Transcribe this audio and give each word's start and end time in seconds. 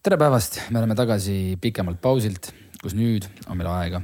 tere 0.00 0.16
päevast, 0.16 0.54
me 0.72 0.78
oleme 0.80 0.94
tagasi 0.96 1.58
pikemalt 1.60 1.98
pausilt, 2.00 2.54
kus 2.80 2.94
nüüd 2.96 3.26
on 3.52 3.58
meil 3.58 3.68
aega 3.68 3.98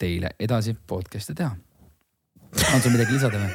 teile 0.00 0.30
edasi 0.40 0.72
podcast'e 0.72 1.34
teha. 1.36 1.50
on 2.72 2.80
sul 2.80 2.94
midagi 2.94 3.18
lisada 3.18 3.36
või? 3.42 3.50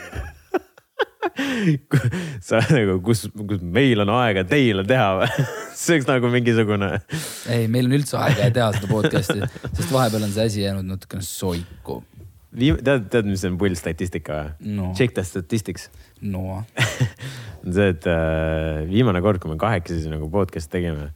sa 2.47 2.61
nagu, 2.69 2.99
kus, 3.07 3.25
kus 3.33 3.65
meil 3.65 4.05
on 4.05 4.13
aega 4.13 4.45
teile 4.45 4.85
teha 4.85 5.09
või? 5.23 5.47
see 5.79 5.97
oleks 5.97 6.07
nagu 6.11 6.31
mingisugune. 6.37 6.91
ei, 7.49 7.65
meil 7.65 7.89
on 7.89 7.97
üldse 7.97 8.21
aega 8.21 8.51
teha 8.53 8.69
seda 8.77 8.91
podcast'i, 8.93 9.41
sest 9.65 9.89
vahepeal 9.89 10.29
on 10.29 10.37
see 10.37 10.47
asi 10.51 10.65
jäänud 10.67 10.85
natukene 10.93 11.25
soiku. 11.25 12.03
Tead, 12.55 13.09
tead, 13.09 13.25
mis 13.25 13.41
on 13.49 13.57
pull 13.59 13.73
statistika 13.75 14.37
või 14.37 14.77
no.? 14.77 14.93
Check 14.95 15.17
the 15.17 15.25
statistics. 15.25 15.89
no 16.21 16.61
on 17.65 17.73
see, 17.73 17.89
et 17.89 18.05
äh, 18.05 18.85
viimane 18.85 19.25
kord, 19.25 19.41
kui 19.41 19.49
me 19.49 19.57
kahekesi 19.57 20.13
nagu 20.13 20.29
podcast'i 20.29 20.77
tegime. 20.77 21.09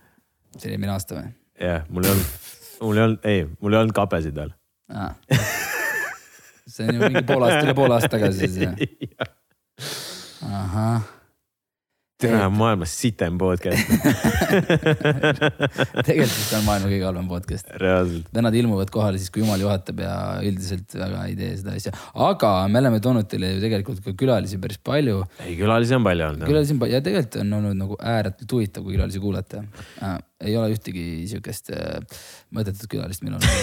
See 0.57 0.69
oli 0.69 0.77
eelmine 0.77 0.95
aasta 0.95 1.19
või? 1.19 1.33
jah, 1.59 1.85
mul 1.89 2.07
ei 2.07 2.15
olnud, 2.15 2.49
mul 2.81 2.97
ei 3.01 3.05
olnud, 3.07 3.29
ei, 3.33 3.45
mul 3.59 3.75
ei 3.77 3.81
olnud 3.83 3.97
kapesid 3.99 4.39
veel 4.39 4.55
ah.. 4.95 5.13
see 6.65 6.87
on 6.87 6.95
ju 6.95 7.05
mingi 7.05 7.25
pool 7.27 7.45
aastat, 7.47 7.67
üle 7.67 7.77
poole 7.77 7.97
aasta 7.99 8.13
tagasi 8.17 8.47
siis 8.47 8.59
jah? 8.63 8.75
ahah. 10.59 11.18
Tere, 12.19 12.39
maailmas 12.51 12.91
sitem 12.99 13.37
podcast 13.39 13.91
tegelikult 16.07 16.49
on 16.57 16.65
maailma 16.65 16.89
kõige 16.91 17.05
halvem 17.07 17.27
podcast. 17.31 17.69
reaalselt. 17.79 18.25
vennad 18.35 18.57
ilmuvad 18.59 18.89
kohale 18.91 19.21
siis, 19.21 19.31
kui 19.31 19.39
jumal 19.45 19.61
juhatab 19.63 20.01
ja 20.03 20.15
üldiselt 20.43 20.97
väga 20.99 21.21
ei 21.29 21.37
tee 21.39 21.53
seda 21.61 21.77
asja. 21.79 21.93
aga 22.27 22.49
me 22.71 22.81
oleme 22.81 22.99
toonud 23.05 23.29
teile 23.31 23.53
ju 23.53 23.61
tegelikult 23.63 24.01
ka 24.03 24.11
külalisi 24.19 24.59
päris 24.59 24.81
palju. 24.83 25.21
ei, 25.45 25.53
külalisi 25.61 25.95
on 25.95 26.03
palju 26.07 26.25
olnud. 26.27 26.43
külalisi 26.49 26.75
on 26.75 26.81
palju 26.81 26.97
ja 26.97 27.01
tegelikult 27.05 27.37
on 27.39 27.55
olnud 27.59 27.79
nagu 27.85 27.99
ääretult 28.15 28.55
huvitav, 28.57 28.83
kui 28.83 28.97
külalisi 28.97 29.23
kuulata 29.23 29.63
äh,. 30.03 30.19
ei 30.43 30.57
ole 30.59 30.75
ühtegi 30.75 31.05
sihukest 31.31 31.71
äh, 31.71 32.19
mõttetut 32.55 32.91
külalist 32.91 33.23
meil 33.23 33.39
olnud 33.39 33.55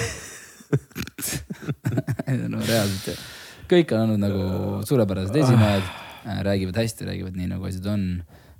no 2.55 2.65
reaalselt, 2.65 3.21
kõik 3.69 3.93
on 3.93 4.07
olnud 4.07 4.25
nagu 4.25 4.81
suurepärased 4.89 5.37
esinejad 5.45 5.85
äh,, 5.85 6.41
räägivad 6.49 6.81
hästi, 6.81 7.11
räägivad 7.13 7.37
nii 7.37 7.53
nagu 7.53 7.69
asjad 7.69 7.93
on 7.93 8.09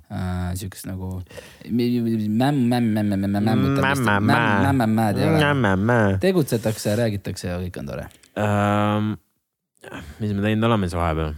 Äh, 0.07 0.55
siukest 0.55 0.87
nagu 0.87 1.19
mämm-mämm-mämm-mämm-mämmutamist. 1.67 3.83
tegutsetakse, 6.23 6.93
räägitakse 6.95 7.49
ja 7.49 7.57
kõik 7.59 7.75
on 7.81 7.89
tore 7.89 8.05
um,. 8.39 9.09
mis 10.21 10.31
me 10.31 10.39
teinud 10.45 10.63
oleme 10.69 10.87
siis 10.87 10.95
vahepeal? 10.95 11.35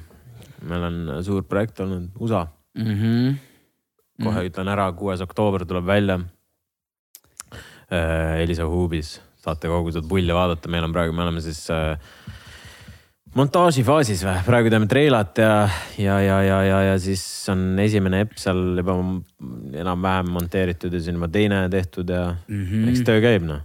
meil 0.69 0.85
on 0.85 1.25
suur 1.25 1.41
projekt 1.49 1.81
olnud 1.81 2.13
USA 2.21 2.45
mm. 2.77 2.85
-hmm. 2.85 3.41
kohe 4.21 4.29
mm 4.29 4.37
-hmm. 4.37 4.49
ütlen 4.51 4.69
ära, 4.75 4.85
kuues 4.93 5.21
oktoober 5.25 5.65
tuleb 5.65 5.89
välja 5.89 6.21
uh,. 6.21 6.29
Elisa 8.37 8.69
Hubis 8.69 9.17
saate 9.41 9.65
kogu 9.67 9.91
seda 9.91 10.07
pulli 10.07 10.33
vaadata, 10.33 10.69
meil 10.69 10.83
on 10.83 10.93
praegu, 10.93 11.13
me 11.13 11.21
oleme 11.25 11.41
siis 11.41 11.69
uh, 11.73 11.97
montaaži 13.37 13.83
faasis 13.87 14.23
või, 14.25 14.37
praegu 14.47 14.71
teeme 14.73 14.89
treilat 14.89 15.41
ja, 15.41 15.53
ja, 16.01 16.17
ja, 16.23 16.39
ja, 16.45 16.59
ja, 16.65 16.79
ja 16.89 16.95
siis 17.01 17.23
on 17.51 17.79
esimene 17.81 18.23
epp 18.25 18.39
seal 18.41 18.79
juba 18.79 18.97
enam-vähem 19.83 20.31
monteeritud 20.37 20.93
ja 20.93 21.01
siis 21.01 21.13
on 21.13 21.21
juba 21.21 21.31
teine 21.33 21.61
tehtud 21.73 22.09
ja 22.09 22.23
mm 22.47 22.63
-hmm. 22.65 22.89
eks 22.89 23.05
töö 23.05 23.21
käib 23.21 23.45
noh. 23.45 23.61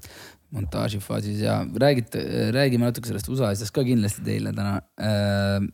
montaažifaasis 0.55 1.41
ja 1.41 1.65
räägite, 1.81 2.21
räägime 2.55 2.85
natuke 2.85 3.09
sellest 3.09 3.29
USA 3.29 3.49
asjast 3.49 3.75
ka 3.75 3.85
kindlasti 3.85 4.23
teile 4.25 4.53
täna 4.53 4.81
äh, 5.01 5.65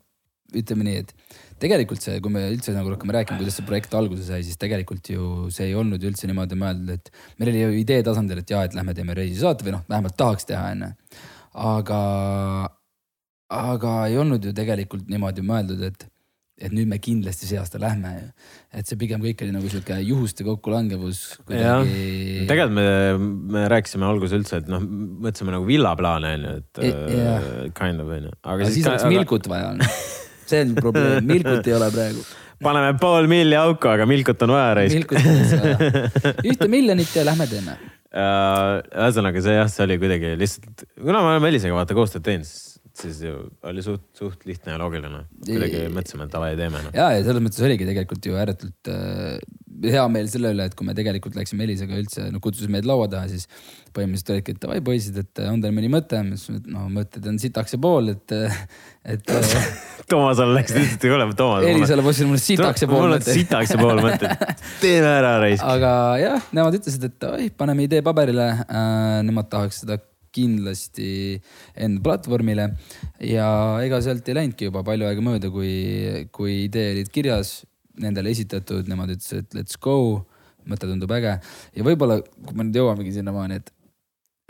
ütleme 0.56 0.86
nii, 0.86 1.02
et 1.04 1.14
tegelikult 1.60 2.02
see, 2.02 2.18
kui 2.22 2.32
me 2.32 2.42
üldse 2.50 2.74
nagu 2.74 2.90
hakkame 2.94 3.14
rääkima, 3.14 3.38
kuidas 3.40 3.58
see 3.58 3.66
projekt 3.68 3.94
alguse 3.94 4.24
sai, 4.26 4.42
siis 4.46 4.58
tegelikult 4.60 5.10
ju 5.12 5.50
see 5.54 5.68
ei 5.70 5.76
olnud 5.78 6.02
üldse 6.02 6.30
niimoodi 6.30 6.58
mõeldud, 6.58 6.90
et 6.96 7.10
meil 7.38 7.52
oli 7.52 7.62
ju 7.62 7.70
idee 7.82 8.02
tasandil, 8.06 8.40
et 8.42 8.50
jaa, 8.50 8.64
et 8.66 8.76
lähme 8.76 8.94
teeme 8.96 9.16
reisisaate 9.18 9.66
või 9.66 9.76
noh, 9.76 9.84
vähemalt 9.90 10.16
tahaks 10.20 10.48
teha, 10.48 10.70
onju. 10.74 10.90
aga, 11.70 12.00
aga 13.50 13.98
ei 14.08 14.16
olnud 14.20 14.44
ju 14.46 14.54
tegelikult 14.56 15.08
niimoodi 15.10 15.44
mõeldud, 15.46 15.82
et, 15.88 16.06
et 16.60 16.74
nüüd 16.74 16.88
me 16.90 17.00
kindlasti 17.02 17.48
see 17.48 17.58
aasta 17.60 17.80
lähme. 17.82 18.12
et 18.72 18.86
see 18.86 18.98
pigem 19.00 19.22
kõik 19.24 19.42
oli 19.44 19.54
nagu 19.54 19.70
sihuke 19.72 19.98
juhuste 20.06 20.46
kokkulangevus 20.46 21.22
kuidagi. 21.48 22.46
tegelikult 22.50 22.76
me, 22.78 22.88
me 23.58 23.66
rääkisime 23.72 24.06
alguses 24.06 24.38
üldse, 24.38 24.62
et 24.62 24.70
noh, 24.70 24.84
mõtlesime 24.84 25.56
nagu 25.56 25.66
villaplaane 25.68 26.34
onju, 26.38 26.56
et 26.60 26.82
yeah. 26.86 27.52
kind 27.76 28.02
of 28.02 28.14
onju. 28.16 28.34
aga 28.42 28.68
siis, 28.68 28.80
siis 28.80 28.90
oleks 28.92 29.06
aga... 29.06 29.14
Milkut 29.16 29.50
vaja 29.50 29.74
olnud 29.74 30.18
see 30.50 30.64
on 30.66 30.74
probleem, 30.78 31.26
Milkut 31.26 31.66
ei 31.68 31.76
ole 31.76 31.90
praegu. 31.94 32.24
paneme 32.64 32.94
pool 33.00 33.28
milli 33.30 33.56
auku, 33.58 33.90
aga 33.92 34.06
Milkut 34.08 34.42
on 34.46 34.54
vaja 34.54 34.74
reis. 34.80 34.94
Milkut 34.94 35.22
oleks 35.22 35.54
vaja. 35.62 36.34
ühte 36.52 36.68
miljonit 36.72 37.14
ja 37.16 37.26
lähme 37.28 37.46
teeme 37.50 37.76
uh,. 37.76 38.80
ühesõnaga 39.04 39.44
see 39.44 39.56
jah, 39.56 39.70
see 39.70 39.86
oli 39.86 39.98
kuidagi 40.02 40.34
lihtsalt, 40.40 40.84
kuna 40.98 41.22
me 41.24 41.34
oleme 41.36 41.52
Elisega 41.52 41.76
vaata 41.76 41.96
koostööd 41.98 42.26
teinud, 42.26 42.48
siis 42.48 42.69
ju 43.08 43.36
oli 43.70 43.84
suht, 43.84 44.04
suht 44.18 44.44
lihtne 44.48 44.74
ja 44.74 44.80
loogiline. 44.80 45.24
kuidagi 45.46 45.86
mõtlesime, 45.92 46.26
et 46.28 46.34
davai, 46.34 46.52
teeme 46.58 46.84
no.. 46.84 46.92
ja, 46.96 47.10
ja 47.16 47.24
selles 47.26 47.44
mõttes 47.44 47.64
oligi 47.66 47.88
tegelikult 47.88 48.28
ju 48.28 48.38
ääretult 48.40 48.92
äh, 48.92 49.38
hea 49.88 50.02
meel 50.12 50.28
selle 50.30 50.50
üle, 50.54 50.66
et 50.68 50.74
kui 50.76 50.86
me 50.86 50.94
tegelikult 50.96 51.36
läksime 51.38 51.64
Elisega 51.64 51.96
üldse, 51.96 52.26
no 52.32 52.40
kutsusime 52.42 52.78
meid 52.78 52.88
laua 52.88 53.06
taha, 53.10 53.30
siis 53.30 53.46
põhimõtteliselt 53.94 54.34
olidki, 54.34 54.54
et 54.54 54.60
davai 54.62 54.80
poisid, 54.84 55.16
et 55.22 55.42
on 55.46 55.62
teil 55.62 55.74
mõni 55.76 55.90
mõte, 55.92 56.20
ma 56.20 56.34
ütlesin, 56.34 56.58
et 56.60 56.68
no 56.70 56.84
mõtted 56.92 57.28
on 57.30 57.38
sitaks 57.40 57.76
ja 57.76 57.80
pool, 57.82 58.12
et, 58.12 58.36
et 59.14 59.32
Toomasele 60.10 60.56
läks, 60.56 60.74
ütlesite, 60.74 61.06
kuule 61.06 61.28
Toomas. 61.38 61.64
Elisale 61.70 62.04
ütlesin, 62.04 62.28
mul 62.28 62.40
on 62.40 62.44
sitaks 62.44 62.84
ja 62.84 62.90
pool 62.90 63.06
mõtted. 63.14 63.30
mul 63.30 63.36
on 63.36 63.40
sitaks 63.40 63.74
ja 63.74 63.80
pool 63.80 64.04
mõtted, 64.04 64.46
teeme 64.84 65.10
ära 65.14 65.34
raisk. 65.44 65.64
aga 65.76 65.92
jah, 66.20 66.52
nemad 66.58 66.78
ütlesid, 66.80 67.08
et 67.08 67.28
oi, 67.30 67.50
paneme 67.56 67.88
idee 67.88 68.04
paberile 68.06 68.52
äh,. 68.66 68.88
Nemad 69.20 69.50
tahaks 69.52 69.82
seda 69.82 69.98
kindlasti 70.34 71.40
enda 71.78 72.02
platvormile. 72.04 72.70
Ja 73.24 73.48
ega 73.84 74.00
sealt 74.04 74.28
ei 74.30 74.38
läinudki 74.38 74.70
juba 74.70 74.84
palju 74.86 75.08
aega 75.08 75.24
mööda, 75.24 75.50
kui, 75.52 75.72
kui 76.34 76.64
idee 76.66 76.94
olid 76.94 77.10
kirjas, 77.14 77.60
nendele 78.00 78.32
esitatud, 78.34 78.88
nemad 78.90 79.12
ütlesid, 79.16 79.46
et 79.48 79.58
let's 79.58 79.80
go, 79.80 80.24
mõte 80.68 80.88
tundub 80.88 81.12
äge. 81.16 81.36
Ja 81.76 81.86
võib-olla, 81.86 82.20
kui 82.46 82.56
me 82.56 82.68
nüüd 82.68 82.80
jõuamegi 82.80 83.18
sinnamaani, 83.18 83.60
et 83.60 83.76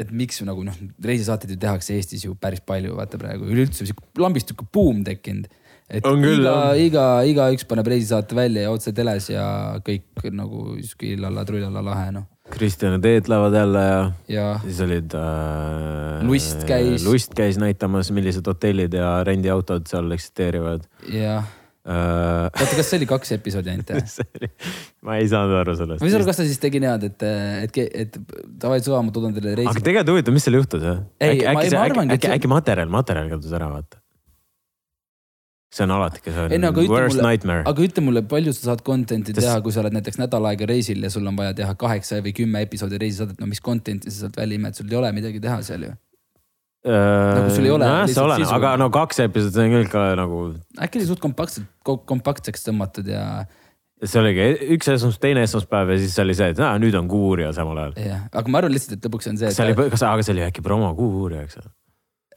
et 0.00 0.12
miks 0.16 0.38
nagu 0.48 0.62
noh, 0.64 0.76
reisisaateid 1.04 1.50
ju 1.52 1.60
tehakse 1.60 1.92
Eestis 1.92 2.22
ju 2.24 2.32
päris 2.41 2.62
palju, 2.64 2.94
vaata 2.97 3.18
praegu 3.20 3.44
üleüldse 3.50 3.84
sihuke 3.84 4.22
lambist 4.22 4.48
sihuke 4.48 4.64
buum 4.72 5.02
tekkinud. 5.04 5.50
et 5.91 6.06
on 6.08 6.22
küll, 6.22 6.41
iga, 6.41 6.54
iga, 6.80 7.04
igaüks 7.28 7.66
paneb 7.68 7.91
reisisaate 7.92 8.38
välja 8.38 8.62
ja 8.64 8.72
otse 8.72 8.94
teles 8.97 9.28
ja 9.28 9.44
kõik 9.84 10.24
nagu 10.32 10.78
sihuke 10.78 11.10
illalla, 11.18 11.44
trullalla 11.44 11.84
lahe 11.84 12.14
noh 12.16 12.24
Kristjan 12.50 12.96
ja 12.96 13.02
Teet 13.02 13.30
lähevad 13.30 13.56
jälle 13.56 13.84
ja, 13.86 14.02
ja. 14.28 14.48
siis 14.64 14.82
olid 14.84 15.14
äh,. 15.16 16.26
Lust 16.26 16.66
käis. 16.68 17.06
Lust 17.06 17.34
käis 17.38 17.60
näitamas, 17.60 18.10
millised 18.14 18.46
hotellid 18.46 18.94
ja 18.96 19.20
rendiautod 19.26 19.88
seal 19.90 20.10
eksisteerivad. 20.16 20.84
jah 21.08 21.48
äh.... 21.88 22.50
oota, 22.50 22.76
kas 22.76 22.90
see 22.90 23.00
oli 23.00 23.08
kaks 23.10 23.32
episoodi 23.38 23.72
ainult 23.72 23.94
või 23.94 24.50
ma 25.06 25.16
ei 25.20 25.30
saanud 25.30 25.56
aru 25.62 25.76
sellest. 25.78 26.04
või 26.04 26.26
kas 26.28 26.42
ta 26.42 26.46
siis 26.48 26.60
tegi 26.62 26.82
niimoodi, 26.82 27.12
et, 27.14 27.26
et, 27.64 27.80
et 28.04 28.20
davai 28.66 28.82
suva, 28.84 29.00
ma 29.06 29.14
toodan 29.14 29.34
teile 29.36 29.56
reisi. 29.56 29.70
aga 29.72 29.86
tegelikult 29.86 30.14
huvitav, 30.16 30.36
mis 30.36 30.46
seal 30.48 30.60
juhtus 30.60 30.86
jah? 30.86 31.00
äkki, 31.16 31.48
äkki, 31.54 31.72
äkki, 31.72 32.06
äkki, 32.18 32.32
äkki 32.36 32.52
materjal, 32.52 32.92
materjal 32.92 33.32
kadus 33.36 33.56
ära, 33.56 33.72
vaata 33.78 33.99
see 35.70 35.84
on 35.86 35.92
alati, 35.94 36.20
see 36.26 36.34
on 36.34 36.53
ei, 36.53 36.58
no, 36.58 36.72
worst 36.75 37.14
mulle, 37.14 37.28
nightmare. 37.28 37.62
aga 37.70 37.84
ütle 37.86 38.03
mulle, 38.03 38.22
palju 38.26 38.53
sa 38.56 38.72
saad 38.72 38.82
content'i 38.86 39.34
Test... 39.34 39.47
teha, 39.47 39.60
kui 39.62 39.75
sa 39.75 39.84
oled 39.84 39.94
näiteks 39.94 40.19
nädal 40.19 40.48
aega 40.50 40.66
reisil 40.66 41.06
ja 41.06 41.10
sul 41.14 41.26
on 41.31 41.38
vaja 41.38 41.54
teha 41.62 41.76
kaheksa 41.78 42.19
või 42.25 42.34
kümme 42.36 42.64
episoodi 42.66 42.98
reisisaadet, 42.98 43.38
no 43.38 43.47
mis 43.50 43.62
content'i 43.62 44.10
sa 44.10 44.25
sealt 44.25 44.38
välja 44.41 44.59
imed, 44.59 44.75
sul 44.75 44.91
ei 44.91 44.98
ole 44.98 45.12
midagi 45.14 45.42
teha 45.42 45.60
seal 45.66 45.86
ju. 45.86 45.92
nagu 46.91 47.54
sul 47.54 47.69
ei 47.69 47.75
ole. 47.76 47.86
nojah, 47.86 48.10
see 48.10 48.25
oleneb, 48.25 48.53
aga 48.59 48.75
no 48.82 48.91
kaks 48.98 49.22
episoodi, 49.28 49.62
on 49.62 49.76
küll 49.76 49.94
ka 49.94 50.04
nagu. 50.19 50.42
äkki 50.86 51.03
oli 51.03 51.10
suht 51.12 51.22
kompaktselt, 51.22 51.70
kompaktseks 51.86 52.66
tõmmatud 52.66 53.10
ja. 53.14 53.25
see 54.03 54.25
oligi 54.25 54.48
üks 54.75 54.91
esmaspäev, 54.91 55.22
teine 55.28 55.47
esmaspäev 55.47 55.94
ja 55.94 56.00
siis 56.03 56.19
oli 56.25 56.34
see, 56.34 56.50
et 56.50 56.64
aa, 56.66 56.75
nüüd 56.82 56.98
on 56.98 57.06
Kuuuurija 57.10 57.54
samal 57.54 57.84
ajal. 57.84 57.94
jah, 58.10 58.26
aga 58.32 58.50
ma 58.50 58.64
arvan 58.64 58.75
lihtsalt, 58.75 58.98
et 58.98 59.06
lõpuks 59.06 59.30
on 59.30 59.39
see. 59.39 59.53
kas 59.53 59.62
see 59.62 59.71
oli, 59.71 59.92
kas, 59.94 60.09
aga 60.09 60.27
see 60.27 60.34
oli 60.34 60.48
äkki 60.50 60.66
promo 60.66 60.91
Kuuuurija, 60.98 61.47
eks 61.47 61.62
ole? 61.62 61.71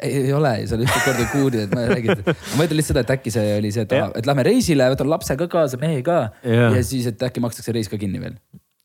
Ei, 0.04 0.32
ole, 0.36 0.54
sa 0.68 0.78
oled 0.78 0.88
ühte 0.88 1.02
korda 1.06 1.26
kuulnud, 1.32 1.60
et 1.66 1.74
ma 1.74 1.86
räägin, 1.90 2.24
ma 2.26 2.60
mõtlen 2.60 2.80
lihtsalt 2.80 2.94
seda, 2.94 3.04
et 3.06 3.14
äkki 3.16 3.34
see 3.34 3.58
oli 3.58 3.74
see, 3.76 3.86
et, 3.88 3.96
et 4.20 4.30
lähme 4.30 4.46
reisile, 4.48 4.88
võtan 4.94 5.12
lapse 5.12 5.38
ka 5.40 5.48
kaasa, 5.52 5.80
mehe 5.82 6.02
ka 6.06 6.18
ja. 6.42 6.72
ja 6.76 6.82
siis, 6.86 7.08
et 7.12 7.28
äkki 7.28 7.44
makstakse 7.44 7.76
reis 7.76 7.92
ka 7.92 8.00
kinni 8.02 8.22
veel. 8.24 8.36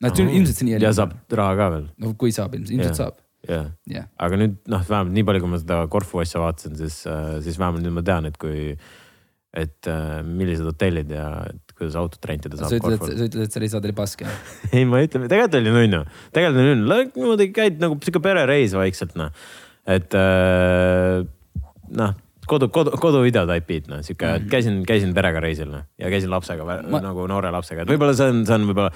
no 0.03 0.11
et 0.11 0.23
ilmselt 0.23 0.61
see 0.61 0.69
nii 0.69 0.79
oli. 0.79 0.88
ja 0.88 0.94
saab 0.97 1.17
raha 1.41 1.56
ka 1.59 1.73
veel. 1.76 1.91
no 2.05 2.15
kui 2.20 2.35
saab, 2.35 2.55
ilmselt 2.59 2.87
ja. 2.87 2.94
saab. 3.03 3.19
jah 3.49 3.67
ja. 3.67 4.00
ja., 4.00 4.06
aga 4.29 4.41
nüüd 4.41 4.56
noh, 4.70 4.87
vähemalt 4.88 5.17
nii 5.19 5.29
palju, 5.29 5.44
kui 5.44 5.53
ma 5.55 5.61
seda 5.62 5.82
Corfu 5.93 6.25
asja 6.25 6.43
vaatasin, 6.43 6.79
siis, 6.81 7.03
siis 7.47 7.61
vähemalt 7.61 7.87
nüüd 7.87 7.99
ma 7.99 8.05
tean, 8.06 8.29
et 8.31 8.41
kui, 8.41 8.75
et 9.59 9.91
millised 10.26 10.67
hotellid 10.69 11.15
ja 11.15 11.29
et 11.49 11.79
kuidas 11.79 11.97
autot 11.99 12.31
rentida 12.31 12.59
saab. 12.59 12.75
sa 12.75 12.81
ütled, 12.82 12.99
et 12.99 13.06
sa 13.06 13.31
ütled, 13.31 13.47
et 13.47 13.55
see 13.55 13.65
reisisaade 13.65 13.91
oli 13.91 13.97
pask 13.99 14.26
jah? 14.26 14.43
ei, 14.75 14.85
ma 14.88 15.00
ei 15.03 15.09
ütle, 15.11 15.25
tegelikult 15.31 15.62
oli 15.62 15.79
nunnu, 15.79 16.05
tegelikult 16.35 16.61
oli 16.65 16.75
nunnu, 16.75 17.00
niimoodi 17.17 17.49
käid 17.55 17.81
nagu 17.82 17.99
sihuke 18.03 18.23
perereis 18.25 18.76
vaikselt 18.79 19.19
noh 19.19 19.32
et 19.88 20.17
äh, 20.19 21.23
noh, 21.99 22.17
kodu, 22.49 22.69
kodu, 22.73 22.94
koduvideo 23.00 23.46
beat 23.67 23.88
noh, 23.90 24.02
sihuke 24.05 24.29
mm. 24.29 24.50
käisin, 24.52 24.81
käisin 24.88 25.14
perega 25.17 25.40
reisil 25.44 25.70
noh 25.73 25.87
ja 26.00 26.11
käisin 26.12 26.32
lapsega 26.32 26.67
Ma... 26.67 27.02
Nagu 27.05 27.26
noore 27.31 27.52
lapsega, 27.55 27.85
et 27.85 27.93
võib-olla 27.93 28.17
see 28.17 28.32
on, 28.32 28.43
see 28.49 28.58
on 28.58 28.69
võib-olla. 28.70 28.93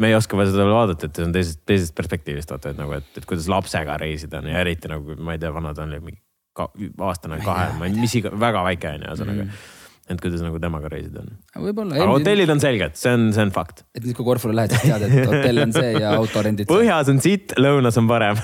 me 0.00 0.10
ei 0.10 0.18
oska 0.18 0.38
seda 0.44 0.64
veel 0.64 0.76
vaadata, 0.76 1.08
et 1.08 1.20
see 1.20 1.28
on 1.28 1.34
teisest, 1.34 1.62
teisest 1.68 1.96
perspektiivist 1.96 2.54
vaata, 2.54 2.74
et 2.74 2.80
nagu, 2.80 2.96
et, 2.98 3.10
et 3.16 3.28
kuidas 3.28 3.48
lapsega 3.52 3.98
reisida 4.00 4.40
on 4.42 4.50
ja 4.52 4.60
eriti 4.64 4.90
nagu 4.90 5.16
ma 5.18 5.36
ei 5.36 5.42
tea, 5.42 5.52
vana 5.54 5.74
ta 5.76 5.86
on 5.86 5.96
mingi 5.98 6.20
ka, 6.54 6.68
aastane, 7.08 7.40
kahe, 7.44 7.72
ma 7.78 7.88
ei, 7.88 7.96
mis 7.98 8.14
iga, 8.20 8.32
väga 8.40 8.62
väike 8.68 8.94
on 8.94 9.02
ju, 9.02 9.08
ühesõnaga 9.10 9.48
Mhm. 9.48 9.72
Et 10.04 10.20
kuidas 10.20 10.42
nagu 10.44 10.58
temaga 10.60 10.88
reisida 10.92 11.22
on. 11.22 11.30
võib-olla. 11.64 11.96
aga 11.96 12.10
hotellid 12.10 12.50
on 12.52 12.60
selged, 12.60 12.96
see 13.00 13.12
on, 13.16 13.22
see 13.32 13.44
on 13.46 13.52
fakt. 13.54 13.84
et 13.96 14.04
nüüd, 14.04 14.12
kui 14.18 14.26
Korfule 14.26 14.56
lähed, 14.58 14.74
siis 14.74 14.90
tead, 14.90 15.04
et 15.08 15.30
hotell 15.30 15.62
on 15.62 15.72
see 15.76 15.92
ja 15.96 16.10
auto 16.18 16.42
rendid. 16.44 16.68
põhjas 16.68 17.08
on 17.12 17.22
sitt, 17.24 17.54
lõunas 17.60 17.96
on 18.00 18.10
parem 18.10 18.36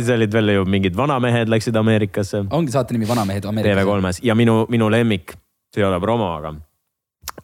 siis 0.00 0.08
olid 0.16 0.38
veel 0.38 0.54
ju 0.54 0.64
mingid 0.76 0.96
vanamehed 0.96 1.52
läksid 1.52 1.76
Ameerikasse 1.80 2.46
ongi 2.48 2.72
saate 2.72 2.96
nimi 2.96 3.08
Vanamehed 3.10 3.44
Ameerikas. 3.50 3.84
TV3-s 3.84 4.24
ja 4.24 4.38
minu, 4.38 4.62
minu 4.72 4.88
lemmik, 4.92 5.36
see 5.74 5.84
ei 5.84 5.88
ole 5.90 6.00
promo, 6.00 6.32
aga, 6.38 6.54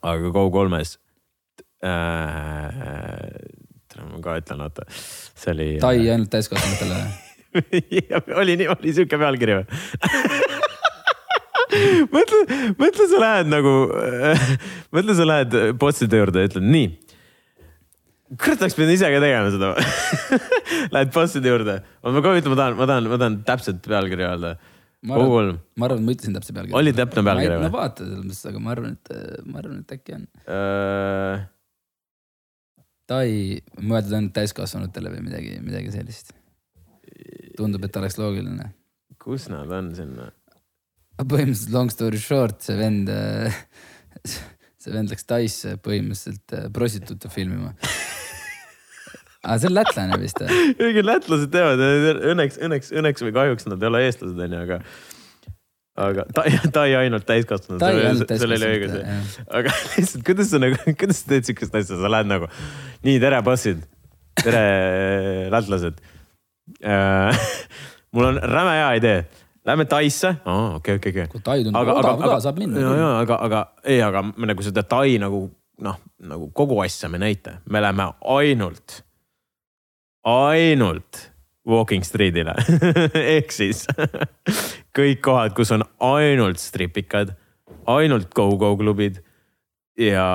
aga 0.01 0.33
Go3-s 0.33 0.97
äh,. 1.85 2.73
ma 4.01 4.25
ka 4.25 4.41
ütlen, 4.41 4.65
oota, 4.65 4.89
see 4.89 5.53
oli. 5.53 5.71
Tai 5.83 5.97
ainult 6.01 6.33
täiskasvanutele 6.33 7.05
oli 8.41 8.57
nii, 8.57 8.69
oli 8.73 8.93
sihuke 8.97 9.19
pealkiri 9.21 9.61
või 9.61 9.65
mõtle, 12.15 12.61
mõtle, 12.81 13.09
sa 13.11 13.23
lähed 13.23 13.51
nagu, 13.51 13.75
mõtle, 14.97 15.17
sa 15.19 15.27
lähed 15.29 15.59
bosside 15.81 16.23
juurde 16.23 16.45
ja 16.45 16.51
ütled 16.51 16.69
nii. 16.77 16.93
kurat, 18.35 18.63
oleks 18.63 18.79
pidanud 18.79 18.97
ise 18.97 19.11
ka 19.13 19.23
tegema 19.23 19.53
seda 19.55 19.75
Lähed 20.95 21.13
bosside 21.15 21.53
juurde, 21.53 21.81
ma 22.05 22.23
kohe 22.23 22.41
ütlen, 22.43 22.55
ma 22.55 22.61
tahan, 22.63 22.79
ma 22.79 22.91
tahan, 22.93 23.11
ma 23.13 23.21
tahan 23.23 23.41
täpset 23.49 23.83
pealkirja 23.87 24.31
öelda. 24.35 24.55
ma 25.07 25.19
arvan, 25.19 25.53
Go3 25.57 25.59
ma 25.83 25.91
arvan, 25.91 26.07
ma 26.07 26.17
ütlesin 26.17 26.39
täpse 26.39 26.57
pealkirja. 26.57 26.79
oli 26.81 26.95
täpne 26.97 27.27
pealkiri 27.27 27.59
no 27.59 27.67
või? 27.67 27.75
vaata 27.81 28.07
selles 28.07 28.25
mõttes, 28.25 28.47
aga 28.53 28.65
ma 28.65 28.73
arvan, 28.77 28.97
et, 28.97 29.13
ma 29.47 29.63
arvan, 29.63 29.85
et 29.85 29.99
äkki 29.99 30.17
on. 30.21 30.27
Äh, 30.47 31.45
Tai 33.07 33.27
mõeldud 33.87 34.17
ainult 34.19 34.35
täiskasvanutele 34.35 35.13
või 35.15 35.23
midagi, 35.29 35.61
midagi 35.63 35.93
sellist. 35.95 36.33
tundub, 37.57 37.85
et 37.87 37.97
oleks 37.97 38.19
loogiline. 38.19 38.73
kus 39.23 39.49
nad 39.49 39.71
on 39.71 39.95
sinna? 39.95 40.31
Põhimõtteliselt 41.25 41.73
long 41.73 41.93
story 41.93 42.21
short, 42.21 42.61
see 42.67 42.77
vend, 42.77 43.09
see 44.83 44.93
vend 44.93 45.13
läks 45.13 45.29
Taisse 45.29 45.77
põhimõtteliselt 45.83 46.57
äh, 46.57 46.69
prostituute 46.75 47.31
filmima. 47.33 47.73
aga 49.47 49.59
see 49.63 49.71
on 49.71 49.77
lätlane 49.79 50.21
vist 50.21 50.43
või? 50.43 50.73
kuigi 50.81 51.05
lätlased 51.07 51.53
teevad, 51.55 51.83
õnneks, 52.33 52.59
õnneks, 52.67 52.93
õnneks 53.01 53.25
või 53.25 53.37
kahjuks 53.37 53.69
nad 53.71 53.85
ei 53.85 53.91
ole 53.91 54.03
eestlased 54.09 54.43
onju, 54.47 54.65
aga. 54.67 54.81
aga 56.09 56.27
Tai, 56.37 56.47
Tai 56.77 56.89
ainult 57.01 57.29
täiskasvanud. 57.29 57.81
See 57.81 58.49
oli 58.51 58.61
jah. 59.01 59.33
aga 59.63 59.73
lihtsalt, 59.95 60.27
kuidas 60.27 60.53
sa 60.53 60.61
nagu, 60.61 60.83
kuidas 61.01 61.23
sa 61.23 61.33
teed 61.33 61.49
siukest 61.49 61.81
asja, 61.81 61.97
sa 62.03 62.13
lähed 62.13 62.29
nagu, 62.29 62.51
nii 63.09 63.17
tere 63.23 63.41
bossid, 63.47 63.81
tere 64.43 64.67
lätlased 65.55 66.05
äh,. 66.85 67.49
mul 68.13 68.33
on 68.35 68.39
räme 68.43 68.77
hea 68.77 68.93
idee, 69.01 69.19
lähme 69.67 69.85
Taisse, 69.91 70.37
okei, 70.47 70.97
okei, 71.01 71.13
okei. 71.13 71.29
kui 71.33 71.43
Tai 71.45 71.61
tundub 71.65 71.93
odav 71.97 72.21
ka, 72.23 72.41
saab 72.45 72.59
minna. 72.63 72.81
ja, 72.81 72.93
ja 73.01 73.13
aga, 73.21 73.39
aga 73.47 73.63
ei, 73.85 74.01
aga 74.03 74.23
me 74.29 74.51
nagu 74.53 74.65
seda 74.67 74.85
Tai 74.87 75.19
nagu 75.23 75.47
noh, 75.83 75.97
nagu 76.23 76.51
kogu 76.57 76.79
asja 76.85 77.11
me 77.13 77.21
näita, 77.21 77.59
me 77.71 77.83
läheme 77.85 78.11
ainult, 78.37 79.01
ainult 80.25 81.27
walking 81.67 82.07
street'ile 82.07 82.55
ehk 83.37 83.53
siis 83.55 83.85
kõik 84.97 85.23
kohad, 85.27 85.55
kus 85.57 85.75
on 85.75 85.85
ainult 86.07 86.63
stripikad, 86.63 87.35
ainult 87.91 88.31
go-go 88.35 88.73
klubid 88.79 89.21
ja 89.99 90.27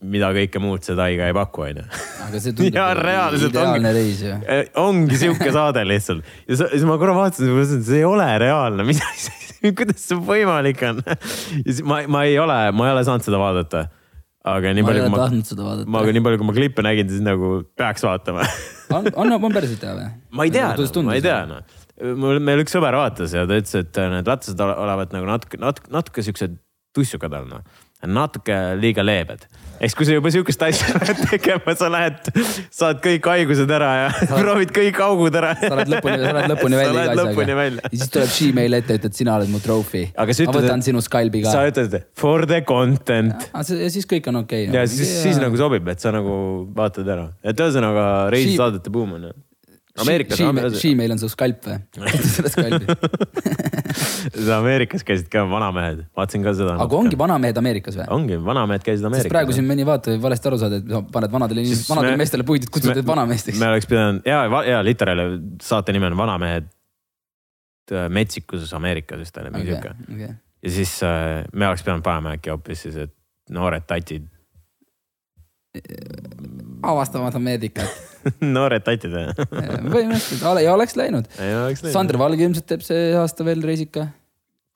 mida 0.00 0.30
kõike 0.32 0.60
muud 0.62 0.80
see 0.86 0.94
Tai 0.96 1.10
ka 1.18 1.26
ei 1.28 1.34
paku, 1.36 1.64
onju. 1.68 1.82
aga 2.26 2.40
see 2.40 2.54
tundub 2.56 2.76
Ja 2.80 2.86
reaalselt 2.96 3.52
ideaalne 3.52 3.90
ongi- 3.90 3.94
reis 3.98 4.22
ju. 4.24 4.32
ongi 4.80 5.18
sihuke 5.20 5.50
saade 5.52 5.82
lihtsalt 5.84 6.24
ja 6.48 6.56
siis 6.62 6.84
ma 6.88 6.96
korra 7.00 7.12
vaatasin, 7.18 7.50
mõtlesin, 7.52 7.82
et 7.82 7.88
see 7.90 7.98
ei 8.00 8.06
ole 8.08 8.26
reaalne, 8.40 8.86
mis 8.88 9.02
asja, 9.04 9.34
kuidas 9.76 10.00
see 10.08 10.16
võimalik 10.24 10.80
on. 10.88 11.02
ja 11.04 11.18
siis 11.66 11.82
ma, 11.84 12.00
ma 12.08 12.22
ei 12.28 12.38
ole, 12.40 12.56
ma 12.72 12.88
ei 12.88 12.94
ole 12.96 13.02
saanud 13.08 13.26
seda 13.28 13.40
vaadata. 13.42 13.82
aga 14.50 14.72
nii 14.72 14.86
ma 14.86 14.88
palju, 14.88 15.02
kui 15.04 15.12
ma, 15.12 15.74
ma, 15.84 16.00
aga 16.00 16.14
nii 16.16 16.24
palju, 16.24 16.38
kui 16.40 16.48
ma 16.48 16.54
klippe 16.56 16.84
nägin, 16.86 17.10
siis 17.12 17.20
nagu 17.26 17.50
peaks 17.76 18.06
vaatama. 18.08 18.46
on, 18.96 19.10
on, 19.20 19.34
on 19.36 19.52
päriselt 19.52 19.84
hea 19.84 19.92
või? 19.98 20.08
ma 20.32 20.48
ei 20.48 20.54
tea, 20.56 20.70
ma 21.04 21.18
ei 21.18 21.26
tea 21.28 21.42
noh. 21.50 21.60
mul, 22.16 22.40
meil 22.40 22.64
üks 22.64 22.72
sõber 22.72 22.96
vaatas 22.96 23.36
ja 23.36 23.44
ta 23.44 23.60
ütles, 23.60 23.76
et 23.84 24.00
need 24.16 24.32
lätlased 24.32 24.64
ole- 24.64 24.78
olevat 24.86 25.12
nagu 25.12 25.28
natuke, 25.28 25.60
natuke, 25.60 25.92
natuke 25.92 26.24
siuksed 26.24 26.56
tussukad 26.96 27.36
all 27.36 27.52
noh. 27.52 27.60
Natuke 28.06 28.56
liiga 28.80 29.04
leebed. 29.04 29.42
eks 29.80 29.94
kui 29.96 30.04
sa 30.04 30.12
juba 30.12 30.28
sihukest 30.32 30.62
asja 30.64 30.92
lähed 30.98 31.20
tegema, 31.30 31.74
sa 31.76 31.88
lähed, 31.92 32.30
saad 32.72 33.00
kõik 33.04 33.28
haigused 33.32 33.70
ära 33.72 33.90
ja 33.96 34.08
proovid 34.28 34.72
kõik 34.76 35.00
augud 35.04 35.36
ära. 35.40 35.54
sa 35.60 35.72
oled 35.76 35.92
lõpuni, 35.94 36.18
sa 36.20 36.32
oled 36.34 36.48
lõpuni 36.52 36.80
välja 36.80 37.04
iga 37.06 37.26
asjaga. 37.26 37.66
ja 37.66 37.92
siis 37.94 38.14
tuleb 38.16 38.32
Gmail 38.36 38.78
ette, 38.80 38.98
ütled, 39.00 39.16
sina 39.16 39.36
oled 39.38 39.52
mu 39.52 39.60
trophy. 39.64 40.06
Ma 40.16 40.26
võtan 40.28 40.84
sinu 40.84 41.04
Skype'i 41.04 41.44
ka 41.44 41.54
sa. 41.56 41.66
ütled 41.70 42.00
for 42.20 42.48
the 42.48 42.62
content 42.68 43.50
ja 43.52 43.92
siis 43.92 44.08
kõik 44.08 44.28
on 44.32 44.42
okei 44.44 44.68
ja 44.72 44.86
siis, 44.88 45.14
siis 45.24 45.40
nagu 45.42 45.56
sobib, 45.60 45.88
et 45.92 46.02
sa 46.02 46.12
nagu 46.14 46.34
vaatad 46.76 47.08
ära, 47.08 47.30
et 47.44 47.56
ühesõnaga 47.56 48.10
reisisaadete 48.32 48.92
buum 48.92 49.16
on 49.16 49.30
ju. 50.00 50.08
Ameerikas, 50.08 50.82
Gmail 50.82 51.14
on 51.14 51.20
su 51.22 51.28
Skype 51.32 51.62
või? 51.66 51.78
selle 52.34 52.50
Skype'i. 52.54 52.86
Ameerikas 54.56 55.04
käisid 55.06 55.28
ka 55.32 55.44
vanamehed, 55.50 56.02
vaatasin 56.16 56.44
ka 56.44 56.52
seda. 56.56 56.74
aga 56.84 56.98
ongi 56.98 57.18
vanamehed 57.20 57.60
Ameerikas 57.60 57.98
või? 58.00 58.08
ongi, 58.16 58.38
vanamehed 58.44 58.84
käisid 58.86 59.06
Ameerikas. 59.08 59.32
praegu 59.32 59.56
siin 59.56 59.68
mõni 59.68 59.86
vaataja 59.88 60.16
võib 60.16 60.26
valesti 60.28 60.50
aru 60.50 60.58
saada, 60.62 60.80
et 60.82 60.90
no, 60.90 61.02
paned 61.12 61.32
vanadele 61.34 61.64
inimestele, 61.64 61.94
vanadele 61.94 62.16
me- 62.16 62.22
meestele 62.24 62.46
puidid, 62.50 62.70
kutsud 62.72 62.94
neid 62.94 63.08
vanameesteks 63.08 63.60
me. 63.60 63.70
oleks 63.74 63.88
pidanud 63.90 64.28
ja, 64.28 64.42
ja 64.68 64.82
literaali 64.86 65.26
saate 65.64 65.94
nimi 65.96 66.08
on 66.10 66.18
Vanamehed 66.20 66.68
äh, 67.92 68.08
metsikuses 68.12 68.72
Ameerikas 68.76 69.22
vist 69.24 69.40
on 69.40 69.50
mingi 69.54 69.72
sihuke. 69.72 69.94
okei. 70.08 70.34
ja 70.62 70.74
siis 70.76 70.98
äh, 71.06 71.44
me 71.52 71.68
oleks 71.68 71.82
pidanud 71.86 72.04
panema 72.06 72.36
äkki 72.38 72.52
hoopis 72.52 72.86
siis, 72.86 72.96
et 73.08 73.14
noored 73.50 73.86
tatid, 73.88 74.28
avastamata 76.82 77.40
meedikat. 77.42 77.90
noored 78.54 78.84
tatid. 78.84 79.12
põhimõtteliselt 79.40 80.62
ja 80.64 80.72
oleks 80.74 80.96
läinud. 80.98 81.28
Sander 81.80 82.18
Valge 82.20 82.46
ilmselt 82.46 82.66
teeb 82.68 82.82
see 82.84 83.12
aasta 83.18 83.46
veel 83.46 83.62
reisika. 83.64 84.10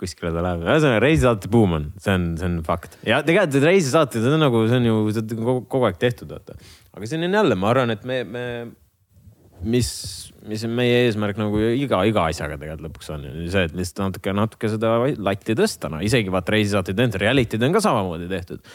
kuskile 0.01 0.33
ta 0.35 0.43
läheb, 0.43 0.65
ühesõnaga 0.67 1.01
reisisaate 1.05 1.49
buum 1.49 1.77
on, 1.77 1.85
see 2.03 2.13
on, 2.13 2.25
see 2.37 2.49
on 2.49 2.57
fakt 2.67 2.97
ja 3.07 3.21
tegelikult 3.25 3.55
need 3.55 3.67
reisisaated 3.71 4.25
on 4.27 4.43
nagu, 4.43 4.63
see 4.69 4.81
on 4.81 4.89
ju 4.89 4.97
seda 5.15 5.37
on 5.37 5.61
kogu, 5.71 5.85
aeg 5.87 6.01
tehtud, 6.03 6.33
vaata. 6.35 6.57
aga 6.99 7.09
siin 7.09 7.23
on 7.29 7.37
jälle, 7.39 7.57
ma 7.57 7.71
arvan, 7.71 7.95
et 7.95 8.03
me, 8.09 8.19
me, 8.27 8.43
mis, 9.63 9.89
mis 10.51 10.65
on 10.67 10.75
meie 10.77 11.05
eesmärk 11.05 11.39
nagu 11.41 11.63
iga, 11.79 12.03
iga 12.11 12.27
asjaga 12.33 12.59
tegelikult 12.59 12.89
lõpuks 12.89 13.13
on 13.15 13.25
see, 13.55 13.65
et 13.69 13.79
lihtsalt 13.79 14.03
natuke, 14.09 14.35
natuke 14.37 14.73
seda 14.75 14.93
latti 15.31 15.57
tõsta, 15.63 15.93
no 15.95 16.03
isegi 16.05 16.35
vaata 16.35 16.57
reisisaateid 16.57 17.05
on, 17.07 17.17
reality'd 17.25 17.69
on 17.69 17.79
ka 17.79 17.85
samamoodi 17.87 18.29
tehtud. 18.35 18.75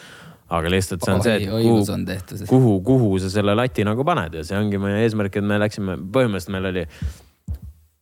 Aga 0.50 0.70
lihtsalt 0.72 1.04
see 1.04 1.14
on 1.14 1.24
see, 1.24 1.36
et 1.38 1.50
kuhu, 1.50 1.74
on 1.94 2.04
kuhu, 2.50 2.76
kuhu 2.86 3.10
sa 3.22 3.30
selle 3.32 3.54
lati 3.54 3.84
nagu 3.86 4.04
paned. 4.06 4.34
Ja 4.40 4.46
see 4.46 4.58
ongi 4.58 4.80
meie 4.82 5.04
eesmärk, 5.04 5.36
et 5.38 5.46
me 5.46 5.58
läksime, 5.62 5.96
põhimõtteliselt 6.10 6.54
meil 6.56 6.70
oli, 6.72 6.86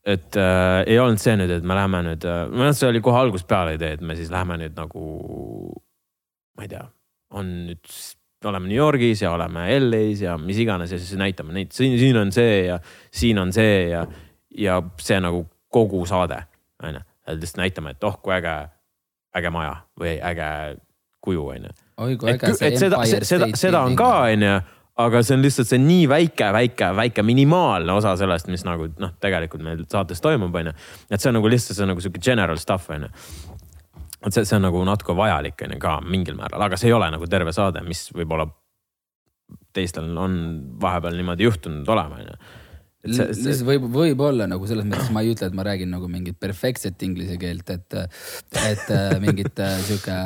et 0.08 0.38
äh, 0.40 0.76
ei 0.88 1.00
olnud 1.02 1.20
see 1.20 1.34
nüüd, 1.36 1.52
et 1.58 1.66
me 1.66 1.76
läheme 1.76 2.00
nüüd 2.06 2.28
äh,, 2.28 2.44
noh, 2.48 2.70
see 2.76 2.88
oli 2.88 3.02
kohe 3.04 3.20
algusest 3.20 3.48
peale 3.50 3.74
idee, 3.76 3.98
et 3.98 4.04
me 4.04 4.16
siis 4.16 4.30
läheme 4.32 4.56
nüüd 4.62 4.78
nagu, 4.78 5.02
ma 6.56 6.64
ei 6.64 6.70
tea, 6.72 6.86
on 7.36 7.50
nüüd, 7.66 7.98
oleme 8.48 8.70
New 8.70 8.78
Yorgis 8.78 9.24
ja 9.24 9.34
oleme 9.34 9.66
LA-s 9.74 10.22
ja 10.24 10.38
mis 10.40 10.60
iganes 10.62 10.94
ja 10.94 11.00
siis 11.00 11.18
näitame 11.20 11.52
neid, 11.56 11.74
siin, 11.76 11.98
siin 12.00 12.16
on 12.16 12.32
see 12.32 12.62
ja 12.70 12.78
siin 13.10 13.40
on 13.42 13.52
see 13.52 13.90
ja, 13.90 14.06
ja 14.56 14.78
see 15.02 15.18
nagu 15.20 15.42
kogu 15.74 16.00
saade, 16.08 16.40
onju. 16.80 17.04
lihtsalt 17.34 17.60
näitame, 17.60 17.92
et 17.92 18.08
oh 18.08 18.16
kui 18.22 18.32
äge, 18.38 18.54
äge 19.36 19.52
maja 19.52 19.74
või 20.00 20.14
äge 20.24 20.48
kuju, 21.20 21.44
onju 21.58 21.74
oi 22.04 22.18
kui 22.18 22.32
äge 22.32 22.52
see 22.54 22.74
seda, 22.78 23.00
Empire 23.02 23.26
seda, 23.26 23.48
State 23.48 23.60
seda 23.60 23.80
on 23.86 23.94
Building 23.94 24.00
ka, 24.00 24.10
onju, 24.32 24.52
aga 25.04 25.22
see 25.26 25.36
on 25.36 25.44
lihtsalt 25.46 25.70
see 25.70 25.80
nii 25.82 26.04
väike, 26.10 26.50
väike, 26.54 26.90
väike 26.98 27.24
minimaalne 27.26 27.94
osa 27.94 28.14
sellest, 28.20 28.50
mis 28.52 28.64
nagu 28.66 28.90
noh, 29.02 29.14
tegelikult 29.22 29.64
meil 29.66 29.84
saates 29.90 30.22
toimub, 30.24 30.54
onju. 30.62 30.74
et 31.10 31.20
see 31.20 31.32
on 31.32 31.38
nagu 31.38 31.50
lihtsalt 31.50 31.78
see 31.78 31.86
on 31.86 31.92
nagu 31.94 32.04
sihuke 32.04 32.22
general 32.22 32.60
stuff, 32.62 32.90
onju. 32.94 33.10
et 34.26 34.32
see, 34.32 34.44
see 34.44 34.56
on 34.58 34.66
nagu 34.68 34.84
natuke 34.86 35.16
vajalik, 35.18 35.58
onju 35.66 35.82
ka 35.82 35.98
mingil 36.06 36.38
määral, 36.38 36.64
aga 36.68 36.80
see 36.80 36.90
ei 36.90 36.96
ole 36.96 37.10
nagu 37.14 37.30
terve 37.30 37.54
saade, 37.56 37.82
mis 37.86 38.08
võib-olla 38.14 38.48
teistel 39.74 40.10
on 40.18 40.40
vahepeal 40.80 41.16
niimoodi 41.16 41.46
juhtunud 41.46 41.94
olema, 41.94 42.22
onju 42.22 42.40
lihtsalt 43.06 43.62
võib, 43.66 43.84
võib-olla 43.94 44.48
nagu 44.50 44.66
selles 44.66 44.86
mõttes 44.88 45.10
ma 45.14 45.22
ei 45.22 45.30
ütle, 45.30 45.48
et 45.48 45.54
ma 45.56 45.64
räägin 45.66 45.90
nagu 45.94 46.08
mingit 46.10 46.38
perfektset 46.40 47.02
inglise 47.06 47.36
keelt, 47.38 47.70
et, 47.70 47.96
et 48.58 48.90
äh, 48.94 49.14
mingit 49.22 49.60
äh, 49.62 49.76
sihuke 49.86 50.16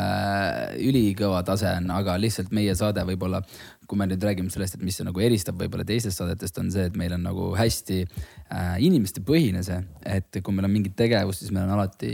ülikõva 0.80 1.42
tase 1.46 1.68
on, 1.76 1.90
aga 1.92 2.16
lihtsalt 2.20 2.52
meie 2.56 2.72
saade 2.78 3.04
võib-olla, 3.08 3.42
kui 3.88 4.00
me 4.00 4.08
nüüd 4.08 4.24
räägime 4.24 4.52
sellest, 4.52 4.78
et 4.78 4.86
mis 4.86 4.96
see 4.96 5.04
nagu 5.04 5.20
eristab 5.20 5.60
võib-olla 5.60 5.84
teistest 5.88 6.22
saadetest, 6.22 6.62
on 6.62 6.72
see, 6.72 6.86
et 6.88 6.96
meil 6.96 7.12
on 7.18 7.28
nagu 7.28 7.50
hästi 7.58 8.00
äh, 8.06 8.72
inimestepõhine 8.88 9.64
see, 9.66 9.82
et 10.16 10.40
kui 10.40 10.56
meil 10.56 10.70
on 10.70 10.74
mingit 10.78 10.96
tegevust, 10.96 11.44
siis 11.44 11.52
meil 11.52 11.68
on 11.68 11.76
alati 11.76 12.12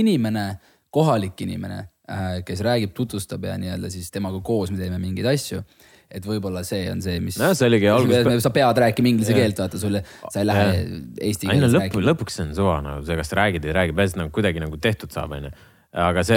inimene, 0.00 0.48
kohalik 0.94 1.44
inimene 1.44 1.82
äh,, 1.84 2.40
kes 2.48 2.64
räägib, 2.64 2.96
tutvustab 2.96 3.44
ja 3.44 3.60
nii-öelda 3.60 3.92
siis 3.92 4.08
temaga 4.14 4.40
koos 4.40 4.72
me 4.72 4.80
teeme 4.80 4.96
mingeid 5.02 5.28
asju 5.34 5.60
et 6.08 6.24
võib-olla 6.24 6.64
see 6.66 6.86
on 6.92 7.02
see, 7.04 7.18
mis. 7.20 7.38
nojah, 7.40 7.56
see 7.58 7.68
oligi 7.68 7.88
alguses. 7.92 8.44
sa 8.44 8.52
pead 8.54 8.82
rääkima 8.84 9.12
inglise 9.12 9.34
yeah. 9.34 9.42
keelt, 9.44 9.64
vaata 9.64 9.80
sulle, 9.80 10.04
sa 10.28 10.42
ei 10.42 10.48
lähe 10.48 10.68
yeah. 10.68 11.00
eesti 11.30 11.50
keeles 11.50 11.74
lõpp, 11.74 11.88
rääkima. 11.88 12.06
lõpuks 12.12 12.38
see 12.38 12.46
on 12.48 12.54
suva 12.56 12.78
nagu 12.84 13.04
see, 13.08 13.18
kas 13.20 13.34
räägid, 13.36 13.68
ei 13.68 13.76
räägi, 13.76 13.96
peaasi, 13.98 14.16
et 14.16 14.22
nagu 14.24 14.32
kuidagi 14.34 14.64
nagu 14.64 14.80
tehtud 14.88 15.12
saab, 15.14 15.36
onju 15.36 15.52
aga 15.88 16.20
see 16.26 16.36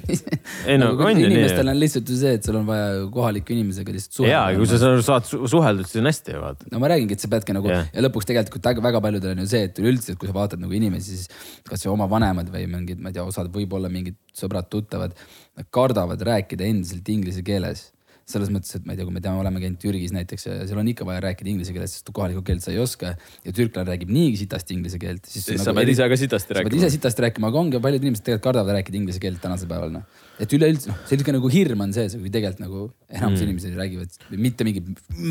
ei 0.72 0.78
no 0.80 0.94
on 0.96 1.10
ju 1.12 1.18
nii. 1.18 1.26
inimestel 1.28 1.68
on 1.68 1.76
lihtsalt 1.76 2.08
ju 2.08 2.16
see, 2.16 2.32
et 2.38 2.46
sul 2.48 2.56
on 2.56 2.64
vaja 2.68 3.02
kohaliku 3.12 3.52
inimesega 3.52 3.92
lihtsalt 3.92 4.16
suhelda. 4.16 4.32
ja, 4.32 4.56
kui 4.56 4.68
sa 4.70 4.92
saad 5.04 5.28
suheldud, 5.28 5.84
siis 5.84 6.00
on 6.00 6.08
hästi 6.08 6.36
vaata. 6.40 6.70
no 6.72 6.80
ma 6.80 6.88
räägingi, 6.94 7.18
et 7.18 7.24
sa 7.24 7.28
peadki 7.32 7.56
nagu 7.56 7.68
yeah. 7.68 7.84
ja 7.92 8.04
lõpuks 8.06 8.28
tegelikult 8.30 8.70
väga 8.88 9.02
paljudel 9.04 9.34
on 9.34 9.44
ju 9.44 9.50
see, 9.52 9.68
et 9.68 9.80
üleüldse, 9.82 10.14
et 10.14 10.20
kui 10.20 10.30
sa 10.30 10.36
vaatad 10.36 10.64
nagu 10.64 10.72
inimesi, 10.76 11.20
siis 11.20 11.60
kasvõi 11.68 11.92
oma 11.92 12.08
vanemad 12.10 12.48
või 12.54 12.64
mingid, 12.72 13.04
ma 13.04 13.12
ei 13.12 13.18
tea, 13.18 13.26
osad 13.28 13.52
võib-olla 13.52 13.92
mingid 13.92 14.16
sõbrad-tuttavad, 14.34 15.12
nad 15.60 15.68
kardavad 15.74 16.24
rääkida 16.24 16.64
endiselt 16.64 17.12
inglise 17.12 17.44
keeles 17.44 17.90
selles 18.28 18.48
mõttes, 18.52 18.72
et 18.78 18.86
ma 18.88 18.94
ei 18.94 18.98
tea, 18.98 19.04
kui 19.04 19.12
me 19.12 19.20
teame, 19.20 19.40
oleme 19.42 19.60
käinud 19.60 19.76
Türgis 19.82 20.12
näiteks 20.14 20.46
ja 20.46 20.54
seal 20.64 20.78
on 20.80 20.88
ikka 20.88 21.04
vaja 21.04 21.20
rääkida 21.26 21.50
inglise 21.52 21.74
keeles, 21.76 21.92
sest 21.98 22.08
kohalikku 22.16 22.40
keelt 22.46 22.64
sa 22.64 22.72
ei 22.72 22.78
oska. 22.80 23.12
ja 23.44 23.52
türklane 23.52 23.90
räägib 23.90 24.12
niigi 24.14 24.40
sitasti 24.40 24.76
inglise 24.76 25.00
keelt. 25.02 25.28
siis 25.28 25.50
nagu 25.52 25.66
sa 25.66 25.74
pead 25.76 25.92
ise 25.92 26.08
ka 26.08 26.18
sitasti 26.22 26.56
rääkima. 26.56 26.70
sa 26.70 26.72
pead 26.72 26.80
ise 26.80 26.96
sitasti 26.96 27.24
rääkima, 27.26 27.50
aga 27.52 27.60
ongi 27.60 27.80
paljud 27.84 28.06
inimesed 28.06 28.24
tegelikult 28.24 28.46
kardavad 28.48 28.78
rääkida 28.78 29.00
inglise 29.00 29.20
keelt 29.20 29.42
tänasel 29.44 29.68
päeval 29.68 29.92
noh. 29.92 30.24
et 30.40 30.56
üleüldse 30.56 30.88
noh, 30.88 31.04
selline 31.10 31.36
nagu 31.36 31.52
hirm 31.52 31.84
on 31.84 31.92
sees, 31.96 32.16
kui 32.16 32.32
tegelikult 32.32 32.64
nagu 32.64 32.88
enamus 33.12 33.38
mm. 33.42 33.46
inimesed 33.50 33.76
räägivad 33.82 34.40
mitte 34.48 34.68
mingi 34.68 34.84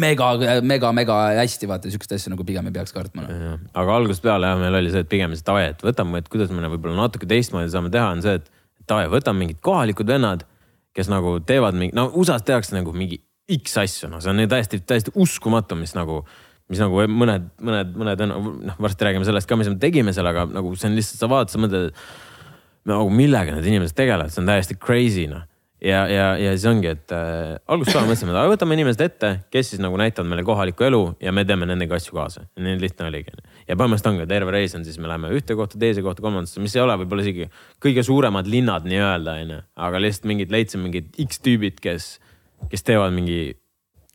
mega, 0.06 0.30
mega, 0.62 0.94
mega 0.94 1.20
hästi 1.42 1.70
vaata 1.74 1.90
sihukest 1.90 2.14
asja 2.20 2.36
nagu 2.36 2.46
pigem 2.46 2.70
ei 2.70 2.78
peaks 2.78 2.94
kartma 2.94 3.26
no.. 3.26 3.58
aga 3.74 3.98
algusest 3.98 4.26
peale 4.26 4.54
jah, 4.54 4.62
meil 4.62 4.82
oli 4.84 4.94
see, 4.94 5.02
et 5.02 5.10
pigem 5.10 5.34
see 5.34 5.50
davai, 5.50 5.72
et 5.74 5.82
võtame, 5.82 6.22
et 6.22 6.30
kuidas 6.30 6.54
me 6.54 6.70
võib-olla 6.78 7.08
natuke 7.08 7.30
teistmoodi 7.30 7.74
saame 7.74 7.90
teha, 7.94 8.14
on 8.14 8.22
see, 8.26 8.38
et 8.38 8.52
davai, 8.86 9.10
võtame 9.12 9.48
mingid 9.48 9.64
kohalikud 9.66 10.14
vennad 10.14 10.46
kes 10.98 11.10
nagu 11.12 11.38
teevad 11.48 11.78
mingi, 11.78 11.96
no 11.98 12.10
USA-s 12.14 12.46
tehakse 12.48 12.76
nagu 12.78 12.94
mingi 12.96 13.22
X 13.54 13.78
asju, 13.82 14.10
noh, 14.12 14.22
see 14.24 14.32
on 14.32 14.44
täiesti, 14.50 14.80
täiesti 14.88 15.12
uskumatu, 15.20 15.76
mis 15.76 15.96
nagu, 15.98 16.22
mis 16.72 16.80
nagu 16.80 17.04
mõned, 17.12 17.50
mõned, 17.60 17.96
mõned, 18.00 18.28
noh, 18.30 18.78
varsti 18.82 19.08
räägime 19.08 19.28
sellest 19.28 19.50
ka, 19.50 19.58
mis 19.60 19.72
me 19.72 19.80
tegime 19.82 20.14
seal, 20.16 20.30
aga 20.30 20.46
nagu 20.52 20.76
see 20.80 20.88
on 20.92 20.96
lihtsalt, 20.96 21.20
sa 21.20 21.32
vaatad, 21.32 21.52
sa 21.52 21.64
mõtled, 21.64 22.06
nagu 22.88 23.10
millega 23.12 23.58
need 23.58 23.68
inimesed 23.74 23.98
tegelevad, 23.98 24.32
see 24.32 24.44
on 24.44 24.54
täiesti 24.54 24.80
crazy 24.80 25.28
noh 25.32 25.44
ja, 25.84 26.04
ja, 26.08 26.28
ja 26.40 26.52
siis 26.56 26.66
ongi, 26.70 26.90
et 26.96 27.14
äh, 27.16 27.54
algusest 27.68 27.98
peale 27.98 28.10
mõtlesime, 28.10 28.36
et 28.40 28.52
võtame 28.54 28.78
inimesed 28.78 29.04
ette, 29.06 29.32
kes 29.54 29.74
siis 29.74 29.82
nagu 29.84 29.98
näitavad 30.00 30.30
meile 30.32 30.46
kohalikku 30.48 30.88
elu 30.88 31.02
ja 31.24 31.34
me 31.36 31.46
teeme 31.48 31.68
nendega 31.70 32.00
asju 32.00 32.16
kaasa. 32.16 32.46
nii 32.60 32.80
lihtne 32.82 33.10
oligi. 33.10 33.36
ja 33.68 33.76
põhimõtteliselt 33.76 34.12
ongi 34.14 34.28
terve 34.30 34.56
reis 34.56 34.76
on 34.78 34.86
siis 34.88 35.00
me 35.00 35.12
läheme 35.12 35.34
ühte 35.36 35.58
kohta, 35.60 35.80
teise 35.80 36.06
kohta, 36.06 36.24
kolmandasse, 36.26 36.62
mis 36.64 36.76
ei 36.76 36.84
ole 36.84 36.98
võib-olla 37.04 37.26
isegi 37.26 37.50
kõige 37.84 38.04
suuremad 38.04 38.48
linnad 38.48 38.88
nii-öelda 38.90 39.40
onju, 39.44 39.64
aga 39.88 40.04
lihtsalt 40.04 40.30
mingid 40.32 40.54
leidsime 40.54 40.88
mingid 40.88 41.12
X 41.28 41.44
tüübid, 41.44 41.82
kes 41.84 42.16
kes 42.72 42.86
teevad 42.88 43.14
mingi 43.16 43.54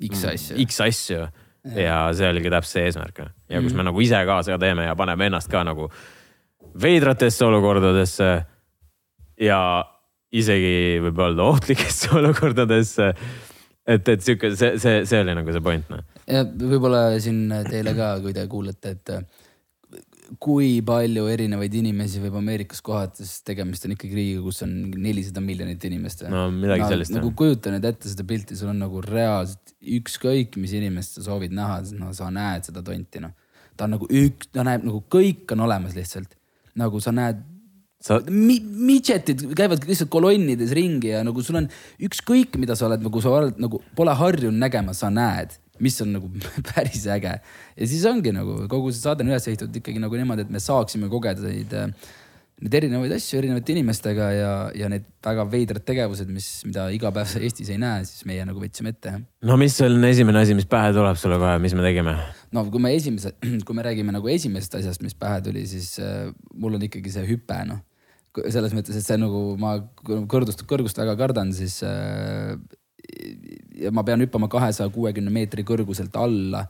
X 0.09 0.25
asju, 0.31 0.57
X 0.65 0.81
asju 0.85 1.27
ja 1.75 1.99
see 2.17 2.29
oligi 2.31 2.53
täpselt 2.53 2.73
see 2.73 2.87
eesmärk. 2.89 3.19
ja 3.49 3.61
kus 3.61 3.73
me 3.75 3.83
mhm. 3.83 3.91
nagu 3.91 4.01
ise 4.01 4.21
ka 4.27 4.41
seda 4.47 4.59
teeme 4.63 4.87
ja 4.87 4.97
paneme 4.97 5.29
ennast 5.29 5.51
ka 5.51 5.65
nagu 5.67 5.91
veidratesse 6.81 7.45
olukordadesse 7.45 8.31
ja 9.41 9.61
isegi 10.37 11.01
võib 11.05 11.21
öelda 11.25 11.49
ohtlikesse 11.49 12.13
olukordadesse. 12.21 13.13
et, 13.89 14.09
et 14.09 14.25
sihuke, 14.25 14.55
see, 14.57 14.77
see, 14.83 15.03
see 15.09 15.21
oli 15.25 15.37
nagu 15.39 15.53
see 15.55 15.65
point 15.65 15.93
noh. 15.93 16.05
ja 16.29 16.45
võib-olla 16.45 17.03
siin 17.25 17.47
teile 17.69 17.95
ka, 17.97 18.17
kui 18.25 18.37
te 18.37 18.47
kuulete, 18.51 18.97
et 18.97 19.15
kui 20.37 20.79
palju 20.85 21.25
erinevaid 21.33 21.73
inimesi 21.81 22.21
võib 22.21 22.37
Ameerikas 22.43 22.83
kohata, 22.85 23.25
sest 23.25 23.47
tegemist 23.49 23.87
on 23.87 23.95
ikkagi 23.95 24.17
riigiga, 24.17 24.43
kus 24.45 24.61
on 24.67 24.75
nelisada 25.01 25.41
miljonit 25.41 25.85
inimest. 25.89 26.27
no 26.29 26.49
midagi 26.53 26.85
no, 26.85 26.89
sellist. 26.93 27.15
nagu 27.17 27.33
kujuta 27.39 27.73
nüüd 27.73 27.87
ette 27.89 28.13
seda 28.13 28.27
pilti, 28.29 28.57
sul 28.59 28.75
on 28.75 28.83
nagu 28.85 29.01
reaalselt 29.05 29.73
ükskõik, 29.99 30.59
mis 30.61 30.75
inimest 30.77 31.17
sa 31.17 31.25
soovid 31.31 31.57
näha, 31.57 31.81
no 31.97 32.13
sa 32.17 32.29
näed 32.35 32.69
seda 32.69 32.85
tonti, 32.85 33.23
noh. 33.25 33.33
ta 33.79 33.89
on 33.89 33.97
nagu 33.97 34.09
üks, 34.21 34.53
ta 34.53 34.67
näeb 34.69 34.85
nagu 34.85 35.01
kõik 35.09 35.57
on 35.57 35.65
olemas 35.65 35.97
lihtsalt. 35.97 36.37
nagu 36.79 37.01
sa 37.01 37.15
näed 37.17 37.41
sa 38.01 38.21
Mi. 38.31 38.59
midžetid 38.63 39.43
käivad 39.59 39.87
lihtsalt 39.89 40.11
kolonnides 40.13 40.75
ringi 40.77 41.11
ja 41.11 41.25
nagu 41.27 41.43
sul 41.43 41.63
on 41.63 41.71
ükskõik, 42.09 42.59
mida 42.61 42.77
sa 42.79 42.87
oled 42.87 43.03
nagu 43.03 43.23
sa 43.25 43.33
oled 43.41 43.59
nagu 43.59 43.83
pole 43.99 44.15
harjunud 44.15 44.61
nägema, 44.61 44.95
sa 44.95 45.11
näed 45.11 45.57
mis 45.83 46.01
on 46.03 46.13
nagu 46.17 46.31
päris 46.71 47.07
äge. 47.07 47.35
ja 47.77 47.87
siis 47.87 48.05
ongi 48.11 48.33
nagu 48.35 48.61
kogu 48.71 48.93
see 48.93 49.03
saade 49.03 49.25
on 49.25 49.33
üles 49.33 49.47
ehitatud 49.51 49.81
ikkagi 49.81 50.03
nagu 50.03 50.19
niimoodi, 50.19 50.47
et 50.47 50.55
me 50.55 50.63
saaksime 50.63 51.11
kogeda 51.13 51.47
neid, 51.47 51.75
äh, 51.75 52.15
neid 52.59 52.75
erinevaid 52.75 53.13
asju 53.15 53.39
erinevate 53.41 53.75
inimestega 53.75 54.29
ja, 54.35 54.53
ja 54.75 54.89
need 54.91 55.07
väga 55.25 55.45
veidrad 55.51 55.85
tegevused, 55.87 56.31
mis, 56.33 56.49
mida 56.67 56.89
iga 56.95 57.13
päev 57.15 57.29
sa 57.31 57.43
Eestis 57.43 57.71
ei 57.71 57.79
näe, 57.81 58.07
siis 58.09 58.27
meie 58.29 58.47
nagu 58.49 58.63
võtsime 58.63 58.95
ette. 58.95 59.15
no 59.47 59.59
mis 59.61 59.77
on 59.85 59.99
esimene 60.09 60.43
asi, 60.43 60.57
mis 60.59 60.69
pähe 60.71 60.95
tuleb 60.97 61.21
sulle 61.21 61.39
kohe, 61.41 61.59
mis 61.63 61.77
me 61.79 61.85
tegime? 61.87 62.17
no 62.57 62.65
kui 62.73 62.83
me 62.83 62.95
esimese, 62.97 63.37
kui 63.67 63.79
me 63.79 63.87
räägime 63.87 64.15
nagu 64.15 64.33
esimesest 64.33 64.81
asjast, 64.81 65.05
mis 65.07 65.15
pähe 65.19 65.43
tuli, 65.47 65.67
siis 65.71 65.95
äh, 66.03 66.33
mul 66.55 66.79
on 66.79 66.89
ikkagi 66.89 67.15
see 67.15 67.29
hüpe, 67.31 67.63
noh 67.69 67.85
selles 68.39 68.75
mõttes, 68.77 68.95
et 68.95 69.07
see 69.07 69.19
nagu 69.19 69.57
ma 69.59 69.73
kõrgust, 70.07 70.63
kõrgust 70.69 70.99
väga 71.01 71.17
kardan, 71.19 71.51
siis 71.57 71.81
äh, 71.87 72.55
ja 73.83 73.93
ma 73.95 74.05
pean 74.07 74.23
hüppama 74.23 74.51
kahesaja 74.53 74.91
kuuekümne 74.95 75.33
meetri 75.33 75.65
kõrguselt 75.67 76.15
alla, 76.21 76.65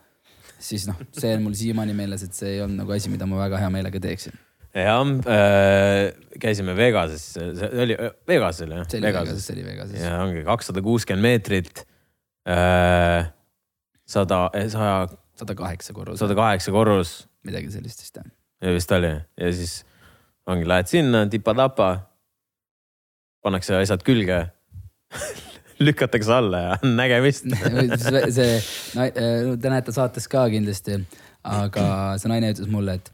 siis 0.59 0.87
noh, 0.89 0.99
see 1.17 1.35
on 1.37 1.47
mul 1.47 1.57
siiamaani 1.59 1.97
meeles, 1.97 2.25
et 2.27 2.37
see 2.37 2.57
ei 2.57 2.63
olnud 2.65 2.85
nagu 2.85 2.95
asi, 2.95 3.11
mida 3.13 3.29
ma 3.29 3.41
väga 3.43 3.61
hea 3.63 3.73
meelega 3.75 4.01
teeksin. 4.03 4.37
Jah 4.85 5.03
äh,, 5.33 6.13
käisime 6.41 6.75
Vegases, 6.79 7.25
see 7.35 7.71
oli 7.85 7.97
Vegas 8.29 8.63
oli 8.65 8.79
jah? 8.79 8.87
see 8.89 9.01
oli 9.01 9.09
Vegases, 9.09 9.47
see 9.47 9.57
oli 9.57 9.67
Vegases. 9.67 10.03
ja 10.03 10.19
ongi 10.23 10.45
kakssada 10.47 10.83
kuuskümmend 10.85 11.27
meetrit 11.27 11.85
äh,. 12.49 13.31
sada, 14.07 14.49
eh, 14.55 14.69
saja. 14.73 15.09
sada 15.39 15.59
kaheksa 15.59 15.97
korrus. 15.97 16.21
sada 16.21 16.37
kaheksa 16.39 16.75
korrus. 16.75 17.17
midagi 17.47 17.73
sellist 17.75 18.05
vist 18.05 18.21
jah. 18.21 18.31
ja 18.63 18.77
vist 18.77 18.93
oli 18.93 19.15
ja 19.15 19.53
siis 19.53 19.83
ongi, 20.49 20.69
lähed 20.69 20.91
sinna 20.91 21.27
tipa-tapa. 21.27 21.91
pannakse 23.43 23.77
asjad 23.79 24.03
külge 24.07 24.47
lükatakse 25.79 26.33
alla 26.35 26.59
ja 26.59 26.79
nägemist 27.01 27.47
see, 28.37 28.51
no, 28.97 29.07
te 29.61 29.73
näete 29.73 29.95
saates 29.95 30.29
ka 30.31 30.49
kindlasti, 30.53 30.99
aga 31.47 31.87
see 32.19 32.33
naine 32.33 32.53
ütles 32.55 32.71
mulle, 32.71 32.99
et 32.99 33.13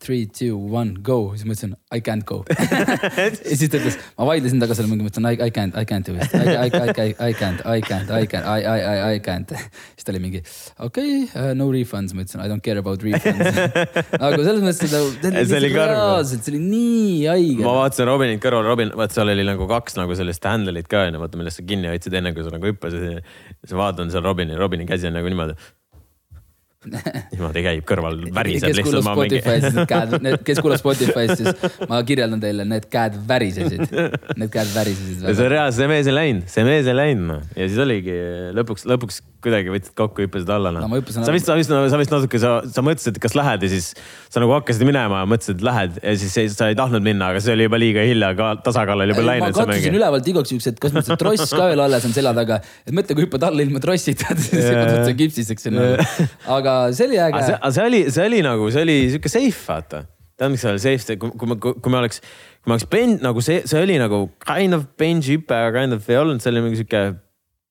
three, 0.00 0.26
two, 0.26 0.56
one, 0.56 0.94
go, 1.04 1.34
siis 1.36 1.44
ma 1.44 1.52
ütlesin 1.52 1.74
I 1.92 2.00
can't 2.00 2.24
go. 2.24 2.42
Ja 3.46 3.56
siis 3.56 3.68
ta 3.70 3.76
ütles, 3.78 3.98
ma 4.16 4.26
vaidlesin 4.30 4.60
temaga 4.60 4.76
selle, 4.78 4.88
ma 4.88 4.96
mõtlesin 5.00 5.28
I, 5.28 5.36
I 5.48 5.52
can't, 5.52 5.76
I 5.76 5.84
can't 5.88 6.08
do 6.08 6.14
it, 6.16 6.32
I, 6.32 6.54
I, 6.54 6.70
I, 6.70 7.08
I 7.28 7.34
can't, 7.36 7.60
I 7.66 7.80
can't, 7.84 8.10
I 8.10 8.24
can't, 8.30 8.48
I, 8.48 8.64
I, 8.64 8.78
I, 8.80 8.96
I 9.16 9.20
can't. 9.24 9.52
siis 9.92 10.06
ta 10.06 10.14
oli 10.14 10.22
mingi 10.24 10.40
okei 10.40 11.22
okay, 11.26 11.28
uh,, 11.34 11.52
no 11.58 11.68
refunds, 11.74 12.16
ma 12.16 12.24
ütlesin 12.24 12.44
I 12.44 12.48
don't 12.52 12.64
care 12.64 12.80
about 12.80 13.04
refunds. 13.04 13.60
Aga 14.26 14.40
selles 14.40 14.64
mõttes 14.64 14.80
seda, 14.86 15.02
see 15.36 15.60
oli 15.60 15.72
reaalselt, 15.74 16.46
see 16.46 16.54
oli 16.54 16.62
nii 16.64 17.16
haige. 17.28 17.64
ma 17.66 17.76
vaatasin 17.82 18.08
Robinit 18.08 18.42
kõrval, 18.42 18.64
Robin, 18.70 18.94
vaat 18.96 19.16
seal 19.16 19.32
oli 19.34 19.46
nagu 19.46 19.68
kaks 19.70 20.00
nagu 20.00 20.16
sellist 20.18 20.48
handle'it 20.48 20.88
ka 20.90 21.06
onju, 21.10 21.20
vaata 21.22 21.40
millest 21.40 21.60
sa 21.60 21.66
kinni 21.68 21.92
hoidsid 21.92 22.16
enne 22.16 22.32
kui 22.36 22.46
sa 22.46 22.54
nagu 22.54 22.72
hüppasid. 22.72 23.20
siis 23.60 23.76
vaatan 23.76 24.12
seal 24.14 24.24
Robini, 24.24 24.56
Robini 24.56 24.88
käsi 24.88 25.10
on 25.10 25.18
nagu 25.20 25.28
niimoodi 25.32 25.60
niimoodi 27.32 27.62
käib 27.64 27.86
kõrval, 27.88 28.18
väriseb 28.34 28.74
lihtsalt. 28.76 29.80
käed, 29.90 30.16
kes 30.46 30.60
kuulab 30.62 30.80
Spotify's, 30.80 31.34
siis 31.40 31.86
ma 31.90 32.00
kirjeldan 32.06 32.42
teile, 32.42 32.66
need 32.68 32.86
käed 32.92 33.16
värisesid. 33.28 33.86
Need 34.36 34.52
käed 34.52 34.70
värisesid. 34.74 35.24
see 35.26 35.46
on 35.48 35.52
reaalselt, 35.52 35.80
see 35.80 35.90
mees 35.90 36.10
ei 36.10 36.16
läinud, 36.16 36.50
see 36.52 36.66
mees 36.68 36.90
ei 36.90 36.98
läinud 36.98 37.30
noh 37.32 37.56
ja 37.56 37.68
siis 37.70 37.80
oligi 37.82 38.16
lõpuks, 38.56 38.86
lõpuks 38.88 39.22
kuidagi 39.46 39.72
võtsid 39.72 39.94
kokku, 39.98 40.24
hüppasid 40.26 40.50
alla 40.52 40.72
noh 40.74 40.84
no,. 40.90 41.00
sa 41.14 41.34
vist, 41.34 41.48
sa 41.48 41.56
vist, 41.58 41.70
sa 41.70 42.00
vist 42.00 42.12
natuke, 42.12 42.40
sa, 42.42 42.56
sa 42.66 42.82
mõtlesid, 42.84 43.20
kas 43.22 43.36
lähed 43.38 43.66
ja 43.66 43.70
siis 43.70 43.92
sa 44.32 44.42
nagu 44.42 44.54
hakkasid 44.56 44.86
minema 44.88 45.22
ja 45.22 45.28
mõtlesid, 45.30 45.60
et 45.60 45.66
lähed 45.66 46.00
ja 46.02 46.14
siis 46.20 46.34
ei, 46.42 46.50
sa 46.52 46.70
ei 46.72 46.78
tahtnud 46.78 47.04
minna, 47.06 47.30
aga 47.32 47.42
see 47.44 47.54
oli 47.54 47.68
juba 47.68 47.80
liiga 47.80 48.04
hilja, 48.06 48.32
ka 48.38 48.50
tasakaal 48.66 49.04
oli 49.04 49.14
juba 49.14 49.26
läinud. 49.28 49.54
ma 49.54 49.66
katsusin 49.66 49.98
ülevalt 50.00 50.30
igaks 50.32 50.54
juhuks, 50.54 50.68
et 50.72 50.82
kas 50.82 50.96
mul 50.96 51.06
see 51.06 51.20
tross 51.22 51.54
ka 51.54 51.68
veel 51.70 51.84
alles 51.86 52.08
on 52.08 52.16
selja 52.16 52.34
taga, 52.36 52.58
et 52.86 52.96
mõtle, 52.96 53.16
kui 53.16 53.26
hüppad 53.26 53.46
alla 53.48 53.64
ilma 53.66 53.82
trossita, 53.82 54.36
siis 54.42 54.66
sa 54.66 55.14
kipsiseks 55.16 55.68
sinna. 55.68 55.86
aga 56.58 56.76
see 56.96 57.08
oli 57.08 57.22
äge. 57.22 57.46
aga 57.56 57.72
see 57.78 57.86
oli, 57.86 58.02
see 58.12 58.26
oli 58.26 58.42
nagu, 58.46 58.70
see 58.74 58.84
oli 58.86 58.98
sihuke 59.14 59.32
safe, 59.32 59.62
vaata. 59.68 60.02
tead, 60.36 60.52
miks 60.52 60.66
see 60.66 60.74
oli 60.74 60.82
safe, 60.82 61.18
kui, 61.22 61.32
kui 61.38 61.52
me, 61.52 61.60
kui 61.62 61.92
me 61.92 62.02
oleks, 62.02 62.20
kui 62.60 62.72
me 62.72 62.78
oleks 62.78 62.88
ben-, 62.92 63.20
nagu 63.24 63.44
see, 63.44 63.62
see 63.68 63.82
oli 63.82 64.00
nagu 64.02 64.26
kind 64.44 64.76
of 64.76 64.88
bench 64.98 65.30
hüpe, 65.32 65.54
aga 65.54 65.80
kind 65.80 65.96
of 65.96 66.10
ei 66.10 66.20
olnud, 66.22 66.42
see 66.42 66.52
oli 66.54 66.64
mingi 66.66 66.82
sihuke. 66.82 67.06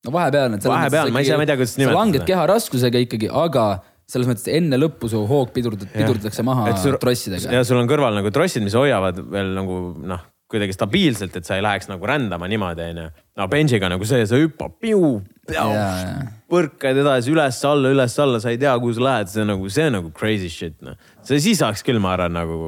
No 0.05 0.13
vahepeal. 0.15 0.53
vahepeal, 0.69 1.11
ma 1.13 1.25
tea, 1.25 1.39
ma 1.39 1.45
ei 1.45 1.51
tea, 1.51 1.59
kuidas 1.59 1.75
nimetada. 1.79 1.97
langed 1.99 2.27
keha 2.29 2.45
raskusega 2.51 3.01
ikkagi, 3.05 3.31
aga 3.43 3.65
selles 4.09 4.29
mõttes 4.29 4.47
enne 4.53 4.77
lõppu 4.77 5.09
su 5.09 5.23
hoog 5.25 5.51
pidurdad, 5.55 5.89
pidurdatakse 5.93 6.45
maha 6.45 6.69
sul- 6.77 6.99
trossidega. 7.01 7.51
ja 7.57 7.65
sul 7.67 7.81
on 7.81 7.89
kõrval 7.89 8.17
nagu 8.19 8.31
trossid, 8.33 8.63
mis 8.65 8.77
hoiavad 8.77 9.19
veel 9.33 9.53
nagu 9.57 9.79
noh, 10.05 10.25
kuidagi 10.51 10.75
stabiilselt, 10.77 11.35
et 11.39 11.47
sa 11.47 11.57
ei 11.57 11.63
läheks 11.65 11.89
nagu 11.89 12.05
rändama 12.05 12.47
niimoodi, 12.49 12.89
onju. 12.93 13.07
no 13.41 13.47
bench'iga 13.49 13.89
nagu 13.89 14.05
see, 14.05 14.21
ja, 15.51 15.63
ja, 15.73 15.85
põrkad 16.51 16.99
edasi 17.01 17.33
üles-alla, 17.33 17.91
üles-alla, 17.95 18.41
sa 18.43 18.53
ei 18.53 18.59
tea, 18.61 18.75
kuhu 18.81 18.93
sa 18.97 19.07
lähed, 19.07 19.31
see 19.33 19.41
on 19.43 19.51
nagu, 19.55 19.71
see 19.73 19.87
nagu 19.93 20.11
crazy 20.15 20.51
shit 20.53 20.77
noh. 20.85 20.97
see 21.25 21.41
siis 21.41 21.61
saaks 21.63 21.81
küll, 21.85 22.01
ma 22.01 22.13
arvan, 22.15 22.37
nagu. 22.37 22.59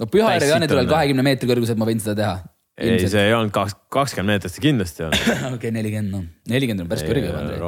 no 0.00 0.08
Pühajärve 0.08 0.50
Jaanitulel 0.54 0.86
sitt 0.86 0.90
on, 0.90 0.96
kahekümne 0.96 1.26
meetri 1.26 1.50
kõrguselt 1.52 1.80
ma 1.80 1.88
võin 1.88 2.00
seda 2.02 2.16
teha. 2.18 2.34
ei, 2.82 3.10
see 3.10 3.26
ei 3.28 3.34
olnud 3.36 3.52
kaks, 3.54 3.76
kakskümmend 3.92 4.34
meetrit, 4.34 4.54
see 4.54 4.64
kindlasti 4.64 5.06
on. 5.06 5.14
okei, 5.56 5.72
nelikümmend, 5.74 6.14
noh, 6.14 6.24
nelikümmend 6.50 6.84
on 6.84 6.90
päris 6.90 7.06
kõrge, 7.06 7.30
Andrei. 7.38 7.60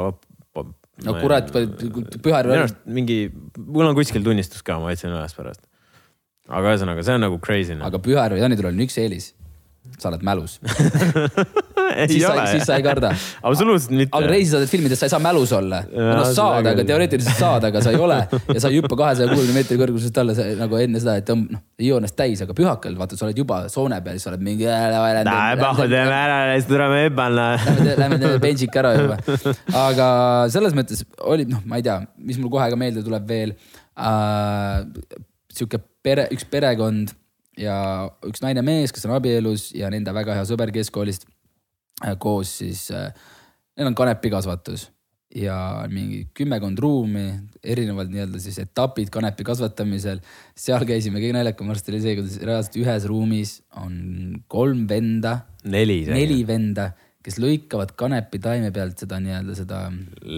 no 1.05 1.15
kurat, 1.19 1.51
minu 1.55 2.05
Pühajärve, 2.23 2.59
arust 2.59 2.83
mingi, 2.87 3.19
mul 3.59 3.89
on 3.89 3.97
kuskil 3.99 4.25
tunnistus 4.27 4.63
ka, 4.67 4.79
ma 4.83 4.93
otsin 4.95 5.13
üles 5.13 5.35
pärast. 5.37 5.65
aga 6.49 6.75
ühesõnaga, 6.75 7.07
see 7.07 7.17
on 7.19 7.25
nagu 7.27 7.41
crazy 7.43 7.77
noh. 7.79 7.87
aga 7.89 8.01
Pühajärve 8.05 8.43
Jaanitulel 8.43 8.77
on 8.77 8.87
üks 8.87 8.99
eelis. 9.03 9.33
Sa 9.99 10.11
oled 10.11 10.23
mälus, 10.27 10.57
siis 12.11 12.23
sa, 12.25 12.47
siis 12.49 12.65
sa 12.67 12.77
ei 12.79 12.85
karda. 12.85 13.11
absoluutselt 13.47 13.93
mitte. 13.95 14.11
aga 14.17 14.31
reisisaadet 14.31 14.71
filmides 14.73 15.01
sa 15.01 15.07
ei 15.07 15.13
saa 15.13 15.21
mälus 15.23 15.53
olla. 15.55 15.83
No 15.93 16.25
saad, 16.35 16.67
aga 16.71 16.85
teoreetiliselt 16.89 17.39
saad, 17.39 17.67
aga 17.69 17.83
sa 17.85 17.93
ei 17.95 18.01
ole 18.01 18.19
ja 18.27 18.63
sa 18.63 18.71
ei 18.73 18.81
hüppa 18.81 18.99
kahesaja 18.99 19.31
kuuekümne 19.31 19.57
meetri 19.59 19.79
kõrgusest 19.81 20.21
alla 20.23 20.37
nagu 20.59 20.81
enne 20.81 21.03
seda, 21.03 21.17
et 21.21 21.29
tõmb- 21.29 21.53
noh, 21.55 21.63
ei 21.79 21.91
joo 21.91 22.01
ennast 22.01 22.17
täis, 22.19 22.43
aga 22.45 22.57
pühakal 22.57 22.97
vaata, 23.01 23.19
sa 23.19 23.29
oled 23.29 23.41
juba 23.45 23.61
soone 23.73 24.01
peal, 24.05 24.19
siis 24.19 24.27
sa 24.29 24.33
oled 24.33 24.45
mingi. 24.47 24.69
teeme 25.95 26.19
ära, 26.21 26.39
siis 26.57 26.71
tuleme 26.71 27.03
hüppama. 27.07 27.49
Lähme, 27.65 27.99
lähme 28.03 28.21
teeme 28.23 28.41
bench'ik 28.43 28.81
ära 28.83 28.95
juba. 28.99 29.19
aga 29.85 30.09
selles 30.55 30.77
mõttes 30.77 31.05
oli, 31.23 31.47
noh, 31.51 31.63
ma 31.69 31.81
ei 31.81 31.87
tea, 31.87 32.01
mis 32.25 32.41
mul 32.41 32.53
kohe 32.57 32.71
ka 32.73 32.81
meelde 32.81 33.05
tuleb 33.05 33.29
veel 33.29 33.55
äh,. 33.95 34.81
sihuke 35.55 35.79
pere, 36.03 36.27
üks 36.35 36.49
perekond 36.51 37.13
ja 37.61 37.77
üks 38.27 38.43
naine-mees, 38.45 38.93
kes 38.95 39.07
on 39.09 39.17
abielus 39.19 39.71
ja 39.77 39.91
nende 39.93 40.15
väga 40.15 40.39
hea 40.39 40.49
sõber 40.49 40.73
keskkoolist 40.75 41.29
äh, 42.05 42.17
koos 42.19 42.59
siis 42.63 42.89
äh,, 42.95 43.13
neil 43.77 43.91
on 43.91 43.99
kanepikasvatus 43.99 44.89
ja 45.35 45.57
mingi 45.91 46.29
kümmekond 46.37 46.79
ruumi, 46.79 47.27
erinevad 47.67 48.13
nii-öelda 48.13 48.39
siis 48.43 48.61
etapid 48.63 49.11
kanepi 49.15 49.47
kasvatamisel. 49.47 50.21
seal 50.55 50.85
käisime, 50.87 51.19
kõige 51.19 51.35
naljakam 51.35 51.73
arst 51.75 51.91
oli 51.91 52.01
see, 52.05 52.15
kuidas 52.21 52.37
reaalselt 52.39 52.79
ühes 52.79 53.09
ruumis 53.11 53.57
on 53.83 53.97
kolm 54.49 54.85
venda 54.91 55.41
neli. 55.65 56.05
neli 56.07 56.45
venda, 56.47 56.93
kes 57.25 57.39
lõikavad 57.41 57.95
kanepi 57.97 58.41
taime 58.43 58.71
pealt 58.75 59.01
seda 59.01 59.19
nii-öelda 59.23 59.57
seda, 59.57 59.79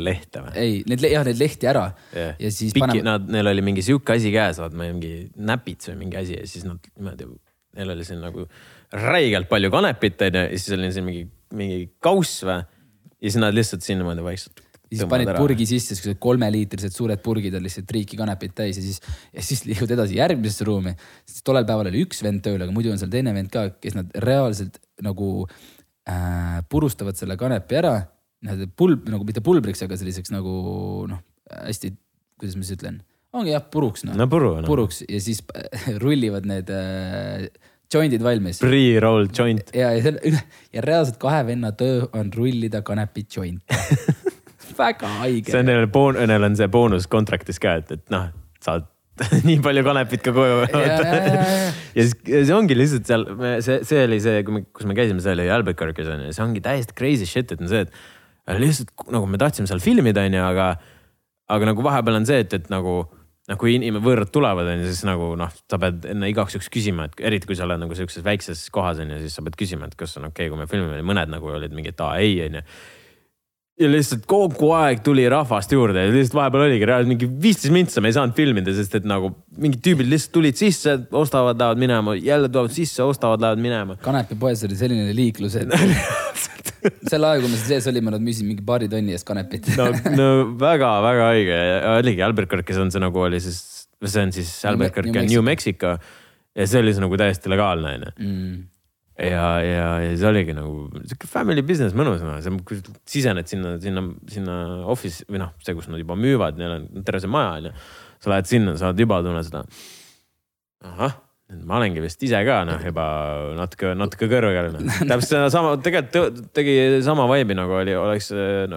lehte 0.06 0.42
või? 0.44 0.52
ei, 0.60 0.76
need, 0.88 1.02
jah, 1.10 1.24
neid 1.26 1.40
lehti 1.40 1.70
ära 1.70 1.88
Jah. 2.14 2.36
ja 2.38 2.52
siis 2.54 2.74
Piki, 2.76 2.84
paneme, 2.84 3.06
nad, 3.06 3.26
neil 3.32 3.50
oli 3.50 3.64
mingi 3.66 3.84
sihuke 3.86 4.14
asi 4.14 4.30
käes, 4.34 4.60
vaat 4.62 4.76
mingi 4.78 5.26
näpits 5.34 5.90
või 5.90 6.04
mingi 6.04 6.20
asi 6.20 6.38
ja 6.38 6.44
siis 6.46 6.66
nad 6.68 6.78
niimoodi, 6.94 7.28
neil 7.80 7.96
oli 7.96 8.06
siin 8.06 8.22
nagu 8.22 8.46
räigelt 8.94 9.50
palju 9.50 9.72
kanepit 9.74 10.28
onju 10.28 10.46
ja 10.46 10.54
siis 10.54 10.78
oli 10.78 10.92
siin 10.94 11.08
mingi, 11.08 11.26
mingi 11.58 11.82
kauss 12.02 12.46
või. 12.46 12.62
ja 12.62 13.26
siis 13.26 13.42
nad 13.42 13.56
lihtsalt 13.56 13.82
siin 13.82 13.98
niimoodi 14.02 14.22
vaikselt. 14.22 14.62
siis 14.86 15.02
panid 15.10 15.34
purgi 15.34 15.66
sisse, 15.66 15.98
siuksed 15.98 16.22
kolmeliitrised 16.22 16.94
suured 16.94 17.22
purgid 17.24 17.58
on 17.58 17.66
lihtsalt 17.66 17.90
triiki 17.90 18.18
kanepit 18.20 18.54
täis 18.62 18.78
ja 18.78 18.86
siis, 18.86 19.02
ja 19.34 19.42
siis 19.42 19.66
liigud 19.66 19.90
edasi 19.90 20.20
järgmisesse 20.22 20.70
ruumi. 20.70 20.94
siis 21.26 21.42
tollel 21.42 21.66
päeval 21.66 21.90
oli 21.90 22.06
üks 22.06 22.22
vend 22.22 22.46
tööl, 22.46 22.62
aga 22.62 22.70
muidu 22.70 22.94
on 22.94 23.02
seal 23.02 23.10
teine 23.10 23.34
vend 23.34 23.50
ka, 23.50 23.72
kes 23.82 23.98
nad 23.98 24.14
reaalselt 24.22 24.78
nagu 25.02 25.32
äh, 25.42 25.64
purustavad 26.70 27.18
selle 27.18 27.36
kanepi 27.40 27.80
ära. 27.80 27.96
pulb 28.76 29.08
nagu 29.10 29.24
mitte 29.26 29.42
pulbriks, 29.42 29.82
aga 29.82 29.96
selliseks 29.98 30.30
nagu 30.30 30.56
noh, 31.10 31.22
hästi, 31.50 31.90
kuidas 32.38 32.56
ma 32.58 32.66
siis 32.66 32.78
ütlen, 32.78 33.00
ongi 33.34 33.54
jah, 33.54 33.64
puruks 33.72 34.04
noh 34.06 34.16
no 34.18 34.28
puru 34.30 34.52
no.. 34.60 34.66
puruks 34.68 35.02
ja 35.08 35.20
siis 35.22 35.42
rullivad 36.02 36.46
need 36.46 36.70
äh, 36.70 37.48
jointid 37.92 38.22
valmis. 38.22 38.60
Pre-roll 38.62 39.28
joint. 39.38 39.70
ja, 39.74 39.92
ja 39.94 40.02
selle 40.04 40.42
ja 40.74 40.84
reaalselt 40.84 41.18
kahe 41.22 41.44
venna 41.48 41.72
töö 41.76 42.06
on 42.12 42.32
rullida 42.34 42.82
kanepi 42.86 43.26
jointe. 43.36 43.78
väga 44.78 45.08
haige. 45.22 45.50
see 45.50 45.62
on 45.62 45.70
neil 45.70 45.86
neil 46.26 46.50
on 46.50 46.58
see 46.58 46.68
boonus 46.68 47.08
contract'is 47.10 47.62
ka, 47.62 47.78
et, 47.80 47.96
et 47.98 48.12
noh, 48.12 48.28
saad 48.62 48.86
nii 49.48 49.60
palju 49.64 49.84
kanepit 49.86 50.24
ka 50.24 50.32
koju 50.36 50.56
ja, 50.76 50.96
ja, 51.96 52.02
siis 52.04 52.14
see 52.26 52.54
ongi 52.56 52.76
lihtsalt 52.76 53.08
seal, 53.08 53.26
see, 53.64 53.80
see 53.88 54.02
oli 54.04 54.18
see, 54.22 54.42
kui 54.46 54.58
me, 54.58 54.64
kus 54.76 54.88
me 54.88 54.96
käisime, 54.98 55.22
see 55.24 55.36
oli 55.36 55.48
Albuquerque'is 55.52 56.10
on 56.12 56.26
ju, 56.26 56.34
see 56.36 56.44
ongi 56.44 56.62
täiesti 56.64 56.96
crazy 56.96 57.28
shit, 57.28 57.54
et 57.54 57.62
on 57.62 57.70
see, 57.70 57.86
et 57.86 58.60
lihtsalt 58.60 58.92
nagu 59.14 59.28
me 59.30 59.40
tahtsime 59.40 59.70
seal 59.70 59.80
filmida, 59.82 60.26
on 60.28 60.36
ju, 60.36 60.42
aga, 60.44 60.72
aga 61.56 61.70
nagu 61.70 61.86
vahepeal 61.86 62.20
on 62.20 62.28
see, 62.28 62.42
et, 62.44 62.58
et 62.58 62.68
nagu 62.72 62.98
noh, 63.46 63.58
kui 63.60 63.76
inimene, 63.78 64.02
võõrad 64.04 64.30
tulevad, 64.34 64.68
on 64.72 64.84
ju, 64.84 64.90
siis 64.90 65.06
nagu 65.08 65.32
noh, 65.38 65.56
sa 65.70 65.80
pead 65.82 66.06
enne 66.12 66.30
igaks 66.32 66.58
juhuks 66.58 66.70
küsima, 66.72 67.08
et 67.08 67.24
eriti 67.30 67.48
kui 67.48 67.58
sa 67.58 67.66
oled 67.66 67.80
nagu 67.82 67.96
sihukeses 67.96 68.26
väikses 68.26 68.66
kohas 68.74 69.00
on 69.02 69.14
ju, 69.14 69.22
siis 69.24 69.38
sa 69.38 69.44
pead 69.46 69.58
küsima, 69.58 69.88
et 69.88 69.96
kas 69.98 70.18
on 70.20 70.28
okei 70.28 70.50
okay,, 70.50 70.52
kui 70.52 70.60
me 70.60 70.68
filmime, 70.70 71.00
mõned 71.06 71.32
nagu 71.32 71.56
olid 71.56 71.74
mingi, 71.76 71.94
et 71.94 72.04
aa 72.04 72.18
ei, 72.22 72.38
on 72.48 72.60
ju 72.60 72.64
ja 73.76 73.88
lihtsalt 73.92 74.24
kogu 74.28 74.70
aeg 74.72 75.02
tuli 75.04 75.26
rahvast 75.28 75.72
juurde 75.74 76.06
ja 76.06 76.12
lihtsalt 76.12 76.38
vahepeal 76.38 76.64
oligi 76.64 76.86
reaalselt 76.88 77.10
mingi 77.12 77.28
viisteist 77.42 77.74
mintsa 77.74 78.00
me 78.00 78.08
ei 78.08 78.16
saanud 78.16 78.36
filmida, 78.36 78.72
sest 78.76 78.94
et 78.96 79.08
nagu 79.08 79.34
mingid 79.60 79.82
tüübid 79.84 80.08
lihtsalt 80.08 80.32
tulid 80.38 80.56
sisse, 80.56 80.94
ostavad, 81.16 81.58
lähevad 81.60 81.82
minema, 81.82 82.14
jälle 82.16 82.48
tulevad 82.48 82.72
sisse, 82.72 83.04
ostavad, 83.04 83.42
lähevad 83.44 83.60
minema. 83.60 83.98
kanepipoes 84.00 84.64
oli 84.68 84.78
selline 84.80 85.12
liiklus, 85.16 85.58
et 85.60 85.74
selle 87.10 87.28
aja, 87.28 87.42
kui 87.42 87.50
me 87.50 87.58
seal 87.58 87.74
sees 87.74 87.90
olime, 87.92 88.14
nad 88.14 88.24
müüsid 88.24 88.48
mingi 88.48 88.64
paari 88.66 88.88
tonni 88.92 89.16
eest 89.16 89.28
kanepit 89.28 89.68
no, 89.76 89.90
no 90.14 90.28
väga-väga 90.60 91.26
õige 91.34 91.58
ja 91.58 91.96
oligi 91.98 92.24
Albuquerque's 92.24 92.80
on 92.80 92.94
see 92.94 93.02
nagu 93.04 93.26
oli 93.26 93.42
siis, 93.44 93.60
see 94.06 94.24
on 94.24 94.32
siis 94.36 94.54
Albuquerque 94.72 95.26
New 95.28 95.44
Mexico 95.44 95.98
ja 96.56 96.64
see 96.64 96.80
oli 96.80 96.94
siis 96.94 97.04
nagu 97.04 97.20
täiesti 97.20 97.52
legaalne 97.52 97.92
onju. 97.98 98.16
mm.. 98.16 98.56
ja, 99.18 99.44
ja, 99.64 99.84
ja 100.04 100.16
see 100.16 100.28
oligi 100.28 100.54
nagu 100.56 100.86
sihuke 101.02 101.28
family 101.30 101.64
business 101.66 101.96
mõnus 101.96 102.24
noh, 102.24 102.36
sa 102.44 102.52
sisened 103.08 103.48
sinna, 103.48 103.76
sinna, 103.82 104.02
sinna 104.32 104.56
office 104.92 105.24
või 105.30 105.40
noh, 105.40 105.54
see, 105.64 105.76
kus 105.76 105.88
nad 105.92 106.02
juba 106.02 106.18
müüvad, 106.20 106.58
neil 106.60 106.74
on 106.76 107.06
terve 107.06 107.22
see 107.24 107.32
maja 107.32 107.54
on 107.56 107.70
ju. 107.70 107.76
sa 108.24 108.34
lähed 108.34 108.50
sinna, 108.50 108.76
saad 108.80 109.00
juba 109.00 109.22
tunda 109.24 109.44
seda. 109.46 109.64
ahah, 110.84 111.16
ma 111.64 111.80
olengi 111.80 112.04
vist 112.04 112.22
ise 112.28 112.44
ka 112.48 112.60
noh, 112.68 112.84
juba 112.84 113.08
natuke, 113.56 113.96
natuke 113.96 114.30
kõrgel 114.32 114.72
no. 114.76 114.84
täpselt 115.10 115.32
sedasama, 115.32 115.74
tegelikult 115.84 116.44
tegi 116.56 116.78
sama 117.06 117.28
vibe'i 117.32 117.56
nagu 117.56 117.80
oli, 117.80 117.96
oleks, 117.96 118.32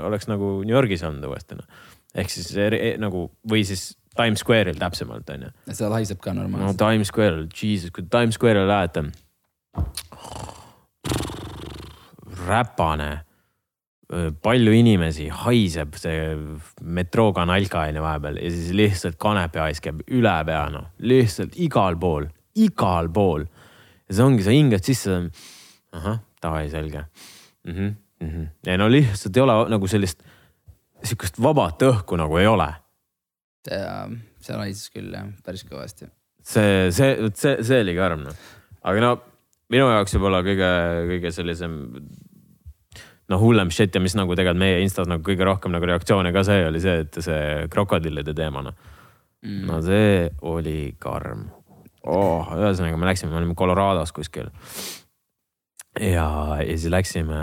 oleks 0.06 0.32
nagu 0.32 0.60
New 0.64 0.76
Yorgis 0.76 1.04
olnud 1.08 1.28
uuesti 1.28 1.60
noh. 1.60 1.88
ehk 2.16 2.32
siis 2.32 2.54
eri, 2.56 2.96
nagu 3.02 3.28
või 3.44 3.68
siis 3.68 3.90
Times 4.16 4.42
Square'il 4.44 4.80
täpsemalt 4.80 5.28
on 5.36 5.50
ju 5.50 5.74
seal 5.76 5.94
haiseb 5.96 6.20
ka 6.24 6.32
no 6.32 6.46
normaalselt. 6.46 6.80
Times 6.80 7.12
Square'il, 7.12 7.50
jesus, 7.52 7.92
kui 7.92 8.08
Times 8.08 8.40
Square'ile 8.40 8.68
lähete. 8.68 9.10
räpane, 12.48 13.10
palju 14.42 14.74
inimesi, 14.74 15.28
haiseb 15.44 15.98
see 16.02 16.34
metrooga 16.82 17.46
nalka 17.46 17.84
onju 17.86 18.02
vahepeal 18.02 18.40
ja 18.42 18.50
siis 18.54 18.72
lihtsalt 18.74 19.20
kanepihais 19.22 19.82
käib 19.86 20.02
üle 20.08 20.34
pea 20.48 20.64
noh, 20.74 20.88
lihtsalt 21.06 21.58
igal 21.62 22.00
pool, 22.02 22.26
igal 22.58 23.12
pool. 23.14 23.46
ja 24.10 24.18
see 24.18 24.26
ongi, 24.26 24.46
sa 24.46 24.56
hingad 24.56 24.86
sisse. 24.86 25.22
ahah, 25.94 26.20
davai, 26.42 26.70
selge 26.70 27.06
mm. 27.64 27.74
-hmm, 27.74 27.96
mm 28.20 28.30
-hmm. 28.30 28.48
ja 28.66 28.78
no 28.78 28.90
lihtsalt 28.90 29.38
ei 29.38 29.44
ole 29.44 29.70
nagu 29.70 29.88
sellist, 29.88 30.24
sihukest 31.04 31.42
vabat 31.42 31.82
õhku 31.82 32.18
nagu 32.18 32.38
ei 32.38 32.48
ole 32.48 32.74
seal 33.70 34.62
haises 34.64 34.90
küll 34.94 35.12
jah, 35.14 35.28
päris 35.46 35.66
kõvasti. 35.68 36.10
see, 36.42 36.92
see, 36.96 37.30
see, 37.36 37.58
see 37.66 37.82
oli 37.84 37.96
karm 37.98 38.24
noh. 38.28 38.46
aga 38.82 39.04
no 39.04 39.12
minu 39.74 39.90
jaoks 39.92 40.16
võib-olla 40.18 40.42
kõige, 40.46 40.70
kõige 41.14 41.32
sellisem 41.36 41.78
noh, 43.30 43.42
hullem 43.42 43.72
shit 43.74 43.96
ja 43.96 44.02
mis 44.04 44.16
nagu 44.18 44.36
tegelikult 44.36 44.64
meie 44.64 44.82
Instas 44.84 45.10
nagu 45.10 45.24
kõige 45.26 45.46
rohkem 45.48 45.74
nagu 45.76 45.90
reaktsioone 45.90 46.34
ka 46.36 46.44
see 46.48 46.66
oli 46.70 46.82
see, 46.84 47.04
et 47.06 47.22
see 47.26 47.68
krokodillide 47.74 48.36
teema 48.38 48.66
noh. 48.66 48.96
Mm. 49.46 49.70
no 49.70 49.80
see 49.86 50.28
oli 50.52 50.92
karm 51.00 51.46
oh,. 52.04 52.50
ühesõnaga 52.58 53.00
me 53.00 53.08
läksime, 53.08 53.32
me 53.32 53.40
olime 53.40 53.56
Colorados 53.56 54.12
kuskil. 54.16 54.50
ja, 55.96 56.28
ja 56.60 56.74
siis 56.74 56.90
läksime 56.92 57.40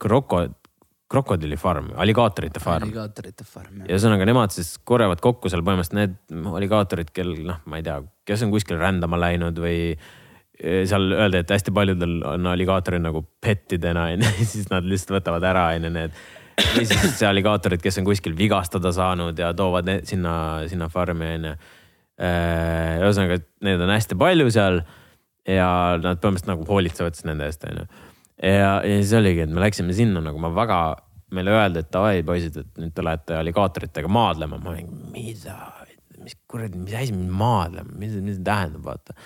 kroko, 0.00 0.46
krokodillifarm, 1.12 1.92
alligaatorite 2.00 2.62
farm. 2.64 2.88
alligaatorite 2.88 3.44
farm 3.44 3.82
ja 3.82 3.84
jah. 3.84 3.92
ühesõnaga 3.92 4.30
nemad 4.30 4.56
siis 4.56 4.78
korjavad 4.88 5.20
kokku 5.20 5.52
seal 5.52 5.64
põhimõtteliselt 5.66 6.00
need 6.32 6.48
alligaatorid, 6.54 7.12
kel 7.12 7.34
noh, 7.44 7.60
ma 7.68 7.82
ei 7.82 7.86
tea, 7.86 8.00
kes 8.28 8.46
on 8.46 8.54
kuskil 8.54 8.80
rändama 8.80 9.20
läinud 9.20 9.60
või 9.60 9.98
seal 10.60 11.12
öeldi, 11.16 11.40
et 11.42 11.50
hästi 11.50 11.72
paljudel 11.74 12.20
on 12.28 12.46
alligaatorid 12.52 13.02
nagu 13.02 13.24
pettidena 13.42 14.06
onju, 14.12 14.32
siis 14.52 14.68
nad 14.70 14.86
lihtsalt 14.86 15.18
võtavad 15.18 15.46
ära 15.48 15.66
onju 15.76 15.92
need. 15.94 16.16
või 16.76 16.84
siis 16.86 17.22
alligaatorid, 17.26 17.80
kes 17.82 17.98
on 18.02 18.06
kuskil 18.06 18.36
vigastada 18.38 18.92
saanud 18.92 19.38
ja 19.38 19.52
toovad 19.56 19.88
sinna, 20.08 20.34
sinna 20.70 20.88
farmi 20.92 21.30
onju. 21.38 21.54
ühesõnaga, 22.22 23.40
et 23.40 23.48
neid 23.64 23.80
on 23.82 23.90
hästi 23.90 24.18
palju 24.20 24.50
seal 24.52 24.82
ja 25.48 25.68
nad 25.98 26.20
põhimõtteliselt 26.22 26.50
nagu 26.52 26.66
hoolitsevad 26.68 27.16
siis 27.16 27.26
nende 27.26 27.48
eest 27.48 27.64
onju. 27.66 27.86
ja, 28.42 28.74
ja 28.84 28.98
siis 29.00 29.14
oligi, 29.18 29.46
et 29.46 29.50
me 29.50 29.64
läksime 29.64 29.96
sinna 29.96 30.22
nagu 30.22 30.38
ma 30.42 30.52
väga, 30.54 30.80
meile 31.34 31.54
öeldi, 31.56 31.82
et 31.82 31.92
davai 31.94 32.20
poisid, 32.26 32.58
et 32.60 32.82
nüüd 32.82 32.92
te 32.94 33.04
lähete 33.04 33.38
alligaatoritega 33.40 34.10
maadlema, 34.12 34.60
ma 34.62 34.74
olin, 34.74 34.92
mida, 35.14 35.56
mis 36.22 36.36
kuradi, 36.46 36.78
mis 36.84 36.94
asi, 36.98 37.16
maadlema, 37.16 37.96
mis, 37.98 38.14
mis 38.20 38.38
see 38.38 38.46
tähendab, 38.46 38.84
vaata. 38.86 39.16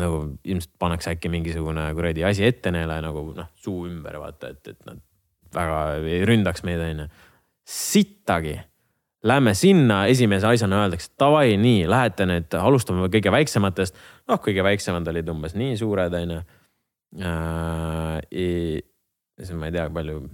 Nagu 0.00 0.22
ilmselt 0.44 0.72
pannakse 0.80 1.12
äkki 1.12 1.28
mingisugune 1.32 1.84
kuradi 1.96 2.24
asi 2.24 2.46
ette 2.46 2.72
neile 2.72 3.00
nagu 3.04 3.26
noh, 3.36 3.48
suu 3.60 3.86
ümber 3.90 4.18
vaata, 4.22 4.52
et, 4.54 4.72
et 4.72 4.86
nad 4.88 5.00
väga 5.52 5.80
ei 6.08 6.22
ründaks 6.28 6.64
meid, 6.66 6.80
onju. 6.80 7.08
sittagi 7.68 8.58
Lähme 9.22 9.52
sinna, 9.54 10.00
esimese 10.10 10.48
asjana 10.48 10.80
öeldakse, 10.82 11.12
davai, 11.20 11.52
nii, 11.54 11.84
lähete 11.86 12.24
nüüd, 12.26 12.54
alustame 12.58 13.06
kõige 13.06 13.30
väiksematest. 13.30 13.94
noh, 14.26 14.40
kõige 14.42 14.64
väiksemad 14.66 15.06
olid 15.12 15.28
umbes 15.30 15.54
nii 15.54 15.76
suured, 15.78 16.16
onju. 16.18 16.40
siis 18.32 19.52
ma 19.54 19.70
ei 19.70 19.76
tea, 19.76 19.86
palju. 19.94 20.24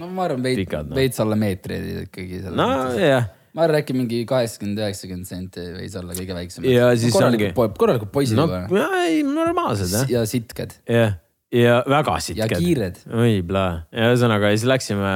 no 0.00 0.10
ma 0.10 0.26
arvan, 0.26 0.42
veits 0.42 0.74
noh. 0.74 0.96
veits 0.98 1.22
alla 1.22 1.38
meetri 1.38 1.78
ikkagi. 2.02 2.42
no 2.50 2.66
jah, 2.98 3.30
ma 3.56 3.64
arvan, 3.64 3.80
äkki 3.80 3.96
mingi 3.96 4.22
kaheksakümmend, 4.28 4.80
üheksakümmend 4.84 5.28
senti 5.28 5.64
võis 5.78 5.96
olla 5.96 6.16
kõige 6.16 6.36
väiksem. 6.36 6.66
Ja 6.68 6.90
siis 6.98 7.16
ongi- 7.16 7.52
korralikud 7.56 8.12
poisid 8.12 8.36
no 8.36 8.44
juba. 8.50 8.86
ei, 9.06 9.22
normaalsed 9.24 9.94
jah, 9.96 10.10
ja 10.12 10.24
sitked 10.28 10.76
jah, 10.92 11.16
ja 11.54 11.78
väga 11.88 12.18
ja 12.18 12.24
sitked. 12.28 12.56
kiired. 12.60 13.02
oi, 13.08 13.38
ja 13.40 14.10
ühesõnaga 14.10 14.52
ja 14.52 14.58
siis 14.58 14.68
läksime, 14.68 15.12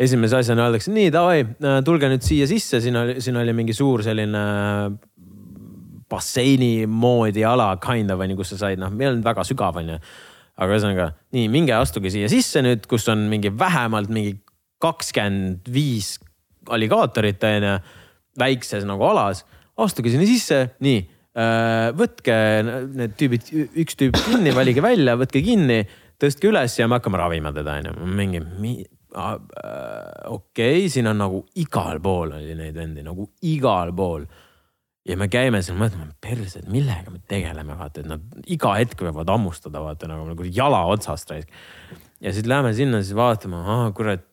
esimese 0.00 0.40
asjana 0.40 0.68
öeldakse, 0.68 0.92
nii 0.96 1.12
davai, 1.14 1.44
tulge 1.84 2.08
nüüd 2.08 2.24
siia 2.24 2.48
sisse, 2.50 2.80
siin 2.80 2.96
oli, 2.96 3.18
siin 3.24 3.36
oli 3.36 3.52
mingi 3.56 3.76
suur 3.76 4.02
selline 4.06 4.44
basseini 6.10 6.86
moodi 6.88 7.44
ala 7.44 7.74
kind 7.82 8.12
of 8.14 8.22
onju, 8.24 8.38
kus 8.38 8.54
sa 8.54 8.64
said, 8.66 8.80
noh, 8.80 8.92
ei 8.96 9.10
olnud 9.10 9.24
väga 9.26 9.44
sügav 9.44 9.76
onju. 9.82 10.00
aga 10.54 10.70
ühesõnaga 10.70 11.12
nii, 11.34 11.48
minge 11.50 11.74
astuge 11.74 12.12
siia 12.14 12.28
sisse 12.30 12.62
nüüd, 12.62 12.84
kus 12.88 13.08
on 13.10 13.26
mingi 13.28 13.50
vähemalt 13.50 14.08
mingi 14.08 14.38
kakskümmend 14.82 15.66
viis 15.72 16.14
alligaatorit 16.72 17.44
onju, 17.50 17.74
väikses 18.38 18.86
nagu 18.88 19.04
alas. 19.08 19.44
astuge 19.76 20.12
sinna 20.12 20.26
sisse, 20.28 20.60
nii 20.84 21.02
võtke 21.34 22.34
need 22.94 23.14
tüübid, 23.18 23.48
üks 23.82 23.96
tüüp 23.98 24.14
kinni, 24.28 24.52
valige 24.54 24.82
välja, 24.84 25.16
võtke 25.18 25.42
kinni, 25.42 25.80
tõstke 26.20 26.50
üles 26.52 26.76
ja 26.78 26.86
me 26.86 27.00
hakkame 27.00 27.18
ravima 27.18 27.50
teda 27.54 27.80
onju. 27.80 27.94
mingi 28.06 28.40
mi,, 28.40 28.76
okei 29.14 30.30
okay,, 30.30 30.88
siin 30.90 31.10
on 31.10 31.18
nagu 31.18 31.42
igal 31.58 31.98
pool 32.02 32.36
oli 32.38 32.54
neid 32.58 32.74
vendi 32.78 33.02
nagu 33.02 33.26
igal 33.50 33.90
pool. 33.96 34.28
ja 35.04 35.18
me 35.20 35.26
käime 35.28 35.60
seal, 35.62 35.76
mõtleme, 35.76 36.14
perse, 36.22 36.62
et 36.62 36.70
millega 36.70 37.10
me 37.10 37.18
tegeleme, 37.28 37.74
vaata, 37.76 38.00
et 38.00 38.08
nad 38.08 38.46
iga 38.46 38.76
hetk 38.78 39.02
võivad 39.04 39.28
hammustada, 39.34 39.82
vaata 39.82 40.08
nagu, 40.08 40.28
nagu 40.30 40.46
jala 40.46 40.84
otsast 40.86 41.34
raisk. 41.34 41.50
ja 42.22 42.32
siis 42.32 42.46
läheme 42.46 42.70
sinna, 42.78 43.02
siis 43.02 43.18
vaatame, 43.18 43.58
kurat 43.98 44.30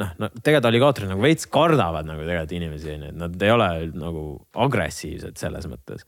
noh 0.00 0.12
no,, 0.20 0.28
tegelikult 0.40 0.68
alligaatorid 0.70 1.10
nagu 1.12 1.24
veits 1.24 1.48
kardavad 1.50 2.08
nagu 2.08 2.24
tegelikult 2.26 2.54
inimesi 2.58 2.92
onju, 2.96 3.10
et 3.12 3.18
nad 3.20 3.46
ei 3.46 3.54
ole 3.54 3.68
nagu 3.98 4.24
agressiivsed 4.66 5.38
selles 5.40 5.68
mõttes. 5.70 6.06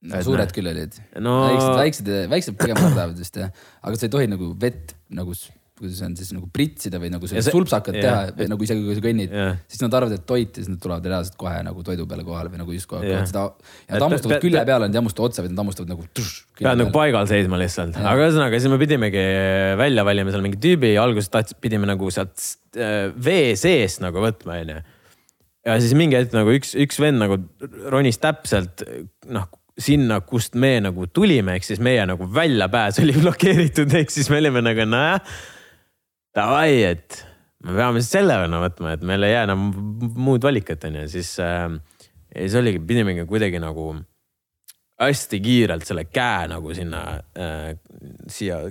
no 0.00 0.18
Et 0.18 0.26
suured 0.26 0.48
näe. 0.48 0.56
küll 0.56 0.72
olid 0.72 0.98
no 1.20 1.36
väiksed, 1.46 1.78
väiksed, 1.80 2.12
väiksed 2.34 2.58
pigem 2.60 2.80
kardavad 2.80 3.18
vist 3.20 3.40
jah, 3.40 3.52
aga 3.82 4.00
sa 4.00 4.08
ei 4.08 4.14
tohi 4.16 4.30
nagu 4.30 4.52
vett 4.60 4.94
nagu, 5.16 5.36
kuidas 5.80 6.00
on 6.06 6.12
siis 6.18 6.30
nagu 6.36 6.46
pritsida 6.52 7.00
või 7.02 7.08
nagu 7.14 7.28
sellist 7.30 7.50
sulpsakat 7.54 7.96
jah. 7.96 8.04
teha 8.04 8.36
või 8.38 8.48
nagu 8.52 8.66
isegi 8.66 8.84
kui 8.84 8.96
sa 8.98 9.04
kõnnid 9.06 9.32
Jah. 9.34 9.56
siis 9.70 9.82
nad 9.82 9.96
arvavad, 9.98 10.18
et 10.20 10.26
toit 10.28 10.52
ja 10.52 10.62
siis 10.62 10.70
nad 10.70 10.80
tulevad 10.84 11.08
reaalselt 11.10 11.38
kohe 11.40 11.56
nagu 11.66 11.84
toidu 11.86 12.06
peale 12.10 12.26
kohale 12.26 12.52
või 12.52 12.60
nagu 12.62 12.76
justkui 12.76 13.00
Jah. 13.00 13.24
hakkavad 13.24 13.32
seda. 13.32 13.72
ja 13.88 13.94
nad 13.96 14.06
hammustavad 14.06 14.44
külje 14.44 14.60
pe- 14.60 14.70
peale, 14.70 14.88
nad 14.88 14.96
ei 14.98 15.00
hammusta 15.02 15.26
otsa, 15.26 15.44
vaid 15.46 15.54
nad 15.54 15.62
hammustavad 15.64 15.92
nagu. 15.94 16.06
pead 16.60 16.80
nagu 16.82 16.94
paigal 16.94 17.28
seisma 17.30 17.60
lihtsalt, 17.60 17.98
aga 18.00 18.26
ühesõnaga, 18.28 18.60
siis 18.60 18.72
me 18.72 18.80
pidimegi 18.84 19.26
välja 19.80 20.04
valima 20.06 20.34
seal 20.34 20.44
mingi 20.44 20.60
tüübi, 20.62 20.94
alguses 21.00 21.32
tahtsime, 21.32 21.60
pidime 21.64 21.88
nagu 21.90 22.10
sealt 22.14 22.48
äh, 22.76 23.08
vee 23.16 23.54
seest 23.58 24.04
nagu 24.04 24.20
võtma, 24.22 24.60
onju. 24.64 24.82
ja 25.66 25.78
siis 25.80 25.96
mingi 25.98 26.18
hetk 26.20 26.36
nagu 26.36 26.52
üks, 26.56 26.76
üks 26.76 27.00
vend 27.02 27.22
nagu 27.24 27.40
ronis 27.92 28.20
täpselt 28.20 28.84
noh, 29.30 29.48
sinna, 29.80 30.20
kust 30.20 30.56
me 30.60 30.74
nagu 30.84 31.06
tulime, 31.08 31.54
ehk 31.56 31.64
siis 31.64 31.80
meie 31.82 32.02
nagu 32.08 32.26
väljapääs 32.34 33.00
oli 33.00 33.14
blokeeritud, 33.22 33.92
ehk 33.96 34.12
siis 34.12 34.28
me 34.32 34.40
olime 34.42 34.62
nagu 34.64 34.86
nojah, 34.88 35.22
davai, 36.36 36.82
et 36.90 37.22
me 37.64 37.74
peame 37.76 38.02
selle 38.04 38.36
venna 38.42 38.60
võtma, 38.62 38.94
et 38.96 39.02
meil 39.06 39.26
ei 39.26 39.34
jää 39.34 39.46
enam 39.48 39.66
muud 40.16 40.44
valikut, 40.46 40.86
onju, 40.88 41.06
siis 41.12 41.34
äh,. 41.44 41.66
ja 42.30 42.44
siis 42.44 42.56
oligi, 42.60 42.82
pidimegi 42.86 43.26
kuidagi 43.28 43.60
nagu 43.62 43.92
hästi 45.00 45.40
kiirelt 45.40 45.88
selle 45.88 46.06
käe 46.12 46.46
nagu 46.50 46.74
sinna 46.76 47.02
äh, 47.38 47.72
siia 48.30 48.62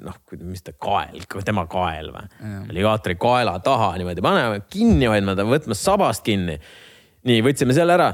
noh, 0.00 0.16
mis 0.46 0.62
ta 0.64 0.74
kael, 0.78 1.24
tema 1.44 1.66
kael 1.70 2.12
või? 2.14 2.26
alligaatori 2.70 3.16
kaela 3.20 3.56
taha 3.64 3.92
niimoodi 3.98 4.24
paneme 4.24 4.62
kinni 4.70 5.08
hoidma 5.10 5.34
ta, 5.36 5.46
võtma 5.48 5.76
sabast 5.76 6.24
kinni. 6.26 6.58
nii 7.26 7.44
võtsime 7.44 7.76
selle 7.76 7.96
ära 7.96 8.10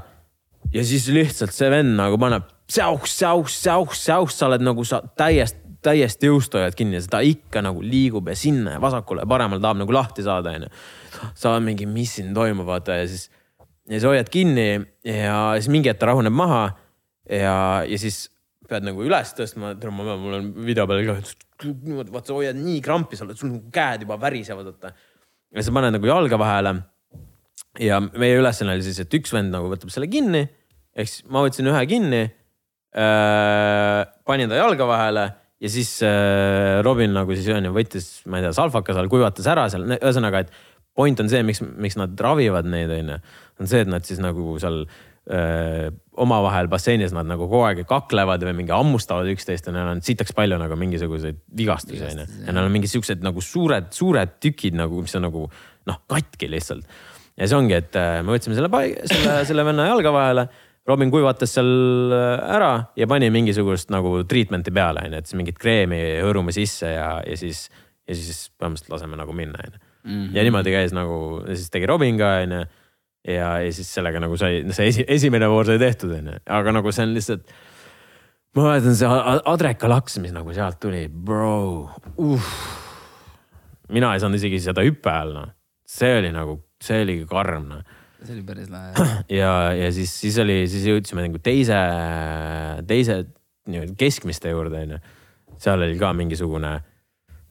ja 0.72 0.84
siis 0.86 1.08
lihtsalt 1.12 1.54
see 1.54 1.70
vend 1.70 1.94
nagu 1.98 2.18
paneb 2.20 2.46
säuh, 2.70 3.04
säuh, 3.06 3.46
säuh, 3.50 3.94
säuh, 3.94 4.30
sa 4.32 4.48
oled 4.48 4.64
nagu 4.66 4.84
sa 4.86 5.02
täiesti, 5.18 5.60
täiesti 5.86 6.30
jõust 6.30 6.54
hoiad 6.56 6.76
kinni 6.78 6.98
ja 6.98 7.04
seda 7.04 7.22
ikka 7.24 7.62
nagu 7.64 7.82
liigub 7.84 8.28
ja 8.30 8.36
sinna 8.38 8.76
ja 8.76 8.82
vasakule 8.82 9.24
ja 9.24 9.30
paremale 9.30 9.62
tahab 9.62 9.80
nagu 9.82 9.94
lahti 9.94 10.24
saada, 10.26 10.54
onju. 10.58 10.70
sa 11.34 11.52
oled 11.52 11.66
mingi, 11.68 11.88
mis 11.90 12.16
siin 12.18 12.32
toimub, 12.36 12.66
vaata 12.68 12.98
ja 13.00 13.06
siis, 13.10 13.28
ja 13.86 13.96
siis 13.96 14.08
hoiad 14.08 14.30
kinni 14.32 14.68
ja 15.06 15.36
siis 15.58 15.70
mingi 15.72 15.92
hetk 15.92 16.02
ta 16.02 16.10
rahuneb 16.10 16.34
maha 16.34 16.64
ja, 17.30 17.56
ja 17.86 18.00
siis 18.00 18.26
pead 18.66 18.86
nagu 18.86 19.04
üles 19.06 19.30
tõstma, 19.38 19.74
tere, 19.78 19.92
ma 19.94 20.06
pean, 20.08 20.22
mul 20.22 20.38
on 20.40 20.50
video 20.66 20.86
peal 20.90 21.04
ka, 21.06 21.16
niimoodi, 21.66 22.12
vaata 22.14 22.32
sa 22.32 22.38
hoiad 22.38 22.58
nii 22.58 22.80
krampi, 22.84 23.18
sa 23.18 23.26
oled, 23.26 23.38
sul 23.38 23.52
nagu 23.52 23.70
käed 23.74 24.04
juba 24.06 24.18
värisevad, 24.20 24.72
vaata. 24.72 24.92
ja 25.54 25.64
sa 25.64 25.74
paned 25.74 25.94
nagu 25.94 26.10
jalga 26.10 26.40
vahele. 26.40 26.74
ja 27.80 28.00
meie 28.02 28.40
ülesanne 28.40 28.74
oli 28.74 28.84
siis, 28.86 28.98
et 29.04 29.14
üks 29.18 29.32
vend 29.36 29.54
nagu 29.54 29.70
võtab 29.70 29.92
selle 29.94 30.10
kinni, 30.10 30.42
ehk 30.96 31.12
siis 31.12 31.26
ma 31.30 31.44
võtsin 31.44 31.70
ühe 31.70 31.82
kinni 31.90 32.22
äh,. 32.26 34.02
panin 34.26 34.50
ta 34.50 34.58
jalga 34.58 34.88
vahele 34.88 35.26
ja 35.62 35.72
siis 35.72 35.96
äh, 36.04 36.78
Robin 36.84 37.14
nagu 37.16 37.36
siis 37.36 37.48
on 37.54 37.68
ju 37.68 37.74
võttis, 37.74 38.08
ma 38.28 38.40
ei 38.40 38.46
tea, 38.46 38.54
salvaka 38.56 38.96
seal 38.96 39.10
kuivatas 39.12 39.48
ära 39.50 39.66
seal, 39.72 39.86
ühesõnaga, 39.96 40.44
et 40.44 40.56
point 40.96 41.20
on 41.20 41.28
see, 41.32 41.42
miks, 41.46 41.62
miks 41.64 41.98
nad 42.00 42.16
ravivad 42.20 42.68
neid, 42.68 42.92
onju. 42.92 43.20
on 43.60 43.70
see, 43.70 43.84
et 43.84 43.90
nad 43.90 44.04
siis 44.06 44.20
nagu 44.22 44.56
seal 44.60 44.84
öö, 44.86 45.90
omavahel 46.22 46.68
basseinis 46.72 47.12
nad 47.16 47.28
nagu 47.28 47.48
kogu 47.50 47.64
aeg 47.68 47.82
kaklevad 47.88 48.44
või 48.46 48.54
mingi 48.62 48.74
hammustavad 48.74 49.28
üksteist 49.32 49.68
ja 49.68 49.74
neil 49.74 49.90
on 49.94 50.02
sitaks 50.04 50.32
palju 50.36 50.58
nagu 50.60 50.78
mingisuguseid 50.80 51.40
vigastusi 51.58 52.04
onju. 52.06 52.28
ja 52.46 52.54
neil 52.54 52.68
on 52.68 52.72
mingi 52.74 52.90
siuksed 52.90 53.24
nagu 53.26 53.44
suured, 53.44 53.90
suured 53.96 54.38
tükid 54.42 54.78
nagu, 54.78 55.02
mis 55.04 55.16
on 55.18 55.26
nagu 55.28 55.46
noh, 55.86 56.00
katki 56.10 56.50
lihtsalt. 56.52 56.86
ja 57.36 57.48
see 57.48 57.58
ongi, 57.58 57.76
et 57.76 57.98
äh, 58.00 58.20
me 58.24 58.36
võtsime 58.36 58.56
selle, 58.58 58.70
selle, 59.12 59.40
selle 59.48 59.66
venna 59.66 59.90
jalga 59.90 60.14
vahele. 60.14 60.48
Robin 60.86 61.10
kuivatas 61.10 61.56
seal 61.56 62.12
äh, 62.14 62.54
ära 62.56 62.70
ja 62.98 63.08
pani 63.10 63.30
mingisugust 63.34 63.90
nagu 63.90 64.20
treatment'i 64.28 64.72
peale 64.74 65.02
onju, 65.08 65.18
et 65.18 65.28
siis 65.28 65.38
mingit 65.38 65.58
kreemi 65.58 65.98
hõõrume 66.22 66.54
sisse 66.54 66.92
ja, 66.92 67.08
ja 67.26 67.38
siis, 67.38 67.66
ja 68.06 68.14
siis 68.14 68.46
põhimõtteliselt 68.54 68.94
laseme 68.94 69.18
nagu 69.18 69.34
minna 69.36 69.64
onju. 69.66 69.82
ja 70.36 70.44
niimoodi 70.46 70.74
käis 70.74 70.94
nagu, 70.94 71.18
siis 71.48 71.72
tegi 71.74 71.90
Robin 71.90 72.20
ka 72.20 72.36
onju 72.44 72.60
ja, 73.26 73.50
ja 73.64 73.72
siis 73.74 73.90
sellega 73.98 74.22
nagu 74.22 74.38
sai, 74.38 74.62
see 74.70 74.92
esi, 74.92 75.08
esimene 75.16 75.50
voor 75.50 75.66
sai 75.66 75.82
tehtud 75.82 76.14
onju, 76.20 76.38
aga 76.58 76.76
nagu 76.78 76.94
see 76.94 77.08
on 77.08 77.16
lihtsalt. 77.16 77.52
ma 78.54 78.70
mäletan 78.70 78.96
see 78.96 79.10
adreka 79.56 79.90
laks, 79.90 80.20
mis 80.22 80.34
nagu 80.36 80.54
sealt 80.54 80.78
tuli, 80.80 81.06
bro 81.10 81.58
uh.. 82.22 82.56
mina 83.90 84.14
ei 84.14 84.22
saanud 84.22 84.38
isegi 84.38 84.62
seda 84.70 84.86
hüppe 84.86 85.10
all 85.10 85.34
noh, 85.34 85.52
see 85.82 86.14
oli 86.20 86.30
nagu, 86.34 86.60
see 86.82 87.02
oli 87.02 87.22
karm 87.26 87.70
noh 87.74 87.95
see 88.26 88.36
oli 88.36 88.44
päris 88.46 88.70
lahe. 88.72 89.06
ja, 89.40 89.52
ja 89.76 89.92
siis, 89.94 90.12
siis 90.22 90.38
oli, 90.42 90.62
siis 90.70 90.86
jõudsime 90.90 91.26
nagu 91.26 91.40
teise, 91.42 91.78
teise 92.88 93.20
nii-öelda 93.70 93.96
keskmiste 93.98 94.52
juurde 94.52 94.82
onju. 94.86 94.98
seal 95.62 95.82
oli 95.86 95.96
ka 96.00 96.12
mingisugune, 96.16 96.72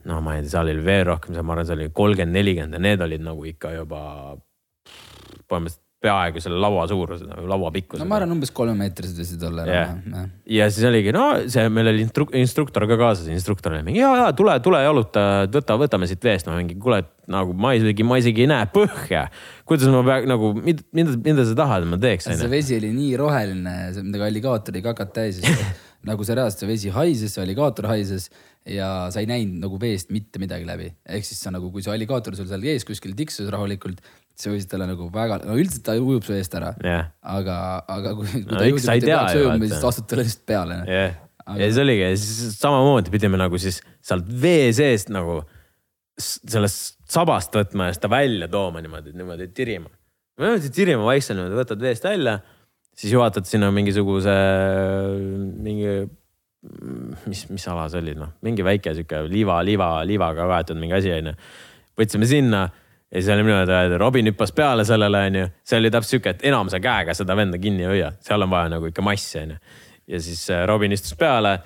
no 0.10 0.20
ma 0.26 0.36
ei 0.36 0.44
tea, 0.46 0.54
seal 0.58 0.74
oli 0.74 0.86
veel 0.86 1.06
rohkem, 1.12 1.38
ma 1.42 1.56
arvan, 1.56 1.70
seal 1.70 1.82
oli 1.82 1.94
kolmkümmend, 1.96 2.38
nelikümmend 2.38 2.78
ja 2.78 2.84
need 2.90 3.06
olid 3.08 3.26
nagu 3.26 3.48
ikka 3.50 3.74
juba 3.80 4.04
põhimõtteliselt 5.50 5.85
peaaegu 6.06 6.44
selle 6.44 6.60
laua 6.62 6.86
suurused, 6.90 7.28
laua 7.50 7.72
pikkused. 7.76 8.04
no 8.04 8.08
ma 8.10 8.20
arvan, 8.20 8.36
umbes 8.38 8.54
kolmemeetrised 8.56 9.20
võisid 9.22 9.44
olla 9.50 9.66
Jah. 9.68 9.92
enam-vähem. 9.96 10.32
ja 10.58 10.70
siis 10.72 10.88
oligi, 10.90 11.14
no 11.16 11.26
see, 11.52 11.66
meil 11.74 11.92
oli 11.92 12.06
instru- 12.06 12.30
instruktor 12.38 12.88
ka 12.90 13.00
kaasas, 13.02 13.30
instruktor 13.34 13.76
oli 13.76 13.86
mingi 13.88 14.02
ja, 14.04 14.12
ja 14.22 14.30
tule, 14.38 14.58
tule 14.66 14.82
jaluta, 14.86 15.26
võta, 15.52 15.78
võtame 15.82 16.10
siit 16.12 16.24
veest, 16.26 16.50
ma 16.50 16.58
mingi 16.60 16.78
kuule, 16.82 17.02
et 17.04 17.12
nagu 17.32 17.56
ma 17.58 17.74
isegi, 17.78 18.06
ma 18.08 18.20
isegi 18.22 18.46
ei 18.46 18.52
näe 18.52 18.70
põhja. 18.74 19.28
kuidas 19.70 19.92
ma 19.94 20.04
pean 20.06 20.30
nagu, 20.30 20.54
mida, 20.58 20.86
mida, 20.96 21.18
mida 21.26 21.48
sa 21.48 21.58
tahad, 21.58 21.86
et 21.86 21.94
ma 21.96 22.02
teeks 22.02 22.30
see 22.32 22.52
vesi 22.52 22.80
oli 22.80 22.94
nii 22.96 23.14
roheline, 23.22 23.78
midagi 24.02 24.30
alligaatori 24.30 24.84
kakat 24.86 25.16
täis, 25.20 25.42
nagu 26.10 26.26
see 26.26 26.38
reaalselt 26.38 26.66
see 26.66 26.70
vesi 26.70 26.94
haises, 26.94 27.34
see 27.34 27.44
alligaator 27.46 27.90
haises 27.90 28.30
ja 28.66 28.90
sa 29.14 29.22
ei 29.22 29.30
näinud 29.30 29.62
nagu 29.62 29.80
veest 29.82 30.12
mitte 30.14 30.42
midagi 30.42 30.66
läbi. 30.68 30.92
ehk 31.06 31.26
siis 31.26 31.42
sa 31.42 31.54
nagu, 31.54 31.70
kui 31.74 31.86
see 31.86 31.94
alligaator 31.94 32.38
sul 32.38 32.50
seal 32.50 32.64
ees 32.66 32.86
kuskil 32.88 33.14
tiksus 33.18 33.50
rahulikult, 33.54 34.02
sa 34.40 34.52
võisid 34.52 34.70
talle 34.72 34.88
nagu 34.90 35.08
väga, 35.14 35.40
no 35.48 35.56
üldiselt 35.56 35.86
ta 35.88 35.96
ujub 36.00 36.26
su 36.26 36.36
eest 36.36 36.56
ära, 36.58 36.74
jah, 36.84 37.12
aga, 37.36 37.58
aga 37.96 38.16
kui, 38.18 38.28
kui 38.32 38.44
No 38.50 38.60
ta 38.60 38.82
sa 38.84 38.96
ei 38.98 39.04
ju, 39.06 39.46
ujuma, 39.46 39.70
siis 39.70 39.86
astud 39.92 40.10
talle 40.12 40.26
lihtsalt 40.28 40.48
peale. 40.50 40.80
jah. 40.90 41.20
ja 41.46 41.70
siis 41.70 41.80
oligi, 41.84 42.10
siis 42.20 42.58
samamoodi 42.60 43.14
pidime 43.14 43.40
nagu 43.40 43.60
siis 43.62 43.80
sealt 44.04 44.28
vee 44.42 44.74
seest 44.76 45.14
nagu 45.14 45.40
sellest 46.20 46.96
sabast 47.12 47.56
võtma 47.56 47.90
ja 47.90 47.96
seda 47.96 48.12
välja 48.12 48.50
tooma 48.52 48.84
niimoodi, 48.84 49.16
niimoodi 49.16 49.50
tirima. 49.56 49.90
siit 50.64 50.76
sirima 50.76 51.08
vaikselt 51.08 51.40
niimoodi, 51.40 51.60
võtad 51.60 51.84
veest 51.84 52.08
välja, 52.08 52.38
siis 52.96 53.16
juhatad 53.16 53.48
sinna 53.48 53.72
mingisuguse, 53.76 54.36
mingi, 55.64 55.98
mis, 57.28 57.44
mis 57.52 57.68
ala 57.72 57.88
see 57.92 58.04
oli, 58.04 58.16
noh, 58.20 58.36
mingi 58.46 58.66
väike 58.66 58.96
sihuke 58.96 59.26
liiva, 59.32 59.60
liiva, 59.68 59.92
liivaga 60.08 60.48
kaetud 60.52 60.80
mingi 60.80 60.98
asi 60.98 61.14
onju. 61.16 61.36
võtsime 62.00 62.28
sinna 62.28 62.66
ja 63.12 63.22
siis 63.22 63.32
oli 63.34 63.44
niimoodi, 63.44 63.78
et 63.86 64.00
Robin 64.02 64.32
hüppas 64.32 64.52
peale 64.56 64.86
sellele 64.88 65.22
onju, 65.30 65.46
see 65.68 65.80
oli 65.80 65.92
täpselt 65.94 66.16
sihuke, 66.16 66.36
et 66.36 66.44
enam 66.50 66.72
sa 66.72 66.82
käega 66.84 67.14
seda 67.18 67.38
venda 67.38 67.60
kinni 67.62 67.86
ei 67.86 67.92
hoia, 67.94 68.12
seal 68.26 68.46
on 68.46 68.52
vaja 68.52 68.76
nagu 68.76 68.90
ikka 68.90 69.06
massi 69.06 69.40
onju. 69.44 69.58
ja 70.08 70.22
siis 70.22 70.44
äh, 70.54 70.66
Robin 70.68 70.92
istus 70.92 71.16
peale. 71.18 71.60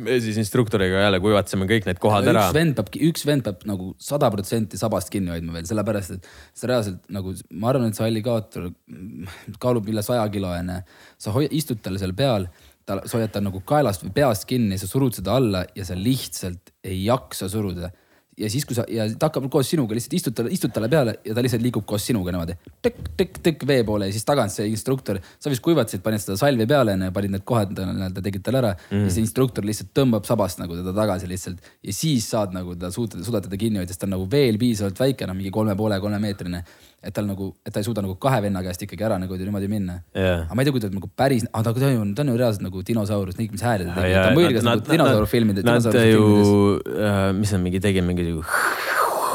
me 0.00 0.18
siis 0.20 0.36
instruktoriga 0.42 1.04
jälle 1.04 1.20
kuivatasime 1.22 1.68
kõik 1.70 1.86
need 1.86 2.00
kohad 2.02 2.26
ära 2.26 2.48
üks. 2.48 2.54
vend 2.54 2.74
peab, 2.74 2.90
üks 3.10 3.26
vend 3.26 3.46
peab 3.46 3.62
nagu 3.64 3.94
sada 3.98 4.30
protsenti 4.30 4.78
sabast 4.78 5.10
kinni 5.10 5.30
hoidma 5.30 5.54
veel, 5.54 5.66
sellepärast 5.70 6.16
et 6.16 6.28
sa 6.54 6.70
reaalselt 6.70 7.02
nagu, 7.14 7.34
ma 7.50 7.70
arvan, 7.70 7.88
et 7.88 7.98
see 7.98 8.06
alligaator 8.08 8.70
mm, 8.70 9.58
kaalub 9.62 9.88
üle 9.88 10.02
saja 10.02 10.26
kilo 10.34 10.50
onju. 10.50 10.80
sa 11.18 11.34
hoi- 11.36 11.50
istud 11.50 11.82
talle 11.82 12.02
seal 12.02 12.14
peal, 12.18 12.48
ta, 12.84 13.00
sa 13.06 13.20
hoiad 13.20 13.30
ta 13.30 13.40
nagu 13.40 13.62
kaelast 13.62 14.02
või 14.02 14.16
peast 14.18 14.48
kinni, 14.50 14.78
sa 14.82 14.90
surud 14.90 15.14
seda 15.14 15.38
alla 15.38 15.62
ja 15.78 15.86
sa 15.86 15.94
lihtsalt 15.94 16.74
ei 16.82 17.04
jaksa 17.06 17.48
suruda 17.48 17.94
ja 18.38 18.50
siis, 18.50 18.64
kui 18.66 18.76
sa 18.76 18.84
ja 18.90 19.06
ta 19.18 19.28
hakkab 19.28 19.46
koos 19.52 19.68
sinuga 19.70 19.96
lihtsalt 19.96 20.16
istud 20.18 20.36
talle, 20.36 20.52
istud 20.54 20.72
talle 20.74 20.88
peale 20.90 21.16
ja 21.26 21.36
ta 21.36 21.44
lihtsalt 21.44 21.62
liigub 21.62 21.86
koos 21.88 22.06
sinuga 22.08 22.34
niimoodi 22.34 22.56
tõkk, 22.84 23.10
tõkk, 23.20 23.40
tõkk 23.46 23.66
vee 23.70 23.84
poole 23.86 24.08
ja 24.08 24.14
siis 24.14 24.26
tagant 24.26 24.52
see 24.54 24.66
instruktor, 24.70 25.20
sa 25.38 25.52
vist 25.52 25.62
kuivatasid, 25.64 26.02
panid 26.04 26.22
seda 26.24 26.38
salvi 26.40 26.66
peale 26.70 26.96
panid 27.14 27.36
need 27.36 27.46
kohad 27.46 27.74
nii-öelda 27.78 28.24
tegid 28.24 28.44
talle 28.46 28.62
ära 28.62 28.72
mm. 28.74 29.04
ja 29.06 29.14
see 29.14 29.24
instruktor 29.24 29.66
lihtsalt 29.66 29.92
tõmbab 29.96 30.26
sabast 30.28 30.62
nagu 30.62 30.78
teda 30.78 30.94
tagasi 30.96 31.30
lihtsalt 31.30 31.70
ja 31.84 31.94
siis 31.94 32.26
saad 32.30 32.56
nagu 32.56 32.74
ta 32.78 32.90
suuta, 32.94 33.22
suudad 33.24 33.46
teda 33.46 33.60
kinni 33.60 33.82
hoida, 33.82 33.92
sest 33.92 34.02
ta 34.02 34.08
on 34.08 34.16
nagu 34.16 34.26
veel 34.30 34.58
piisavalt 34.60 35.00
väike, 35.04 35.28
noh 35.28 35.38
mingi 35.38 35.52
kolme 35.54 35.76
poole, 35.78 36.00
kolmemeetrine. 36.02 36.64
Et 37.04 37.14
tal 37.14 37.26
nagu, 37.28 37.50
et 37.66 37.72
ta 37.74 37.82
ei 37.82 37.86
suuda 37.86 38.02
nagu 38.04 38.16
kahe 38.20 38.40
venna 38.44 38.62
käest 38.64 38.82
ikkagi 38.86 39.04
ära 39.06 39.18
nagu 39.20 39.36
niimoodi 39.38 39.68
minna 39.70 39.98
Jah. 40.16 40.44
aga 40.46 40.56
ma 40.56 40.62
ei 40.62 40.68
tea, 40.68 40.74
kui 40.76 40.82
ta 40.84 40.90
nagu 40.92 41.10
päris, 41.16 41.44
ta 41.52 41.62
ta 41.62 41.74
on 41.74 41.94
ju, 41.94 42.06
ta 42.16 42.24
on 42.24 42.32
ju 42.32 42.36
reaalselt 42.40 42.64
nagu 42.64 42.82
dinosaurus, 42.86 43.36
kõik, 43.38 43.52
mis 43.54 43.64
hääli 43.64 43.88
ta 43.88 43.96
tegi, 44.00 44.12
Ja 44.14 44.24
ta 44.24 44.34
nad- 44.34 44.64
nagu 44.64 44.90
dinosaurufilmide, 44.90 45.64
Nad 45.64 45.84
ju 45.84 46.24
filmides., 46.24 47.38
mis 47.40 47.52
nad 47.52 47.62
mingi 47.66 47.80
tegid, 47.84 48.04
mingi 48.08 48.28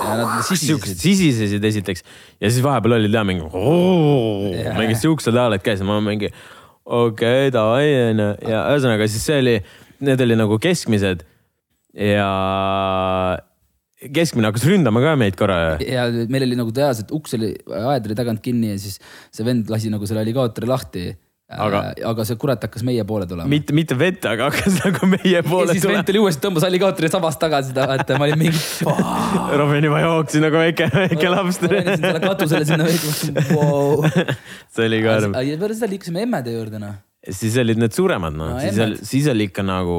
nad 0.09 0.45
siuksed 0.47 0.97
sisisesid. 0.99 1.63
esiteks 1.63 2.03
ja 2.39 2.49
siis 2.49 2.63
vahepeal 2.63 2.97
olid 2.99 3.13
jah 3.13 3.25
mingi, 3.27 3.45
mingi 4.77 4.95
siuksed 4.99 5.35
hääled 5.35 5.63
käis 5.65 5.83
ja 5.83 5.87
ma 5.87 5.99
mingi 6.03 6.31
okei 6.85 7.49
okay,, 7.49 7.51
davai 7.53 7.89
onju 8.09 8.29
ja 8.49 8.63
ühesõnaga 8.73 9.09
siis 9.11 9.25
see 9.29 9.41
oli, 9.43 9.57
need 10.05 10.23
olid 10.25 10.39
nagu 10.39 10.59
keskmised 10.61 11.25
ja 11.93 12.29
keskmine 13.99 14.47
hakkas 14.49 14.65
ründama 14.67 15.01
ka 15.03 15.15
meid 15.19 15.39
korra. 15.39 15.77
ja 15.83 16.07
meil 16.31 16.45
oli 16.47 16.59
nagu 16.59 16.71
reaalselt 16.75 17.11
uks 17.15 17.35
oli, 17.35 17.53
aed 17.67 18.05
oli 18.07 18.15
tagant 18.17 18.43
kinni 18.43 18.73
ja 18.73 18.77
siis 18.79 18.99
see 19.31 19.47
vend 19.47 19.71
lasi 19.71 19.91
nagu 19.93 20.07
selle 20.07 20.23
alligaatori 20.23 20.69
lahti. 20.69 21.09
Aga- 21.49 21.79
aga, 21.79 22.09
aga 22.11 22.23
see 22.29 22.37
kurat 22.37 22.61
hakkas 22.61 22.83
meie 22.85 23.01
poole 23.09 23.25
tulema. 23.25 23.49
mitte, 23.49 23.73
mitte 23.73 23.95
vett, 23.97 24.21
aga 24.29 24.51
hakkas 24.51 24.75
nagu 24.83 25.07
meie 25.09 25.31
ja 25.33 25.41
poole 25.41 25.73
siis 25.73 25.81
vend 25.81 25.87
tulema. 25.87 26.05
tuli 26.05 26.21
uuesti, 26.21 26.43
tõmbas 26.43 26.67
alligaatori 26.67 27.09
sabast 27.09 27.41
tagasi, 27.41 27.73
vaata, 27.73 28.19
ma 28.21 28.27
olin 28.27 28.37
mingi. 28.37 28.61
Robin 29.57 29.89
juba 29.89 30.03
jooksis 30.03 30.45
nagu 30.45 30.61
väike, 30.61 30.91
väike 30.93 31.33
laps. 31.33 31.57
selle 31.65 32.21
katusele 32.21 32.69
sinna 32.69 32.85
veidi, 32.85 33.33
wow.. 33.57 34.05
see 34.69 34.85
oli 34.85 35.01
karm. 35.07 35.33
ja 35.41 35.57
peale 35.63 35.79
seda 35.81 35.89
liikusime 35.89 36.21
emmede 36.27 36.53
juurde 36.53 36.83
noh. 36.85 36.93
siis 37.25 37.57
olid 37.65 37.81
need 37.81 37.97
suuremad 37.97 38.37
noh 38.37 38.53
No 38.53 38.59
no,, 38.59 38.61
siis 38.61 38.77
oli, 38.85 39.01
siis 39.09 39.33
oli 39.33 39.49
ikka 39.49 39.65
nagu 39.65 39.97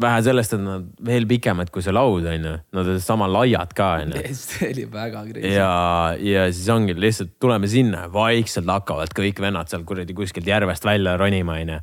vähe 0.00 0.20
sellest, 0.24 0.54
et 0.56 0.62
nad 0.62 0.84
veel 1.04 1.26
pikemad 1.28 1.70
kui 1.72 1.84
see 1.84 1.92
laud 1.92 2.24
onju, 2.28 2.52
nad 2.72 2.86
olid 2.88 3.02
sama 3.04 3.28
laiad 3.30 3.74
ka 3.76 3.88
onju. 4.02 4.22
see 4.38 4.70
oli 4.72 4.86
väga 4.92 5.24
crazy. 5.28 5.50
ja, 5.52 5.72
ja 6.16 6.46
siis 6.52 6.70
ongi 6.72 6.96
lihtsalt 6.96 7.34
tuleme 7.42 7.68
sinna, 7.70 8.06
vaikselt 8.12 8.70
hakkavad 8.72 9.12
kõik 9.16 9.42
vennad 9.44 9.72
seal 9.72 9.84
kuradi 9.88 10.16
kuskilt 10.16 10.48
järvest 10.48 10.86
välja 10.88 11.18
ronima 11.20 11.58
onju. 11.60 11.82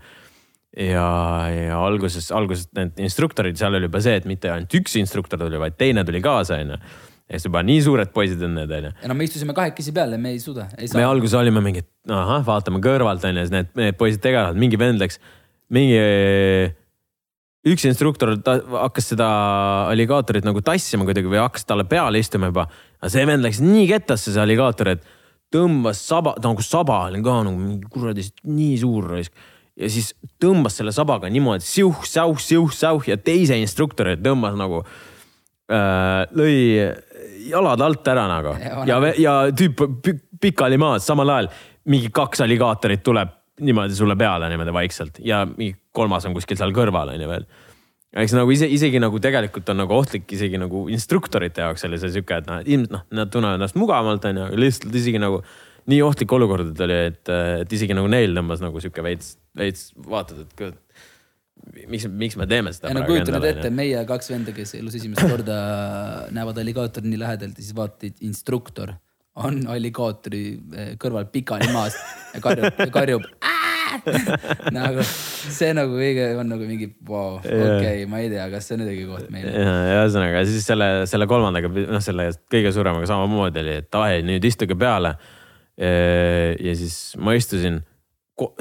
ja, 0.89 1.05
ja 1.53 1.83
alguses, 1.83 2.31
alguses 2.35 2.71
need 2.77 2.97
instruktorid, 3.05 3.59
seal 3.59 3.77
oli 3.77 3.89
juba 3.89 4.01
see, 4.05 4.17
et 4.21 4.27
mitte 4.29 4.51
ainult 4.53 4.73
üks 4.81 4.97
instruktor 5.01 5.41
tuli, 5.41 5.61
vaid 5.61 5.77
teine 5.77 6.05
tuli 6.07 6.23
kaasa 6.25 6.57
onju. 6.63 6.81
ja 7.29 7.37
siis 7.37 7.45
juba 7.45 7.61
nii 7.61 7.85
suured 7.85 8.13
poisid 8.15 8.41
on 8.45 8.57
need 8.57 8.73
onju. 8.79 8.93
ja 9.03 9.13
no 9.13 9.17
me 9.17 9.29
istusime 9.29 9.53
kahekesi 9.57 9.93
peal 9.93 10.17
ja 10.17 10.21
me 10.21 10.33
ei 10.33 10.41
suuda, 10.41 10.65
me 10.97 11.05
alguses 11.05 11.37
olime 11.37 11.61
mingi, 11.61 11.85
et 11.85 12.17
ahah, 12.17 12.41
vaatame 12.49 12.81
kõrvalt 12.81 13.29
onju, 13.29 13.45
siis 13.45 13.53
need, 13.53 13.71
need 13.77 14.01
poisid 14.01 14.25
tegelevad, 14.25 14.57
mingi 14.57 14.81
vend 14.81 15.05
läks, 15.05 15.21
mingi. 15.69 16.03
Üks 17.73 17.85
instruktor 17.89 18.33
ta 18.43 18.57
hakkas 18.85 19.11
seda 19.13 19.27
alligaatorit 19.91 20.45
nagu 20.47 20.61
tassima 20.65 21.07
kuidagi 21.07 21.29
või 21.31 21.41
hakkas 21.41 21.67
talle 21.69 21.85
peale 21.89 22.21
istuma 22.21 22.49
juba. 22.51 22.67
aga 22.99 23.11
see 23.13 23.25
vend 23.29 23.45
läks 23.45 23.61
nii 23.63 23.87
kettasse, 23.89 24.33
see 24.33 24.41
alligaator, 24.41 24.93
et 24.95 25.07
tõmbas 25.53 26.01
saba, 26.05 26.35
nagu 26.43 26.61
saba 26.65 27.05
oli 27.07 27.21
ka 27.25 27.39
nagu 27.47 27.79
kuradi 27.89 28.25
nii 28.43 28.75
suur 28.81 29.09
raisk. 29.15 29.33
ja 29.79 29.89
siis 29.89 30.11
tõmbas 30.41 30.75
selle 30.79 30.91
sabaga 30.95 31.29
niimoodi 31.31 31.65
siuh, 31.65 32.03
säuh, 32.05 32.37
siuh, 32.39 32.71
säuh 32.75 33.07
ja 33.07 33.17
teise 33.17 33.57
instruktori 33.57 34.17
tõmbas 34.19 34.57
nagu 34.59 34.83
äh,, 34.83 36.27
lõi 36.35 36.55
jalad 37.49 37.81
alt 37.81 38.07
ära 38.11 38.27
nagu 38.29 38.55
Ja, 38.87 38.99
ja, 39.17 39.35
tüüp 39.55 39.83
pi- 40.03 40.19
pikali 40.41 40.77
maas, 40.77 41.05
samal 41.07 41.29
ajal 41.29 41.51
mingi 41.89 42.11
kaks 42.13 42.43
alligaatorit 42.45 43.03
tuleb 43.03 43.38
niimoodi 43.59 43.97
sulle 43.97 44.15
peale 44.19 44.49
niimoodi 44.51 44.75
vaikselt 44.75 45.19
ja 45.23 45.43
mingi 45.49 45.75
kolmas 45.95 46.27
on 46.29 46.35
kuskil 46.37 46.59
seal 46.59 46.73
kõrval 46.75 47.13
on 47.13 47.23
ju 47.23 47.29
veel. 47.29 47.47
eks 48.23 48.35
nagu 48.37 48.51
ise, 48.53 48.67
isegi 48.71 49.01
nagu 49.01 49.21
tegelikult 49.21 49.69
on 49.73 49.83
nagu 49.83 49.97
ohtlik 49.97 50.29
isegi 50.35 50.61
nagu 50.61 50.87
instruktorite 50.89 51.65
jaoks 51.65 51.85
oli 51.87 52.01
see 52.01 52.13
sihuke, 52.17 52.41
et 52.41 52.49
noh, 52.49 52.61
ilmselt 52.65 52.95
noh, 52.95 53.07
nad 53.21 53.33
tunnevad 53.33 53.59
ennast 53.59 53.77
mugavamalt 53.79 54.29
on 54.31 54.43
ju, 54.43 54.51
lihtsalt 54.65 54.95
isegi 55.01 55.21
nagu 55.21 55.43
nii 55.89 56.01
ohtlik 56.05 56.33
olukord 56.35 56.83
oli, 56.85 56.99
et, 57.09 57.31
et 57.63 57.73
isegi 57.73 57.95
nagu 57.97 58.09
neil 58.11 58.35
tõmbas 58.37 58.61
nagu 58.63 58.81
sihuke 58.81 59.05
veits, 59.05 59.35
veits 59.57 59.89
vaatad, 60.09 60.43
et 60.45 60.55
kurat, 60.57 60.77
miks, 61.89 62.07
miks 62.09 62.37
me 62.39 62.47
teeme 62.49 62.73
seda. 62.75 62.93
no 62.95 63.05
kujuta 63.07 63.33
nüüd 63.35 63.49
ette, 63.51 63.71
meie 63.73 64.01
kaks 64.09 64.33
venda, 64.33 64.53
kes 64.55 64.75
elus 64.79 64.97
esimest 64.99 65.25
korda 65.25 65.59
näevad 66.35 66.61
alligaatori 66.61 67.09
nii 67.11 67.21
lähedalt 67.23 67.57
ja 67.57 67.65
siis 67.65 67.77
vaatad, 67.77 68.17
instruktor 68.25 68.95
on 69.45 69.61
alligaatori 69.71 70.43
eh, 70.55 70.91
kõrval 71.01 71.29
pikali 71.33 71.69
maas 71.73 71.97
ja 72.33 72.41
karjub, 72.43 72.83
karjub. 72.93 73.25
nagu 74.75 75.01
see 75.01 75.71
nagu 75.73 75.95
kõige 75.97 76.27
on 76.37 76.51
nagu 76.51 76.67
mingi 76.69 76.91
vau, 77.07 77.39
okei, 77.41 78.05
ma 78.09 78.21
ei 78.21 78.29
tea, 78.29 78.45
kas 78.51 78.69
see 78.69 78.77
on 78.77 78.85
õige 78.85 79.07
koht 79.09 79.31
meile. 79.33 79.53
ja, 79.55 80.03
ühesõnaga 80.03 80.43
siis 80.45 80.67
selle, 80.69 80.89
selle 81.09 81.25
kolmandaga, 81.29 81.71
noh, 81.73 82.03
selle 82.03 82.29
kõige 82.53 82.73
suuremaga 82.75 83.09
samamoodi 83.09 83.63
oli, 83.63 83.77
et 83.81 83.89
davai, 83.89 84.19
nüüd 84.27 84.45
istuge 84.45 84.77
peale. 84.79 85.15
ja 85.79 86.73
siis 86.75 87.15
ma 87.23 87.33
istusin 87.39 87.79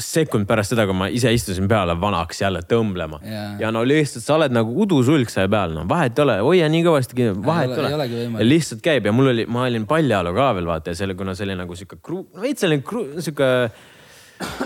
sekund 0.03 0.49
pärast 0.49 0.75
seda, 0.75 0.87
kui 0.88 0.97
ma 0.97 1.09
ise 1.12 1.33
istusin 1.35 1.69
peale, 1.71 1.97
vanaks 2.01 2.43
jälle 2.43 2.62
tõmblema 2.69 3.21
Jaa. 3.25 3.51
ja 3.62 3.73
no 3.75 3.85
lihtsalt 3.87 4.25
sa 4.25 4.37
oled 4.38 4.55
nagu 4.55 4.75
udusulg 4.85 5.31
sai 5.33 5.49
peal, 5.51 5.75
no 5.77 5.85
vahet 5.88 6.19
ei 6.19 6.25
ole, 6.25 6.38
hoia 6.47 6.71
nii 6.73 6.85
kõvasti 6.87 7.19
kinni, 7.19 7.37
vahet 7.45 7.75
ei 7.75 7.85
ole. 7.85 8.09
võimalik. 8.14 8.49
lihtsalt 8.49 8.83
käib 8.85 9.09
ja 9.09 9.14
mul 9.14 9.33
oli, 9.35 9.47
ma 9.51 9.67
olin 9.69 9.87
paljajalu 9.88 10.35
ka 10.37 10.49
veel 10.59 10.71
vaata 10.71 10.95
ja 10.95 11.03
selle, 11.03 11.17
kuna 11.19 11.37
see 11.38 11.49
oli 11.49 11.59
nagu 11.59 11.79
sihuke 11.79 12.01
kruu-, 12.03 12.27
no 12.35 12.45
veits 12.45 12.64
selline 12.64 12.85
kruu-, 12.87 13.23
sihuke 13.23 13.51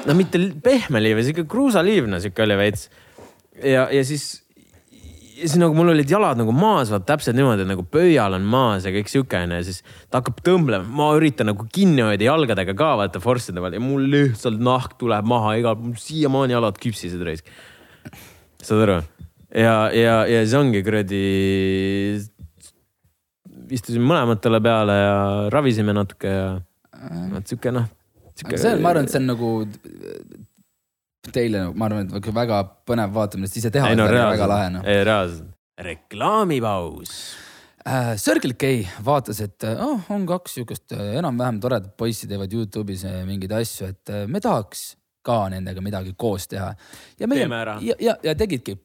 no 0.07 0.17
mitte 0.19 0.41
pehme 0.65 1.03
liiv, 1.03 1.23
sihuke 1.27 1.47
kruusaliiv, 1.51 2.09
no 2.11 2.21
sihuke 2.23 2.45
oli 2.45 2.59
veits. 2.61 2.89
ja, 3.63 3.89
ja 3.93 4.05
siis, 4.05 4.42
ja 5.43 5.49
siis 5.49 5.59
nagu 5.59 5.75
mul 5.75 5.91
olid 5.91 6.11
jalad 6.11 6.39
nagu 6.39 6.53
maas, 6.55 6.91
vaat 6.93 7.05
täpselt 7.09 7.37
niimoodi, 7.37 7.65
nagu 7.67 7.85
pöial 7.91 8.37
on 8.37 8.45
maas 8.47 8.87
ja 8.87 8.93
kõik 8.95 9.11
sihuke 9.11 9.41
onju 9.41 9.59
ja 9.59 9.65
siis 9.67 9.81
ta 10.07 10.21
hakkab 10.21 10.39
tõmblema, 10.47 10.87
ma 10.87 11.09
üritan 11.19 11.51
nagu 11.51 11.67
kinni 11.75 12.05
hoida 12.07 12.29
jalgadega 12.29 12.75
ka 12.79 12.93
vaata 13.01 13.23
forsside 13.23 13.63
peal 13.63 13.75
ja 13.77 13.83
mul 13.83 14.07
lihtsalt 14.13 14.63
nahk 14.63 14.95
tuleb 15.01 15.27
maha 15.29 15.57
igal 15.59 15.81
siiamaani 15.99 16.55
jalad 16.55 16.79
küpsised 16.83 17.25
raisk. 17.27 17.51
saad 18.63 18.85
aru? 18.87 19.01
ja, 19.51 19.75
ja, 19.97 20.15
ja 20.31 20.45
siis 20.45 20.55
ongi 20.59 20.85
kuradi. 20.87 21.25
istusime 23.73 24.07
mõlematele 24.13 24.63
peale 24.63 25.01
ja 25.01 25.19
ravisime 25.55 25.97
natuke 25.97 26.31
ja 26.31 26.49
vot 27.33 27.51
sihuke 27.51 27.75
noh. 27.75 27.91
see 28.39 28.77
on, 28.77 28.83
ma 28.85 28.95
arvan, 28.95 29.09
et 29.09 29.15
see 29.15 29.23
on 29.23 29.31
nagu 29.33 29.55
teile, 31.31 31.69
ma 31.75 31.87
arvan, 31.87 32.11
et 32.19 32.29
väga 32.35 32.63
põnev 32.89 33.15
vaatamine, 33.15 33.51
sest 33.51 33.63
ise 33.63 33.73
teha 33.75 33.93
ei 33.93 33.99
no 33.99 34.09
on 34.09 34.15
väga 34.17 34.49
lahe 34.51 34.69
reaalselt 34.69 34.75
noh., 34.75 34.87
reaalselt. 35.11 35.53
reklaamipaus. 35.79 37.13
äh,. 37.87 38.17
Circle 38.19 38.57
K 38.59 38.73
vaatas, 39.05 39.41
et 39.45 39.69
äh, 39.69 39.79
oh, 39.85 40.01
on 40.11 40.27
kaks 40.27 40.59
siukest 40.59 40.97
äh, 40.97 41.15
enam-vähem 41.21 41.61
toredat 41.63 41.95
poissi 41.97 42.31
teevad 42.31 42.53
Youtube'is 42.53 43.07
mingeid 43.29 43.55
asju, 43.61 43.93
et 43.95 44.17
me 44.27 44.41
tahaks 44.43 44.93
ka 45.27 45.39
nendega 45.53 45.83
midagi 45.85 46.15
koos 46.19 46.49
teha. 46.51 46.73
ja 47.21 47.29
meie 47.31 47.47
ja, 47.47 47.97
ja, 48.01 48.17
ja 48.23 48.35
tegidki 48.39 48.77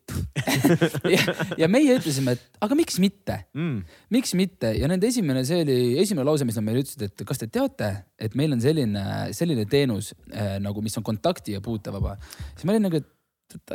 ja, 1.16 1.22
ja 1.58 1.70
meie 1.72 1.98
ütlesime, 1.98 2.38
et 2.38 2.64
aga 2.64 2.78
miks 2.78 3.00
mitte 3.02 3.40
Mm. 3.58 3.82
miks 4.14 4.34
mitte 4.38 4.70
ja 4.78 4.88
nende 4.90 5.08
esimene, 5.10 5.44
see 5.48 5.62
oli 5.64 5.78
esimene 6.02 6.26
lause, 6.28 6.46
mis 6.48 6.58
nad 6.58 6.66
meile 6.66 6.84
ütlesid, 6.84 7.04
et 7.08 7.24
kas 7.28 7.42
te 7.42 7.48
teate, 7.52 7.90
et 8.20 8.36
meil 8.38 8.54
on 8.56 8.62
selline, 8.62 9.04
selline 9.36 9.66
teenus 9.70 10.14
äh, 10.32 10.58
nagu, 10.64 10.82
mis 10.86 10.98
on 11.00 11.06
kontakti 11.06 11.56
ja 11.56 11.62
puutevaba. 11.64 12.16
siis 12.54 12.66
ma 12.66 12.76
olin 12.76 12.88
nagu, 12.88 13.02
et 13.02 13.74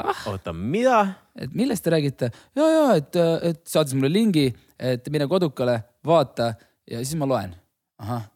ah, 0.00 0.24
oota, 0.30 0.52
mida? 0.52 1.00
et 1.36 1.54
millest 1.54 1.84
te 1.84 1.92
räägite 1.94 2.30
ja, 2.56 2.66
ja 2.66 2.84
et, 2.98 3.16
et 3.50 3.62
saatis 3.68 3.94
mulle 3.96 4.12
lingi, 4.12 4.48
et 4.78 5.08
mine 5.12 5.28
kodukale, 5.30 5.80
vaata 6.06 6.54
ja 6.90 7.02
siis 7.04 7.18
ma 7.20 7.28
loen. 7.28 7.54
ahah, 8.00 8.26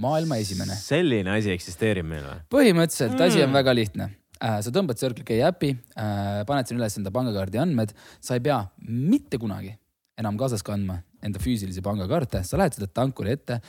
maailma 0.00 0.36
esimene. 0.42 0.74
selline 0.78 1.30
asi 1.36 1.52
eksisteerib 1.54 2.06
meil 2.08 2.24
või? 2.26 2.42
põhimõtteliselt 2.50 3.20
asi 3.20 3.42
on 3.42 3.48
Mm. 3.50 3.58
väga 3.60 3.74
lihtne. 3.74 4.10
sa 4.40 4.70
tõmbad 4.70 4.98
Circle 4.98 5.24
K 5.24 5.38
äpi, 5.48 5.70
paned 6.46 6.66
sinna 6.68 6.82
üles 6.82 6.98
enda 6.98 7.10
pangakaardi 7.14 7.58
andmed, 7.58 7.94
sa 8.20 8.34
ei 8.34 8.40
pea 8.40 8.58
mitte 8.82 9.38
kunagi 9.38 9.72
enam 10.18 10.36
kaasas 10.38 10.62
kandma 10.62 10.98
enda 11.24 11.38
füüsilisi 11.40 11.80
pangakaarte, 11.82 12.42
sa 12.44 12.58
lähed 12.60 12.74
seda 12.76 12.86
tankuri 12.86 13.32
ette, 13.32 13.60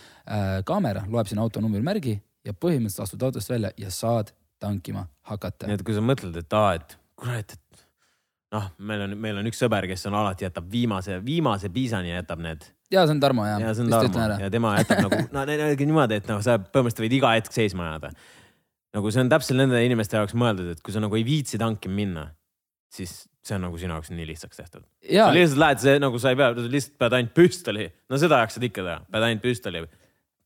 kaamera 0.65 1.05
loeb 1.07 1.27
sinna 1.29 1.41
auto 1.45 1.61
numbrimärgi 1.63 2.19
ja 2.45 2.53
põhimõtteliselt 2.53 3.03
astud 3.05 3.23
autost 3.23 3.49
välja 3.49 3.71
ja 3.77 3.89
saad 3.89 4.33
tankima 4.59 5.07
hakata 5.29 5.67
nii. 5.67 5.75
et 5.79 5.83
kui 5.85 5.93
sa 5.95 6.01
mõtled, 6.01 6.35
et 6.37 6.53
aa, 6.53 6.73
et 6.75 6.97
kurat, 7.15 7.53
et 7.55 7.85
noh, 8.51 8.67
meil 8.77 9.01
on, 9.07 9.17
meil 9.17 9.37
on 9.37 9.47
üks 9.47 9.61
sõber, 9.63 9.87
kes 9.87 10.05
on 10.09 10.17
alati 10.19 10.45
jätab 10.45 10.67
viimase, 10.71 11.21
viimase 11.25 11.69
piisani 11.69 12.11
jätab 12.11 12.43
need 12.43 12.67
ja 12.93 13.05
see 13.05 13.15
on 13.15 13.21
Tarmo 13.23 13.45
ja, 13.47 13.59
ja 13.61 13.73
see 13.75 13.85
on 13.85 13.93
Tarmo. 13.93 14.39
ja 14.41 14.49
tema 14.53 14.75
jätab 14.79 15.03
nagu, 15.05 15.21
no 15.35 15.45
niimoodi, 15.49 16.21
et 16.21 16.31
noh, 16.31 16.41
sa 16.45 16.57
põhimõtteliselt 16.59 17.05
võid 17.05 17.17
iga 17.19 17.35
hetk 17.37 17.55
seisma 17.55 17.91
jääda. 17.91 18.11
nagu 18.97 19.13
see 19.13 19.25
on 19.25 19.31
täpselt 19.31 19.59
nende 19.61 19.81
inimeste 19.85 20.19
jaoks 20.19 20.35
mõeldud, 20.37 20.73
et 20.75 20.83
kui 20.85 20.95
sa 20.95 21.03
nagu 21.03 21.17
ei 21.17 21.25
viitsi 21.27 21.59
tankima 21.61 21.97
minna, 21.97 22.27
siis 22.93 23.23
see 23.45 23.57
on 23.57 23.67
nagu 23.67 23.77
sinu 23.81 23.97
jaoks 23.97 24.13
nii 24.13 24.29
lihtsaks 24.31 24.61
tehtud. 24.61 24.85
ja 25.09 25.27
sa 25.27 25.35
lihtsalt 25.35 25.61
lähed, 25.61 25.83
see 25.83 25.99
nagu 26.01 26.21
sa 26.21 26.33
ei 26.33 26.39
pea, 26.39 26.49
lihtsalt 26.55 26.97
pead 27.01 27.19
ainult 27.19 27.37
püstoli, 27.37 27.87
no 28.09 28.21
seda 28.21 28.41
jaksad 28.43 28.67
ikka 28.69 28.85
teha, 28.85 28.97
pead 29.11 29.29
ainult 29.29 29.45
püstoli 29.45 29.85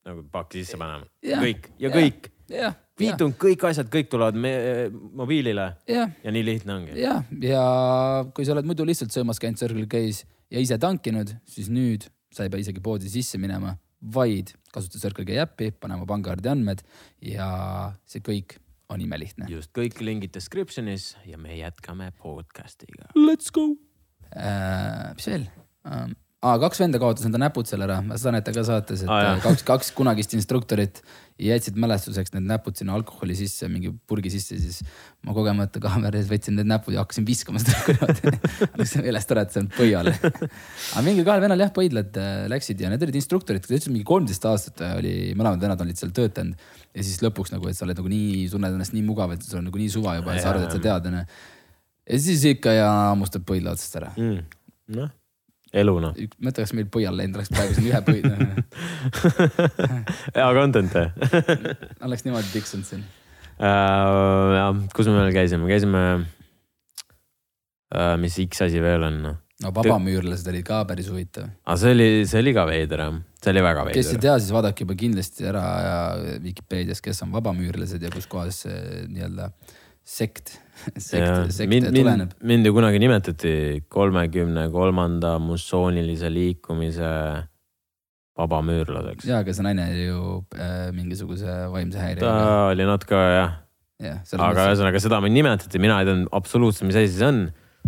nagu 0.09 0.23
pakki 0.31 0.63
sisse 0.63 0.79
panema, 0.79 1.05
Jah. 1.25 1.41
kõik. 1.43 1.71
Ja 1.77 1.89
Jah. 1.89 1.97
kõik, 1.97 2.29
ja, 2.49 2.69
viitunud 2.99 3.35
kõik 3.39 3.65
asjad, 3.69 3.89
kõik 3.93 4.09
tulevad 4.11 4.37
me, 4.39 4.53
mobiilile 5.19 5.67
ja, 5.89 6.07
ja 6.23 6.33
nii 6.33 6.45
lihtne 6.47 6.75
ongi. 6.75 6.95
ja, 6.99 7.19
ja 7.43 7.65
kui 8.33 8.47
sa 8.47 8.55
oled 8.55 8.67
muidu 8.67 8.87
lihtsalt 8.87 9.13
söömas 9.13 9.41
käinud 9.43 9.59
Circle 9.59 9.85
K-s 9.91 10.23
ja 10.49 10.63
ise 10.63 10.79
tankinud, 10.81 11.35
siis 11.47 11.69
nüüd 11.71 12.07
sa 12.33 12.45
ei 12.45 12.53
pea 12.53 12.63
isegi 12.63 12.83
poodi 12.83 13.09
sisse 13.11 13.39
minema, 13.41 13.75
vaid 13.99 14.53
kasuta 14.73 15.01
Circle 15.01 15.25
K 15.27 15.41
äppi, 15.43 15.71
pane 15.75 15.97
oma 15.97 16.07
pangakaardi 16.09 16.51
andmed 16.51 16.83
ja 17.25 17.49
see 18.07 18.23
kõik 18.23 18.59
on 18.89 19.01
imelihtne. 19.03 19.49
just 19.51 19.73
kõik 19.75 19.99
lingid 20.01 20.33
description'is 20.35 21.13
ja 21.29 21.37
me 21.37 21.57
jätkame 21.57 22.11
podcast'iga. 22.21 23.11
Let's 23.17 23.51
go 23.53 23.75
äh,. 24.33 25.13
mis 25.15 25.27
veel 25.27 25.47
ähm,? 25.85 26.17
aa, 26.39 26.55
kaks 26.61 26.79
venda 26.79 26.99
kaotas 27.01 27.25
enda 27.27 27.39
näpud 27.41 27.67
seal 27.67 27.83
ära, 27.83 27.97
seda 28.15 28.31
näete 28.37 28.53
ka 28.55 28.63
saates, 28.67 29.03
et 29.03 29.11
ah, 29.11 29.33
kaks, 29.43 29.65
kaks 29.67 29.89
kunagist 29.97 30.35
instruktorit 30.37 31.01
jätsid 31.39 31.75
mälestuseks 31.79 32.33
need 32.35 32.47
näpud 32.47 32.75
sinna 32.79 32.95
alkoholi 32.95 33.35
sisse, 33.35 33.67
mingi 33.71 33.91
purgi 34.07 34.31
sisse, 34.31 34.57
siis 34.59 34.79
ma 35.27 35.35
kogemata 35.35 35.81
kaamera 35.83 36.19
ees 36.19 36.29
võtsin 36.31 36.55
need 36.59 36.67
näpud 36.67 36.95
ja 36.95 37.03
hakkasin 37.03 37.27
viskama 37.27 37.59
seda 37.63 37.75
kuradi. 37.87 38.33
läksin 38.79 39.03
meelest 39.03 39.35
ära, 39.35 39.43
et 39.43 39.55
see 39.55 39.63
on 39.63 39.69
põial. 39.75 40.11
aga 40.11 41.03
mingil 41.05 41.27
kahel 41.27 41.43
vennal 41.43 41.63
jah, 41.63 41.71
põidlad 41.75 42.19
äh, 42.19 42.41
läksid 42.51 42.83
ja 42.83 42.91
need 42.91 43.03
olid 43.07 43.19
instruktorid, 43.19 43.63
kes 43.63 43.75
ütlesid 43.75 43.95
mingi 43.95 44.07
kolmteist 44.07 44.47
aastat 44.47 44.83
äh, 44.83 44.97
oli, 44.99 45.13
mõlemad 45.39 45.63
vennad 45.63 45.85
olid 45.85 45.99
seal 45.99 46.15
töötanud. 46.15 46.59
ja 46.95 47.07
siis 47.07 47.23
lõpuks 47.23 47.55
nagu, 47.55 47.71
et 47.71 47.79
sa 47.79 47.87
oled 47.87 47.99
nagu 47.99 48.11
nii, 48.15 48.47
tunned 48.51 48.79
ennast 48.79 48.95
nii 48.95 49.05
mugav, 49.07 49.35
et 49.35 49.43
sul 49.43 49.61
on 49.61 49.69
nagu 49.71 49.79
nii 49.79 49.91
suva 49.95 50.17
juba 50.19 50.35
ja 50.35 50.43
sa 50.43 50.53
arvad, 50.53 50.67
et 50.67 50.75
sa 50.75 50.83
tead 50.87 51.11
onju. 51.11 51.23
ja 52.15 52.23
siis 52.27 52.47
ikka 52.51 52.79
ja 52.79 52.91
hammustab 53.11 53.47
põidla 53.47 53.75
otsast 53.75 53.99
ära. 54.01 54.11
mm.. 54.15 54.43
noh, 54.99 55.15
elu 55.73 55.95
noh. 56.01 56.15
mõtle, 56.41 56.63
kas 56.65 56.73
meil 56.77 56.87
põial 56.91 57.17
läinud 57.17 57.39
oleks 57.39 57.51
praegu 57.53 57.75
siin 57.77 57.89
ühe 57.91 58.01
põid, 58.05 58.25
hea 60.37 60.49
content 60.57 60.95
eh? 60.97 61.09
oleks 62.07 62.25
niimoodi 62.25 62.49
tiksunud 62.53 62.87
siin. 62.87 63.03
uh,. 63.59 64.55
jah, 64.57 64.71
kus 64.95 65.11
me 65.11 65.19
veel 65.21 65.35
käisime, 65.35 65.69
käisime 65.69 66.03
uh,. 67.93 68.15
mis 68.21 68.39
X 68.47 68.65
asi 68.65 68.81
veel 68.83 69.05
on? 69.11 69.21
no 69.63 69.73
vabamüürlased 69.75 70.47
olid 70.51 70.65
ka 70.67 70.83
päris 70.89 71.09
huvitav. 71.11 71.49
aga 71.65 71.77
see 71.81 71.93
oli, 71.95 72.07
see 72.29 72.41
oli 72.43 72.55
ka 72.55 72.65
veider 72.69 73.03
jah, 73.05 73.19
see 73.43 73.53
oli 73.53 73.65
väga 73.65 73.85
kes 73.89 73.99
ei 73.99 74.07
veider. 74.07 74.23
tea, 74.25 74.37
siis 74.39 74.55
vaadake 74.55 74.85
juba 74.85 74.97
kindlasti 74.99 75.49
ära 75.51 75.65
Vikipeedias, 76.45 77.03
kes 77.05 77.21
on 77.25 77.35
vabamüürlased 77.35 78.01
ja 78.05 78.11
kuskohast 78.13 78.65
see 78.65 79.05
nii-öelda 79.11 79.51
sekt, 80.09 80.55
sekt, 81.09 81.53
sekt 81.55 81.71
mind, 81.71 81.91
tuleneb 81.95 82.33
mind, 82.41 82.67
ju 82.69 82.75
kunagi 82.75 83.01
nimetati 83.01 83.53
kolmekümne 83.91 84.67
kolmanda 84.73 85.37
mussoonilise 85.43 86.31
liikumise 86.33 87.13
vabamüürlaseks. 88.39 89.27
ja, 89.27 89.41
aga 89.43 89.55
see 89.55 89.65
naine 89.67 89.87
oli 89.91 90.05
ju 90.07 90.21
äh, 90.55 90.89
mingisuguse 90.95 91.57
vaimse 91.73 91.97
ta 91.97 92.05
häirega. 92.05 92.35
oli 92.73 92.87
natuke 92.87 93.19
jah, 93.19 93.57
jah, 94.03 94.21
aga 94.37 94.69
ühesõnaga 94.69 95.01
seda 95.03 95.19
mind 95.23 95.39
nimetati, 95.41 95.81
mina 95.81 95.99
ei 96.01 96.09
teadnud 96.09 96.31
absoluutselt, 96.39 96.87
mis 96.89 96.99
asi 96.99 97.11
see 97.17 97.27
on 97.27 97.43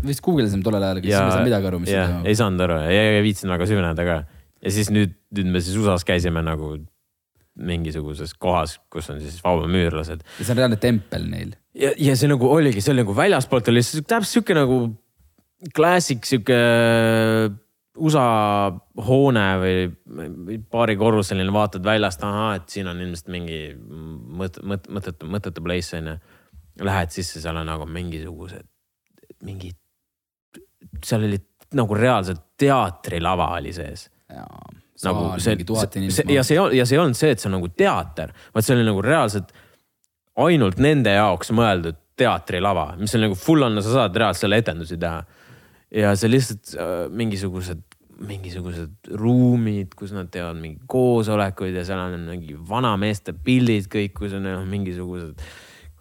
vist 0.08 0.24
guugeldasime 0.26 0.66
tollel 0.66 0.84
ajal, 0.88 1.02
siis 1.04 1.12
me 1.14 1.22
ei 1.22 1.32
saanud 1.32 1.50
midagi 1.50 1.70
aru, 1.70 1.82
mis 1.84 1.92
see 1.92 2.06
toimub. 2.06 2.30
ei 2.30 2.40
saanud 2.40 2.66
aru 2.68 2.80
ja 2.90 3.04
ei 3.18 3.26
viitsinud 3.26 3.56
väga 3.56 3.70
süveneda 3.70 4.08
ka. 4.08 4.18
ja 4.62 4.74
siis 4.78 4.92
nüüd, 4.94 5.16
nüüd 5.38 5.54
me 5.54 5.62
siis 5.64 5.78
USA-s 5.80 6.08
käisime 6.08 6.44
nagu 6.46 6.74
mingisuguses 7.60 8.34
kohas, 8.40 8.78
kus 8.92 9.10
on 9.12 9.20
siis 9.22 9.42
vabamüürlased. 9.44 10.24
ja 10.40 10.46
see 10.46 10.54
on 10.54 10.62
reaalne 10.62 10.80
tempel 10.82 11.28
neil. 11.30 11.56
ja, 11.78 11.92
ja 11.98 12.16
see 12.18 12.32
nagu 12.32 12.48
oligi, 12.52 12.84
see 12.84 12.94
oli 12.96 13.04
nagu 13.04 13.16
väljaspoolt 13.18 13.72
oli 13.72 13.84
täpselt 13.84 14.32
sihuke 14.32 14.56
nagu 14.58 14.84
klassik 15.76 16.26
sihuke 16.26 16.58
USA 18.02 18.72
hoone 19.06 19.46
või 19.60 20.58
paarikorruseline, 20.72 21.52
vaatad 21.54 21.84
väljast, 21.86 22.24
ahaa, 22.24 22.54
et 22.58 22.72
siin 22.72 22.88
on 22.88 23.02
ilmselt 23.04 23.28
mingi 23.34 23.60
mõt-, 23.76 24.62
mõt-, 24.64 24.88
mõttetu, 24.88 25.28
mõttetu 25.28 25.64
place 25.66 26.00
on 26.00 26.14
ju. 26.14 26.20
Lähed 26.88 27.12
sisse, 27.12 27.42
seal 27.44 27.58
on 27.60 27.68
nagu 27.68 27.84
mingisugused, 27.86 28.64
mingid, 29.44 29.76
seal 31.04 31.28
oli 31.28 31.42
nagu 31.76 31.98
reaalselt 32.00 32.46
teatrilava 32.60 33.50
oli 33.58 33.76
sees 33.76 34.08
nagu 35.08 35.28
see, 35.42 35.58
see, 36.14 36.28
ja 36.36 36.44
see 36.46 36.58
ja 36.78 36.86
see 36.86 36.98
ei 36.98 37.02
olnud 37.02 37.18
see, 37.18 37.34
et 37.34 37.42
see 37.42 37.50
on 37.50 37.58
nagu 37.58 37.70
teater, 37.74 38.34
vaid 38.56 38.68
see 38.68 38.76
oli 38.78 38.88
nagu 38.88 39.04
reaalselt 39.06 39.54
ainult 40.42 40.82
nende 40.82 41.14
jaoks 41.16 41.52
mõeldud 41.56 41.98
teatrilava, 42.22 42.92
mis 43.00 43.16
on 43.18 43.26
nagu 43.26 43.38
full 43.40 43.66
on, 43.66 43.80
sa 43.82 43.96
saad 43.96 44.20
reaalselt 44.20 44.48
selle 44.48 44.62
etendusi 44.62 45.00
teha. 45.02 45.24
ja 46.02 46.14
see 46.20 46.32
lihtsalt 46.32 46.76
äh, 46.78 46.94
mingisugused, 47.22 47.82
mingisugused 48.22 49.12
ruumid, 49.18 49.96
kus 49.98 50.14
nad 50.16 50.30
teevad 50.32 50.60
mingi 50.62 50.80
koosolekuid 50.92 51.76
ja 51.76 51.84
seal 51.88 52.04
on 52.06 52.30
mingi 52.30 52.56
vanameeste 52.70 53.34
pildid 53.46 53.90
kõik, 53.92 54.16
kus 54.22 54.38
on 54.38 54.46
noh, 54.48 54.64
mingisugused 54.70 55.42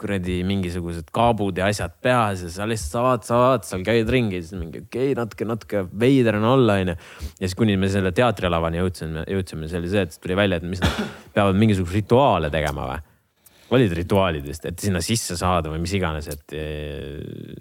kuradi 0.00 0.40
mingisugused 0.48 1.10
kaabud 1.14 1.58
ja 1.60 1.68
asjad 1.70 1.92
peas 2.02 2.44
ja 2.46 2.50
sa 2.52 2.66
lihtsalt 2.68 2.94
sa 2.94 3.04
vaatad, 3.04 3.26
sa 3.28 3.40
vaatad 3.42 3.68
seal 3.68 3.84
käid 3.86 4.10
ringi, 4.12 4.40
siis 4.42 4.56
mingi 4.58 4.82
okei 4.82 5.10
okay,, 5.10 5.18
natuke, 5.18 5.48
natuke 5.48 5.84
veider 6.04 6.38
on 6.40 6.48
olla, 6.54 6.78
onju. 6.82 6.96
ja 6.96 7.44
siis 7.44 7.56
kuni 7.58 7.76
me 7.80 7.90
selle 7.92 8.12
teatrilavani 8.16 8.80
jõudsime, 8.80 9.24
jõudsime, 9.28 9.70
see 9.70 9.80
oli 9.82 9.92
see, 9.92 10.04
et 10.08 10.18
tuli 10.22 10.38
välja, 10.38 10.60
et 10.60 10.68
mis 10.68 10.82
nad 10.82 11.00
peavad 11.36 11.60
mingisuguseid 11.60 12.02
rituaale 12.02 12.52
tegema 12.52 12.90
või? 12.92 13.00
olid 13.76 13.92
rituaalid 13.94 14.46
vist, 14.46 14.64
et 14.66 14.82
sinna 14.82 15.02
sisse 15.04 15.36
saada 15.38 15.70
või 15.70 15.84
mis 15.84 15.92
iganes, 15.94 16.26
et 16.32 16.56
eh, 16.58 17.20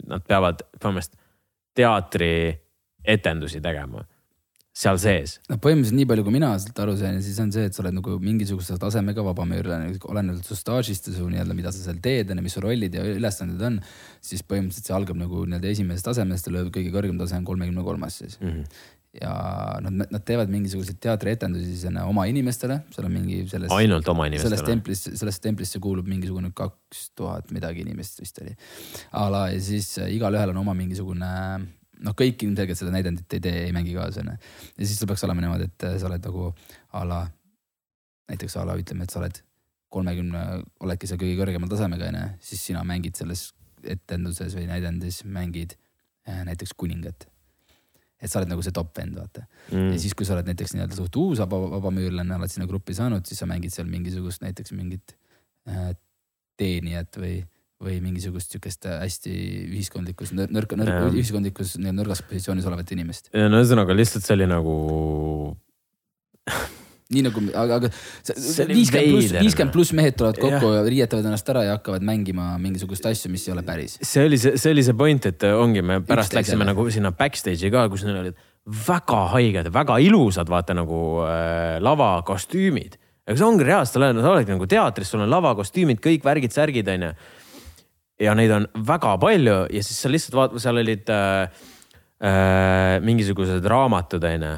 nad 0.09 0.23
peavad 0.25 0.63
põhimõtteliselt 0.79 1.19
teatrietendusi 1.77 3.61
tegema 3.63 4.01
seal 4.79 4.99
sees. 5.01 5.37
no 5.51 5.57
põhimõtteliselt 5.59 5.97
nii 5.97 6.07
palju, 6.09 6.25
kui 6.25 6.35
mina 6.35 6.51
sealt 6.61 6.77
aru 6.83 6.95
sain, 6.99 7.17
siis 7.23 7.39
on 7.43 7.51
see, 7.51 7.67
et 7.67 7.75
sa 7.75 7.83
oled 7.83 7.97
nagu 7.97 8.15
mingisuguse 8.23 8.77
tasemega 8.79 9.23
vabamüürlane, 9.27 9.89
olenevalt 10.07 10.47
su 10.47 10.55
staažist 10.57 11.09
ja 11.09 11.15
su 11.17 11.25
nii-öelda, 11.31 11.57
mida 11.57 11.73
sa 11.75 11.83
seal 11.83 11.99
teed 12.03 12.31
ja 12.31 12.37
mis 12.43 12.55
su 12.55 12.63
rollid 12.63 12.95
ja 12.95 13.03
ülesanded 13.15 13.65
on. 13.69 13.81
siis 14.23 14.43
põhimõtteliselt 14.45 14.87
see 14.87 14.95
algab 14.95 15.19
nagu 15.19 15.43
nii-öelda 15.43 15.73
esimesest 15.73 16.07
tasemest 16.07 16.47
ja 16.47 16.63
kõige 16.69 16.93
kõrgem 16.95 17.19
tase 17.19 17.35
on 17.39 17.47
kolmekümne 17.47 17.83
kolmas 17.83 18.21
siis 18.21 18.37
mm. 18.39 18.49
-hmm. 18.53 18.85
ja 19.19 19.33
nad, 19.83 20.05
nad 20.15 20.23
teevad 20.25 20.51
mingisuguseid 20.53 20.99
teatrietendusi 21.03 21.73
siis 21.73 21.99
oma 22.03 22.25
inimestele, 22.31 22.79
seal 22.95 23.09
on 23.09 23.17
mingi 23.17 23.41
selles. 23.51 23.71
ainult 23.71 24.07
oma 24.07 24.29
inimestele. 24.31 24.63
templist, 24.63 25.11
sellest 25.23 25.43
templisse 25.43 25.79
kuulub 25.79 26.07
mingisugune 26.07 26.53
kaks 26.55 27.09
tuhat 27.15 27.51
midagi 27.51 27.83
inimest 27.83 28.21
vist 28.21 28.39
oli. 28.45 28.55
a 29.11 29.27
la 29.31 29.49
ja 29.49 29.59
siis 29.59 29.97
äh, 29.97 30.13
igalühel 30.15 30.55
on 30.55 30.63
oma 30.63 30.73
mingisugune 30.73 31.33
noh, 32.05 32.15
kõik 32.17 32.43
ilmselgelt 32.45 32.79
seda 32.79 32.93
näidendit 32.93 33.37
ei 33.37 33.43
tee, 33.43 33.55
ei 33.67 33.75
mängi 33.75 33.95
kaasa 33.95 34.23
onju. 34.23 34.35
ja 34.77 34.85
siis 34.85 34.97
sul 34.99 35.09
peaks 35.09 35.23
olema 35.27 35.43
niimoodi, 35.43 35.69
et 35.69 35.87
äh, 35.87 35.97
sa 36.01 36.09
oled 36.09 36.25
nagu 36.25 36.49
a 36.95 37.03
la, 37.07 37.21
näiteks 38.31 38.57
a 38.59 38.65
la 38.69 38.77
ütleme, 38.79 39.07
et 39.07 39.13
sa 39.13 39.21
oled 39.21 39.41
kolmekümne, 39.93 40.43
oledki 40.85 41.09
seal 41.09 41.19
kõige 41.21 41.39
kõrgemal 41.39 41.71
tasemega 41.71 42.11
onju, 42.11 42.25
siis 42.45 42.63
sina 42.69 42.85
mängid 42.87 43.19
selles 43.19 43.49
etenduses 43.83 44.55
või 44.57 44.67
näidendis 44.69 45.23
mängid 45.25 45.75
äh, 46.27 46.43
näiteks 46.47 46.75
kuningat. 46.77 47.27
et 48.19 48.27
sa 48.31 48.41
oled 48.41 48.51
nagu 48.51 48.63
see 48.65 48.75
top 48.75 48.91
vend, 48.97 49.15
vaata 49.15 49.45
mm.. 49.71 49.93
ja 49.93 49.99
siis, 50.01 50.15
kui 50.17 50.27
sa 50.27 50.35
oled 50.35 50.49
näiteks 50.51 50.75
nii-öelda 50.75 50.97
suht 50.97 51.15
uus 51.19 51.39
vaba, 51.39 51.61
vabamüürlane, 51.77 52.35
oled 52.35 52.51
sinna 52.51 52.67
gruppi 52.67 52.95
saanud, 52.95 53.25
siis 53.25 53.39
sa 53.39 53.47
mängid 53.49 53.73
seal 53.75 53.87
mingisugust 53.91 54.43
näiteks 54.43 54.75
mingit 54.75 55.15
äh, 55.69 55.93
teenijat 56.59 57.15
või, 57.19 57.39
või 57.79 57.99
mingisugust 58.03 58.51
sihukest 58.51 58.89
hästi 58.89 59.31
ühiskondlikus, 59.69 60.33
nõrka, 60.35 60.75
nõrka 60.79 61.07
ühiskondlikus 61.13 61.77
nõrgas 61.79 62.21
positsioonis 62.27 62.67
olevat 62.67 62.91
inimest. 62.95 63.31
no 63.33 63.61
ühesõnaga 63.61 63.95
lihtsalt 63.95 64.27
see 64.27 64.35
oli 64.35 64.49
nagu, 64.51 64.75
nii 67.09 67.23
nagu, 67.25 67.41
aga, 67.57 67.79
aga 67.79 67.89
viiskümmend 67.89 68.75
pluss, 68.75 68.91
veider, 68.93 69.41
viiskümmend 69.41 69.71
noh. 69.71 69.73
pluss 69.73 69.93
mehed 69.97 70.17
tulevad 70.19 70.37
kokku 70.43 70.73
ja 70.75 70.83
riietavad 70.85 71.25
ennast 71.31 71.47
ära 71.49 71.63
ja 71.65 71.77
hakkavad 71.77 72.03
mängima 72.05 72.51
mingisugust 72.61 73.07
asju, 73.09 73.31
mis 73.33 73.47
ei 73.47 73.55
ole 73.55 73.63
päris. 73.65 73.95
see 74.03 74.27
oli 74.27 74.37
see, 74.41 74.59
see 74.61 74.75
oli 74.75 74.83
see 74.85 74.97
point, 74.99 75.25
et 75.31 75.47
ongi, 75.49 75.81
me 75.81 76.01
pärast 76.03 76.29
Üksteisele. 76.29 76.43
läksime 76.43 76.67
nagu 76.69 76.85
sinna 76.93 77.13
backstage'i 77.15 77.71
ka, 77.73 77.87
kus 77.89 78.05
neil 78.05 78.21
olid 78.21 78.45
väga 78.89 79.23
haiged, 79.33 79.71
väga 79.73 79.97
ilusad, 80.05 80.51
vaata 80.51 80.75
nagu 80.77 80.99
äh, 81.25 81.79
lavakostüümid. 81.81 82.99
aga 83.25 83.37
see 83.39 83.47
ongi 83.47 83.65
reaalselt, 83.65 83.95
sa 83.95 84.03
oled, 84.03 84.21
sa 84.21 84.33
oledki 84.35 84.53
nagu 84.53 84.69
teatris, 84.69 85.09
sul 85.09 85.25
on 85.25 85.33
lavakostüümid, 85.33 86.03
kõik 86.03 86.27
värgid, 86.27 86.53
särgid, 86.53 86.93
onju. 86.93 87.13
Ja 88.19 88.35
neid 88.37 88.51
on 88.53 88.67
väga 88.87 89.15
palju 89.21 89.57
ja 89.71 89.83
siis 89.85 90.01
sa 90.03 90.11
lihtsalt 90.11 90.37
vaatad, 90.37 90.63
seal 90.63 90.81
olid 90.81 91.11
äh, 91.13 91.65
äh, 92.23 92.95
mingisugused 93.05 93.65
raamatud, 93.71 94.25
onju. 94.29 94.53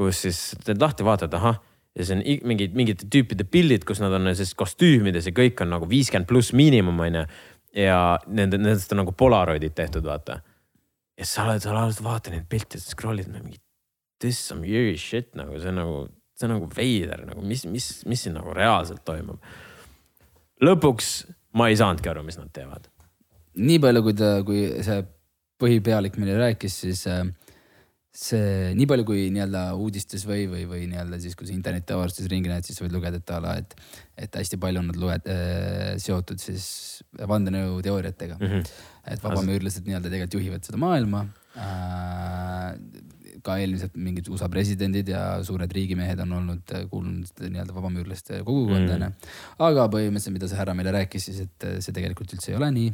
kus 0.00 0.24
siis 0.26 0.42
teed 0.64 0.80
lahti, 0.82 1.06
vaatad, 1.06 1.34
ahah 1.38 1.58
ja 1.98 2.06
see 2.06 2.18
on 2.18 2.22
mingid, 2.52 2.76
mingite 2.78 3.08
tüüpide 3.10 3.46
pildid, 3.50 3.84
kus 3.86 4.02
nad 4.02 4.14
on 4.16 4.30
siis 4.38 4.54
kostüümides 4.58 5.26
ja 5.26 5.34
kõik 5.34 5.62
on 5.64 5.74
nagu 5.74 5.88
viiskümmend 5.90 6.28
pluss 6.30 6.54
miinimum, 6.56 7.00
onju. 7.06 7.24
ja 7.76 7.98
nende, 8.26 8.60
nendest 8.60 8.92
on 8.94 9.02
nagu 9.04 9.14
polaroidid 9.16 9.74
tehtud, 9.78 10.06
vaata. 10.06 10.40
ja 11.18 11.26
sa 11.26 11.48
oled, 11.48 11.62
sa 11.62 11.74
oled, 11.74 12.04
vaatad 12.04 12.36
neid 12.36 12.46
pilte, 12.50 12.82
scroll'id 12.82 13.30
mingi 13.32 13.58
this 14.20 14.38
some 14.38 14.60
weird 14.60 14.98
shit 15.00 15.34
nagu 15.34 15.58
see 15.58 15.72
on 15.72 15.80
nagu 15.80 16.00
see 16.40 16.46
on 16.48 16.54
nagu 16.56 16.68
veider 16.76 17.24
nagu, 17.28 17.42
mis, 17.44 17.66
mis, 17.68 17.90
mis 18.08 18.24
siin 18.24 18.36
nagu 18.38 18.54
reaalselt 18.56 19.02
toimub. 19.04 19.40
lõpuks 20.64 21.10
ma 21.56 21.68
ei 21.70 21.78
saanudki 21.78 22.10
aru, 22.12 22.24
mis 22.26 22.38
nad 22.40 22.50
teevad. 22.54 22.88
nii 23.60 23.80
palju, 23.82 24.02
kui 24.06 24.16
ta, 24.18 24.34
kui 24.46 24.66
see 24.86 25.00
põhipealik 25.60 26.16
meile 26.20 26.38
rääkis, 26.38 26.76
siis 26.84 27.02
äh, 27.10 27.24
see 28.10 28.70
nii 28.78 28.86
palju, 28.90 29.04
kui 29.06 29.26
nii-öelda 29.34 29.64
uudistes 29.78 30.24
või, 30.26 30.46
või, 30.50 30.64
või 30.70 30.86
nii-öelda 30.90 31.20
siis, 31.22 31.36
kui 31.38 31.46
sa 31.46 31.54
interneti 31.54 31.94
avastustes 31.94 32.30
ringi 32.32 32.50
näed, 32.50 32.66
siis 32.66 32.80
võid 32.82 32.94
lugeda, 32.94 33.20
et 33.20 33.34
a 33.34 33.38
la, 33.42 33.56
et, 33.62 33.76
et 34.26 34.40
hästi 34.40 34.58
palju 34.62 34.82
on 34.82 34.90
nad 34.90 34.98
loed, 35.02 35.28
äh, 35.30 35.92
seotud 36.02 36.42
siis 36.42 36.64
vandenõuteooriatega 37.18 38.38
mm. 38.38 38.50
-hmm. 38.54 38.72
et 39.14 39.22
vabamüürlased 39.26 39.86
nii-öelda 39.86 40.10
tegelikult 40.10 40.38
juhivad 40.40 40.66
seda 40.66 40.80
maailma 40.82 41.26
äh, 41.54 42.74
ka 43.44 43.58
eelmised 43.60 43.96
mingid 43.98 44.30
USA 44.32 44.48
presidendid 44.52 45.10
ja 45.12 45.24
suured 45.46 45.72
riigimehed 45.76 46.22
on 46.26 46.32
olnud, 46.40 46.64
äh, 46.76 46.86
kuulunud 46.90 47.44
nii-öelda 47.44 47.76
vabamüürlaste 47.76 48.42
kogukonda 48.46 48.96
onju 48.96 49.10
mm.. 49.10 49.30
aga 49.68 49.86
põhimõtteliselt, 49.92 50.36
mida 50.36 50.50
see 50.50 50.60
härra 50.60 50.76
meile 50.78 50.96
rääkis, 51.00 51.30
siis 51.30 51.46
et 51.46 51.68
äh, 51.68 51.78
see 51.84 51.96
tegelikult 51.96 52.36
üldse 52.36 52.52
ei 52.52 52.60
ole 52.60 52.72
nii 52.76 52.90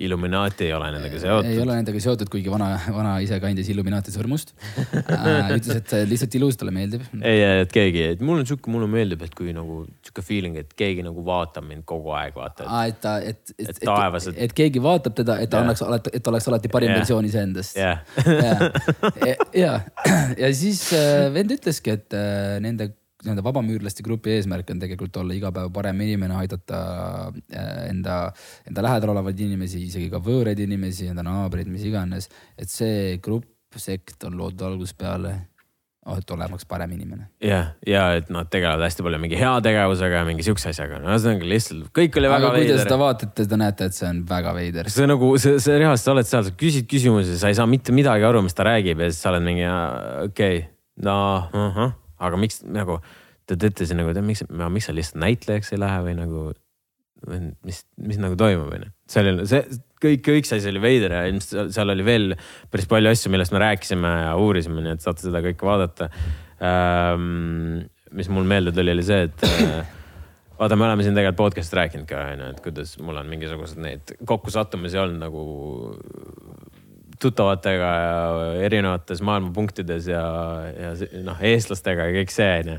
Illuminaati 0.00 0.64
ei 0.64 0.72
ole 0.72 0.88
nendega 0.94 1.18
seotud. 1.20 1.48
ei 1.50 1.58
ole 1.60 1.76
nendega 1.76 2.00
seotud, 2.00 2.30
kuigi 2.32 2.52
vana, 2.52 2.70
vana 2.94 3.16
ise 3.24 3.36
kandis 3.42 3.68
Illuminaati 3.72 4.14
sõrmust 4.14 4.54
äh,. 4.56 5.50
ütles, 5.56 5.74
et 5.76 5.94
lihtsalt 6.08 6.36
ilus, 6.38 6.56
talle 6.60 6.72
meeldib. 6.74 7.04
ei, 7.20 7.42
et 7.64 7.72
keegi, 7.74 8.04
et 8.14 8.24
mul 8.24 8.40
on 8.40 8.48
sihuke, 8.48 8.72
mulle 8.72 8.88
meeldib, 8.90 9.24
et 9.26 9.34
kui 9.36 9.54
nagu 9.56 9.82
sihuke 10.06 10.24
feeling, 10.24 10.56
et 10.62 10.72
keegi 10.78 11.04
nagu 11.06 11.24
vaatab 11.26 11.66
mind 11.68 11.84
kogu 11.88 12.14
aeg, 12.16 12.36
vaata. 12.36 12.68
aa, 12.68 12.86
et 12.90 13.00
ta, 13.02 13.16
et, 13.20 13.42
et, 13.58 13.72
et, 13.74 13.82
taevas, 13.84 14.30
et, 14.32 14.40
et 14.46 14.56
keegi 14.62 14.82
vaatab 14.84 15.18
teda, 15.20 15.36
et 15.42 15.50
ta 15.50 15.60
yeah. 15.60 15.68
annaks 15.68 15.84
alati, 15.86 16.14
et 16.16 16.32
oleks 16.32 16.48
alati 16.52 16.72
parim 16.72 16.92
yeah. 16.92 17.02
versioon 17.02 17.28
iseendast. 17.28 17.76
jah. 17.76 18.00
ja, 19.26 19.36
ja, 19.64 19.74
ja 20.38 20.54
siis 20.56 20.86
äh, 20.96 21.28
vend 21.34 21.52
ütleski, 21.58 21.98
et 22.00 22.16
äh, 22.16 22.56
nende 22.64 22.92
nii-öelda 23.24 23.44
vabamüürlaste 23.44 24.04
grupi 24.06 24.34
eesmärk 24.36 24.72
on 24.72 24.80
tegelikult 24.82 25.20
olla 25.22 25.36
iga 25.36 25.52
päev 25.54 25.70
parem 25.74 26.00
inimene, 26.06 26.36
aidata 26.40 26.80
äh, 27.28 27.70
enda, 27.90 28.18
enda 28.68 28.86
lähedal 28.86 29.14
olevaid 29.14 29.44
inimesi, 29.46 29.84
isegi 29.90 30.10
ka 30.12 30.22
võõraid 30.24 30.60
inimesi, 30.64 31.10
enda 31.12 31.24
naabreid, 31.26 31.70
mis 31.70 31.86
iganes. 31.88 32.30
et 32.58 32.72
see 32.72 33.18
grupp, 33.22 33.48
sekt 33.76 34.24
on 34.26 34.34
loodud 34.38 34.66
algusest 34.66 34.98
peale 34.98 35.36
et 36.16 36.32
olemaks 36.32 36.64
parem 36.66 36.90
inimene. 36.96 37.26
jah, 37.44 37.74
ja 37.86 38.06
et 38.16 38.30
nad 38.32 38.48
tegelevad 38.50 38.82
hästi 38.86 39.04
palju 39.04 39.20
mingi 39.20 39.38
heategevusega 39.38 40.22
ja 40.22 40.26
mingi 40.26 40.46
sihukese 40.46 40.72
asjaga, 40.72 40.98
no 41.02 41.12
ühesõnaga 41.12 41.48
lihtsalt 41.52 41.90
kõik 41.96 42.16
oli 42.18 42.30
väga 42.32 42.48
Aga 42.48 42.52
veider. 42.56 42.72
kui 42.72 42.78
te 42.80 42.86
seda 42.88 42.98
vaatate, 43.02 43.46
te 43.52 43.60
näete, 43.60 43.90
et 43.90 43.98
see 43.98 44.08
on 44.08 44.22
väga 44.30 44.54
veider. 44.56 44.90
see 44.90 45.08
nagu 45.10 45.30
see, 45.42 45.60
see 45.62 45.76
reaalselt, 45.76 46.06
sa 46.06 46.14
oled 46.16 46.30
seal, 46.32 46.46
sa 46.48 46.56
küsid 46.64 46.88
küsimusi, 46.90 47.36
sa 47.38 47.52
ei 47.52 47.58
saa 47.58 47.68
mitte 47.70 47.94
midagi 47.94 48.26
aru, 48.26 48.42
mis 48.46 48.56
ta 48.56 48.66
räägib 48.66 49.04
ja 49.04 49.10
siis 49.12 49.20
sa 49.22 49.34
oled 49.34 49.44
mingi 49.44 49.66
okei 49.68 50.62
okay,, 50.64 50.68
no 51.04 51.18
uh 51.52 51.76
-huh 51.76 51.90
aga 52.20 52.40
miks 52.40 52.62
nagu 52.68 53.00
te 53.50 53.58
teete 53.58 53.86
siin 53.88 54.00
nagu, 54.00 54.14
miks, 54.24 54.44
miks 54.48 54.88
sa 54.88 54.94
lihtsalt 54.94 55.20
näitlejaks 55.24 55.72
ei 55.74 55.80
lähe 55.80 56.02
või 56.06 56.16
nagu, 56.18 56.42
mis, 57.66 57.82
mis 58.00 58.20
nagu 58.22 58.38
toimub, 58.38 58.70
onju. 58.76 58.90
seal 59.10 59.32
oli 59.32 59.46
see 59.50 59.64
kõik, 60.00 60.22
kõik 60.26 60.48
see 60.48 60.60
asi 60.60 60.70
oli 60.70 60.82
veider 60.82 61.16
ja 61.16 61.22
ilmselt 61.28 61.74
seal 61.74 61.92
oli 61.92 62.06
veel 62.06 62.34
päris 62.72 62.88
palju 62.90 63.12
asju, 63.12 63.32
millest 63.34 63.54
me 63.54 63.62
rääkisime 63.62 64.12
ja 64.24 64.34
uurisime, 64.40 64.84
nii 64.84 64.96
et 64.96 65.04
saate 65.04 65.26
seda 65.26 65.42
kõike 65.44 65.66
vaadata 65.66 66.10
ähm,. 66.64 67.88
mis 68.16 68.30
mul 68.32 68.46
meelde 68.48 68.72
tuli, 68.74 68.90
oli 68.90 69.04
see, 69.06 69.28
et 69.28 69.44
äh, 69.46 69.90
vaata, 70.58 70.76
me 70.76 70.88
oleme 70.88 71.04
siin 71.06 71.14
tegelikult 71.14 71.40
podcast'is 71.44 71.76
rääkinud 71.78 72.08
ka 72.10 72.24
onju, 72.32 72.48
et 72.54 72.64
kuidas 72.64 72.96
mul 73.02 73.20
on 73.20 73.28
mingisugused 73.30 73.78
neid 73.82 74.14
kokkusattumisi 74.26 74.98
olnud 74.98 75.22
nagu 75.22 75.44
tuttavatega 77.20 77.90
ja 78.04 78.54
erinevates 78.64 79.22
maailmapunktides 79.22 80.08
ja, 80.08 80.24
ja 80.72 81.22
noh, 81.24 81.38
eestlastega 81.44 82.08
ja 82.08 82.16
kõik 82.16 82.34
see 82.34 82.50
onju. 82.62 82.76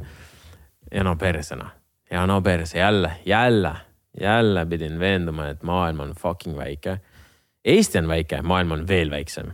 ja 0.91 1.05
no 1.05 1.15
perse 1.19 1.57
noh, 1.59 1.71
ja 2.11 2.25
no 2.29 2.41
perse 2.41 2.79
jälle, 2.79 3.11
jälle, 3.25 3.73
jälle 4.19 4.65
pidin 4.65 4.99
veenduma, 4.99 5.49
et 5.53 5.63
maailm 5.63 5.99
on 6.07 6.13
fucking 6.19 6.57
väike. 6.57 6.99
Eesti 7.65 8.01
on 8.01 8.07
väike, 8.07 8.41
maailm 8.41 8.71
on 8.71 8.87
veel 8.87 9.11
väiksem. 9.11 9.51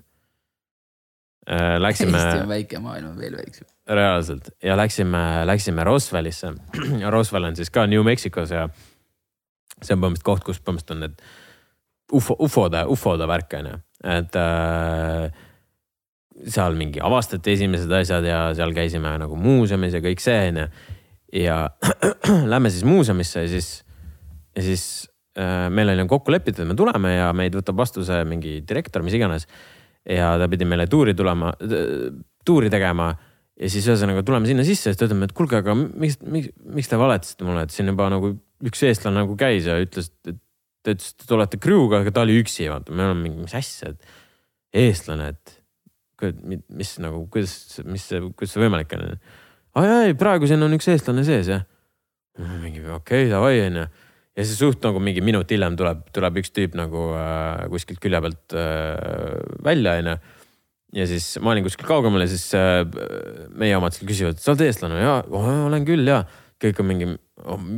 Äh, 1.52 1.76
läksime. 1.80 2.18
Eesti 2.18 2.44
on 2.44 2.50
väike, 2.50 2.80
maailm 2.80 3.10
on 3.12 3.18
veel 3.18 3.36
väiksem. 3.38 3.68
reaalselt 3.88 4.50
ja 4.64 4.78
läksime, 4.78 5.46
läksime 5.46 5.84
Roswellisse. 5.84 6.54
Roswell 7.16 7.44
on 7.44 7.56
siis 7.56 7.70
ka 7.70 7.86
New 7.88 8.04
Mexicos 8.04 8.52
ja 8.52 8.70
see 9.82 9.94
on 9.94 10.02
põhimõtteliselt 10.02 10.32
koht, 10.32 10.48
kus 10.48 10.64
põhimõtteliselt 10.64 10.96
on 10.96 11.06
need 11.06 11.22
ufo, 12.12 12.36
ufode, 12.40 12.86
ufode 12.88 13.28
värk 13.28 13.54
on 13.60 13.70
ju 13.72 13.78
et 14.04 14.38
äh, 14.38 15.28
seal 16.46 16.78
mingi 16.78 17.02
avastati 17.02 17.56
esimesed 17.56 17.92
asjad 18.00 18.26
ja 18.28 18.42
seal 18.58 18.74
käisime 18.76 19.16
nagu 19.22 19.38
muuseumis 19.42 19.98
ja 19.98 20.02
kõik 20.04 20.22
see 20.22 20.52
onju. 20.52 20.68
ja 21.34 21.58
lähme 22.54 22.70
siis 22.74 22.86
muuseumisse 22.88 23.46
ja 23.46 23.52
siis, 23.52 23.72
ja 24.56 24.66
siis 24.66 24.84
äh, 25.40 25.68
meil 25.74 25.90
oli 25.94 26.08
kokku 26.08 26.32
lepitud, 26.32 26.64
et 26.64 26.70
me 26.70 26.78
tuleme 26.78 27.16
ja 27.16 27.32
meid 27.34 27.58
võtab 27.58 27.80
vastu 27.82 28.06
see 28.06 28.22
mingi 28.30 28.60
direktor, 28.68 29.04
mis 29.04 29.18
iganes. 29.18 29.48
ja 30.08 30.36
ta 30.40 30.48
pidi 30.48 30.66
meile 30.66 30.88
tuuri 30.88 31.14
tulema, 31.18 31.52
tuuri 32.46 32.70
tegema 32.72 33.12
ja 33.58 33.70
siis 33.72 33.88
ühesõnaga 33.90 34.24
tuleme 34.24 34.48
sinna 34.48 34.64
sisse 34.64 34.92
siis 34.92 35.00
ta 35.00 35.08
ütleb, 35.08 35.26
et 35.26 35.34
kuulge, 35.36 35.60
aga 35.60 35.74
miks, 35.76 36.20
miks, 36.22 36.54
miks 36.78 36.92
te 36.92 37.00
valetasite 37.00 37.48
mulle, 37.48 37.66
et 37.66 37.74
siin 37.74 37.90
juba 37.90 38.08
nagu 38.14 38.36
üks 38.68 38.84
eestlane 38.88 39.24
nagu 39.24 39.36
käis 39.40 39.68
ja 39.68 39.78
ütles, 39.82 40.12
et 40.30 40.38
ta 40.86 40.94
ütles, 40.96 41.14
et 41.14 41.28
te 41.28 41.36
olete 41.36 41.60
crew'ga, 41.62 42.02
aga 42.04 42.14
ta 42.16 42.24
oli 42.26 42.38
üksi, 42.42 42.68
vaata, 42.72 42.94
me 42.94 43.08
oleme 43.10 43.28
mingi, 43.28 43.46
mis 43.46 43.56
asja, 43.58 43.94
et 43.94 44.84
eestlane, 44.88 45.32
et 45.34 45.58
mis 46.74 46.96
nagu, 47.04 47.22
kuidas, 47.34 47.54
mis 47.86 48.08
kuidas 48.10 48.56
see 48.56 48.64
võimalik 48.64 48.94
on? 48.98 49.18
aa 49.78 50.08
ei, 50.08 50.16
praegu 50.18 50.50
siin 50.50 50.64
on 50.66 50.74
üks 50.78 50.90
eestlane 50.90 51.24
sees 51.28 51.52
jah. 51.52 51.66
mingi 52.64 52.82
okei 52.82 53.28
okay,, 53.28 53.30
davai 53.30 53.60
onju. 53.68 53.86
ja 54.38 54.46
siis 54.46 54.58
suht 54.58 54.82
nagu 54.86 55.02
mingi 55.04 55.22
minut 55.26 55.52
hiljem 55.54 55.78
tuleb, 55.78 56.08
tuleb 56.16 56.42
üks 56.42 56.54
tüüp 56.56 56.78
nagu 56.78 57.12
äh, 57.18 57.68
kuskilt 57.74 58.02
külje 58.02 58.24
pealt 58.26 58.58
äh, 58.58 59.38
välja 59.66 59.98
onju. 60.02 60.18
ja 60.98 61.08
siis 61.10 61.30
ma 61.44 61.54
olin 61.54 61.68
kuskil 61.68 61.90
kaugemal 61.90 62.26
ja 62.26 62.32
siis 62.32 62.48
äh, 62.58 62.82
meie 63.54 63.78
omad 63.78 63.94
seal 63.94 64.10
küsivad, 64.10 64.42
sa 64.42 64.56
oled 64.56 64.66
eestlane? 64.66 65.04
jaa, 65.04 65.22
olen 65.70 65.86
küll 65.86 66.10
ja. 66.10 66.24
kõik 66.64 66.82
on 66.82 66.90
mingi 66.90 67.12
oh, 67.46 67.70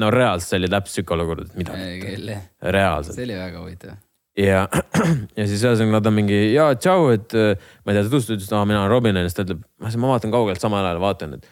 no 0.00 0.10
reaalselt 0.12 0.52
see 0.52 0.60
oli 0.60 0.72
täpselt 0.72 1.00
sihuke 1.00 1.16
olukord, 1.16 1.46
et 1.46 1.60
mida 1.60 1.76
mitte. 1.78 2.40
reaalselt. 2.76 3.16
see 3.16 3.28
oli 3.28 3.38
väga 3.38 3.62
huvitav. 3.62 3.96
ja, 4.40 4.66
ja 5.38 5.48
siis 5.48 5.64
ühesõnaga 5.64 5.98
nad 5.98 6.10
on 6.12 6.18
mingi 6.18 6.40
ja 6.54 6.68
tšau, 6.76 7.08
et 7.14 7.36
äh, 7.36 7.70
ma 7.84 7.92
ei 7.92 7.98
tea, 7.98 8.04
ta 8.04 8.10
tutvustas, 8.10 8.36
ütles, 8.38 8.50
et 8.50 8.68
mina 8.68 8.82
olen 8.82 8.92
Robin 8.92 9.20
ja 9.20 9.26
siis 9.26 9.38
ta 9.38 9.46
ütleb, 9.46 9.64
ma 9.86 10.12
vaatan 10.12 10.34
kaugelt 10.34 10.62
samal 10.62 10.84
ajal 10.84 11.02
vaatan, 11.04 11.36
et 11.38 11.50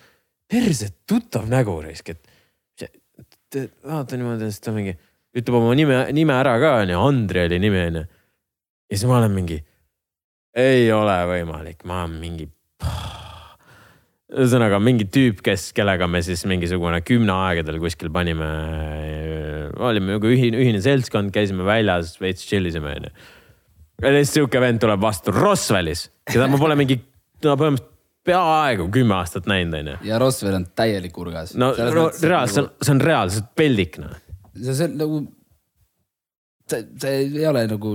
perse 0.51 0.91
tuttav 1.09 1.49
nägu 1.51 1.79
raisk, 1.85 2.15
et 2.15 2.31
vaata 3.87 4.19
niimoodi, 4.19 4.49
siis 4.51 4.65
ta 4.65 4.75
mingi 4.75 4.95
ütleb 5.35 5.59
oma 5.59 5.75
nime, 5.79 6.01
nime 6.15 6.35
ära 6.37 6.57
ka 6.63 6.77
onju, 6.83 6.99
Andri 7.09 7.45
oli 7.47 7.61
nimi 7.63 7.81
onju. 7.89 8.05
ja 8.05 8.97
siis 8.97 9.07
ma 9.11 9.19
olen 9.21 9.35
mingi, 9.35 9.59
ei 10.59 10.91
ole 10.95 11.17
võimalik, 11.31 11.85
ma 11.89 12.05
olen 12.05 12.19
mingi 12.23 12.49
ühesõnaga 14.35 14.81
mingi 14.83 15.07
tüüp, 15.11 15.41
kes, 15.45 15.69
kellega 15.77 16.09
me 16.11 16.21
siis 16.25 16.43
mingisugune 16.51 17.01
kümneaegadel 17.07 17.79
kuskil 17.83 18.11
panime, 18.15 18.51
olime 19.79 20.17
nagu 20.17 20.31
ühine, 20.31 20.61
ühine 20.63 20.83
seltskond, 20.85 21.33
käisime 21.35 21.67
väljas, 21.67 22.15
veits 22.23 22.47
chill 22.49 22.67
isime 22.71 22.97
onju. 22.99 23.13
ja 24.03 24.15
siis 24.19 24.35
sihuke 24.35 24.63
vend 24.63 24.83
tuleb 24.83 25.03
vastu 25.03 25.35
Roswellis, 25.35 26.09
keda 26.31 26.49
ma 26.51 26.61
pole 26.61 26.79
mingi, 26.81 26.99
no 27.45 27.57
põhimõtteliselt 27.61 27.93
peaaegu 28.25 28.89
kümme 28.93 29.19
aastat 29.19 29.49
näinud 29.51 29.79
onju. 29.81 29.97
ja 30.09 30.19
Roswell 30.23 30.59
on 30.59 30.67
täielik 30.77 31.17
urgas. 31.21 31.55
no 31.61 31.73
reaalselt, 31.77 32.51
see 32.51 32.63
on, 32.65 32.71
see 32.81 32.95
on 32.97 33.03
reaalselt 33.05 33.51
peldik 33.59 34.01
noh. 34.03 34.15
see, 34.57 34.73
see 34.73 34.89
on 34.89 34.99
nagu 35.03 35.23
see, 36.71 36.87
see 37.05 37.17
ei 37.27 37.47
ole 37.51 37.67
nagu 37.71 37.95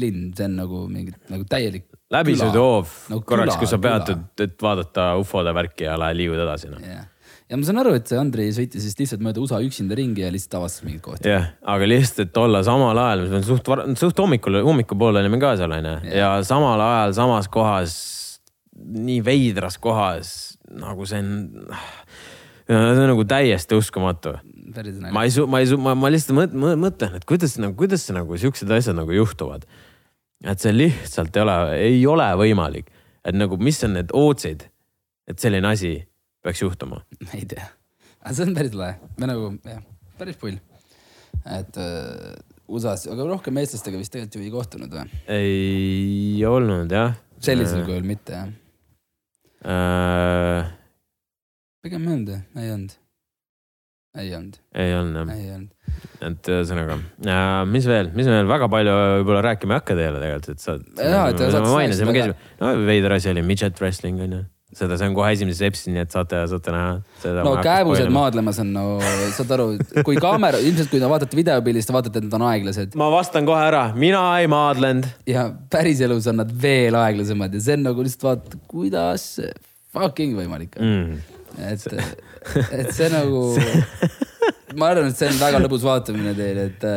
linn, 0.00 0.30
see 0.36 0.48
on 0.48 0.58
nagu 0.62 0.84
mingi 0.90 1.14
nagu 1.32 1.46
täielik 1.50 1.89
läbisõiduhoov 2.14 2.92
no, 3.12 3.20
korraks, 3.26 3.56
kui 3.60 3.70
sa 3.70 3.78
peatud, 3.82 4.26
et 4.42 4.58
vaadata 4.62 5.12
ufode 5.20 5.54
värki 5.54 5.86
ja 5.86 5.96
lähed 6.00 6.18
liigud 6.18 6.42
edasi 6.42 6.70
no.. 6.72 6.80
Yeah. 6.82 7.06
ja 7.50 7.58
ma 7.58 7.66
saan 7.66 7.80
aru, 7.82 7.94
et 7.98 8.10
see 8.10 8.18
Andrei 8.20 8.50
sõitis 8.54 8.86
vist 8.88 9.02
lihtsalt 9.02 9.24
mööda 9.24 9.42
USA 9.44 9.60
üksinda 9.64 9.98
ringi 9.98 10.24
ja 10.24 10.32
lihtsalt 10.34 10.58
avastas 10.60 10.86
mingit 10.86 11.04
kohta. 11.06 11.24
jah 11.28 11.46
yeah,, 11.46 11.56
aga 11.74 11.88
lihtsalt, 11.90 12.26
et 12.26 12.42
olla 12.42 12.64
samal 12.66 13.02
ajal, 13.04 13.26
me 13.30 13.42
suht, 13.46 13.72
suht 14.02 14.22
hommikul, 14.24 14.60
hommikupoole 14.66 15.22
olime 15.22 15.40
ka 15.42 15.54
seal 15.60 15.76
onju 15.78 15.96
yeah. 16.08 16.16
ja 16.18 16.30
samal 16.46 16.82
ajal 16.86 17.16
samas 17.22 17.50
kohas, 17.52 17.96
nii 18.74 19.20
veidras 19.26 19.78
kohas 19.82 20.34
nagu 20.70 21.06
see 21.06 21.22
on 21.22 21.30
see 22.70 23.02
on 23.02 23.08
nagu 23.10 23.26
täiesti 23.26 23.78
uskumatu 23.78 24.36
päris 24.74 24.98
ma 25.02 25.24
ei 25.26 25.46
ma 25.50 25.60
ei 25.62 25.78
ma, 25.78 25.94
ma 25.98 26.10
lihtsalt 26.12 26.36
mõt-, 26.36 26.56
mõtlen, 26.78 27.16
et 27.18 27.26
kuidas 27.28 27.56
nagu, 27.60 27.74
kuidas 27.78 28.04
see 28.06 28.16
nagu 28.16 28.38
siuksed 28.38 28.70
asjad 28.74 28.98
nagu 28.98 29.14
juhtuvad. 29.14 29.66
Et 30.44 30.62
see 30.62 30.72
lihtsalt 30.74 31.36
ei 31.36 31.42
ole, 31.42 31.56
ei 31.76 32.00
ole 32.08 32.28
võimalik, 32.40 32.90
et 33.26 33.36
nagu, 33.36 33.58
mis 33.60 33.80
on 33.86 33.96
need 33.98 34.14
ootsid, 34.16 34.64
et 35.28 35.42
selline 35.42 35.68
asi 35.68 35.94
peaks 36.44 36.62
juhtuma. 36.64 37.02
ei 37.36 37.44
tea, 37.48 37.66
aga 38.22 38.36
see 38.36 38.48
on 38.48 38.56
päris 38.56 38.76
lahe, 38.78 39.12
me 39.20 39.30
nagu 39.30 39.52
jah, 39.68 39.82
päris 40.20 40.40
pull. 40.40 40.56
et 41.44 41.80
äh, 41.80 42.32
USA-s, 42.70 43.08
aga 43.10 43.26
rohkem 43.28 43.60
eestlastega 43.60 44.00
vist 44.00 44.12
tegelikult 44.14 44.38
ju 44.38 44.46
ei 44.46 44.54
kohtunud 44.54 44.96
või? 44.96 45.20
ei 45.36 46.44
olnud 46.46 46.92
jah. 46.94 47.14
sellisel 47.42 47.84
kujul 47.88 48.06
mitte 48.08 48.36
jah, 48.36 48.50
äh,. 49.64 50.72
pigem 51.84 52.06
ei 52.06 52.16
olnud 52.16 52.34
ei 52.64 52.74
olnud. 52.76 52.98
Ei 54.18 54.32
olnud, 54.34 54.58
ei 54.74 54.94
olnud 54.96 55.30
jah, 55.30 55.66
et 56.26 56.48
ühesõnaga 56.50 56.96
äh,, 56.98 57.64
mis 57.70 57.86
veel, 57.88 58.10
mis 58.16 58.28
veel 58.30 58.48
väga 58.50 58.66
palju 58.72 58.94
võib-olla 59.20 59.42
rääkima 59.50 59.76
ei 59.76 59.82
hakka 59.82 59.98
teile 59.98 60.22
tegelikult, 60.22 60.56
et 60.56 60.64
sa. 60.64 60.78
Jaa, 60.98 61.26
et 61.30 61.42
mainisime, 61.70 62.10
rääkida, 62.10 62.32
käisime, 62.32 62.56
no 62.62 62.72
veider 62.88 63.14
asi 63.16 63.30
oli 63.30 63.44
midget 63.46 63.78
wrestling 63.82 64.18
on 64.24 64.34
ju, 64.34 64.40
seda, 64.80 64.98
see 64.98 65.10
on 65.10 65.16
kohe 65.18 65.30
esimeses 65.34 65.62
episoodis, 65.66 65.94
nii 65.94 66.02
et 66.02 66.14
saate, 66.14 66.42
saate 66.50 66.74
näha. 66.74 66.92
no 67.46 67.54
kääbused. 67.62 68.10
maadlemas 68.14 68.60
on 68.62 68.72
no, 68.74 68.84
saad 69.36 69.54
aru, 69.56 69.68
kui 70.06 70.18
kaamera, 70.22 70.60
ilmselt 70.62 70.92
kui 70.92 71.02
te 71.02 71.10
vaatate 71.10 71.38
videopildist, 71.38 71.90
te 71.90 71.96
vaatate, 71.96 72.22
et 72.22 72.28
nad 72.28 72.38
on 72.40 72.46
aeglased 72.50 72.98
ma 73.00 73.10
vastan 73.14 73.48
kohe 73.48 73.62
ära, 73.70 73.88
mina 73.98 74.24
ei 74.42 74.50
maadlenud. 74.50 75.06
ja 75.30 75.48
päriselus 75.72 76.26
on 76.30 76.42
nad 76.42 76.54
veel 76.62 76.98
aeglasemad 76.98 77.54
ja 77.54 77.62
see 77.66 77.78
on 77.78 77.86
nagu 77.92 78.06
lihtsalt 78.06 78.28
vaata, 78.30 78.62
kuidas 78.70 79.32
fucking 79.94 80.38
võimalik 80.38 80.78
on 80.78 80.90
Mm. 80.90 81.18
et, 81.66 81.82
et 82.72 82.90
see 82.96 83.08
nagu, 83.12 83.44
ma 84.78 84.90
arvan, 84.92 85.10
et 85.10 85.18
see 85.18 85.30
on 85.30 85.38
väga 85.40 85.60
lõbus 85.62 85.84
vaatamine 85.86 86.34
teil, 86.38 86.60
et, 86.66 86.88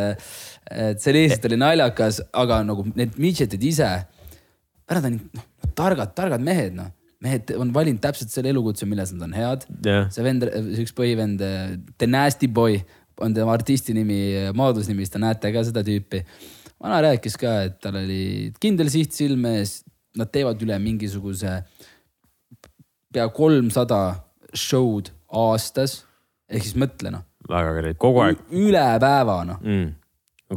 et 0.72 1.04
see 1.04 1.16
lihtsalt 1.16 1.48
oli 1.50 1.60
naljakas, 1.62 2.22
aga 2.44 2.62
nagu 2.68 2.86
need 2.94 3.16
midžetid 3.22 3.64
ise, 3.70 3.92
nad 4.94 5.08
on 5.10 5.20
noh, 5.20 5.48
targad, 5.78 6.14
targad 6.18 6.44
mehed, 6.44 6.76
noh. 6.78 6.92
mehed 7.24 7.54
on 7.56 7.72
valinud 7.76 8.02
täpselt 8.04 8.34
selle 8.34 8.52
elukutse, 8.52 8.88
milles 8.90 9.14
nad 9.16 9.30
on 9.30 9.38
head. 9.38 9.68
jah, 9.86 10.10
see 10.14 10.26
vend, 10.26 10.48
see 10.50 10.84
üks 10.86 10.96
põhivend, 10.98 11.44
The 11.98 12.10
Nasty 12.10 12.50
Boy 12.52 12.82
on 13.24 13.34
tema 13.36 13.54
artisti 13.54 13.94
nimi, 13.96 14.20
maadlusnimi, 14.58 15.06
siis 15.06 15.14
te 15.14 15.22
näete 15.22 15.54
ka 15.54 15.64
seda 15.66 15.84
tüüpi. 15.86 16.24
vana 16.84 17.00
rääkis 17.06 17.38
ka, 17.40 17.56
et 17.70 17.80
tal 17.84 17.96
oli 18.02 18.52
kindel 18.62 18.90
siht 18.92 19.16
silme 19.16 19.60
ees, 19.62 19.82
nad 20.18 20.30
teevad 20.34 20.62
üle 20.62 20.76
mingisuguse 20.82 21.62
pea 23.14 23.28
kolmsada 23.34 24.02
show'd 24.54 25.12
aastas. 25.34 26.04
ehk 26.50 26.66
siis 26.68 26.78
mõtle 26.80 27.12
noh, 27.14 27.26
väga 27.50 27.74
great, 27.80 28.00
kogu 28.02 28.24
aeg 28.26 28.46
üle 28.60 28.86
päeva 29.04 29.40
noh. 29.48 29.60
mm.. 29.64 29.90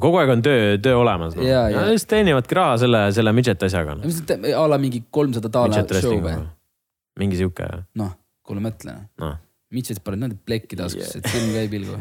kogu 0.03 0.21
aeg 0.21 0.35
on 0.37 0.45
töö, 0.45 0.77
töö 0.83 1.01
olemas 1.01 1.39
no.. 1.39 1.47
Jaa. 1.47 1.71
lihtsalt 1.89 2.13
teenivadki 2.17 2.59
raha 2.59 2.77
selle, 2.85 3.07
selle 3.17 3.35
midget 3.37 3.67
asjaga 3.69 3.97
no.. 4.01 4.13
a 4.61 4.69
la 4.71 4.81
mingi 4.83 5.05
kolmsada 5.11 5.67
midget 5.67 5.99
show 6.01 6.21
või?. 6.21 6.39
mingi 7.23 7.41
sihuke, 7.41 7.69
noh, 7.99 8.15
kuule 8.47 8.65
mõtle 8.65 8.95
noh 8.95 9.11
noh. 9.25 9.43
Mitchell 9.75 9.99
paneb 9.99 10.21
niimoodi 10.21 10.37
plekki 10.47 10.77
taskusse, 10.79 11.19
et 11.19 11.27
silm 11.27 11.49
ka 11.51 11.63
ei 11.65 11.71
pilgu. 11.71 11.97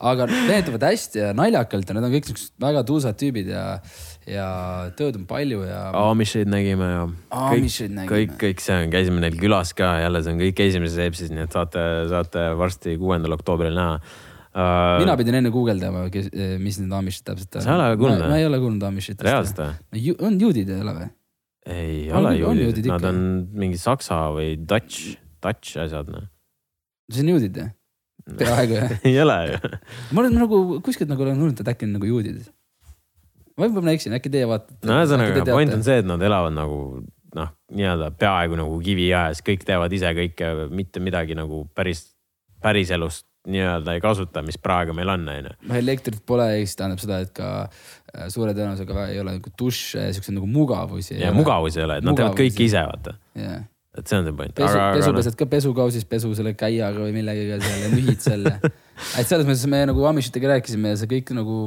Aga 0.00 0.26
need 0.30 0.64
teevad 0.66 0.86
hästi 0.88 1.20
ja 1.20 1.28
naljakalt 1.36 1.90
ja 1.90 1.96
need 1.96 2.06
on 2.08 2.14
kõik 2.14 2.30
siuksed 2.30 2.54
väga 2.62 2.82
tuusad 2.88 3.18
tüübid 3.20 3.50
ja, 3.52 3.64
ja 4.28 4.46
tööd 4.96 5.18
on 5.20 5.26
palju 5.28 5.62
ja. 5.66 5.82
Amishid 6.00 6.48
nägime 6.50 6.88
ja 6.88 7.04
kõik, 7.04 7.60
Amishid 7.60 7.92
nägime. 7.92 8.10
kõik, 8.14 8.34
kõik 8.40 8.64
see 8.64 8.78
on, 8.78 8.94
käisime 8.94 9.22
neil 9.24 9.36
külas 9.40 9.74
ka 9.76 9.92
jälle, 10.00 10.22
see 10.24 10.34
on 10.34 10.42
kõik 10.42 10.64
esimeses 10.64 10.98
episoodis, 11.04 11.34
nii 11.36 11.46
et 11.46 11.56
saate, 11.56 11.86
saate 12.12 12.44
varsti 12.60 12.96
kuuendal 13.00 13.36
oktoobril 13.36 13.76
näha 13.76 13.96
uh,. 14.00 14.98
mina 15.02 15.16
pidin 15.20 15.40
enne 15.42 15.52
guugeldama, 15.54 16.06
mis 16.10 16.80
need 16.82 16.96
Amishid 17.00 17.26
täpselt 17.28 17.60
on. 17.60 17.66
Sa 17.66 17.74
ei 17.74 17.80
ole 17.80 18.00
kuulnud, 18.00 18.26
ma, 18.26 18.38
ei 18.40 18.48
ole 18.48 18.60
kuulnud 18.62 18.86
Amishitest. 18.88 19.26
reaalselt 19.28 19.64
või? 19.64 20.14
on 20.30 20.38
juudid 20.40 20.72
ei 20.72 20.84
ole 20.84 20.96
või? 20.96 21.10
ei 21.70 21.98
On- 22.08 22.24
ole 22.24 22.62
juudid 22.64 22.88
nad 22.88 23.04
on 23.10 23.20
mingi 23.52 23.80
saksa 23.80 24.30
või 24.32 24.54
Dutch, 24.56 25.18
Dutch 25.44 25.76
asjad 25.84 26.08
noh. 26.08 26.24
see 27.12 27.26
on 27.26 27.34
juudid 27.34 27.60
jah? 27.60 27.74
Peaaegu 28.40 28.78
jah. 28.78 28.96
ei 29.08 29.20
ole 29.22 29.38
ju. 29.50 29.60
ma 30.12 30.24
olen 30.24 30.36
nagu 30.38 30.62
kuskilt 30.86 31.10
nagu 31.10 31.26
olen 31.26 31.38
kuulnud, 31.40 31.62
et 31.62 31.72
äkki 31.74 31.88
on 31.88 31.96
nagu 31.98 32.10
juudid. 32.10 32.42
ma 33.56 33.66
võib-olla 33.66 33.96
eksin, 33.96 34.16
äkki 34.18 34.32
teie 34.32 34.48
vaatate. 34.50 34.80
no 34.88 35.00
ühesõnaga, 35.00 35.46
point 35.50 35.74
on 35.76 35.86
see, 35.86 36.02
et 36.02 36.08
nad 36.08 36.22
elavad 36.28 36.54
nagu 36.56 36.80
noh, 37.36 37.50
nii-öelda 37.74 38.12
peaaegu 38.18 38.58
nagu 38.58 38.78
kiviajas, 38.84 39.42
kõik 39.46 39.66
teevad 39.66 39.92
ise 39.94 40.12
kõike, 40.16 40.52
mitte 40.74 41.02
midagi 41.02 41.36
nagu 41.38 41.64
päris, 41.76 42.08
päriselust 42.62 43.26
nii-öelda 43.48 43.94
ei 43.96 44.02
kasuta, 44.04 44.42
mis 44.44 44.58
praegu 44.60 44.92
meil 44.96 45.08
on, 45.14 45.24
onju. 45.32 45.52
noh, 45.64 45.76
elektrit 45.78 46.20
pole, 46.28 46.46
siis 46.60 46.76
tähendab 46.76 47.00
seda, 47.00 47.20
et 47.24 47.30
ka 47.36 47.50
äh, 47.64 48.26
suure 48.32 48.52
tõenäosusega 48.56 49.06
ei 49.14 49.20
ole 49.22 49.38
nagu 49.38 49.52
dušše 49.62 50.08
ja 50.08 50.16
siukseid 50.16 50.36
nagu 50.36 50.48
mugavusi. 50.50 51.16
ja 51.22 51.32
mugavus 51.32 51.78
ei 51.78 51.86
ole, 51.86 52.00
et 52.00 52.06
nad 52.06 52.18
teevad 52.18 52.34
Mugavusi. 52.34 52.52
kõike 52.52 52.66
ise, 52.66 52.82
vaata. 52.90 53.16
jah, 53.40 53.62
et 53.98 54.06
see 54.06 54.18
on 54.18 54.26
see 54.26 54.36
point. 54.36 54.54
pesu, 54.54 54.70
aga, 54.70 54.94
pesu 54.94 55.08
aga 55.08 55.12
noh, 55.12 55.20
pesed 55.20 55.38
ka 55.38 55.46
pesukausis 55.50 56.06
pesu 56.08 56.32
selle 56.38 56.54
käiaga 56.58 57.02
või 57.02 57.14
millegagi 57.16 57.58
seal 57.64 57.84
ja 57.84 57.92
nühid 57.94 58.24
selle. 58.24 58.56
et 59.18 59.26
selles 59.26 59.46
mõttes 59.48 59.66
me 59.70 59.82
nagu 59.90 60.06
Amishitega 60.10 60.54
rääkisime 60.54 60.94
ja 60.94 61.00
see 61.00 61.10
kõik 61.10 61.32
nagu 61.36 61.60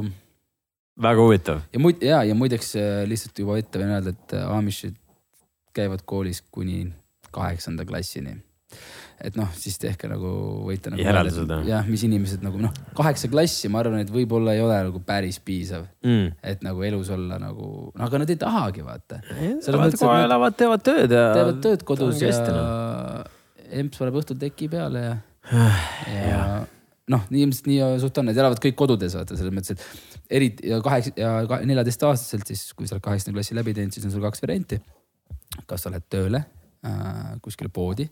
väga 1.04 1.26
huvitav. 1.26 1.62
ja 1.74 1.82
muid 1.82 2.02
ja, 2.04 2.22
ja 2.24 2.36
muideks 2.38 2.74
äh, 2.80 3.02
lihtsalt 3.10 3.44
juba 3.44 3.58
ette 3.60 3.82
võin 3.82 3.92
öelda, 3.96 4.14
et 4.14 4.36
äh, 4.38 4.46
Amishid 4.56 4.96
käivad 5.74 6.04
koolis 6.06 6.40
kuni 6.54 6.86
kaheksanda 7.34 7.84
klassini. 7.84 8.36
Et 9.20 9.36
noh, 9.38 9.48
siis 9.58 9.76
tehke 9.80 10.08
nagu 10.10 10.30
võite 10.66 10.92
nagu. 10.92 11.02
Järeldused, 11.04 11.50
jah? 11.50 11.64
jah, 11.68 11.88
mis 11.90 12.04
inimesed 12.06 12.44
nagu 12.44 12.60
noh, 12.62 12.74
kaheksa 12.96 13.30
klassi, 13.32 13.70
ma 13.72 13.82
arvan, 13.82 14.02
et 14.04 14.12
võib-olla 14.12 14.56
ei 14.56 14.62
ole 14.64 14.78
nagu 14.88 15.02
päris 15.06 15.40
piisav, 15.44 15.86
mm.. 16.04 16.34
et 16.52 16.64
nagu 16.66 16.84
elus 16.86 17.12
olla 17.14 17.38
nagu, 17.42 17.70
no 17.94 18.08
aga 18.08 18.22
nad 18.22 18.34
ei 18.34 18.40
tahagi 18.40 18.84
vaata. 18.86 19.20
Nad 19.24 19.98
kohe 20.00 20.20
elavad, 20.26 20.58
teevad 20.58 20.84
tööd 20.86 21.14
ja. 21.14 21.26
teevad 21.36 21.62
tööd 21.64 21.86
kodus 21.88 22.22
ja 22.22 22.32
noh. 22.48 23.34
emps 23.82 24.00
paneb 24.00 24.20
õhtul 24.22 24.40
teki 24.40 24.70
peale 24.72 25.04
ja, 25.04 25.18
ja 26.14 26.42
noh, 27.12 27.24
nii 27.30 27.44
ilmselt 27.46 27.68
nii 27.68 27.94
suht 28.02 28.18
on, 28.20 28.28
nad 28.30 28.38
elavad 28.38 28.60
kõik 28.62 28.76
kodudes 28.78 29.16
vaata 29.16 29.36
selles 29.38 29.54
mõttes, 29.54 29.76
et 29.76 30.34
eriti 30.38 30.70
ja 30.70 30.80
kaheksa 30.84 31.12
ja 31.18 31.60
neljateistaastaselt 31.68 32.48
siis, 32.48 32.66
kui 32.76 32.88
sa 32.88 32.96
oled 32.96 33.04
kaheksanda 33.04 33.36
klassi 33.36 33.56
läbi 33.56 33.74
teinud, 33.76 33.94
siis 33.94 34.06
on 34.08 34.14
sul 34.14 34.24
kaks 34.24 34.44
varianti. 34.44 34.80
kas 35.70 35.84
sa 35.84 35.92
lähed 35.92 36.06
tööle 36.10 36.40
äh, 36.40 37.34
kuskile 37.44 37.70
poodi, 37.72 38.08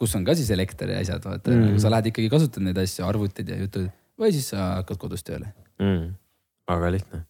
kus 0.00 0.14
on 0.18 0.24
ka 0.26 0.34
siis 0.38 0.50
elekter 0.54 0.90
ja 0.90 1.00
asjad, 1.04 1.22
vaata 1.24 1.52
Mm. 1.52 1.70
mm., 1.70 1.78
sa 1.82 1.92
lähed 1.92 2.10
ikkagi 2.10 2.30
kasutad 2.32 2.64
neid 2.66 2.78
asju, 2.82 3.06
arvutid 3.06 3.48
ja 3.48 3.58
jutud 3.60 3.88
või 4.20 4.34
siis 4.34 4.50
sa 4.52 4.80
hakkad 4.80 5.00
kodus 5.00 5.24
tööle. 5.26 5.52
mm.. 5.82 6.14
väga 6.70 6.92
lihtne. 6.96 7.24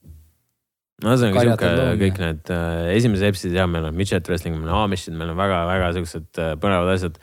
no 1.05 1.13
ühesõnaga 1.13 1.45
sihuke 1.45 1.97
kõik 2.05 2.21
need 2.23 2.53
äh, 2.55 2.93
esimesed 2.97 3.31
episoodid 3.31 3.59
jah, 3.61 3.69
meil 3.71 3.89
on 3.91 3.97
midget 3.99 4.29
wrestling, 4.31 4.57
meil 4.61 4.73
on 4.73 4.85
Amishid, 4.85 5.17
meil 5.19 5.33
on 5.35 5.41
väga-väga 5.41 5.93
siuksed 5.99 6.43
äh, 6.43 6.55
põnevad 6.61 6.93
asjad, 6.95 7.19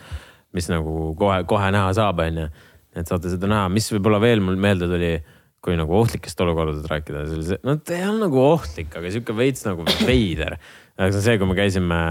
mis 0.58 0.68
nagu 0.72 1.14
kohe-kohe 1.20 1.72
näha 1.74 1.94
saab, 1.98 2.22
onju. 2.26 2.50
et 2.98 3.08
saate 3.08 3.32
seda 3.32 3.50
näha, 3.50 3.70
mis 3.72 3.88
võib-olla 3.94 4.20
veel 4.22 4.44
mul 4.44 4.60
meelde 4.60 4.90
tuli, 4.92 5.14
kui 5.62 5.78
nagu 5.78 5.94
ohtlikest 5.94 6.40
olukordadest 6.42 6.90
rääkida, 6.90 7.26
see, 7.32 7.60
no 7.64 7.78
ta 7.78 7.96
ei 7.96 8.08
olnud 8.10 8.26
nagu 8.26 8.42
ohtlik, 8.44 8.90
aga 8.98 9.14
sihuke 9.14 9.36
veits 9.38 9.64
nagu 9.68 9.86
veider. 10.06 10.58
aga 10.98 11.14
see 11.14 11.22
on 11.22 11.26
see, 11.30 11.38
kui 11.40 11.50
me 11.50 11.58
käisime 11.58 12.02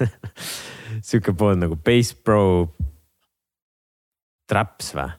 sihuke 1.02 1.34
pood 1.36 1.60
nagu 1.60 1.76
Base 1.76 2.16
Pro 2.24 2.70
Traps 4.50 4.94
või? 4.96 5.10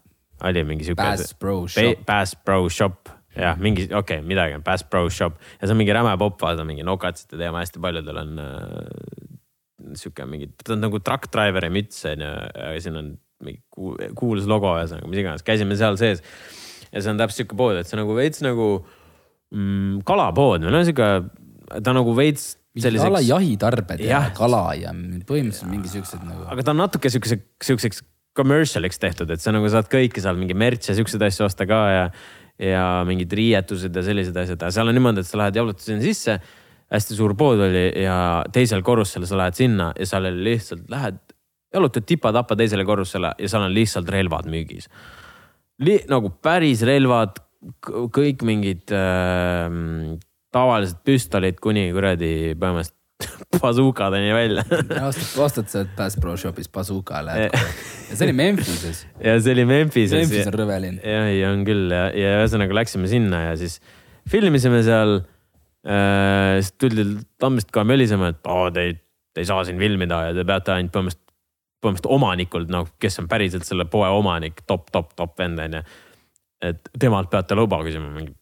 oli 0.41 0.63
mingi 0.65 0.87
sihuke. 0.87 1.01
Bass 1.03 1.33
Pro 1.37 1.67
Shop. 1.67 2.05
Bass 2.05 2.35
Pro 2.45 2.69
Shop, 2.69 3.09
jah, 3.37 3.57
mingi, 3.61 3.87
okei 3.89 4.19
okay,, 4.19 4.21
midagi 4.25 4.57
on 4.57 4.63
Bass 4.65 4.83
Pro 4.83 5.07
Shop 5.09 5.37
ja 5.59 5.67
see 5.67 5.73
on 5.75 5.79
mingi 5.79 5.95
räme 5.95 6.13
popp, 6.19 6.39
vaata 6.41 6.65
mingi 6.67 6.85
nokatsite 6.87 7.39
teema, 7.39 7.61
hästi 7.63 7.81
paljudel 7.83 8.21
on 8.23 8.41
äh, 8.41 9.91
sihuke 9.99 10.25
mingi, 10.29 10.49
ta 10.61 10.75
on 10.75 10.83
nagu 10.83 11.01
truck 11.03 11.29
driver'i 11.33 11.71
müts 11.73 12.01
on 12.09 12.25
ju, 12.25 12.31
ja 12.57 12.71
siin 12.83 12.97
on 12.99 13.13
mingi 13.45 13.61
ku- 13.73 13.97
kuulus 14.17 14.49
logo 14.49 14.73
ühesõnaga, 14.77 15.09
mis 15.11 15.21
iganes, 15.23 15.45
käisime 15.45 15.77
seal 15.79 15.99
sees. 16.01 16.25
ja 16.89 17.01
see 17.01 17.13
on 17.13 17.21
täpselt 17.21 17.43
sihuke 17.43 17.59
pood, 17.59 17.77
et 17.79 17.89
see 17.89 17.97
on 17.97 18.03
nagu 18.03 18.17
veits 18.17 18.43
nagu 18.45 18.71
mm, 19.53 20.01
kalapood 20.07 20.65
või 20.65 20.73
no 20.73 20.83
sihuke, 20.87 21.11
ta 21.77 21.93
on 21.93 22.01
nagu 22.01 22.17
veits 22.17 22.55
selliseks, 22.79 23.27
jahitarbed 23.27 24.03
ja 24.05 24.23
kala 24.35 24.63
ja 24.79 24.93
põhimõtteliselt 24.93 25.71
mingi 25.71 25.91
siuksed 25.91 26.23
nagu. 26.23 26.45
aga 26.53 26.63
ta 26.63 26.73
on 26.75 26.79
natuke 26.85 27.11
siukse, 27.11 27.41
siukseks 27.63 28.03
commercial'iks 28.37 29.01
tehtud, 29.01 29.31
et 29.33 29.43
sa 29.43 29.51
nagu 29.51 29.67
saad 29.71 29.89
kõike 29.91 30.23
seal 30.23 30.39
mingi 30.39 30.55
merch 30.55 30.87
ja 30.87 30.95
siukseid 30.95 31.23
asju 31.27 31.47
osta 31.49 31.67
ka 31.67 31.81
ja 31.91 32.05
ja 32.61 33.01
mingid 33.07 33.31
riietused 33.33 33.95
ja 33.95 34.03
sellised 34.05 34.35
asjad, 34.37 34.59
aga 34.61 34.73
seal 34.75 34.89
on 34.91 34.93
niimoodi, 34.93 35.23
et 35.23 35.27
sa 35.29 35.39
lähed 35.39 35.57
jalutad 35.57 35.81
sinna 35.81 36.03
sisse. 36.05 36.39
hästi 36.91 37.15
suur 37.15 37.31
pood 37.39 37.61
oli 37.63 37.85
ja 38.03 38.43
teisel 38.51 38.81
korrusel 38.83 39.23
sa 39.25 39.37
lähed 39.39 39.55
sinna 39.55 39.93
ja 39.97 40.05
seal 40.05 40.27
oli 40.27 40.43
lihtsalt 40.49 40.89
lähed, 40.91 41.19
jalutad 41.73 42.05
tipa-tapa 42.05 42.55
teisele 42.59 42.85
korrusele 42.85 43.31
ja 43.39 43.49
seal 43.49 43.63
on 43.63 43.73
lihtsalt 43.73 44.09
relvad 44.09 44.45
müügis. 44.51 44.89
nagu 46.09 46.29
päris 46.29 46.83
relvad, 46.85 47.39
kõik 48.13 48.43
mingid 48.45 48.91
äh, 48.93 50.19
tavalised 50.55 50.99
püstolid 51.07 51.59
kuni 51.63 51.89
kuradi 51.95 52.31
põhimõtteliselt 52.59 52.99
bazukadeni 53.61 54.31
välja 54.33 54.63
ostad, 55.05 55.27
ostad 55.43 55.69
sealt 55.71 55.91
Bass 55.97 56.17
Pro 56.21 56.35
Shopis 56.39 56.69
bazooka, 56.73 57.21
lähed 57.25 57.51
kohe. 57.53 57.73
ja 58.09 58.17
see 58.17 58.27
oli 58.27 58.37
Memphises. 58.37 59.03
ja 59.21 59.35
see 59.39 59.55
oli 59.55 59.65
Memphises. 59.69 60.17
Memphis 60.17 60.49
on 60.49 60.57
rõve 60.57 60.79
linn. 60.83 61.01
jah, 61.05 61.29
ei 61.29 61.43
on 61.47 61.65
küll 61.67 61.93
ja, 61.93 62.07
ja 62.17 62.39
ühesõnaga 62.41 62.79
läksime 62.81 63.11
sinna 63.11 63.43
ja 63.49 63.55
siis 63.61 63.79
filmisime 64.29 64.81
seal 64.87 65.19
äh,. 65.85 66.59
siis 66.59 66.73
tuldi 66.81 67.07
tammist 67.41 67.71
ka 67.73 67.85
mölisema, 67.87 68.33
et 68.33 68.49
oo, 68.49 68.69
te 68.73 68.89
ei, 68.89 68.95
te 69.33 69.43
ei 69.43 69.49
saa 69.49 69.65
siin 69.67 69.79
filmida 69.81 70.23
ja 70.29 70.37
te 70.37 70.47
peate 70.47 70.75
ainult 70.75 70.95
põhimõtteliselt, 70.95 71.27
põhimõtteliselt 71.81 72.15
omanikult 72.17 72.73
nagu, 72.73 72.89
kes 73.01 73.21
on 73.21 73.29
päriselt 73.31 73.67
selle 73.69 73.87
poe 73.89 74.09
omanik 74.13 74.65
top, 74.69 74.89
top, 74.93 75.13
top 75.17 75.37
vend 75.39 75.61
on 75.61 75.79
ju. 75.79 75.85
et 76.71 76.93
temalt 76.99 77.29
peate 77.29 77.57
luba 77.57 77.81
küsima, 77.85 78.09
mingi 78.13 78.33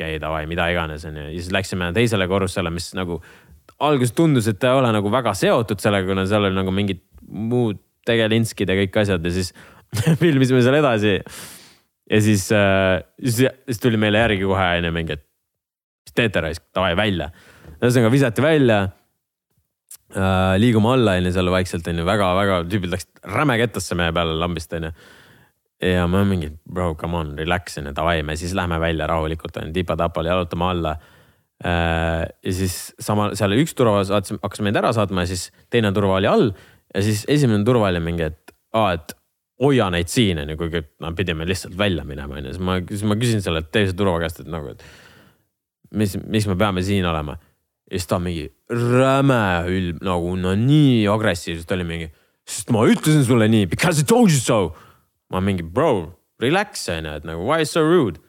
okei 0.00 0.16
okay,, 0.16 0.22
davai, 0.22 0.46
mida 0.48 0.66
iganes 0.72 1.04
on 1.08 1.18
ju, 1.20 1.28
ja 1.28 1.36
siis 1.36 1.52
läksime 1.52 1.90
teisele 1.96 2.26
korrusele, 2.30 2.72
mis 2.72 2.90
nagu 2.96 3.20
alguses 3.80 4.14
tundus, 4.16 4.48
et 4.48 4.58
ta 4.60 4.72
ei 4.72 4.80
ole 4.80 4.92
nagu 4.94 5.12
väga 5.12 5.34
seotud 5.36 5.80
sellega, 5.80 6.08
kuna 6.08 6.26
seal 6.28 6.48
oli 6.48 6.56
nagu 6.56 6.72
mingid 6.74 7.02
muud 7.28 7.80
tegelinskid 8.08 8.70
ja 8.70 8.76
kõik 8.78 8.96
asjad 9.02 9.24
ja 9.24 9.32
siis 9.34 9.52
filmisime 10.22 10.62
seal 10.64 10.78
edasi. 10.80 11.18
ja 12.10 12.22
siis 12.24 12.46
äh,, 12.56 13.02
siis, 13.20 13.42
siis 13.68 13.82
tuli 13.82 14.00
meile 14.00 14.24
järgi 14.24 14.48
kohe 14.48 14.70
onju 14.80 14.94
mingi, 14.96 15.18
et 15.18 15.26
mis 16.06 16.16
teete 16.16 16.46
raisk, 16.46 16.64
davai 16.74 16.96
välja. 16.98 17.30
ühesõnaga 17.76 18.12
visati 18.12 18.44
välja 18.44 18.80
äh,. 20.16 20.56
liigume 20.62 20.94
alla 20.96 21.18
onju 21.20 21.34
seal 21.36 21.52
vaikselt 21.52 21.92
onju, 21.92 22.08
väga-väga 22.08 22.62
tüübid 22.72 22.96
läksid 22.96 23.24
räme 23.36 23.60
kettasse 23.60 23.98
meie 23.98 24.16
peale 24.16 24.38
lambist 24.40 24.72
onju 24.80 24.94
ja 25.80 26.06
ma 26.10 26.24
mingi, 26.28 26.50
bro, 26.68 26.94
come 27.00 27.16
on, 27.16 27.32
relax 27.38 27.78
onju, 27.80 27.94
davai, 27.96 28.20
me 28.26 28.36
siis 28.36 28.52
lähme 28.56 28.80
välja 28.80 29.08
rahulikult 29.08 29.56
onju, 29.56 29.72
tipa-tapal 29.76 30.28
jalutame 30.28 30.68
alla 30.68 30.98
Äh, 31.60 32.24
ja 32.24 32.52
siis 32.56 32.94
sama 33.04 33.34
seal 33.36 33.52
üks 33.60 33.74
turva 33.76 34.00
hakkas 34.00 34.62
meid 34.64 34.78
ära 34.80 34.94
saatma 34.96 35.26
ja 35.26 35.28
siis 35.28 35.50
teine 35.68 35.90
turva 35.92 36.14
oli 36.16 36.28
all 36.30 36.46
ja 36.94 37.02
siis 37.04 37.26
esimene 37.28 37.66
turva 37.68 37.90
oli 37.90 38.00
mingi, 38.00 38.30
et 38.30 38.54
aa, 38.72 38.94
et 38.96 39.12
hoia 39.60 39.90
neid 39.92 40.08
siin 40.08 40.40
onju, 40.40 40.56
kuigi 40.56 40.80
no 41.04 41.10
pidime 41.18 41.44
lihtsalt 41.44 41.76
välja 41.76 42.06
minema 42.08 42.38
onju, 42.38 42.54
siis 42.54 42.64
ma, 42.64 42.78
siis 42.88 43.04
ma 43.04 43.18
küsin 43.20 43.44
sellelt 43.44 43.68
teise 43.76 43.92
turva 43.98 44.16
käest, 44.22 44.40
et 44.40 44.48
nagu, 44.48 44.72
et 44.72 44.80
mis, 46.00 46.16
miks 46.24 46.48
me 46.48 46.56
peame 46.62 46.80
siin 46.86 47.04
olema. 47.10 47.36
ja 47.90 47.98
siis 47.98 48.08
ta 48.08 48.22
mingi 48.24 48.48
räme 48.72 49.42
ülb 49.68 50.00
nagu 50.06 50.32
no 50.40 50.56
nii 50.56 51.04
agressiivselt 51.12 51.76
oli 51.76 51.88
mingi, 51.92 52.08
sest 52.48 52.72
ma 52.72 52.86
ütlesin 52.88 53.26
sulle 53.28 53.50
nii, 53.52 53.68
because 53.68 54.00
I 54.00 54.08
told 54.08 54.32
you 54.32 54.40
so. 54.40 54.72
Ma 55.30 55.40
mingi 55.44 55.62
bro, 55.62 56.10
relax 56.42 56.88
onju, 56.90 57.16
et 57.20 57.28
nagu 57.28 57.46
why 57.46 57.64
so 57.68 57.84
rude 57.86 58.20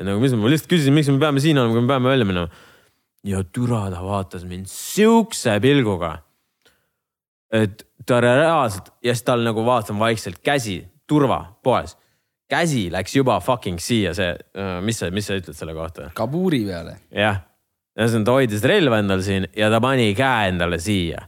et 0.00 0.08
nagu 0.08 0.20
mis 0.22 0.32
ma 0.32 0.48
lihtsalt 0.48 0.72
küsisin, 0.72 0.96
miks 0.96 1.10
me 1.12 1.20
peame 1.20 1.42
siin 1.44 1.60
olema, 1.60 1.76
kui 1.76 1.84
me 1.84 1.92
peame 1.92 2.08
välja 2.08 2.26
minema. 2.28 2.48
ja 3.28 3.42
türa 3.44 3.82
ta 3.92 4.00
vaatas 4.00 4.46
mind 4.48 4.68
siukse 4.72 5.58
pilguga. 5.60 6.22
et 7.52 7.84
ta 8.06 8.20
reaalselt 8.24 8.92
ja 9.04 9.14
siis 9.14 9.26
tal 9.26 9.44
nagu 9.44 9.64
vaatan 9.66 9.98
vaikselt 10.00 10.40
käsi, 10.42 10.84
turva 11.06 11.58
poes. 11.62 11.96
käsi 12.48 12.88
läks 12.90 13.16
juba 13.16 13.40
fucking 13.40 13.78
siia, 13.78 14.14
see, 14.14 14.32
äh, 14.56 14.80
mis 14.80 14.98
sa, 14.98 15.10
mis 15.10 15.26
sa 15.26 15.36
ütled 15.36 15.56
selle 15.56 15.76
kohta? 15.76 16.10
kabuuri 16.14 16.64
peale. 16.64 16.96
jah, 17.12 17.44
ühesõnaga 17.98 18.24
ta 18.30 18.38
hoidis 18.38 18.64
relva 18.64 19.02
endal 19.04 19.22
siin 19.26 19.50
ja 19.56 19.68
ta 19.70 19.82
pani 19.84 20.14
käe 20.16 20.48
endale 20.54 20.80
siia 20.80 21.26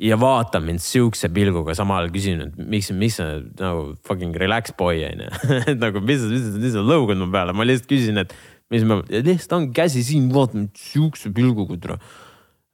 ja 0.00 0.16
vaatab 0.20 0.64
mind 0.64 0.80
siukse 0.80 1.28
pilguga, 1.34 1.74
samal 1.76 2.00
ajal 2.00 2.14
küsin, 2.14 2.44
et 2.46 2.60
miks, 2.72 2.88
miks 2.96 3.18
sa 3.20 3.26
nagu 3.60 3.90
fucking 4.08 4.36
relax 4.40 4.72
boy 4.78 5.02
on 5.04 5.26
ju. 5.26 5.28
et 5.74 5.76
nagu, 5.80 6.00
mis 6.04 6.22
mis 6.30 6.46
mis 6.56 6.72
sa 6.76 6.84
lõugad 6.84 7.20
mu 7.20 7.28
peale, 7.32 7.54
ma 7.56 7.66
lihtsalt 7.68 7.90
küsin, 7.90 8.20
et 8.22 8.32
mis 8.72 8.86
ma, 8.88 9.00
lihtsalt 9.10 9.56
on 9.58 9.66
käsi 9.76 10.04
siin, 10.06 10.30
vaata 10.32 10.56
mind 10.56 10.80
siukse 10.80 11.32
pilguga 11.36 11.76
tule. 11.82 11.98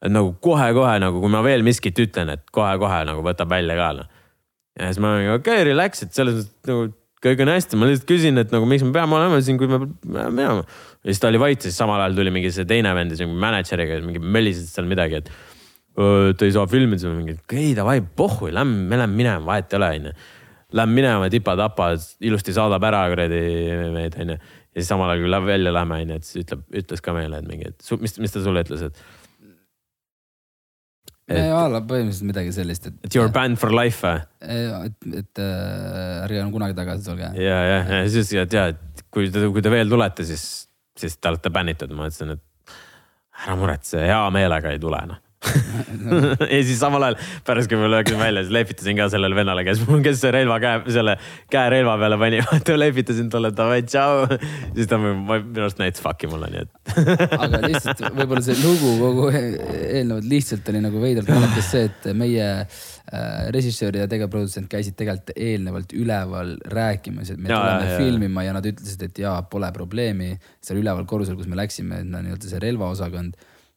et 0.04 0.12
nagu 0.12 0.34
kohe-kohe 0.44 1.00
nagu, 1.02 1.18
kui 1.22 1.32
ma 1.32 1.40
veel 1.42 1.66
miskit 1.66 1.98
ütlen, 1.98 2.30
et 2.36 2.44
kohe-kohe 2.54 3.00
nagu 3.08 3.24
võtab 3.26 3.50
välja 3.50 3.74
ka 3.78 3.88
noh. 3.96 4.14
ja 4.78 4.92
siis 4.92 5.02
ma 5.02 5.16
olin 5.16 5.32
okei 5.34 5.62
okay,, 5.62 5.66
relax, 5.66 6.04
et 6.06 6.14
selles 6.14 6.38
mõttes 6.38 6.70
nagu 6.70 6.86
kõik 7.26 7.42
on 7.42 7.50
hästi, 7.50 7.80
ma 7.80 7.88
lihtsalt 7.88 8.06
küsin, 8.06 8.38
et 8.38 8.54
nagu 8.54 8.68
miks 8.70 8.84
me 8.86 8.92
peame 8.94 9.16
olema 9.18 9.40
siin, 9.42 9.58
kui 9.58 9.66
me 9.72 9.80
peame 9.82 10.30
minema. 10.30 10.62
ja 11.02 11.10
siis 11.10 11.22
ta 11.24 11.32
oli 11.32 11.42
vait, 11.42 11.58
siis 11.64 11.74
samal 11.80 12.04
ajal 12.04 12.20
tuli 12.20 12.30
mingi 12.38 12.52
see 12.54 12.68
teine 12.68 12.92
vend, 12.94 13.16
see 13.18 13.26
mänedžeriga, 13.26 13.98
mingi 14.04 14.22
mölises 14.22 14.68
seal 14.76 14.86
midagi, 14.86 15.24
et 15.24 15.32
et 15.96 16.42
ei 16.44 16.52
saa 16.52 16.68
filmida, 16.68 17.00
siis 17.00 17.10
ma 17.10 17.18
mingi, 17.20 17.36
ei 17.56 17.72
davai, 17.76 18.00
pohhu, 18.16 18.50
lähme, 18.52 18.84
me 18.90 18.98
läheme 19.00 19.16
minema, 19.16 19.44
vahet 19.48 19.72
ei 19.72 19.78
ole, 19.80 19.90
onju. 20.00 20.14
Lähme 20.76 20.98
minema 20.98 21.28
tipa-tapa, 21.32 21.92
ilusti 22.26 22.52
saadab 22.52 22.84
ära 22.84 23.04
kuradi 23.12 23.42
meid, 23.94 24.18
onju. 24.20 24.36
ja 24.36 24.82
siis 24.82 24.90
samal 24.92 25.12
ajal, 25.12 25.24
kui 25.24 25.32
läheb 25.32 25.48
välja 25.48 25.72
lähme, 25.72 26.00
onju, 26.04 26.18
et 26.20 26.28
siis 26.28 26.44
ütleb, 26.44 26.66
ütles 26.82 27.04
ka 27.04 27.14
meile, 27.16 27.40
et 27.40 27.48
mingi, 27.48 27.70
et 27.72 28.02
mis, 28.02 28.18
mis 28.20 28.34
ta 28.34 28.44
sulle 28.44 28.64
ütles, 28.66 28.84
et. 28.90 29.02
et 31.32 31.42
alla 31.48 31.80
põhimõtteliselt 31.80 32.28
midagi 32.28 32.52
sellist, 32.58 32.90
et. 32.90 33.00
et 33.08 33.16
you 33.16 33.24
are 33.24 33.32
banned 33.32 33.60
for 33.62 33.72
life 33.72 34.04
või? 34.04 34.20
et, 34.90 35.10
et 35.22 35.44
äh, 35.46 36.24
ärge 36.26 36.42
enam 36.42 36.52
kunagi 36.54 36.76
tagasi 36.76 37.08
tulge. 37.08 37.32
ja, 37.40 37.60
ja, 37.72 37.82
ja 38.02 38.06
siis, 38.12 38.36
et 38.36 38.58
ja, 38.58 38.68
et 38.74 39.06
kui 39.08 39.32
te, 39.32 39.48
kui 39.48 39.64
te 39.64 39.72
veel 39.72 39.88
tulete, 39.88 40.28
siis, 40.28 40.66
siis 40.98 41.16
te 41.16 41.32
olete 41.32 41.54
bännitud, 41.54 41.96
ma 41.96 42.10
ütlesin, 42.10 42.36
et 42.36 42.74
ära 43.46 43.56
muretse, 43.56 44.04
hea 44.04 44.26
meelega 44.34 44.76
ei 44.76 44.82
tule 44.82 45.00
noh 45.08 45.22
ja 46.52 46.58
siis 46.64 46.78
samal 46.80 47.04
ajal 47.06 47.16
pärast, 47.46 47.68
kui 47.70 47.78
me 47.78 47.88
läksime 47.92 48.22
välja, 48.24 48.42
siis 48.44 48.54
lehvitasin 48.56 48.96
ka 48.98 49.06
sellele 49.12 49.36
vennale, 49.36 49.64
kes, 49.66 49.82
kes 50.04 50.24
relva 50.34 50.56
käe, 50.62 50.80
selle 50.94 51.16
käe 51.52 51.70
relva 51.72 51.96
peale 52.00 52.18
pani, 52.20 52.40
vaata 52.48 52.76
lehvitasin 52.78 53.28
talle 53.32 53.52
davai, 53.56 53.82
tšau. 53.86 54.38
siis 54.74 54.88
ta 54.90 54.98
minu 55.00 55.36
arust 55.36 55.80
näitas 55.82 56.04
fuck'i 56.04 56.30
mulle, 56.30 56.48
nii 56.52 56.64
et 56.64 56.94
aga 57.44 57.60
lihtsalt 57.66 58.04
võib-olla 58.16 58.44
see 58.46 58.56
lugu 58.62 58.92
kogu 59.02 59.26
eelnevalt 59.34 60.28
lihtsalt 60.30 60.70
oli 60.72 60.84
nagu 60.86 61.02
veidralt 61.02 61.32
mäletas 61.32 61.68
see, 61.74 61.90
et 61.90 62.08
meie 62.16 62.46
äh, 62.62 63.50
režissöör 63.54 64.00
ja 64.00 64.06
tegevprodutsent 64.10 64.70
käisid 64.72 64.96
tegelikult 64.98 65.34
eelnevalt 65.36 65.92
üleval 65.96 66.54
rääkimas, 66.72 67.34
et 67.34 67.42
me 67.42 67.52
ja, 67.52 67.60
tuleme 67.60 67.92
ja, 67.92 68.00
filmima 68.00 68.46
ja 68.46 68.56
nad 68.56 68.72
ütlesid, 68.72 69.04
et 69.10 69.20
jaa, 69.20 69.36
pole 69.52 69.68
probleemi. 69.76 70.32
seal 70.64 70.80
üleval 70.80 71.04
korrusel, 71.08 71.36
kus 71.36 71.50
me 71.50 71.60
läksime, 71.60 72.00
nii-öelda 72.08 72.48
see 72.48 72.62
relvaosakond 72.62 73.36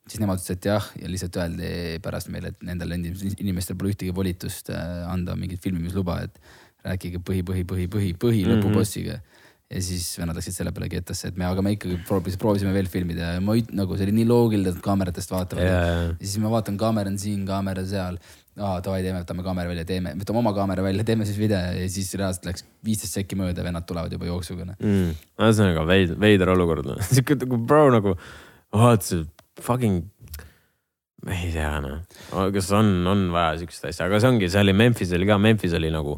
siis 0.10 0.22
nemad 0.24 0.39
ütlesid, 0.39 0.60
et 0.60 0.70
jah, 0.72 0.88
ja 1.01 1.12
lihtsalt 1.12 1.38
öeldi 1.39 1.99
pärast 2.03 2.32
meile, 2.34 2.53
et 2.53 2.66
nendel 2.66 2.95
inimestel 2.97 3.78
pole 3.78 3.93
ühtegi 3.93 4.16
volitust 4.16 4.72
äh, 4.74 5.03
anda 5.10 5.36
mingit 5.39 5.62
filmimisluba, 5.64 6.24
et 6.26 6.41
rääkige 6.86 7.22
põhi, 7.26 7.43
põhi, 7.45 7.66
põhi, 7.68 7.88
põhi, 7.91 8.14
põhi 8.16 8.43
mm 8.43 8.49
-hmm. 8.49 8.64
lõpubossiga. 8.64 9.20
ja 9.70 9.82
siis 9.86 10.18
vennad 10.18 10.34
läksid 10.34 10.55
selle 10.55 10.72
peale 10.74 10.88
kettasse, 10.89 11.30
et 11.30 11.36
me, 11.38 11.45
aga 11.45 11.62
me 11.62 11.76
ikkagi 11.76 11.99
proovisime, 12.07 12.39
proovisime 12.41 12.72
veel 12.74 12.88
filmida 12.89 13.36
ja 13.36 13.41
ma 13.41 13.53
nagu 13.78 13.97
see 13.97 14.07
oli 14.07 14.16
nii 14.18 14.26
loogiline, 14.26 14.72
et 14.74 14.80
kaameratest 14.82 15.30
vaatavad 15.30 15.62
yeah.. 15.64 16.05
ja 16.10 16.26
siis 16.26 16.39
ma 16.41 16.49
vaatan, 16.49 16.78
kaamera 16.78 17.12
on 17.12 17.20
siin, 17.22 17.43
kaamera 17.45 17.84
seal. 17.86 18.18
aa, 18.57 18.80
davai, 18.82 19.03
teeme, 19.05 19.22
võtame 19.22 19.45
kaamera 19.45 19.70
välja, 19.70 19.86
teeme, 19.86 20.16
võtame 20.18 20.41
oma 20.41 20.53
kaamera 20.57 20.84
välja, 20.84 21.05
teeme 21.05 21.28
siis 21.30 21.38
video 21.38 21.60
ja 21.60 21.86
siis 21.89 22.10
reaalselt 22.18 22.49
läks 22.49 22.66
viisteist 22.84 23.14
sekki 23.14 23.38
mööda, 23.38 23.64
vennad 23.64 23.86
tulevad 23.86 24.12
juba 24.12 24.26
jooksuga 24.26 24.72
mm.. 24.72 25.14
ühesõnaga 25.38 25.86
veid, 25.86 26.18
veider 26.18 26.49
olukord, 26.55 26.89
sihuke 27.12 27.38
nagu 27.38 27.62
bro 27.70 27.84
nagu, 27.93 28.16
vaatasid 28.74 29.30
fucking 29.64 30.03
ma 31.26 31.36
ei 31.36 31.51
tea 31.51 31.72
noh, 31.84 31.99
kas 32.53 32.70
on, 32.76 32.91
on 33.10 33.26
vaja 33.34 33.57
siukest 33.60 33.89
asja, 33.89 34.07
aga 34.07 34.22
see 34.22 34.32
ongi, 34.32 34.49
see 34.51 34.62
oli 34.64 34.76
Memphis 34.78 35.12
oli 35.16 35.28
ka, 35.28 35.39
Memphis 35.41 35.76
oli 35.76 35.91
nagu. 35.91 36.16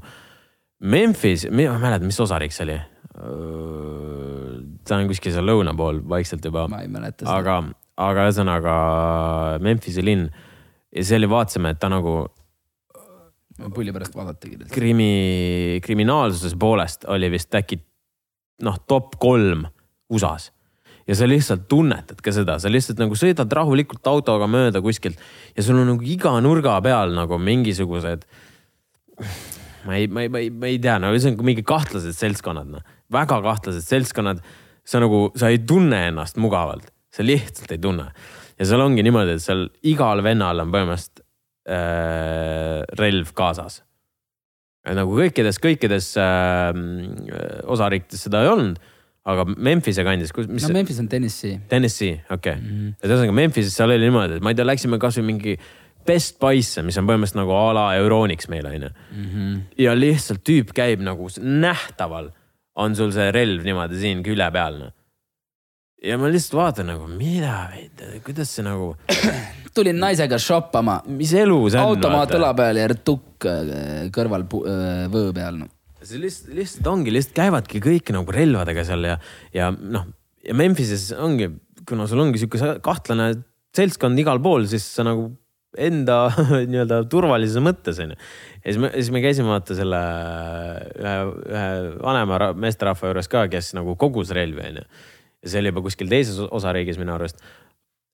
Memphis, 0.92 1.48
ma 1.54 1.66
ei 1.66 1.82
mäleta, 1.82 2.06
mis 2.06 2.20
osariik 2.22 2.54
see 2.54 2.68
oli. 2.68 2.78
ta 4.88 4.98
on 4.98 5.10
kuskil 5.10 5.34
seal 5.34 5.46
lõuna 5.46 5.74
pool 5.78 6.00
vaikselt 6.10 6.46
juba. 6.46 6.68
ma 6.72 6.84
ei 6.86 6.92
mäleta 6.92 7.26
seda. 7.26 7.39
aga, 7.39 7.58
aga 8.02 8.28
ühesõnaga 8.30 8.76
Memphisi 9.66 10.06
linn 10.06 10.30
ja 10.30 11.04
see 11.06 11.20
oli, 11.20 11.30
vaatasime, 11.32 11.74
et 11.74 11.82
ta 11.82 11.89
nagu. 11.92 12.16
pulli 13.74 13.94
pärast 13.94 14.16
vaadatagi. 14.18 14.70
krimi, 14.74 15.82
kriminaalsuses 15.86 16.58
poolest 16.62 17.10
oli 17.10 17.30
vist 17.34 17.58
äkki 17.58 17.82
noh, 18.66 18.78
top 18.88 19.18
kolm 19.22 19.66
USA-s 20.14 20.52
ja 21.08 21.18
sa 21.18 21.28
lihtsalt 21.30 21.68
tunnetad 21.72 22.22
ka 22.24 22.34
seda, 22.36 22.58
sa 22.62 22.72
lihtsalt 22.72 23.02
nagu 23.02 23.18
sõidad 23.18 23.52
rahulikult 23.58 24.06
autoga 24.08 24.47
mööda 24.52 24.82
kuskilt 24.84 25.20
ja 25.56 25.66
sul 25.66 25.80
on 25.82 25.93
nagu 25.95 26.06
iga 26.06 26.34
nurga 26.43 26.78
peal 26.84 27.16
nagu 27.18 27.39
mingisugused. 27.41 28.26
ma 29.86 29.97
ei, 29.97 30.08
ma 30.08 30.26
ei, 30.26 30.30
ma 30.30 30.43
ei, 30.43 30.49
ma 30.49 30.70
ei 30.70 30.80
tea, 30.82 30.97
no 31.02 31.12
on 31.14 31.45
mingi 31.45 31.64
kahtlased 31.66 32.18
seltskonnad, 32.18 32.70
noh, 32.70 32.86
väga 33.12 33.41
kahtlased 33.41 33.86
seltskonnad. 33.88 34.43
sa 34.86 34.99
nagu, 34.99 35.30
sa 35.38 35.49
ei 35.54 35.60
tunne 35.60 36.08
ennast 36.10 36.38
mugavalt, 36.41 36.88
sa 37.14 37.24
lihtsalt 37.24 37.72
ei 37.72 37.82
tunne 37.82 38.10
ja 38.62 38.66
seal 38.70 38.82
ongi 38.84 39.04
niimoodi, 39.06 39.38
et 39.38 39.43
seal 39.43 39.68
igal 39.89 40.22
vennal 40.26 40.62
on 40.64 40.74
põhimõtteliselt 40.74 41.24
äh, 41.70 42.82
relv 42.99 43.34
kaasas. 43.38 43.82
nagu 44.86 45.14
kõikides, 45.18 45.58
kõikides 45.62 46.14
äh, 46.22 46.72
osariikides 47.70 48.28
seda 48.28 48.45
ei 48.45 48.52
olnud 48.54 48.82
aga 49.30 49.45
Memphise 49.53 50.05
kandis, 50.05 50.34
kus, 50.34 50.49
mis? 50.49 50.65
no 50.65 50.74
Memphis 50.74 50.99
on 51.03 51.07
Tennessee. 51.11 51.59
Tennessee, 51.69 52.22
okei 52.30 52.55
okay. 52.55 52.55
mm 52.55 52.67
-hmm.. 52.67 52.95
et 52.99 53.09
ühesõnaga 53.09 53.38
Memphises 53.38 53.78
seal 53.78 53.93
oli 53.93 54.07
niimoodi, 54.07 54.39
et 54.39 54.45
ma 54.45 54.53
ei 54.53 54.57
tea, 54.57 54.67
läksime 54.67 54.99
kasvõi 55.01 55.28
mingi 55.28 55.57
Best 56.05 56.39
Buy'sse, 56.41 56.82
mis 56.82 56.97
on 56.97 57.05
põhimõtteliselt 57.05 57.38
nagu 57.43 57.53
a 57.53 57.65
la 57.78 57.86
Euronics 57.99 58.49
meil 58.49 58.65
on 58.65 58.88
ju. 58.88 58.89
Mhm. 59.11 59.59
ja 59.78 59.93
lihtsalt 59.95 60.41
tüüp 60.47 60.74
käib 60.74 61.03
nagu 61.05 61.30
nähtaval 61.38 62.32
on 62.76 62.95
sul 62.95 63.11
see 63.11 63.32
relv 63.32 63.63
niimoodi 63.67 63.99
siin 64.01 64.24
külje 64.24 64.47
peal 64.51 64.80
noh. 64.80 64.93
ja 66.01 66.17
ma 66.17 66.30
lihtsalt 66.32 66.57
vaatan 66.57 66.88
nagu, 66.95 67.07
mida, 67.07 67.69
kuidas 68.26 68.49
see 68.49 68.65
nagu. 68.65 68.95
tulin 69.76 69.99
naisega 69.99 70.39
shoppama, 70.41 71.01
mis 71.07 71.34
elu 71.34 71.59
see 71.69 71.80
on? 71.80 71.93
automaat 71.93 72.34
õla 72.36 72.51
peal 72.57 72.82
ja 72.82 72.89
tukk 72.95 73.45
äh, 73.47 74.09
kõrval 74.13 74.47
äh, 74.47 75.05
vöö 75.11 75.32
peal 75.36 75.61
no.. 75.61 75.69
See 76.06 76.22
lihtsalt, 76.22 76.56
lihtsalt 76.58 76.89
ongi, 76.91 77.14
lihtsalt 77.14 77.38
käivadki 77.38 77.82
kõik 77.84 78.12
nagu 78.16 78.34
relvadega 78.36 78.86
seal 78.88 79.06
ja, 79.08 79.18
ja 79.56 79.70
noh, 79.72 80.08
ja 80.45 80.56
Memphises 80.58 81.12
ongi, 81.18 81.52
kuna 81.88 82.08
sul 82.10 82.24
ongi 82.24 82.41
sihuke 82.41 82.76
kahtlane 82.84 83.32
seltskond 83.76 84.20
igal 84.20 84.41
pool, 84.43 84.66
siis 84.70 84.86
sa 84.95 85.06
nagu 85.08 85.30
enda 85.80 86.26
nii-öelda 86.72 87.04
turvalisuse 87.12 87.64
mõttes 87.64 88.02
onju. 88.04 88.18
ja 88.60 88.66
siis 88.68 88.80
me, 88.82 88.91
siis 88.97 89.12
me 89.16 89.22
käisime 89.24 89.54
vaata 89.54 89.78
selle 89.78 90.02
ühe, 90.99 91.16
ühe 91.47 91.66
vanema 92.04 92.39
ra- 92.41 92.54
meesterahva 92.58 93.12
juures 93.14 93.32
ka, 93.32 93.45
kes 93.52 93.72
nagu 93.78 93.95
kogus 93.99 94.34
relvi 94.36 94.66
onju. 94.68 94.84
ja 95.41 95.52
see 95.54 95.62
oli 95.64 95.72
juba 95.72 95.86
kuskil 95.86 96.12
teises 96.12 96.41
osariigis 96.43 96.99
minu 96.99 97.16
arust 97.16 97.39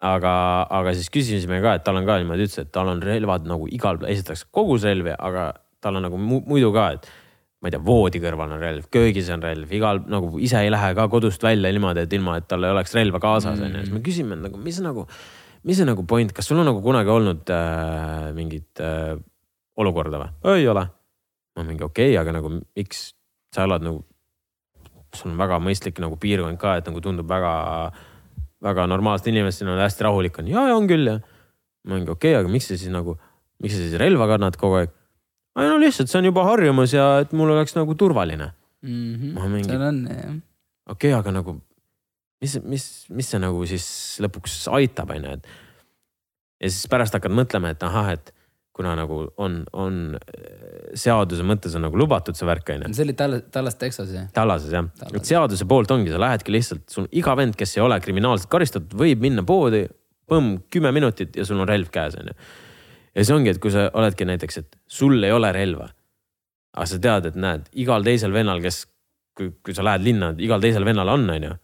aga, 0.06 0.34
aga 0.70 0.94
siis 0.94 1.10
küsisime 1.14 1.58
ka, 1.64 1.78
et 1.78 1.86
tal 1.86 1.98
on 1.98 2.06
ka 2.06 2.20
niimoodi, 2.22 2.46
ütles, 2.46 2.66
et 2.68 2.74
tal 2.74 2.92
on 2.92 3.02
relvad 3.02 3.48
nagu 3.50 3.66
igal, 3.74 3.98
esiteks 4.06 4.46
kogus 4.54 4.86
relvi, 4.86 5.16
aga 5.18 5.50
tal 5.82 5.98
on 5.98 6.06
nagu 6.06 6.20
mu- 6.22 6.44
muidu 6.46 6.70
ka, 6.76 6.92
et 6.98 7.10
ma 7.58 7.70
ei 7.70 7.74
tea, 7.74 7.82
voodi 7.82 8.22
kõrval 8.22 8.54
on 8.54 8.62
relv, 8.62 8.90
köögis 8.94 9.30
on 9.34 9.42
relv, 9.42 9.72
igal 9.74 10.04
nagu 10.12 10.38
ise 10.44 10.60
ei 10.62 10.70
lähe 10.70 10.92
ka 10.98 11.08
kodust 11.10 11.42
välja 11.44 11.72
niimoodi, 11.74 12.04
et 12.06 12.14
ilma, 12.14 12.38
et 12.38 12.46
tal 12.50 12.68
ei 12.68 12.74
oleks 12.74 12.94
relva 12.98 13.22
kaasas 13.24 13.62
onju, 13.66 13.82
siis 13.82 13.94
me 13.96 14.02
küsime, 14.06 14.38
et 14.38 14.44
nagu 14.46 14.62
mis 14.62 14.78
nagu, 14.86 15.08
mis 15.66 15.80
see 15.80 15.88
nagu 15.88 16.06
point, 16.10 16.34
kas 16.38 16.50
sul 16.50 16.62
on 16.62 16.70
nagu 16.70 16.84
kunagi 16.86 17.10
olnud 17.14 17.50
äh, 17.54 18.28
mingit 18.38 18.84
äh, 18.84 19.16
olukorda 19.82 20.22
või? 20.22 20.58
ei 20.58 20.68
ole. 20.70 20.86
ma 21.58 21.66
mingi 21.66 21.86
okei 21.88 22.12
okay,, 22.12 22.20
aga 22.22 22.38
nagu 22.38 22.54
miks 22.60 23.08
sa 23.56 23.66
elad 23.66 23.86
nagu, 23.86 24.04
sul 25.18 25.34
on 25.34 25.42
väga 25.42 25.58
mõistlik 25.64 25.98
nagu 26.04 26.20
piirkond 26.22 26.62
ka, 26.62 26.78
et 26.78 26.86
nagu 26.86 27.02
tundub 27.02 27.30
väga 27.30 27.56
väga 28.64 28.86
normaalsed 28.90 29.30
inimesed, 29.30 29.62
siin 29.62 29.74
on 29.74 29.82
hästi 29.82 30.06
rahulik 30.06 30.38
on, 30.42 30.50
ja, 30.50 30.68
ja 30.72 30.78
on 30.78 30.90
küll 30.90 31.10
ja. 31.10 31.18
ma 31.88 31.98
mingi 31.98 32.14
okei 32.14 32.34
okay,, 32.34 32.42
aga 32.42 32.54
miks 32.54 32.70
sa 32.70 32.78
siis 32.78 32.94
nagu, 32.94 33.18
miks 33.64 33.78
sa 33.78 33.82
siis 33.82 33.98
relva 34.02 34.30
kannad 34.30 34.58
kogu 34.62 34.82
aeg? 34.82 34.94
Ei 35.64 35.72
no 35.72 35.80
lihtsalt 35.82 36.12
see 36.12 36.22
on 36.22 36.30
juba 36.30 36.46
harjumus 36.48 36.94
ja 36.94 37.08
et 37.24 37.34
mul 37.38 37.54
oleks 37.56 37.76
nagu 37.78 37.96
turvaline. 37.98 38.52
Ma 38.88 39.48
mingi- 39.50 39.72
seal 39.72 39.88
on 39.88 40.04
jah. 40.06 40.36
okei 40.88 41.12
okay,, 41.12 41.18
aga 41.18 41.34
nagu 41.40 41.58
mis, 42.42 42.58
mis, 42.64 42.88
mis 43.14 43.30
see 43.34 43.42
nagu 43.42 43.66
siis 43.70 43.86
lõpuks 44.24 44.66
aitab, 44.78 45.14
onju, 45.16 45.38
et. 45.38 45.54
ja 46.62 46.72
siis 46.72 46.90
pärast 46.92 47.18
hakkad 47.18 47.34
mõtlema, 47.34 47.74
et 47.74 47.86
ahah, 47.86 48.12
et 48.18 48.34
kuna 48.78 48.94
nagu 48.94 49.24
on, 49.42 49.64
on 49.74 49.96
äh, 50.14 50.92
seaduse 50.98 51.46
mõttes 51.48 51.74
on 51.78 51.88
nagu 51.88 51.98
lubatud 51.98 52.38
see 52.38 52.46
värk, 52.48 52.76
onju. 52.76 52.94
see 52.94 53.08
oli 53.08 53.16
Dallas, 53.18 53.48
Dallas, 53.54 53.78
Texas 53.82 54.14
jah. 54.14 54.28
Tallases 54.36 54.76
jah, 54.76 54.86
Tallases. 55.00 55.24
et 55.24 55.32
seaduse 55.34 55.68
poolt 55.70 55.94
ongi, 55.96 56.14
sa 56.14 56.22
lähedki 56.22 56.54
lihtsalt, 56.54 56.86
sul 56.94 57.10
iga 57.18 57.34
vend, 57.40 57.58
kes 57.58 57.78
ei 57.80 57.86
ole 57.86 57.98
kriminaalselt 58.04 58.52
karistatud, 58.54 58.94
võib 59.02 59.26
minna 59.26 59.46
poodi, 59.48 59.88
põmm, 60.30 60.60
kümme 60.74 60.94
minutit 60.94 61.40
ja 61.40 61.46
sul 61.48 61.64
on 61.64 61.70
relv 61.70 61.90
käes, 61.94 62.20
onju. 62.22 62.38
Ja 63.18 63.26
see 63.26 63.36
ongi, 63.36 63.54
et 63.54 63.62
kui 63.62 63.74
sa 63.74 63.88
oledki 63.98 64.28
näiteks, 64.30 64.60
et 64.62 64.78
sul 65.00 65.18
ei 65.24 65.34
ole 65.34 65.52
relva. 65.56 65.90
aga 66.78 66.86
sa 66.86 67.00
tead, 67.02 67.32
et 67.32 67.38
näed, 67.42 67.70
igal 67.82 68.04
teisel 68.06 68.34
vennal, 68.36 68.60
kes, 68.62 68.84
kui, 69.38 69.50
kui 69.66 69.74
sa 69.74 69.86
lähed 69.86 70.04
linna, 70.06 70.30
igal 70.38 70.62
teisel 70.62 70.86
vennal 70.86 71.10
on, 71.16 71.26
onju. 71.34 71.56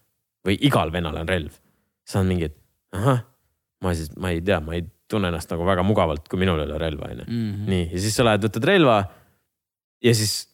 või 0.48 0.58
igal 0.66 0.92
vennal 0.92 1.20
on 1.22 1.30
relv. 1.30 1.60
sa 2.08 2.20
oled 2.20 2.32
mingi, 2.32 2.50
et 2.50 2.58
ahah, 2.98 3.22
ma 3.84 3.94
siis, 3.96 4.10
ma 4.18 4.34
ei 4.34 4.42
tea, 4.42 4.60
ma 4.60 4.74
ei 4.76 4.84
tunne 5.08 5.30
ennast 5.30 5.52
nagu 5.54 5.66
väga 5.68 5.86
mugavalt, 5.86 6.26
kui 6.28 6.42
minul 6.42 6.60
ei 6.64 6.66
ole 6.66 6.80
relva, 6.82 7.12
onju. 7.12 7.28
Mhm. 7.28 7.70
nii, 7.70 7.86
ja 7.94 8.02
siis 8.02 8.18
sa 8.18 8.26
lähed, 8.26 8.44
võtad 8.48 8.66
relva 8.68 8.98
ja 10.04 10.14
siis 10.18 10.48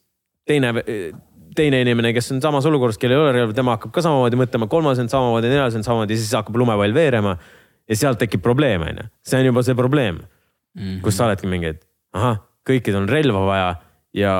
teine, 0.45 0.73
teine 1.55 1.79
inimene, 1.85 2.11
kes 2.13 2.33
on 2.35 2.41
samas 2.43 2.67
olukorras, 2.67 2.99
kellel 2.99 3.17
ei 3.17 3.23
ole 3.23 3.31
relva, 3.37 3.55
tema 3.55 3.77
hakkab 3.77 3.93
ka 3.95 4.03
samamoodi 4.05 4.39
mõtlema, 4.41 4.67
kolmas 4.69 4.99
on 4.99 5.09
samamoodi, 5.11 5.49
neljas 5.51 5.79
on 5.79 5.87
samamoodi 5.87 6.19
siis 6.19 6.35
hakkab 6.37 6.59
lumepall 6.59 6.93
veerema. 6.93 7.37
ja 7.89 7.95
sealt 7.97 8.19
tekib 8.21 8.43
probleem, 8.45 8.83
onju, 8.85 9.07
see 9.25 9.39
on 9.39 9.47
juba 9.47 9.63
see 9.65 9.77
probleem, 9.77 10.19
Mhm. 10.79 11.01
kus 11.03 11.17
sa 11.17 11.27
oledki 11.27 11.49
mingi, 11.51 11.75
et 11.75 11.85
ahah, 12.15 12.39
kõikidel 12.67 13.03
on 13.03 13.09
relva 13.11 13.45
vaja 13.45 13.69
ja 14.15 14.33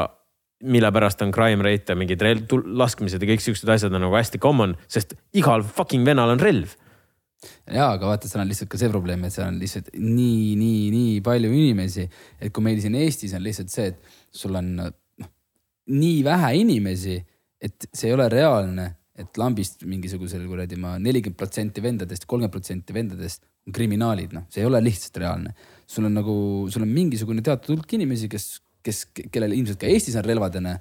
mille 0.63 0.91
pärast 0.91 1.21
on 1.23 1.31
crime 1.31 1.63
rate 1.63 1.93
ja 1.93 1.97
mingid 1.99 2.21
relv, 2.23 2.51
laskmised 2.65 3.21
ja 3.21 3.29
kõik 3.29 3.43
siuksed 3.43 3.69
asjad 3.71 3.95
on 3.95 4.03
nagu 4.03 4.15
hästi 4.15 4.41
common, 4.43 4.75
sest 4.91 5.15
igal 5.37 5.63
fucking 5.63 6.05
vennal 6.07 6.33
on 6.35 6.41
relv. 6.43 6.75
ja, 7.71 7.93
aga 7.93 8.09
vaata, 8.09 8.27
seal 8.27 8.43
on 8.43 8.49
lihtsalt 8.49 8.71
ka 8.71 8.79
see 8.81 8.91
probleem, 8.91 9.23
et 9.23 9.31
seal 9.31 9.47
on 9.47 9.59
lihtsalt 9.61 9.93
nii, 9.95 10.55
nii, 10.59 10.81
nii 10.91 11.19
palju 11.23 11.51
inimesi, 11.55 12.03
et 12.41 12.51
kui 12.51 12.65
meil 12.65 12.81
siin 12.83 12.97
Eestis 12.99 13.35
on 13.37 13.45
lihtsalt 13.45 13.71
see, 13.71 13.93
et 13.93 14.15
sul 14.35 14.57
on 14.59 14.73
noh, 14.75 14.91
nii 15.95 16.17
vähe 16.27 16.53
inimesi, 16.59 17.15
et 17.63 17.87
see 17.93 18.11
ei 18.11 18.17
ole 18.17 18.27
reaalne, 18.31 18.89
et 19.19 19.39
lambist 19.39 19.83
mingisugusel 19.87 20.43
kuradi 20.47 20.77
ma 20.79 20.97
nelikümmend 20.99 21.39
protsenti 21.39 21.83
vendadest, 21.83 22.27
kolmkümmend 22.27 22.55
protsenti 22.55 22.95
vendadest 22.95 23.43
on 23.67 23.75
kriminaalid, 23.75 24.35
noh, 24.35 24.45
see 24.51 24.63
ei 24.63 24.67
ole 24.67 24.83
lihtsalt 24.83 25.19
reaalne. 25.23 25.55
Sul 25.89 26.07
on 26.09 26.17
nagu, 26.19 26.33
sul 26.71 26.85
on 26.85 26.91
mingisugune 26.93 27.43
teatud 27.45 27.73
hulk 27.75 27.93
inimesi, 27.97 28.29
kes, 28.31 28.47
kes, 28.85 29.05
kellel 29.33 29.55
ilmselt 29.57 29.81
ka 29.81 29.89
Eestis 29.89 30.17
on 30.19 30.25
relvadena, 30.27 30.75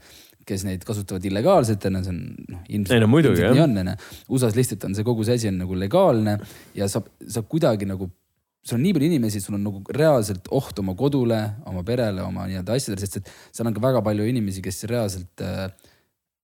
kes 0.49 0.65
neid 0.65 0.85
kasutavad 0.87 1.25
illegaalsetena, 1.29 2.01
see 2.05 2.15
on 2.15 2.23
noh, 2.55 2.63
ilmselt. 2.69 2.95
Ei 2.97 3.03
no 3.03 3.11
muidugi, 3.11 3.43
jah. 3.45 3.53
nii 3.57 3.65
on, 3.65 3.77
onju. 3.83 3.97
USA-s 4.33 4.57
lihtsalt 4.57 4.89
on 4.89 4.97
see 4.97 5.07
kogu 5.07 5.27
see 5.27 5.37
asi 5.41 5.51
on 5.51 5.61
nagu 5.63 5.77
legaalne 5.77 6.39
ja 6.77 6.89
saab, 6.91 7.11
saab 7.29 7.49
kuidagi 7.53 7.89
nagu, 7.89 8.09
sul 8.65 8.79
on 8.79 8.85
nii 8.87 8.97
palju 8.97 9.11
inimesi, 9.13 9.43
sul 9.45 9.59
on 9.59 9.65
nagu 9.69 9.83
reaalselt 9.97 10.49
oht 10.57 10.81
oma 10.81 10.97
kodule, 10.99 11.41
oma 11.69 11.85
perele, 11.89 12.25
oma 12.25 12.49
nii-öelda 12.49 12.77
asjadele, 12.77 13.05
sest 13.05 13.21
et 13.21 13.33
seal 13.57 13.69
on 13.69 13.77
ka 13.77 13.85
väga 13.85 14.05
palju 14.05 14.29
inimesi, 14.29 14.65
kes 14.65 14.85
reaalselt 14.93 15.45
äh, 15.45 15.67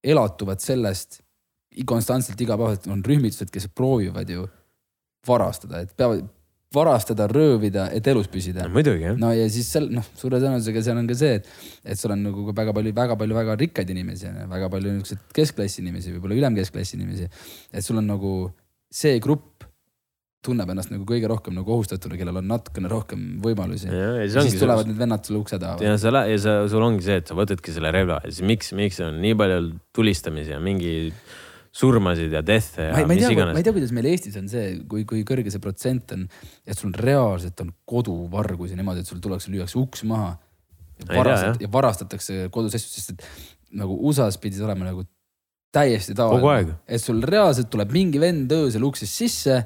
elatuvad 0.04 0.60
sellest 0.64 1.20
konstantselt 1.88 2.40
igapäevaselt 2.40 2.86
on 2.92 3.02
rühmitused, 3.04 3.50
kes 3.50 3.66
proovivad 3.74 4.28
ju 4.30 4.46
varastada, 5.26 5.80
et 5.82 5.96
peavad 5.96 6.22
varastada, 6.74 7.28
röövida, 7.30 7.86
et 7.94 8.06
elus 8.10 8.28
püsida. 8.32 8.66
muidugi 8.72 9.08
jah. 9.08 9.18
no 9.20 9.32
ja 9.34 9.46
siis 9.52 9.70
seal 9.74 9.88
noh, 9.94 10.06
suure 10.18 10.40
tõenäosusega 10.42 10.84
seal 10.88 11.00
on 11.00 11.08
ka 11.10 11.18
see, 11.18 11.38
et, 11.40 11.48
et 11.94 12.00
sul 12.00 12.14
on 12.14 12.26
nagu 12.28 12.48
väga 12.50 12.74
palju, 12.76 12.94
väga 12.96 13.18
palju 13.20 13.38
väga 13.38 13.56
rikkaid 13.62 13.94
inimesi 13.94 14.28
on 14.30 14.42
ju, 14.42 14.50
väga 14.52 14.70
palju 14.72 14.96
niisuguseid 14.98 15.24
keskklassi 15.40 15.82
inimesi, 15.84 16.14
võib-olla 16.16 16.40
ülemkeskklassi 16.42 16.98
inimesi. 16.98 17.30
et 17.72 17.86
sul 17.86 18.00
on 18.02 18.10
nagu 18.10 18.34
see 18.94 19.18
grupp 19.22 19.54
tunneb 20.44 20.68
ennast 20.74 20.92
nagu 20.92 21.06
kõige 21.08 21.28
rohkem 21.30 21.56
nagu 21.56 21.72
ohustatuna, 21.76 22.18
kellel 22.20 22.42
on 22.42 22.50
natukene 22.50 22.90
rohkem 22.92 23.22
võimalusi. 23.44 23.88
ja, 23.88 24.10
ja 24.18 24.24
ja 24.24 24.28
see 24.28 24.42
ongi 24.42 24.52
siis 24.52 24.64
tulevad 24.64 24.90
need 24.90 25.00
vennad 25.00 25.24
sulle 25.24 25.40
ukse 25.40 25.58
taha. 25.60 25.78
ja 25.84 25.94
sa 26.00 26.12
ja 26.28 26.36
sa, 26.42 26.56
sul 26.70 26.84
ongi 26.84 27.06
see, 27.06 27.16
et 27.22 27.30
sa 27.30 27.38
võtadki 27.38 27.74
selle 27.74 27.92
relva 27.94 28.20
ja 28.24 28.32
siis 28.32 28.44
miks, 28.46 28.74
miks 28.76 29.00
on 29.04 29.18
nii 29.24 29.38
palju 29.40 29.72
tulistamisi 29.96 30.52
ja 30.54 30.60
mingi 30.62 30.94
surmasid 31.74 32.34
ja 32.34 32.42
death'e 32.46 32.86
ma 32.92 33.02
ja 33.02 33.08
ma 33.08 33.16
mis 33.16 33.24
tea, 33.24 33.30
ma 33.30 33.34
iganes 33.34 33.58
ei. 33.58 33.66
tea, 33.66 33.74
kuidas 33.74 33.94
meil 33.96 34.08
Eestis 34.12 34.36
on 34.38 34.46
see, 34.50 34.66
kui, 34.90 35.02
kui 35.08 35.24
kõrge 35.26 35.50
see 35.50 35.62
protsent 35.62 36.14
on, 36.14 36.28
et 36.66 36.78
sul 36.78 36.94
reaalselt 36.94 37.64
on 37.64 37.72
koduvargusi 37.90 38.78
niimoodi, 38.78 39.02
et 39.02 39.10
sul 39.10 39.22
tullakse, 39.24 39.50
lüüakse 39.52 39.80
uks 39.80 40.04
maha. 40.08 40.36
Varastat, 41.08 41.58
ja 41.58 41.68
varastatakse 41.72 42.46
kodus 42.54 42.76
asju, 42.78 42.92
sest 42.92 43.16
et 43.16 43.24
nagu 43.80 43.96
USA-s 44.06 44.38
pidi 44.38 44.60
see 44.60 44.66
olema 44.66 44.86
nagu 44.86 45.02
täiesti 45.74 46.14
tavaline. 46.14 46.76
et 46.86 47.02
sul 47.02 47.18
reaalselt 47.26 47.70
tuleb 47.72 47.90
mingi 47.94 48.22
vend 48.22 48.52
öösel 48.54 48.86
uksest 48.86 49.18
sisse. 49.24 49.58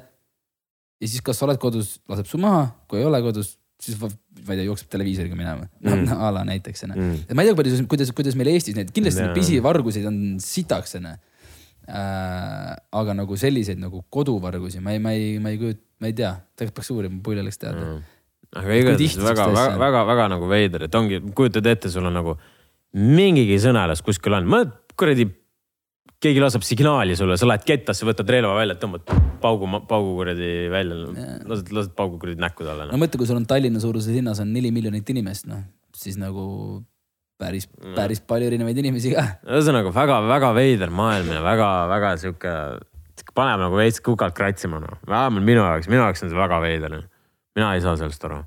ja 0.99 1.07
siis, 1.07 1.21
kas 1.21 1.37
sa 1.37 1.45
oled 1.45 1.61
kodus, 1.61 1.99
laseb 2.09 2.27
su 2.27 2.41
maha, 2.41 2.65
kui 2.89 2.99
ei 2.99 3.05
ole 3.07 3.21
kodus, 3.23 3.53
siis 3.79 4.01
ma 4.01 4.09
ei 4.09 4.57
tea, 4.57 4.65
jookseb 4.65 4.89
televiisoriga 4.91 5.37
minema 5.37 5.69
Mm. 5.79 5.93
mm.. 5.93 6.17
a 6.17 6.33
la 6.33 6.43
näiteks 6.49 6.87
onju. 6.87 6.97
Mm. 6.97 7.37
ma 7.37 7.45
ei 7.45 7.51
tea, 7.51 7.55
kuidas, 7.61 7.85
kuidas, 7.93 8.11
kuidas 8.17 8.35
meil 8.39 8.49
Eestis 8.55 8.75
neid, 8.75 8.89
kindlasti 8.95 9.23
neid 9.23 9.37
pisivarguseid 9.37 10.09
on 10.09 10.19
sitaks 10.43 10.97
onju. 10.99 11.13
Aga 11.89 13.15
nagu 13.17 13.37
selliseid 13.39 13.81
nagu 13.81 14.03
koduvargusi 14.13 14.81
ma 14.83 14.93
ei, 14.93 15.01
ma 15.03 15.13
ei, 15.15 15.35
ma 15.41 15.53
ei 15.53 15.59
kujuta, 15.61 15.81
ma 15.99 16.11
ei 16.11 16.15
tea, 16.17 16.31
tegelikult 16.55 16.79
peaks 16.79 16.93
uurima, 16.95 17.19
pull 17.25 17.41
oleks 17.41 17.61
teada 17.61 17.81
mm.. 17.81 18.05
aga 18.61 18.79
igatahes 18.83 19.17
väga, 19.23 19.49
väga 19.55 19.81
väga, 19.81 20.05
väga 20.11 20.29
nagu 20.35 20.49
veider, 20.51 20.87
et 20.87 20.99
ongi, 20.99 21.21
kujutad 21.35 21.69
ette, 21.71 21.91
sul 21.93 22.07
on 22.09 22.17
nagu 22.19 22.37
mingigi 22.97 23.59
sõnelas 23.61 24.03
kuskil 24.05 24.37
on, 24.37 24.47
mõned 24.49 24.75
kuradi, 24.99 25.27
keegi 26.19 26.41
laseb 26.43 26.65
signaali 26.67 27.15
sulle, 27.15 27.37
sa 27.39 27.47
lähed 27.49 27.65
kettasse, 27.67 28.05
võtad 28.07 28.29
relva 28.29 28.55
välja, 28.57 28.77
tõmbad 28.81 29.09
paugu, 29.41 29.69
paugu 29.89 30.15
kuradi 30.17 30.53
välja, 30.73 31.01
lased, 31.49 31.73
lased 31.75 31.97
paugu 31.97 32.21
kuradi 32.21 32.41
näkku 32.41 32.67
talle 32.67 32.89
no. 32.89 33.01
mõtle, 33.01 33.21
kui 33.21 33.29
sul 33.29 33.39
on 33.39 33.49
Tallinna 33.49 33.81
suuruses 33.81 34.13
linnas 34.13 34.41
on 34.43 34.53
neli 34.53 34.73
miljonit 34.75 35.09
inimest, 35.13 35.49
noh 35.49 35.65
siis 35.99 36.17
nagu 36.19 36.45
päris, 37.39 37.69
päris 37.95 38.21
palju 38.21 38.49
erinevaid 38.51 38.77
inimesi 38.83 39.15
ka. 39.15 39.25
ühesõnaga 39.47 39.93
väga-väga 39.95 40.51
veider 40.57 40.93
maailm 40.93 41.33
ja 41.37 41.41
väga-väga 41.45 42.13
sihuke, 42.21 42.53
paneb 43.35 43.63
nagu 43.65 43.79
veits 43.79 44.03
kukalt 44.03 44.35
kratsima 44.37 44.81
noh, 44.83 45.01
vähemalt 45.07 45.47
minu 45.47 45.63
jaoks, 45.63 45.91
minu 45.91 46.03
jaoks 46.03 46.25
on 46.25 46.33
see 46.33 46.39
väga 46.39 46.61
veider. 46.65 47.01
mina 47.55 47.73
ei 47.75 47.83
saa 47.85 47.97
sellest 47.99 48.25
aru. 48.29 48.43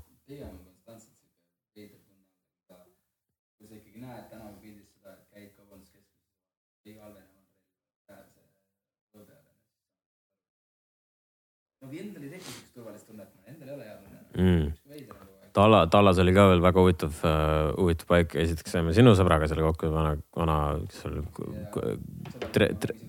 no 11.83 11.89
endal 11.99 12.23
ei 12.23 12.29
teki 12.31 12.45
siukest 12.47 12.73
turvalist 12.77 13.07
tunnet, 13.07 13.31
endal 13.45 13.67
ei 13.69 13.75
ole 13.75 13.87
hea 13.87 13.97
tunne. 14.01 14.19
Mm. 14.37 14.67
veider 14.89 15.17
on 15.17 15.27
kogu 15.27 15.39
aeg. 15.41 15.42
Talla, 15.53 15.83
Tallas 15.87 16.17
oli 16.17 16.33
ka 16.33 16.47
veel 16.49 16.61
väga 16.63 16.81
huvitav 16.81 17.17
uh,, 17.21 17.73
huvitav 17.77 18.09
paik, 18.09 18.33
esiteks 18.41 18.73
saime 18.73 18.93
sinu 18.97 19.13
sõbraga 19.17 19.45
selle 19.49 19.65
kokku, 19.67 19.91
vana, 19.93 20.15
vana, 20.33 20.57
kes 20.89 21.03
seal, 21.03 21.19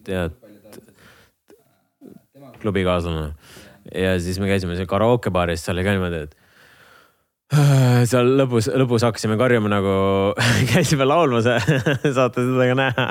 tead, 0.05 0.37
klubikaaslane. 2.61 3.31
ja 3.97 4.17
siis 4.21 4.41
me 4.41 4.51
käisime 4.51 4.77
seal 4.77 4.89
karaokebaaris, 4.91 5.65
seal 5.65 5.79
oli 5.79 5.87
ka 5.87 5.97
niimoodi, 5.97 6.21
et 6.29 6.44
seal 8.09 8.31
lõpus, 8.39 8.71
lõpus 8.73 9.05
hakkasime 9.05 9.37
karjuma 9.37 9.69
nagu 9.69 9.93
käisime 10.73 11.05
laulmas 11.05 11.45
saate 12.17 12.41
seda 12.41 12.69
ka 12.71 12.77
näha. 12.79 13.07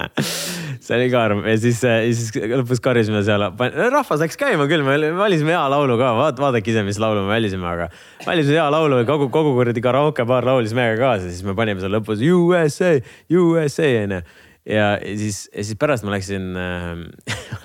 See 0.84 0.96
oli 0.96 1.06
karm 1.12 1.44
ja 1.46 1.54
siis, 1.60 1.78
siis 1.78 2.34
lõpus 2.50 2.82
karjusime 2.82 3.22
seal, 3.26 3.46
rahvas 3.54 4.24
läks 4.24 4.38
käima 4.40 4.66
küll, 4.70 4.82
me 4.86 5.12
valisime 5.18 5.54
hea 5.54 5.62
laulu 5.70 5.98
ka, 6.00 6.12
vaat-, 6.18 6.42
vaadake 6.42 6.72
ise, 6.72 6.82
mis 6.86 6.98
laulu 7.02 7.22
me 7.26 7.34
valisime, 7.36 7.66
aga 7.68 7.88
valisime 8.26 8.58
hea 8.58 8.66
laulu 8.74 9.02
ja 9.02 9.08
kogu, 9.08 9.30
kogu 9.32 9.54
kuradi 9.58 9.84
karaokebaar 9.84 10.50
laulis 10.50 10.74
meiega 10.76 10.98
kaasa, 11.04 11.30
siis 11.30 11.46
me 11.46 11.54
panime 11.58 11.82
seal 11.82 11.94
lõpus 11.94 12.24
USA, 12.26 12.96
USA 13.30 13.90
onju. 14.02 14.22
ja 14.66 14.92
siis, 15.04 15.44
ja 15.54 15.66
siis 15.68 15.78
pärast 15.78 16.08
ma 16.08 16.16
läksin 16.16 16.56
äh,, 16.58 17.04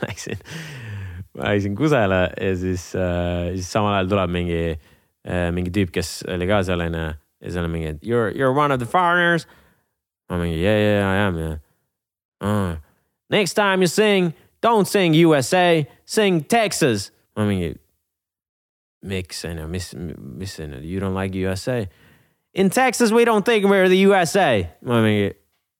läksin, 0.05 0.43
ma 1.39 1.55
läksin 1.55 1.79
kusele 1.79 2.27
ja 2.29 2.57
siis 2.59 2.91
äh,, 2.99 3.55
siis 3.55 3.71
samal 3.73 3.97
ajal 3.97 4.13
tuleb 4.13 4.37
mingi 4.37 4.61
mingi 5.25 5.71
tüüp, 5.73 5.91
kes 5.93 6.23
oli 6.29 6.47
ka 6.47 6.61
seal 6.63 6.83
onju 6.85 7.05
ja 7.41 7.51
seal 7.51 7.65
on 7.65 7.71
mingi 7.71 7.99
you 8.01 8.17
are, 8.17 8.31
you 8.31 8.45
are 8.45 8.53
one 8.53 8.71
of 8.71 8.79
the 8.79 8.85
foreigners. 8.85 9.45
ma 10.29 10.37
mingi 10.37 10.61
yeah, 10.61 10.77
yeah, 10.77 11.09
I 11.09 11.15
am 11.27 11.37
yeah 11.37 11.57
uh,. 12.41 12.75
Next 13.29 13.55
time 13.55 13.81
you 13.81 13.87
sing, 13.87 14.35
don't 14.61 14.87
sing 14.87 15.15
USA, 15.15 15.87
sing 16.05 16.43
Texas. 16.43 17.11
ma 17.35 17.43
mingi, 17.43 17.77
miks 19.03 19.43
onju, 19.43 19.69
mis, 19.69 19.93
mis 19.93 20.57
onju, 20.57 20.83
you 20.85 20.99
don't 20.99 21.15
like 21.15 21.33
USA? 21.33 21.89
In 22.53 22.69
Texas 22.69 23.11
we 23.11 23.25
don't 23.25 23.45
think 23.45 23.65
we're 23.65 23.89
the 23.89 23.97
USA. 24.09 24.69
ma 24.81 25.01
mingi, 25.01 25.33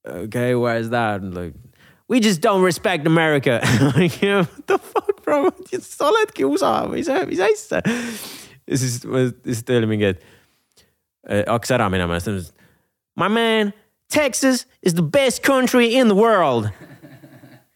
okay, 0.05 0.55
why 0.55 0.77
is 0.77 0.89
that? 0.89 1.23
Like, 1.23 1.53
we 2.07 2.19
just 2.19 2.41
don't 2.41 2.61
respect 2.61 3.07
America 3.07 3.61
What 3.63 4.67
the 4.67 4.77
fuck 4.77 5.23
bro, 5.23 5.49
sa 5.81 6.11
oledki 6.11 6.45
USA 6.45 6.85
või 6.89 7.05
sa, 7.05 7.25
mis 7.25 7.39
asja 7.39 7.81
ja 8.68 8.78
siis, 8.78 9.01
siis 9.43 9.63
ta 9.63 9.78
oli 9.78 9.89
mingi, 9.89 10.05
et 10.05 10.24
äh, 11.30 11.43
hakkas 11.47 11.72
ära 11.76 11.89
minema 11.89 12.18
ja 12.18 12.24
siis 12.24 12.26
ta 12.26 12.36
ütles. 12.36 12.51
My 13.16 13.30
man, 13.32 13.74
Texas 14.11 14.66
is 14.84 14.93
the 14.93 15.03
best 15.03 15.43
country 15.43 15.93
in 15.95 16.07
the 16.07 16.16
world. 16.16 16.70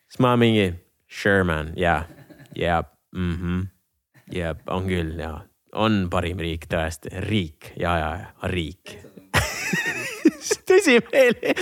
siis 0.09 0.19
ma 0.19 0.35
mingi, 0.35 0.73
sure 1.07 1.43
man, 1.43 1.73
jaa, 1.77 2.03
jaa, 2.55 2.83
mhmh, 3.15 3.67
jaa, 4.33 4.55
on 4.67 4.89
küll 4.89 5.19
ja 5.19 5.39
on 5.73 6.07
parim 6.09 6.39
riik 6.41 6.65
tõesti, 6.69 7.13
riik 7.29 7.73
ja, 7.77 7.93
ja, 8.01 8.09
ja 8.23 8.49
riik 8.49 8.97
tõsimeeli, 10.69 11.53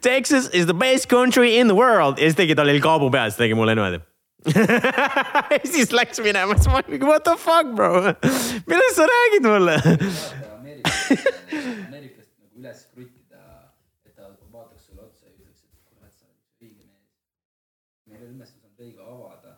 Texas 0.00 0.48
is 0.56 0.66
the 0.66 0.74
best 0.76 1.08
country 1.12 1.58
in 1.58 1.68
the 1.68 1.76
world 1.76 2.18
ja 2.18 2.28
siis 2.30 2.38
tegi, 2.40 2.56
tal 2.56 2.70
oli 2.72 2.80
kaabu 2.80 3.10
peas, 3.12 3.36
tegi 3.36 3.56
mulle 3.58 3.76
niimoodi 3.76 4.00
ja 4.00 4.07
siis 5.72 5.92
läks 5.92 6.20
minema, 6.22 6.54
siis 6.54 6.70
ma 6.70 6.82
olin 6.82 7.06
what 7.06 7.24
the 7.26 7.36
fuck 7.36 7.74
bro, 7.74 8.14
millest 8.70 8.96
sa 8.96 9.06
räägid 9.10 9.48
mulle 9.50 9.74
Ameerikast 11.88 12.30
nagu 12.38 12.60
üles 12.60 12.84
kruttida, 12.92 13.42
et 14.06 14.14
ta 14.14 14.30
vaataks 14.52 14.86
sulle 14.86 15.02
otsa 15.02 15.26
ja 15.26 15.34
ütleks, 15.34 15.64
et 15.66 15.82
kurat, 15.90 16.14
sa 16.14 16.28
oled 16.28 16.62
õige 16.62 16.86
mees. 16.86 17.10
meil 18.06 18.22
õnnestus 18.30 18.64
on 18.68 18.74
teiega 18.78 19.08
avada 19.10 19.56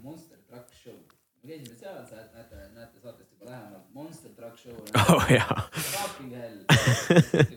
Monster 0.00 0.38
Truck 0.48 0.72
Show. 0.72 0.96
me 1.42 1.52
käisime 1.52 1.76
seal, 1.76 2.00
sa 2.08 2.24
näete, 2.32 2.56
näete 2.74 3.00
saatest 3.02 3.32
juba 3.36 3.50
lähemalt, 3.50 3.92
Monster 3.94 4.32
Truck 4.36 4.56
Show. 4.58 4.76
oh 5.16 5.30
jaa. 5.30 5.68
Fucking 5.76 6.32
hell. 6.32 6.62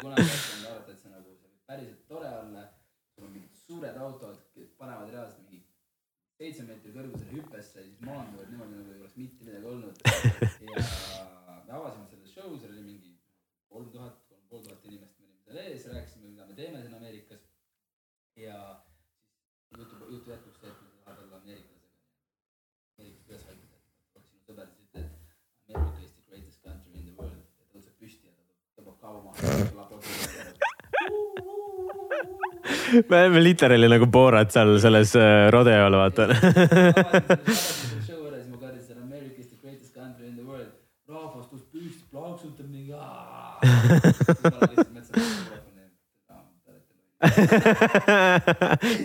kunagi 0.01 0.27
mõtlenud 0.27 0.67
arvata, 0.67 0.91
et 0.91 0.99
see 0.99 1.13
nagu, 1.13 1.37
see 1.39 1.47
võib 1.47 1.71
päriselt 1.71 2.07
tore 2.11 2.31
olla. 2.41 2.67
sul 3.15 3.29
on 3.29 3.35
mingid 3.37 3.55
suured 3.67 4.01
autod, 4.07 4.41
panevad 4.77 5.15
reaalselt 5.15 5.47
mingi 5.47 5.63
seitse 6.43 6.65
meetri 6.67 6.91
kõrgusele 6.91 7.37
hüppesse 7.37 7.79
ja 7.79 7.85
siis 7.87 7.99
maanduvad 8.03 8.49
niimoodi, 8.51 8.75
nagu 8.75 8.91
ei 8.91 8.99
oleks 8.99 9.13
mitte 9.19 9.45
midagi 9.47 9.67
olnud. 9.69 9.95
ja 10.67 10.81
me 11.63 11.71
avasime 11.77 12.07
selle 12.11 12.27
show, 12.31 12.49
seal 12.59 12.73
oli 12.73 12.83
mingi 12.83 13.11
kolm 13.71 13.87
tuhat, 13.93 14.17
kolm 14.27 14.43
pool 14.49 14.65
tuhat 14.65 14.83
inimest, 14.89 15.15
me 15.21 15.29
olime 15.29 15.39
seal 15.45 15.59
ees, 15.63 15.85
rääkisime, 15.93 16.33
mida 16.33 16.47
me 16.49 16.57
teeme 16.57 16.81
siin 16.83 16.97
Ameerikas. 16.99 17.43
ja 18.35 18.57
siis 19.69 19.79
jutu, 19.79 19.95
jutu 20.09 20.27
jätkuks 20.33 20.59
see, 20.59 20.71
et 20.73 20.79
me 20.83 20.87
tahame 21.05 21.21
olla 21.27 21.37
ameeriklasega. 21.39 21.89
Ameerikas 22.97 23.29
üles 23.31 23.43
vaikida, 23.47 23.75
et 23.79 24.17
oleks 24.17 24.29
sinu 24.33 24.41
sõber, 24.49 24.67
siis 24.75 24.83
ütled, 24.89 25.07
et 25.07 25.75
America 25.77 25.99
is 26.03 26.13
the 26.17 26.23
greatest 26.27 26.59
country 26.67 26.91
in 26.99 27.07
the 27.07 27.15
world 27.21 27.39
ja 27.39 27.43
ta 27.61 27.71
tõuseb 27.77 27.95
püsti 28.03 28.27
ja 28.27 28.33
ta 28.35 28.43
tõmbab 28.81 28.97
kaua 29.05 29.19
maha 29.29 29.43
me 32.93 33.19
oleme 33.23 33.43
literaali 33.43 33.89
nagu 33.91 34.05
Borat 34.11 34.53
seal 34.53 34.77
selles 34.83 35.15
äh, 35.19 35.49
rodeol, 35.53 35.97
vaata. 35.97 36.29
rahvas 41.13 41.47
tõus 41.49 41.63
püsti, 41.71 42.03
plaksutab 42.11 42.67
mingi. 42.67 42.93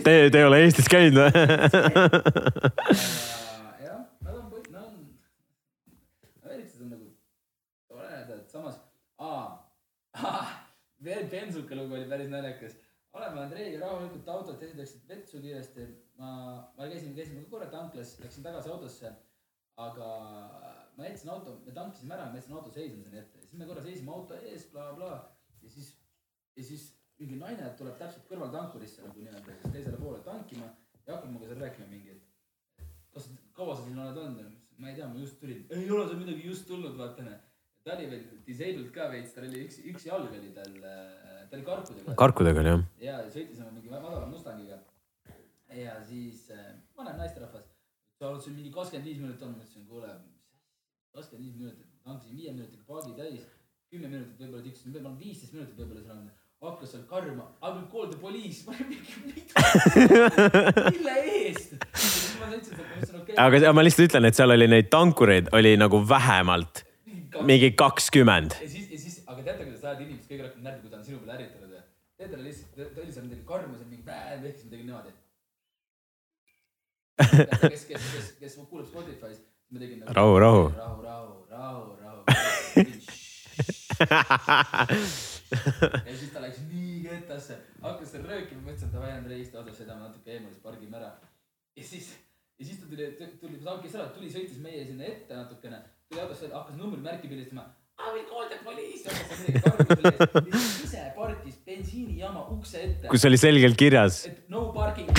Te, 0.03 0.13
te 0.27 0.39
ei 0.41 0.43
ole 0.43 0.57
Eestis 0.65 0.89
käinud 0.91 1.21
või? 1.21 1.29
jah, 3.85 4.01
nad 4.25 4.33
on, 4.33 4.49
nad 4.73 4.81
on, 4.83 4.97
ameeriklased 6.43 6.83
on 6.83 6.89
nagu 6.91 7.07
toredad, 7.87 8.43
samas, 8.51 8.75
veel 11.07 11.23
bensuka 11.31 11.79
lugu 11.79 11.95
oli 11.95 12.09
päris 12.11 12.27
naljakas 12.33 12.75
oleme 13.17 13.41
Andreiga 13.43 13.79
rahulikult 13.83 14.29
autot, 14.33 14.59
teised 14.59 14.77
läksid 14.79 15.07
vetsu 15.09 15.41
kiiresti. 15.43 15.87
ma, 16.19 16.29
ma 16.77 16.87
käisin, 16.91 17.15
käisin 17.15 17.45
korra 17.49 17.69
tanklas, 17.71 18.17
läksin 18.23 18.45
tagasi 18.45 18.69
autosse. 18.69 19.13
aga 19.79 20.07
ma 20.97 21.05
jätsin 21.07 21.29
auto, 21.31 21.55
me 21.65 21.71
tankisime 21.71 22.15
ära, 22.15 22.29
ma 22.29 22.39
jätsin 22.39 22.55
auto 22.59 22.71
seisma 22.75 23.03
sinna 23.03 23.21
ette, 23.21 23.41
siis 23.45 23.59
me 23.59 23.67
korra 23.67 23.83
seisime 23.83 24.11
auto 24.11 24.35
ees 24.35 24.65
bla,, 24.71 24.89
blablabla. 24.93 25.35
ja 25.63 25.69
siis, 25.75 25.93
ja 26.55 26.63
siis 26.63 26.89
mingi 27.19 27.39
naine 27.39 27.69
tuleb 27.79 27.95
täpselt 27.99 28.27
kõrvaltankurisse 28.31 29.05
nagu 29.05 29.23
nii-öelda 29.23 29.55
siis 29.61 29.75
teisele 29.75 29.99
poole 29.99 30.19
tankima 30.23 30.67
ja 31.05 31.13
hakkab 31.15 31.29
minuga 31.31 31.47
seal 31.47 31.61
rääkima 31.63 31.87
mingi, 31.91 32.17
et 32.17 32.87
kas, 33.15 33.29
kaua 33.55 33.75
sa 33.75 33.85
siin 33.87 33.99
oled 33.99 34.19
olnud? 34.25 34.57
ma 34.79 34.91
ei 34.91 34.95
tea, 34.95 35.07
ma 35.07 35.19
just 35.19 35.39
tulin. 35.39 35.65
ei 35.75 35.89
ole 35.91 36.07
sa 36.07 36.19
midagi 36.19 36.45
just 36.51 36.67
tulnud, 36.67 36.97
vaata 36.99 37.23
näe 37.23 37.39
ta 37.83 37.95
oli 37.95 38.09
veel 38.11 38.25
disabled 38.47 38.91
ka 38.95 39.07
veits, 39.13 39.33
tal 39.35 39.47
oli 39.47 39.63
üks, 39.65 39.79
üks 39.91 40.05
jalg 40.09 40.33
oli 40.35 40.51
tal, 40.55 40.75
ta 41.49 41.57
oli 41.57 41.65
karkudega. 41.65 42.15
karkudega 42.15 42.63
oli 42.63 42.71
jah. 42.71 42.83
ja 43.01 43.19
sõitis 43.33 43.61
oma 43.61 43.71
mingi 43.75 43.91
madala 43.91 44.25
Mustangiga. 44.29 44.79
ja 45.75 45.95
siis 46.05 46.49
äh, 46.53 46.73
vanem 46.97 47.17
naisterahvas, 47.21 47.69
sa 48.19 48.29
oled 48.29 48.43
siin 48.43 48.57
mingi 48.57 48.73
kakskümmend 48.73 49.07
viis 49.09 49.21
minutit 49.21 49.45
olnud, 49.45 49.57
ma 49.57 49.63
ütlesin, 49.63 49.87
kuule, 49.87 50.11
kakskümmend 51.15 51.45
viis 51.45 51.55
minutit, 51.61 51.87
tankisin 52.03 52.37
viie 52.37 52.53
minutiga 52.57 52.83
paagi 52.87 53.15
täis, 53.17 53.47
kümme 53.89 54.11
minutit 54.11 54.41
võib-olla 54.41 54.65
tiksusin, 54.67 54.93
võib-olla 54.95 55.23
viisteist 55.23 55.57
minutit 55.57 55.81
võib-olla 55.81 56.05
seal 56.05 56.21
on 56.21 56.29
hakkas 56.59 56.91
seal 56.91 57.05
karjuma, 57.07 57.45
I 57.63 57.71
will 57.71 57.87
call 57.91 58.09
the 58.11 58.19
police. 58.19 58.65
ma 58.67 58.73
olin 58.75 58.87
mingi, 58.91 59.13
mille 60.97 61.15
eest? 61.45 61.69
aga 63.37 63.73
ma 63.73 63.85
lihtsalt 63.85 64.09
ütlen, 64.09 64.27
et 64.27 64.35
seal 64.37 64.51
oli 64.55 64.67
neid 64.67 64.89
tankureid 64.91 65.53
oli 65.55 65.77
nagu 65.79 66.01
vähemalt 66.09 66.83
mingi 67.47 67.71
kakskümmend. 67.71 68.51
ja 68.61 68.69
siis, 68.69 68.91
ja 68.91 68.99
siis, 68.99 69.21
aga 69.27 69.43
teate, 69.43 69.63
kuidas 69.63 69.83
ajad 69.85 70.01
inimest 70.05 70.27
kõige 70.31 70.43
rohkem 70.47 70.63
närvi, 70.65 70.88
ta 70.88 70.88
sinu 71.09 71.23
peale 71.23 71.37
ärritunud 71.37 71.73
või? 71.73 71.81
tead 72.19 72.33
talle 72.33 72.45
lihtsalt, 72.45 72.75
ta 72.75 73.01
oli 73.01 73.13
seal 73.15 73.27
midagi 73.27 73.45
karmus 73.47 73.81
ja 73.81 73.87
mingi 73.87 74.05
päev 74.07 74.45
ehk 74.49 74.57
siis 74.59 74.67
ma 74.67 74.71
tegin 74.75 74.87
niimoodi. 74.89 75.11
kes, 77.73 77.85
kes, 77.87 78.09
kes, 78.15 78.27
kes 78.39 78.57
kuulab 78.71 78.87
Spotify's, 78.89 79.39
ma 79.71 79.83
tegin 79.83 80.01
nagu. 80.03 80.15
rahu, 80.17 80.33
rahu. 80.43 80.63
rahu, 80.75 80.97
rahu, 81.07 81.31
rahu, 81.53 81.83
rahu. 82.03 82.19
ja 86.07 86.15
siis 86.15 86.31
ta 86.33 86.43
läks 86.43 86.59
nii 86.69 86.95
ketasse, 87.07 87.59
hakkas 87.83 88.11
seal 88.13 88.27
röökima, 88.27 88.61
ma 88.63 88.73
ütlesin, 88.73 88.89
et 88.91 88.95
davai 88.95 89.13
Andrei, 89.15 89.39
istu 89.43 89.59
otsas, 89.59 89.79
sõidame 89.79 90.07
natuke 90.07 90.35
eemale, 90.35 90.53
siis 90.55 90.63
pargime 90.63 90.99
ära. 90.99 91.11
ja 91.75 91.83
siis, 91.91 92.11
ja 92.59 92.67
siis 92.67 92.83
ta 92.83 92.91
tuli, 92.91 93.07
tuli, 93.41 93.63
kes 93.85 93.95
ära, 93.95 94.11
tuli, 94.15 94.31
sõitis 94.31 94.59
meie 94.63 94.83
sinna 94.87 95.07
ette 95.07 95.39
natukene 95.39 95.79
tuli 96.09 96.21
autosse, 96.23 96.51
hakkas 96.53 96.77
numbrimärki 96.79 97.31
pildistama. 97.31 97.69
I 97.99 98.13
will 98.13 98.25
call 98.31 98.47
the 98.47 98.59
police. 98.63 99.03
ise 100.83 101.03
parkis 101.15 101.57
bensiinijaama 101.65 102.45
ukse 102.55 102.83
ette. 102.83 103.07
kus 103.07 103.25
oli 103.25 103.37
selgelt 103.37 103.77
kirjas. 103.77 104.25
et 104.25 104.49
no 104.49 104.69
parking 104.75 105.09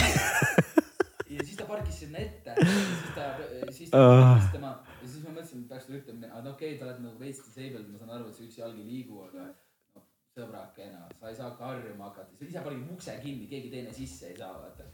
ja 1.30 1.44
siis 1.44 1.56
ta 1.56 1.66
parkis 1.68 2.00
sinna 2.04 2.18
ette. 2.18 2.54
siis 2.60 3.14
ta, 3.14 3.26
siis 3.70 3.90
ta 3.90 4.04
uh. 4.04 4.46
tema 4.52 4.72
ja 5.02 5.08
siis 5.08 5.24
ma 5.24 5.34
mõtlesin, 5.34 5.64
et 5.64 5.68
peaks 5.72 5.88
talle 5.88 6.00
ütlema, 6.00 6.30
et 6.30 6.52
okei 6.54 6.74
okay,, 6.74 6.78
sa 6.78 6.88
oled 6.88 7.02
nagu 7.04 7.20
veits 7.20 7.42
disabled, 7.44 7.90
ma 7.90 8.00
saan 8.00 8.16
aru, 8.16 8.30
et 8.30 8.38
see 8.38 8.48
üks 8.48 8.58
jalg 8.62 8.80
ei 8.80 8.88
liigu, 8.88 9.20
aga 9.28 9.46
noh, 9.50 10.06
sõbrakene, 10.36 11.04
sa 11.20 11.30
ei 11.30 11.38
saa 11.38 11.52
karjuma 11.58 12.10
hakata, 12.10 12.34
sa 12.38 12.48
ise 12.48 12.64
panid 12.64 12.90
ukse 12.96 13.16
kinni, 13.22 13.48
keegi 13.50 13.72
teine 13.72 13.94
sisse 13.94 14.32
ei 14.32 14.36
saa, 14.40 14.52
vaata 14.56 14.88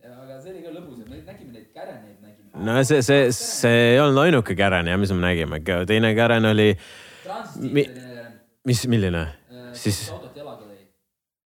ja 0.00 0.14
aga 0.22 0.38
see 0.40 0.54
oli 0.54 0.62
ka 0.64 0.72
lõbus, 0.72 1.02
et 1.02 1.10
me 1.12 1.20
nägime 1.26 1.52
neid 1.52 1.68
käreneid 1.74 2.24
nägime. 2.24 2.64
no 2.66 2.80
see, 2.88 3.02
see, 3.04 3.28
see 3.36 3.86
ei 3.92 4.00
olnud 4.00 4.22
ainuke 4.24 4.56
kären 4.56 4.88
jah, 4.88 5.00
mis 5.00 5.12
me 5.12 5.24
nägime, 5.26 5.60
teine 5.88 6.14
kären 6.16 6.48
oli. 6.48 6.72
Mi, 7.60 7.84
mis, 8.66 8.84
milline 8.90 9.22
äh, 9.22 9.72
siis? 9.76 10.02
autot 10.14 10.36
jalaga 10.36 10.68
lõi, 10.68 10.82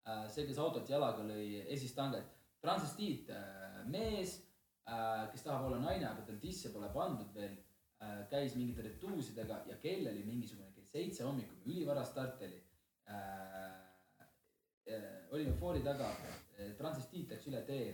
äh, 0.06 0.24
see, 0.32 0.46
kes 0.48 0.60
autot 0.62 0.88
jalaga 0.90 1.24
lõi, 1.26 1.62
esistanget, 1.72 2.28
transvestiit, 2.62 3.30
äh, 3.32 3.82
mees, 3.90 4.40
kes 5.32 5.44
tahab 5.46 5.68
olla 5.68 5.78
naine, 5.78 6.08
aga 6.08 6.24
tal 6.26 6.40
tisse 6.42 6.72
pole 6.74 6.88
pandud 6.94 7.30
veel. 7.34 7.54
äh, 8.02 8.24
käis 8.30 8.56
mingite 8.58 8.82
retuusidega 8.82 9.60
ja 9.68 9.76
kell 9.78 10.08
oli 10.10 10.24
mingisugune 10.26 10.72
kell 10.74 10.88
seitse 10.90 11.22
hommikul, 11.22 11.60
ülivara 11.70 12.04
start 12.04 12.42
oli 12.42 12.58
äh,. 13.06 13.78
Äh, 14.90 15.28
olime 15.30 15.52
foori 15.60 15.78
taga, 15.84 16.08
transvestiit 16.78 17.30
läks 17.30 17.46
üle 17.46 17.60
tee, 17.62 17.92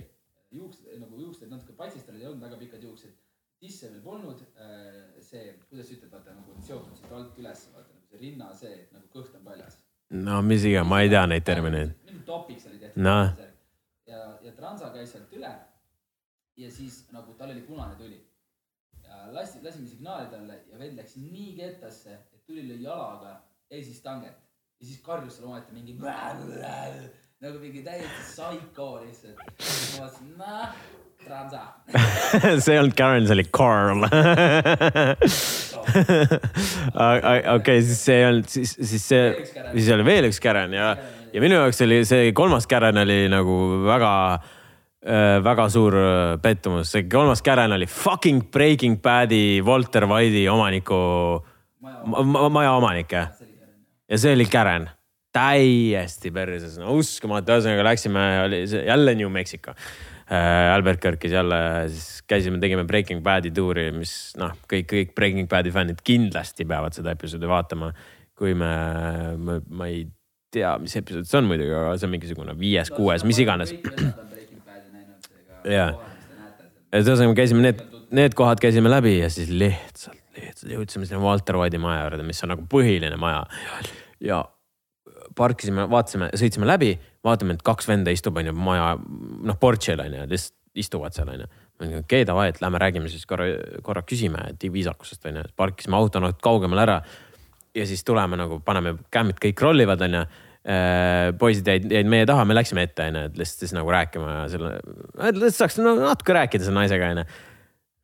juuksed 0.57 0.87
nagu 1.03 1.19
juuksed 1.21 1.51
natuke 1.53 1.75
patsistanud, 1.77 2.23
ei 2.23 2.29
olnud 2.31 2.47
väga 2.47 2.57
pikad 2.63 2.87
juuksed. 2.87 3.13
Sisse 3.59 3.91
veel 3.91 4.03
polnud 4.03 4.43
äh, 4.55 5.19
see, 5.25 5.53
kuidas 5.69 5.91
ütled, 5.95 6.11
vaata 6.13 6.35
nagu 6.37 6.55
seotud 6.63 6.97
siit 6.99 7.13
alt 7.13 7.39
üles, 7.43 7.65
vaata 7.75 7.95
nagu 7.95 8.11
see 8.11 8.23
rinna 8.23 8.51
see, 8.55 8.75
nagu 8.95 9.11
kõht 9.13 9.35
on 9.39 9.45
paljas 9.47 9.79
no 10.25 10.41
mis 10.43 10.65
iganes, 10.65 10.91
ma 10.91 11.03
ei 11.05 11.11
tea 11.13 11.25
neid 11.27 11.47
termineid. 11.49 11.95
mingi 12.07 12.25
topiks 12.29 12.69
oli 12.71 12.79
tehtud 12.83 13.03
Noh.. 13.03 13.33
ja, 14.07 14.23
ja 14.45 14.55
transa 14.57 14.93
käis 14.95 15.13
sealt 15.13 15.35
üle. 15.37 15.53
ja 16.57 16.71
siis 16.71 17.05
nagu 17.13 17.35
tal 17.39 17.53
oli 17.55 17.65
punane 17.67 17.99
tuli. 17.99 18.21
ja 19.05 19.27
lasti, 19.33 19.63
lasime 19.65 19.89
signaali 19.89 20.31
talle 20.33 20.63
ja 20.71 20.79
vend 20.79 21.01
läks 21.01 21.17
nii 21.23 21.57
kettasse, 21.59 22.21
et 22.33 22.45
tuli 22.47 22.65
lõi 22.71 22.83
jalaga 22.83 23.41
eesist 23.71 24.05
tanget 24.05 24.39
ja 24.81 24.87
siis 24.87 25.03
karjus 25.03 25.37
seal 25.37 25.51
omaette 25.51 25.75
mingi 25.75 25.99
nagu 27.41 27.59
mingi 27.63 27.83
täiesti 27.87 28.23
psycho 28.31 28.89
lihtsalt. 29.03 29.43
ma 29.43 30.07
vaatasin, 30.07 30.33
noh, 30.39 30.81
transa. 31.27 31.61
see 32.63 32.75
ei 32.75 32.81
olnud 32.81 32.95
Karen, 32.97 33.27
see 33.27 33.37
oli 33.37 33.45
Carl. 33.55 34.05
okei, 37.57 37.83
siis 37.83 38.05
see 38.05 38.17
ei 38.21 38.27
olnud, 38.29 38.47
siis, 38.51 38.75
siis 38.77 39.09
see, 39.09 39.25
siis 39.73 39.89
oli 39.95 40.05
veel 40.07 40.29
üks 40.29 40.41
Karen 40.45 40.73
ja, 40.77 40.93
ja 41.33 41.43
minu 41.43 41.55
jaoks 41.59 41.83
oli 41.87 41.99
see 42.09 42.33
kolmas 42.37 42.67
Karen 42.71 42.99
oli 43.03 43.19
nagu 43.33 43.55
väga 43.87 44.13
äh, 44.37 45.39
väga 45.45 45.69
suur 45.73 45.95
äh, 45.99 46.37
pettumus, 46.45 46.93
see 46.93 47.03
kolmas 47.11 47.43
Karen 47.45 47.73
oli 47.77 47.87
fucking 47.91 48.41
Breaking 48.53 48.97
Bad'i 49.03 49.61
Walter 49.65 50.05
White'i 50.11 50.45
omaniku, 50.53 50.99
maja 52.53 52.73
omanik 52.77 53.11
jah. 53.17 53.29
ja 54.09 54.17
see 54.21 54.33
oli 54.37 54.47
Karen, 54.53 54.85
täiesti 55.35 56.29
perses, 56.35 56.79
no 56.81 56.87
uskumatu, 57.01 57.53
ühesõnaga 57.57 57.83
läksime, 57.91 58.23
oli 58.45 58.59
jälle 58.67 59.13
New 59.19 59.31
Mexico. 59.33 59.71
Albert 60.29 61.01
Kirkis 61.01 61.33
jälle, 61.33 61.59
siis 61.89 62.23
käisime, 62.29 62.59
tegime 62.61 62.85
Breaking 62.85 63.23
Bad'i 63.25 63.51
tuuri, 63.55 63.87
mis 63.97 64.13
noh, 64.37 64.53
kõik, 64.69 64.89
kõik 64.91 65.15
Breaking 65.17 65.49
Bad'i 65.49 65.73
fännid 65.73 66.03
kindlasti 66.05 66.67
peavad 66.69 66.97
seda 66.97 67.15
episoodi 67.17 67.49
vaatama. 67.49 67.93
kui 68.39 68.53
me, 68.55 68.69
ma, 69.41 69.57
ma 69.75 69.87
ei 69.91 70.05
tea, 70.55 70.77
mis 70.79 70.93
episood 71.01 71.27
see 71.27 71.41
on 71.41 71.49
muidugi, 71.49 71.73
aga 71.75 71.97
see 71.99 72.07
on 72.07 72.13
mingisugune 72.13 72.55
viies, 72.61 72.93
kuues, 72.95 73.25
mis 73.27 73.41
iganes. 73.43 73.73
Jaa. 75.69 75.89
et 76.93 77.03
ühesõnaga 77.03 77.33
me 77.33 77.37
käisime 77.41 77.65
need, 77.65 77.81
need 78.15 78.37
kohad 78.39 78.61
käisime 78.63 78.93
läbi 78.93 79.17
ja 79.19 79.33
siis 79.33 79.51
lihtsalt, 79.51 80.21
lihtsalt 80.37 80.71
jõudsime 80.77 81.09
sinna 81.09 81.25
Walter 81.25 81.59
White'i 81.59 81.81
maja 81.83 82.05
juurde, 82.05 82.29
mis 82.29 82.45
on 82.45 82.55
nagu 82.55 82.69
põhiline 82.71 83.19
maja. 83.21 83.43
ja 84.23 84.45
parkisime, 85.39 85.87
vaatasime, 85.91 86.33
sõitsime 86.39 86.69
läbi, 86.69 86.93
vaatame, 87.25 87.57
et 87.57 87.65
kaks 87.67 87.89
venda 87.89 88.13
istub, 88.15 88.39
onju, 88.41 88.55
maja, 88.59 88.95
noh, 88.99 89.59
portšil 89.61 90.03
onju, 90.05 90.27
lihtsalt 90.31 90.57
istuvad 90.79 91.15
seal 91.17 91.31
onju. 91.33 91.47
okei 91.79 92.01
okay,, 92.01 92.27
davai, 92.27 92.49
et 92.53 92.61
lähme 92.63 92.81
räägime 92.83 93.11
siis 93.11 93.27
korra, 93.27 93.47
korra 93.83 94.03
küsime, 94.07 94.43
et 94.53 94.67
viisakusest 94.73 95.27
onju, 95.31 95.47
parkisime 95.59 95.99
auto 95.99 96.23
natuke 96.23 96.45
kaugemal 96.45 96.85
ära. 96.85 97.01
ja 97.75 97.87
siis 97.87 98.05
tuleme 98.05 98.37
nagu 98.37 98.61
paneme 98.65 98.97
kämmid 99.11 99.41
kõik 99.43 99.63
rollivad 99.63 100.03
onju. 100.07 100.27
poisid 101.39 101.69
jäid, 101.71 101.87
jäid 101.93 102.09
meie 102.11 102.27
taha, 102.29 102.45
me 102.45 102.55
läksime 102.55 102.83
ette 102.85 103.07
onju, 103.09 103.29
et 103.31 103.39
lihtsalt 103.41 103.65
siis 103.65 103.77
nagu 103.77 103.91
rääkima 103.91 104.33
ja 104.33 104.49
selle, 104.53 104.73
lihtsalt 105.33 105.61
saaks 105.63 105.79
no, 105.81 105.95
natuke 106.03 106.35
rääkida 106.37 106.67
selle 106.67 106.83
naisega 106.83 107.13
onju. 107.15 107.25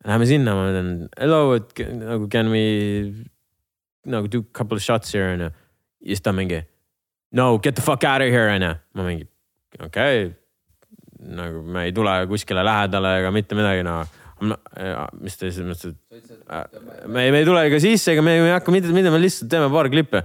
Läheme 0.05 0.25
sinna, 0.29 0.53
ma 0.53 0.69
ütlen 0.69 0.89
hello, 1.19 1.41
et 1.57 1.81
nagu 1.99 2.29
can 2.31 2.49
we 2.53 2.63
nagu 4.05 4.29
do 4.29 4.43
couple 4.53 4.79
shots 4.79 5.13
here 5.13 5.33
onju. 5.33 5.51
ja 6.05 6.15
siis 6.15 6.21
ta 6.21 6.33
mingi 6.33 6.63
no 7.35 7.57
get 7.57 7.75
the 7.75 7.85
fuck 7.85 8.03
out 8.03 8.21
of 8.21 8.31
here 8.31 8.49
onju. 8.55 8.73
ma 8.95 9.07
mingi 9.07 9.27
okei 9.79 10.25
okay.. 10.25 10.33
nagu 11.35 11.61
me 11.61 11.87
ei 11.89 11.95
tule 11.95 12.13
kuskile 12.31 12.63
lähedale 12.65 13.17
ega 13.19 13.31
mitte 13.35 13.57
midagi 13.57 13.83
no. 13.85 14.03
mis 15.23 15.37
ta 15.39 15.47
siis 15.47 15.63
mõtles, 15.63 15.95
et 16.11 17.07
me, 17.07 17.23
me 17.31 17.39
ei 17.39 17.47
tule 17.47 17.63
ega 17.69 17.79
sisse 17.83 18.15
ega 18.15 18.23
me 18.25 18.35
ei 18.39 18.51
hakka 18.51 18.73
mitte, 18.73 18.91
mida 18.95 19.13
me 19.13 19.21
lihtsalt 19.23 19.51
teeme 19.51 19.71
paar 19.73 19.91
klippi 19.91 20.21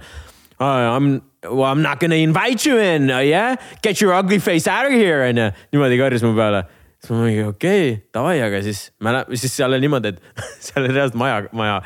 oh,. 0.61 0.65
I 0.65 0.99
m, 0.99 1.21
well, 1.43 1.65
I 1.65 1.73
m 1.75 1.81
not 1.81 1.99
gonna 1.99 2.19
invite 2.19 2.65
you 2.65 2.77
in 2.77 3.09
uh,, 3.09 3.19
yeah, 3.19 3.55
get 3.81 4.01
your 4.01 4.13
ugly 4.13 4.39
face 4.39 4.67
out 4.67 4.85
of 4.85 4.93
here 4.93 5.23
onju. 5.29 5.49
niimoodi 5.73 5.99
karjus 6.01 6.23
mu 6.27 6.35
peale. 6.37 6.63
siis 7.01 7.11
ma 7.15 7.23
mingi 7.25 7.47
okei 7.47 7.87
okay,, 7.93 8.03
davai, 8.13 8.37
aga 8.45 8.61
siis 8.67 8.91
me 8.99 9.15
läheme, 9.15 9.41
siis 9.41 9.55
seal 9.57 9.71
oli 9.71 9.87
niimoodi, 9.87 10.13
et 10.13 10.45
seal 10.67 10.83
oli 10.83 10.93
reaalselt 10.93 11.17
maja, 11.19 11.41
maja, 11.57 11.79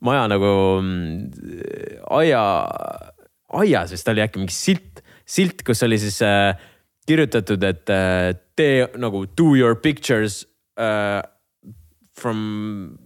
maja 0.00 0.24
nagu 0.32 0.54
mm, 0.80 1.52
aia, 2.20 2.46
aias 3.62 3.92
vist 3.94 4.08
oli 4.12 4.24
äkki 4.24 4.42
mingi 4.42 4.54
silt, 4.54 5.02
silt, 5.26 5.62
kus 5.66 5.82
oli 5.86 5.98
siis 6.00 6.20
äh, 6.24 6.54
kirjutatud, 7.06 7.62
et 7.66 7.92
äh, 7.92 8.30
tee 8.58 8.86
nagu 9.00 9.24
do 9.38 9.54
your 9.56 9.76
pictures 9.76 10.44
äh, 10.78 11.22
from 12.18 12.98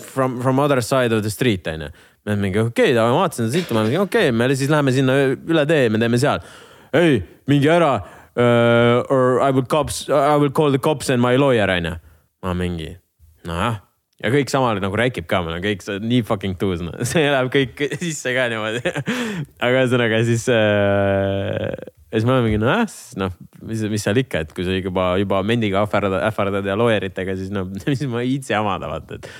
from, 0.00 0.40
from 0.40 0.58
other 0.58 0.80
side 0.82 1.12
of 1.12 1.22
the 1.22 1.30
street 1.30 1.66
onju. 1.66 1.90
me 2.24 2.36
mingi 2.40 2.58
okei 2.58 2.92
okay,, 2.92 2.96
ma 2.96 3.20
vaatasin 3.20 3.48
seda 3.48 3.58
silti, 3.58 3.76
ma 3.76 3.84
mingi 3.84 4.00
okei 4.00 4.28
okay,, 4.28 4.36
me 4.36 4.48
siis 4.56 4.70
läheme 4.72 4.92
sinna 4.96 5.16
üle 5.36 5.66
tee, 5.68 5.88
me 5.92 6.00
teeme 6.00 6.20
seal. 6.20 6.44
ei, 6.92 7.22
minge 7.50 7.70
ära 7.70 7.94
uh,. 8.00 9.04
Or 9.12 9.38
I 9.44 9.52
will 9.54 9.66
cops, 9.66 10.08
I 10.08 10.36
will 10.40 10.50
call 10.50 10.72
the 10.72 10.80
cops 10.82 11.10
and 11.10 11.22
my 11.22 11.36
lawyer 11.36 11.68
onju. 11.70 11.98
ma 12.42 12.54
mingi, 12.58 12.94
nojah 13.48 13.83
ja 14.24 14.30
kõik 14.32 14.52
samal 14.52 14.80
nagu 14.80 14.96
räägib 14.98 15.26
ka, 15.28 15.42
meil 15.44 15.58
on 15.58 15.64
kõik 15.64 15.84
nii 16.04 16.22
fucking 16.26 16.56
tuus, 16.60 16.82
noh, 16.84 16.94
see 17.10 17.26
läheb 17.28 17.50
kõik 17.52 17.82
sisse 18.00 18.32
ka 18.36 18.46
niimoodi. 18.52 18.80
aga 19.64 19.82
ühesõnaga 19.82 20.20
siis 20.26 20.46
äh,, 20.52 21.74
siis 22.08 22.26
me 22.26 22.36
oleme 22.36 22.48
mingi 22.48 22.62
nojah, 22.62 22.86
noh, 23.20 23.34
mis, 23.68 23.84
mis 23.92 24.06
seal 24.06 24.22
ikka, 24.22 24.44
et 24.46 24.56
kui 24.56 24.66
sa 24.66 24.76
juba, 24.78 25.10
juba 25.20 25.42
mendiga 25.46 25.82
ähvardad, 25.84 26.20
ähvardad 26.30 26.70
ja 26.70 26.78
lawyer 26.78 27.08
itega, 27.10 27.36
siis 27.40 27.52
noh, 27.54 27.68
mis 27.90 28.06
ma 28.08 28.24
viitsi 28.24 28.54
jamada, 28.56 28.90
vaata, 28.92 29.20
et. 29.20 29.30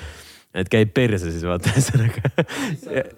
et 0.64 0.72
käib 0.72 0.93
perse 0.97 1.32
siis 1.32 1.47
vaata, 1.49 1.72
ühesõnaga. 1.72 2.35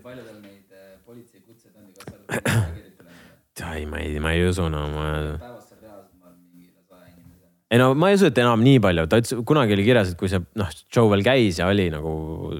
paljudel 0.06 0.38
neid 0.38 0.70
äh, 0.70 0.94
politseikutseid 1.02 1.74
on, 1.74 1.90
kas 1.90 2.46
kirjutanud? 2.46 3.68
ei, 3.74 3.90
ma 3.90 4.04
ei, 4.04 4.16
ma 4.22 4.36
ei 4.36 4.46
usu, 4.46 4.70
no 4.72 4.86
ma 4.94 5.10
ei 7.70 7.80
no 7.80 7.92
ma 7.98 8.10
ei 8.10 8.18
usu, 8.18 8.28
et 8.30 8.38
enam 8.38 8.62
nii 8.62 8.80
palju, 8.82 9.06
ta 9.10 9.18
ütles, 9.20 9.40
kunagi 9.48 9.74
oli 9.74 9.86
kirjas, 9.86 10.12
et 10.12 10.18
kui 10.20 10.30
see 10.30 10.42
noh, 10.60 10.68
show 10.86 11.08
veel 11.10 11.24
käis 11.26 11.58
ja 11.60 11.68
oli 11.70 11.88
nagu 11.90 12.12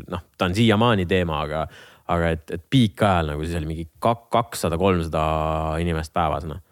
noh, 0.03 0.25
ta 0.39 0.49
on 0.49 0.57
siiamaani 0.57 1.07
teema, 1.11 1.43
aga, 1.47 1.67
aga 2.13 2.33
et, 2.35 2.55
et 2.57 2.65
piikajal 2.73 3.31
nagu 3.33 3.45
siis 3.47 3.59
oli 3.61 3.71
mingi 3.71 3.87
kak- 4.03 4.27
kakssada, 4.35 4.79
kolmsada 4.81 5.27
inimest 5.83 6.15
päevas 6.17 6.49
noh. 6.51 6.63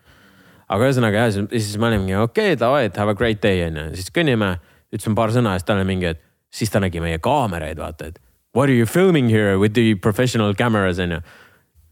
aga 0.66 0.89
ühesõnaga 0.89 1.26
jah, 1.26 1.47
siis 1.55 1.76
me 1.78 1.93
olimegi 1.93 2.18
okei 2.18 2.53
okay,, 2.53 2.61
davai, 2.61 2.89
et 2.89 2.99
have 2.99 3.14
a 3.14 3.18
great 3.18 3.43
day 3.43 3.62
on 3.68 3.78
ju, 3.78 3.87
siis 4.01 4.11
kõnnime, 4.14 4.57
ütlesime 4.91 5.18
paar 5.18 5.35
sõna 5.35 5.55
ja 5.55 5.62
siis 5.62 5.70
tal 5.70 5.78
oli 5.82 5.91
mingi, 5.93 6.11
et 6.16 6.22
siis 6.55 6.74
ta 6.74 6.82
nägi 6.82 7.03
meie 7.05 7.20
kaameraid, 7.22 7.78
vaata, 7.78 8.11
et 8.11 8.18
what 8.55 8.66
are 8.66 8.74
you 8.74 8.87
filming 8.87 9.30
here 9.30 9.59
with 9.59 9.78
the 9.78 9.95
professional 9.95 10.55
cameras 10.59 10.99
on 10.99 11.18
ju. 11.18 11.20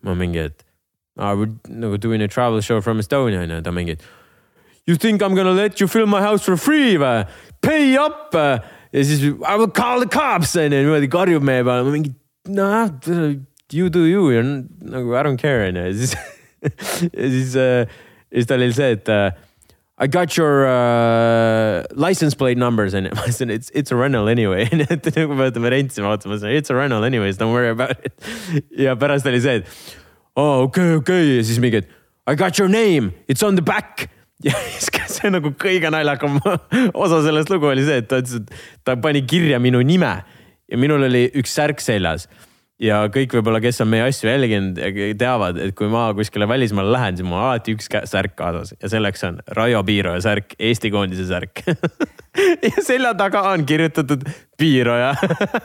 ma 0.03 0.17
mingi, 0.19 0.49
et 0.51 0.67
ah, 1.19 1.37
we 1.39 1.47
are 1.47 1.55
nagu 1.71 2.01
doing 2.03 2.23
a 2.23 2.27
travel 2.27 2.61
show 2.61 2.81
from 2.81 2.99
Estonia 2.99 3.45
on 3.47 3.51
ju, 3.51 3.61
ta 3.63 3.71
mingi, 3.71 3.95
et 3.95 4.03
You 4.87 4.97
think 4.97 5.23
I 5.23 5.27
m 5.27 5.35
gonna 5.37 5.53
let 5.55 5.81
you 5.81 5.87
film 5.87 6.11
my 6.11 6.21
house 6.21 6.43
for 6.43 6.57
free 6.57 6.97
või? 6.99 7.27
Pay 7.63 7.97
up 7.99 8.35
äh. 8.35 8.59
ja 8.93 9.05
siis 9.07 9.23
I 9.23 9.55
will 9.57 9.71
call 9.71 10.01
the 10.03 10.09
cops 10.11 10.57
on 10.57 10.73
ju, 10.75 10.83
niimoodi 10.83 11.09
karjub 11.13 11.45
meie 11.47 11.63
peale, 11.65 11.85
ma 11.87 11.93
mingi 11.95 12.11
noh, 12.51 12.91
you 13.73 13.89
do 13.89 14.03
you 14.05 14.27
ja 14.35 14.43
n- 14.43 14.67
nagu 14.83 15.15
I 15.15 15.23
don't 15.23 15.39
care 15.41 15.69
on 15.69 15.79
ju 15.79 15.87
ja 15.87 15.95
siis 15.95 16.17
ja 17.23 17.31
siis 17.31 17.55
äh, 17.57 17.87
ja 17.87 18.37
siis 18.41 18.51
tal 18.51 18.61
oli 18.65 18.75
see, 18.75 18.91
et 18.99 19.09
äh, 19.09 19.31
I 20.03 20.09
got 20.09 20.35
your 20.37 20.65
uh, 20.67 21.85
license 21.95 22.35
plate 22.35 22.59
numbers 22.59 22.95
on 22.99 23.07
ju, 23.07 23.13
ma 23.17 23.23
ütlesin 23.29 23.53
it's, 23.55 23.71
it's 23.71 23.93
a 23.95 23.97
rental 23.97 24.27
anyway, 24.29 24.67
et 24.91 25.07
nagu 25.15 25.37
me 25.37 25.47
võtame 25.47 25.71
rentsima, 25.71 26.11
vaatame, 26.17 26.41
it's 26.59 26.75
a 26.75 26.77
rental 26.77 27.05
anyways, 27.07 27.39
don't 27.39 27.55
worry 27.55 27.71
about 27.71 27.95
it. 28.05 28.13
ja 28.75 28.97
pärast 28.99 29.27
oli 29.31 29.39
see, 29.45 29.61
et 29.63 29.93
oo 30.35 30.65
okei, 30.67 30.97
okei 30.99 31.37
ja 31.37 31.45
siis 31.47 31.63
mingi, 31.63 31.85
et 31.85 31.99
I 32.27 32.35
got 32.35 32.59
your 32.59 32.69
name, 32.71 33.13
it's 33.31 33.43
on 33.47 33.55
the 33.55 33.63
back. 33.63 34.09
ja 34.49 34.55
siis 34.77 35.19
see 35.19 35.33
nagu 35.33 35.53
kõige 35.61 35.91
naljakam 35.93 36.41
osa 36.43 37.23
sellest 37.25 37.51
lugu 37.53 37.71
oli 37.71 37.85
see, 37.87 38.01
et 38.03 38.09
ta 38.11 38.23
ütles, 38.23 38.43
et 38.43 38.87
ta 38.87 38.97
pani 39.01 39.25
kirja 39.29 39.61
minu 39.63 39.83
nime 39.87 40.15
ja 40.73 40.81
minul 40.81 41.05
oli 41.09 41.29
üks 41.39 41.55
särk 41.59 41.83
seljas 41.85 42.29
ja 42.83 43.03
kõik 43.13 43.37
võib-olla, 43.37 43.61
kes 43.63 43.81
on 43.85 43.91
meie 43.93 44.07
asju 44.09 44.29
jälginud, 44.29 44.81
teavad, 45.21 45.59
et 45.63 45.75
kui 45.79 45.91
ma 45.93 46.09
kuskile 46.17 46.49
välismaale 46.51 46.93
lähen, 46.95 47.19
siis 47.19 47.29
mul 47.29 47.39
on 47.39 47.47
alati 47.51 47.77
üks 47.77 47.89
särk 48.11 48.35
kaasas 48.39 48.75
ja 48.79 48.91
selleks 48.91 49.23
on 49.29 49.39
Raio 49.59 49.83
Piiroja 49.87 50.23
särk, 50.25 50.57
Eesti 50.59 50.91
koondise 50.95 51.29
särk. 51.31 51.63
ja 52.69 52.75
selja 52.83 53.15
taga 53.19 53.45
on 53.53 53.67
kirjutatud 53.69 54.27
Piiroja. 54.59 55.13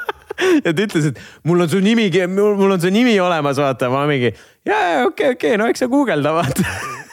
ja 0.65 0.69
ta 0.69 0.77
ütles, 0.77 1.09
et 1.09 1.21
mul 1.47 1.65
on 1.65 1.71
su 1.71 1.81
nimi, 1.83 2.09
mul 2.29 2.77
on 2.77 2.81
su 2.81 2.93
nimi 2.93 3.17
olemas, 3.23 3.57
vaata, 3.61 3.89
ma 3.93 4.05
mingi 4.09 4.29
ja, 4.67 4.77
ja 4.77 5.03
okei, 5.07 5.33
okei, 5.37 5.57
no 5.57 5.69
eks 5.71 5.85
sa 5.85 5.91
guugelda, 5.91 6.35
vaata. 6.37 7.06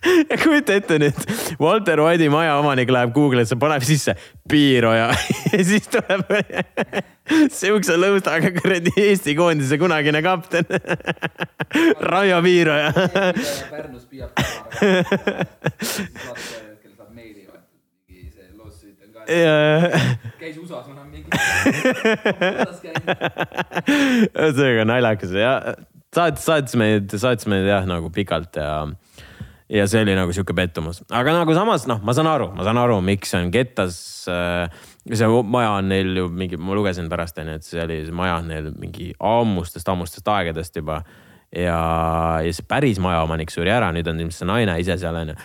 ja 0.30 0.38
kujuta 0.40 0.76
ette 0.78 0.98
nüüd, 1.02 1.18
Walter 1.60 2.00
White'i 2.00 2.30
maja 2.32 2.56
omanik 2.60 2.90
läheb 2.92 3.12
Google'isse, 3.16 3.58
paneb 3.60 3.84
sisse 3.84 4.14
Piiroja 4.48 5.10
ja 5.52 5.60
siis 5.66 5.88
tuleb 5.92 6.24
siukse 7.60 7.98
lõustaga 8.00 8.52
kuradi 8.56 8.94
Eesti 9.00 9.36
koondise 9.38 9.78
kunagine 9.80 10.22
kapten 10.24 10.66
Raio 12.00 12.40
Piiroja. 12.44 12.90
Pärnus 13.70 14.08
püüab 14.08 14.32
käis 20.40 20.56
USA-s, 20.58 20.88
ma 20.88 20.94
olen 20.96 21.10
mingi. 21.12 21.28
ühesõnaga 24.34 24.86
naljakas 24.88 25.34
ja 25.36 25.52
saatis, 26.14 26.46
saatis 26.46 26.74
meid, 26.80 27.12
saatis 27.14 27.46
meid 27.50 27.68
jah 27.68 27.86
nagu 27.88 28.10
pikalt 28.14 28.58
ja 28.58 28.72
ja 29.70 29.86
see 29.88 30.02
oli 30.02 30.14
nagu 30.18 30.32
sihuke 30.34 30.54
pettumus, 30.56 31.02
aga 31.14 31.34
nagu 31.34 31.54
samas 31.54 31.86
noh, 31.90 32.00
ma 32.06 32.14
saan 32.16 32.28
aru, 32.30 32.50
ma 32.56 32.66
saan 32.66 32.78
aru, 32.80 32.98
miks 33.06 33.34
on 33.38 33.50
Kettas 33.54 33.98
äh,. 34.30 34.70
see 35.14 35.28
maja 35.46 35.76
on 35.78 35.90
neil 35.92 36.16
ju 36.16 36.28
mingi, 36.28 36.58
ma 36.58 36.76
lugesin 36.76 37.08
pärast 37.10 37.38
onju, 37.40 37.58
et 37.60 37.66
see 37.66 37.82
oli, 37.82 38.00
see 38.08 38.16
maja 38.16 38.38
on 38.40 38.50
neil 38.50 38.70
mingi 38.80 39.10
ammustest, 39.16 39.88
ammustest 39.88 40.28
aegadest 40.28 40.80
juba. 40.82 41.02
ja, 41.54 41.78
ja 42.44 42.56
see 42.56 42.66
päris 42.68 42.98
majaomanik 43.02 43.54
suri 43.54 43.70
ära, 43.72 43.92
nüüd 43.94 44.10
on 44.10 44.18
ilmselt 44.22 44.42
see 44.42 44.50
naine 44.50 44.74
ise 44.82 44.98
seal 45.00 45.20
onju. 45.22 45.38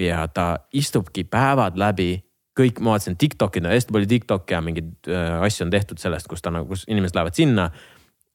ja 0.00 0.24
ta 0.34 0.50
istubki 0.74 1.24
päevad 1.30 1.78
läbi 1.78 2.12
kõik, 2.58 2.80
ma 2.82 2.96
vaatasin 2.96 3.16
Tiktok'i, 3.20 3.62
hästi 3.62 3.94
palju 3.94 4.08
Tiktok'e 4.10 4.56
ja 4.56 4.60
mingeid 4.64 5.08
äh, 5.08 5.38
asju 5.46 5.68
on 5.68 5.72
tehtud 5.72 6.02
sellest, 6.02 6.26
kus 6.28 6.42
ta 6.42 6.50
nagu, 6.52 6.66
kus 6.68 6.82
inimesed 6.90 7.16
lähevad 7.16 7.38
sinna. 7.38 7.70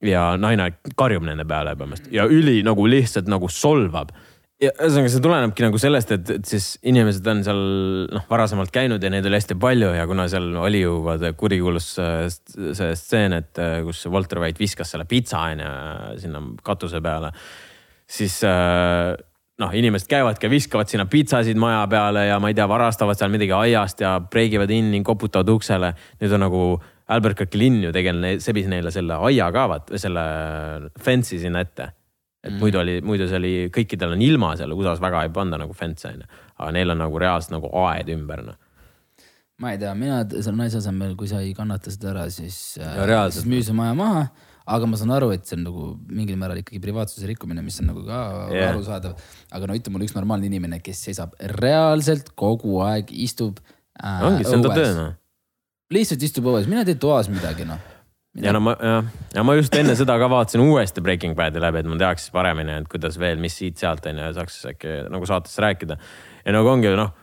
ja 0.06 0.36
naine 0.38 0.70
karjub 1.00 1.24
nende 1.26 1.46
peale 1.48 1.72
põhimõtteliselt 1.80 2.14
ja 2.14 2.26
üli 2.30 2.60
nagu 2.68 2.84
lihtsalt 2.88 3.30
nagu 3.32 3.48
solvab 3.50 4.12
ja 4.64 4.72
ühesõnaga, 4.72 5.12
see 5.12 5.24
tulenebki 5.24 5.66
nagu 5.66 5.80
sellest, 5.82 6.14
et, 6.16 6.32
et 6.38 6.48
siis 6.48 6.70
inimesed 6.88 7.28
on 7.28 7.44
seal 7.44 7.62
noh, 8.16 8.26
varasemalt 8.30 8.72
käinud 8.74 9.04
ja 9.04 9.12
neid 9.12 9.28
oli 9.28 9.40
hästi 9.40 9.58
palju 9.60 9.92
ja 9.98 10.08
kuna 10.08 10.30
seal 10.32 10.48
oli 10.62 10.82
ju 10.86 10.98
vaata 11.06 11.34
kurikuulus 11.38 11.92
äh, 12.00 12.26
see 12.32 12.96
stseen, 12.96 13.36
et 13.42 13.62
äh, 13.62 13.78
kus 13.86 14.06
Walter 14.12 14.40
White 14.44 14.62
viskas 14.62 14.96
selle 14.96 15.08
pitsa 15.10 15.44
onju 15.52 15.72
sinna 16.24 16.44
katuse 16.64 17.04
peale. 17.04 17.34
siis 18.08 18.40
äh, 18.48 19.16
noh, 19.60 19.76
inimesed 19.76 20.08
käivadki 20.12 20.48
ja 20.48 20.52
viskavad 20.52 20.92
sinna 20.92 21.06
pitsasid 21.10 21.60
maja 21.60 21.84
peale 21.92 22.28
ja 22.30 22.40
ma 22.40 22.52
ei 22.52 22.58
tea, 22.58 22.68
varastavad 22.70 23.20
seal 23.20 23.32
midagi 23.34 23.56
aiast 23.56 24.02
ja 24.04 24.18
breigivad 24.20 24.72
inni, 24.72 25.04
koputavad 25.04 25.52
uksele. 25.52 25.94
nüüd 26.22 26.36
on 26.36 26.46
nagu 26.48 26.66
Albuquerque 27.12 27.60
linn 27.60 27.84
ju 27.84 27.92
tegelikult 27.94 28.42
sebis 28.42 28.72
neile 28.72 28.92
selle 28.92 29.20
aia 29.28 29.52
ka 29.54 29.68
vaata, 29.70 30.00
selle 30.02 30.24
fence'i 31.04 31.44
sinna 31.44 31.62
ette. 31.62 31.92
Et 32.46 32.54
mm. 32.54 32.62
muidu 32.62 32.82
oli, 32.82 33.00
muidu 33.06 33.28
see 33.30 33.40
oli, 33.42 33.54
kõikidel 33.74 34.16
on 34.16 34.22
ilma 34.22 34.54
seal, 34.60 34.76
USA-s 34.78 35.04
väga 35.04 35.26
ei 35.26 35.34
panda 35.34 35.60
nagu 35.62 35.74
fence'e 35.76 36.14
on 36.14 36.24
ju. 36.24 36.32
aga 36.60 36.72
neil 36.78 36.96
on 36.96 37.04
nagu 37.04 37.22
reaalselt 37.26 37.58
nagu 37.58 37.74
aed 37.88 38.14
ümber 38.16 38.46
noh 38.46 38.62
ma 39.64 39.72
ei 39.72 39.80
tea, 39.80 39.94
mina 39.96 40.20
selle 40.36 40.58
naise 40.60 40.82
asemel, 40.82 41.14
kui 41.16 41.30
sa 41.32 41.40
ei 41.40 41.54
kannata 41.56 41.92
seda 41.94 42.12
ära, 42.12 42.26
siis, 42.34 42.76
siis 42.76 43.46
müü 43.48 43.62
see 43.64 43.76
maja 43.76 43.96
maha 43.96 44.26
aga 44.66 44.88
ma 44.90 44.98
saan 44.98 45.14
aru, 45.14 45.30
et 45.36 45.46
see 45.46 45.58
on 45.60 45.66
nagu 45.68 45.88
mingil 46.10 46.38
määral 46.42 46.60
ikkagi 46.62 46.82
privaatsuse 46.82 47.28
rikkumine, 47.30 47.62
mis 47.66 47.78
on 47.84 47.92
nagu 47.92 48.02
ka 48.08 48.20
yeah. 48.50 48.72
arusaadav. 48.72 49.14
aga 49.54 49.70
no 49.70 49.78
ütle 49.78 49.94
mulle 49.94 50.08
üks 50.08 50.16
normaalne 50.18 50.50
inimene, 50.50 50.82
kes 50.86 51.04
seisab 51.08 51.36
reaalselt 51.62 52.34
kogu 52.40 52.80
aeg, 52.86 53.14
istub 53.26 53.62
äh,. 53.62 54.24
ongi, 54.26 54.48
see 54.48 54.58
on 54.58 54.66
ta 54.66 54.74
töö 54.74 54.96
noh. 54.98 55.12
lihtsalt 55.94 56.26
istub 56.26 56.50
õues, 56.50 56.70
mine 56.72 56.86
tee 56.88 56.98
toas 57.02 57.30
midagi 57.32 57.68
noh. 57.70 57.94
Ja 58.44 58.54
no 58.56 58.62
ma, 58.64 58.76
ja 59.36 59.44
ma 59.48 59.56
just 59.56 59.76
enne 59.78 59.96
seda 59.98 60.18
ka 60.20 60.30
vaatasin 60.32 60.64
uuesti 60.64 61.04
Breaking 61.04 61.38
Bad'i 61.38 61.62
läbi, 61.64 61.84
et 61.84 61.90
ma 61.90 62.00
teaks 62.00 62.28
paremini, 62.36 62.80
et 62.82 62.90
kuidas 62.92 63.20
veel, 63.22 63.40
mis 63.42 63.56
siit-sealt 63.60 64.08
on 64.12 64.24
ju, 64.24 64.32
saaks 64.40 64.58
äkki 64.74 64.98
nagu 65.14 65.30
saates 65.30 65.56
rääkida. 65.64 66.00
ja 66.46 66.56
nagu 66.56 66.72
ongi 66.72 66.92
noh, 66.98 67.14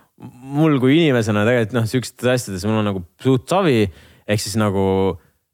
mul 0.56 0.78
kui 0.82 0.96
inimesena 1.00 1.44
tegelikult 1.48 1.76
noh, 1.80 1.90
siukestes 1.90 2.32
asjades 2.36 2.64
mul 2.68 2.80
on 2.80 2.90
nagu 2.92 3.04
suht 3.22 3.44
savi, 3.50 3.84
ehk 4.28 4.42
siis 4.42 4.56
nagu 4.60 4.86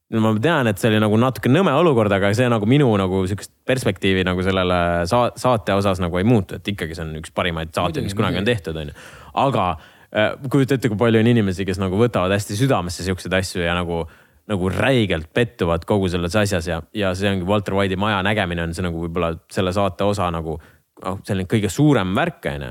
no 0.09 0.23
ma 0.25 0.33
tean, 0.41 0.69
et 0.71 0.81
see 0.81 0.89
oli 0.91 1.01
nagu 1.03 1.19
natuke 1.21 1.51
nõme 1.53 1.73
olukord, 1.77 2.13
aga 2.15 2.31
see 2.37 2.49
nagu 2.49 2.69
minu 2.69 2.89
nagu 3.01 3.25
sihukest 3.29 3.53
perspektiivi 3.69 4.25
nagu 4.27 4.45
sellele 4.45 4.79
sa 5.11 5.27
saate 5.37 5.77
osas 5.77 6.01
nagu 6.01 6.21
ei 6.21 6.27
muutu, 6.29 6.57
et 6.57 6.73
ikkagi 6.73 6.97
see 6.97 7.05
on 7.05 7.19
üks 7.21 7.35
parimaid 7.37 7.75
saateid, 7.77 8.07
mis 8.07 8.17
kunagi 8.17 8.41
on 8.41 8.49
tehtud, 8.49 8.79
onju. 8.81 8.97
aga 9.45 9.67
äh, 9.75 10.33
kujuta 10.49 10.79
ette, 10.79 10.89
kui 10.89 11.01
palju 11.01 11.21
on 11.21 11.29
inimesi, 11.35 11.67
kes 11.69 11.81
nagu 11.83 12.01
võtavad 12.01 12.33
hästi 12.37 12.57
südamesse 12.57 13.05
siukseid 13.05 13.37
asju 13.41 13.67
ja 13.67 13.77
nagu, 13.77 14.07
nagu 14.49 14.71
räigelt 14.73 15.29
pettuvad 15.35 15.85
kogu 15.89 16.09
selles 16.09 16.37
asjas 16.41 16.69
ja, 16.71 16.81
ja 16.97 17.13
see 17.17 17.31
ongi 17.31 17.47
Walter 17.49 17.77
White'i 17.77 17.99
maja 18.01 18.23
nägemine 18.25 18.65
on 18.65 18.75
see 18.77 18.87
nagu 18.87 19.03
võib-olla 19.05 19.35
selle 19.53 19.75
saate 19.77 20.07
osa 20.09 20.31
nagu 20.35 20.57
noh, 20.59 21.19
selline 21.27 21.49
kõige 21.51 21.71
suurem 21.73 22.15
värk, 22.17 22.49
onju 22.55 22.71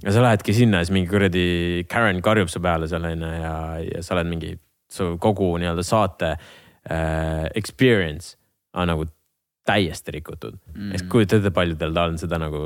ja 0.00 0.14
sa 0.14 0.24
lähedki 0.24 0.54
sinna 0.56 0.80
ja 0.80 0.88
siis 0.88 0.94
mingi 0.96 1.10
kuradi 1.10 1.46
Karen 1.90 2.22
karjub 2.24 2.50
su 2.52 2.62
peale 2.64 2.88
seal 2.90 3.08
onju 3.10 3.32
ja, 3.36 3.54
ja 3.84 4.04
sa 4.06 4.16
oled 4.16 4.30
mingi, 4.30 4.54
su 4.90 5.12
kogu 5.22 5.52
nii-öelda 5.60 5.84
saate 5.86 6.34
äh, 6.34 7.48
experience 7.58 8.36
on 8.78 8.88
nagu 8.92 9.08
täiesti 9.66 10.14
rikutud 10.14 10.56
mm.. 10.72 10.94
ehk 10.96 11.10
kujuta 11.12 11.38
ette, 11.38 11.52
paljudel 11.54 11.92
ta 11.94 12.06
on 12.08 12.16
seda 12.20 12.38
nagu, 12.40 12.62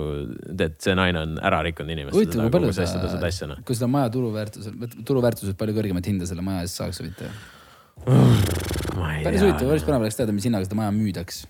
et 0.52 0.76
see 0.84 0.94
naine 0.96 1.24
on 1.24 1.34
ära 1.42 1.60
rikkunud 1.66 1.90
inimestele. 1.90 2.20
huvitav, 2.20 2.44
kui 2.44 2.54
palju 2.54 2.76
sa, 2.76 2.86
asja, 3.28 3.48
no. 3.50 3.58
kui 3.66 3.76
seda 3.76 3.88
maja 3.90 4.12
turuväärtusel, 4.14 4.76
turuväärtuselt 5.08 5.58
palju 5.60 5.76
kõrgemat 5.80 6.12
hinda 6.12 6.28
selle 6.30 6.44
maja 6.46 6.62
eest 6.64 6.80
saaks 6.80 7.02
huvitav? 7.02 7.34
Päris 8.04 9.40
huvitav, 9.40 9.66
päris 9.70 9.84
põnev 9.86 10.04
oleks 10.04 10.18
teada, 10.18 10.34
mis 10.36 10.46
hinnaga 10.48 10.68
seda 10.68 10.78
maja 10.78 10.92
müüdaks. 10.94 11.44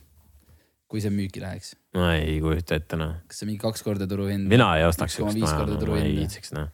kui 0.90 1.00
see 1.02 1.10
müüki 1.10 1.42
läheks. 1.42 1.74
ma 1.96 2.14
ei 2.20 2.38
kujuta 2.42 2.78
ette 2.78 2.98
noh. 3.00 3.12
kas 3.28 3.42
see 3.42 3.48
mingi 3.48 3.60
kaks 3.62 3.82
korda 3.82 4.06
turuhind? 4.10 4.48
mina 4.50 4.68
ei 4.78 4.84
ostaks 4.86 5.16
siukest 5.18 5.40
maja, 5.42 5.66
no, 5.66 5.78
ma 5.90 6.00
ei 6.02 6.16
viitsiks 6.20 6.54
noh. 6.54 6.68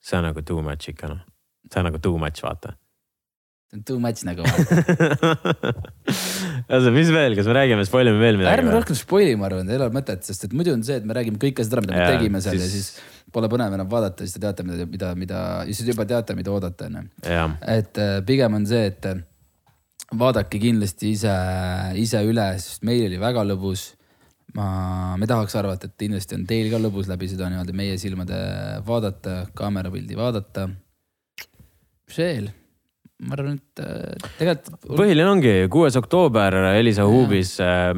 see 0.00 0.18
on 0.18 0.24
nagu 0.28 0.40
too 0.46 0.60
much 0.62 0.92
ikka 0.92 1.10
noh, 1.10 1.22
see 1.66 1.80
on 1.82 1.88
nagu 1.90 1.98
too 2.02 2.16
much 2.22 2.44
vaata 2.46 2.76
see 3.66 3.80
on 3.80 3.82
too 3.88 3.98
much 4.02 4.22
nagu 4.28 4.42
ühesõnaga, 6.70 6.94
mis 7.00 7.10
veel, 7.10 7.34
kas 7.38 7.50
me 7.50 7.54
räägime, 7.58 7.82
spoil 7.88 8.12
ime 8.12 8.22
veel 8.22 8.38
midagi? 8.38 8.60
ärme 8.60 8.70
rohkem 8.76 8.96
spoil'i, 8.98 9.34
ma 9.40 9.50
arvan, 9.50 9.66
ei 9.72 9.80
ole 9.80 9.90
mõtet, 9.96 10.22
sest 10.28 10.46
et 10.46 10.54
muidu 10.54 10.76
on 10.76 10.86
see, 10.86 11.00
et 11.00 11.06
me 11.08 11.16
räägime 11.18 11.42
kõike 11.42 11.66
seda, 11.66 11.82
mida 11.82 11.98
me 11.98 12.06
tegime 12.14 12.38
seal 12.44 12.60
ja 12.62 12.68
siis 12.70 12.94
pole 13.32 13.48
põnev 13.52 13.74
enam 13.76 13.88
vaadata, 13.90 14.24
siis 14.24 14.36
te 14.36 14.42
teate, 14.42 14.64
mida, 14.66 14.86
mida, 14.90 15.12
mida, 15.18 15.40
siis 15.68 15.86
juba 15.90 16.06
teate, 16.08 16.36
mida 16.38 16.52
oodata, 16.54 16.88
onju. 16.90 17.08
et 17.76 18.02
äh, 18.02 18.18
pigem 18.26 18.58
on 18.58 18.66
see, 18.68 18.86
et 18.92 19.08
äh, 19.10 19.22
vaadake 20.16 20.60
kindlasti 20.62 21.12
ise, 21.16 21.36
ise 21.98 22.22
üle, 22.26 22.46
sest 22.62 22.86
meil 22.86 23.06
oli 23.08 23.20
väga 23.20 23.44
lõbus 23.46 23.88
ma, 24.56 25.16
me 25.18 25.28
tahaks 25.28 25.56
arvata, 25.58 25.90
et 25.90 25.96
kindlasti 26.00 26.38
on 26.38 26.46
teil 26.48 26.70
ka 26.72 26.80
lõbus 26.80 27.10
läbi 27.10 27.28
seda 27.30 27.50
niimoodi 27.52 27.74
meie 27.76 27.96
silmade 28.00 28.38
vaadata, 28.86 29.42
kaamerapildi 29.58 30.18
vaadata. 30.18 30.68
mis 32.06 32.22
veel? 32.22 32.52
Ma 33.24 33.36
arvan, 33.36 33.56
et 33.56 33.80
äh, 33.80 34.30
tegelikult. 34.36 34.96
põhiline 34.98 35.28
ongi 35.30 35.54
kuues 35.72 35.96
oktoober 36.00 36.58
Elisa 36.74 37.06
Hubis. 37.08 37.56
Äh, 37.64 37.92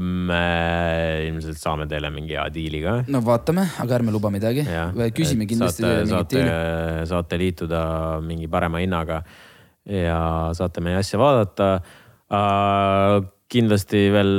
me 0.00 1.26
ilmselt 1.26 1.58
saame 1.60 1.84
teile 1.90 2.08
mingi 2.14 2.32
hea 2.32 2.46
diili 2.54 2.80
ka. 2.84 2.94
no 3.12 3.20
vaatame, 3.24 3.66
aga 3.82 3.98
ärme 3.98 4.14
luba 4.14 4.30
midagi. 4.32 4.64
küsime 5.16 5.48
kindlasti 5.50 5.84
teile 5.84 6.06
mingit 6.06 6.36
diili. 6.36 6.54
saate 7.10 7.40
liituda 7.40 7.82
mingi 8.24 8.48
parema 8.48 8.80
hinnaga 8.80 9.20
ja 9.90 10.20
saate 10.56 10.80
meie 10.84 11.00
asja 11.00 11.18
vaadata 11.20 11.68
uh, 12.30 13.20
kindlasti 13.50 14.04
veel 14.14 14.30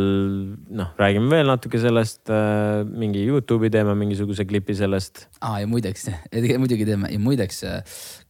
noh, 0.71 0.91
räägime 0.99 1.31
veel 1.33 1.49
natuke 1.51 1.79
sellest 1.81 2.31
äh,, 2.31 2.81
mingi 2.87 3.23
Youtube'i 3.27 3.71
teeme 3.73 3.95
mingisuguse 3.99 4.45
klipi 4.47 4.75
sellest. 4.77 5.25
aa 5.43 5.59
ja 5.63 5.69
muideks, 5.69 6.07
muidugi 6.63 6.87
teeme 6.87 7.11
ja 7.11 7.19
muideks 7.19 7.63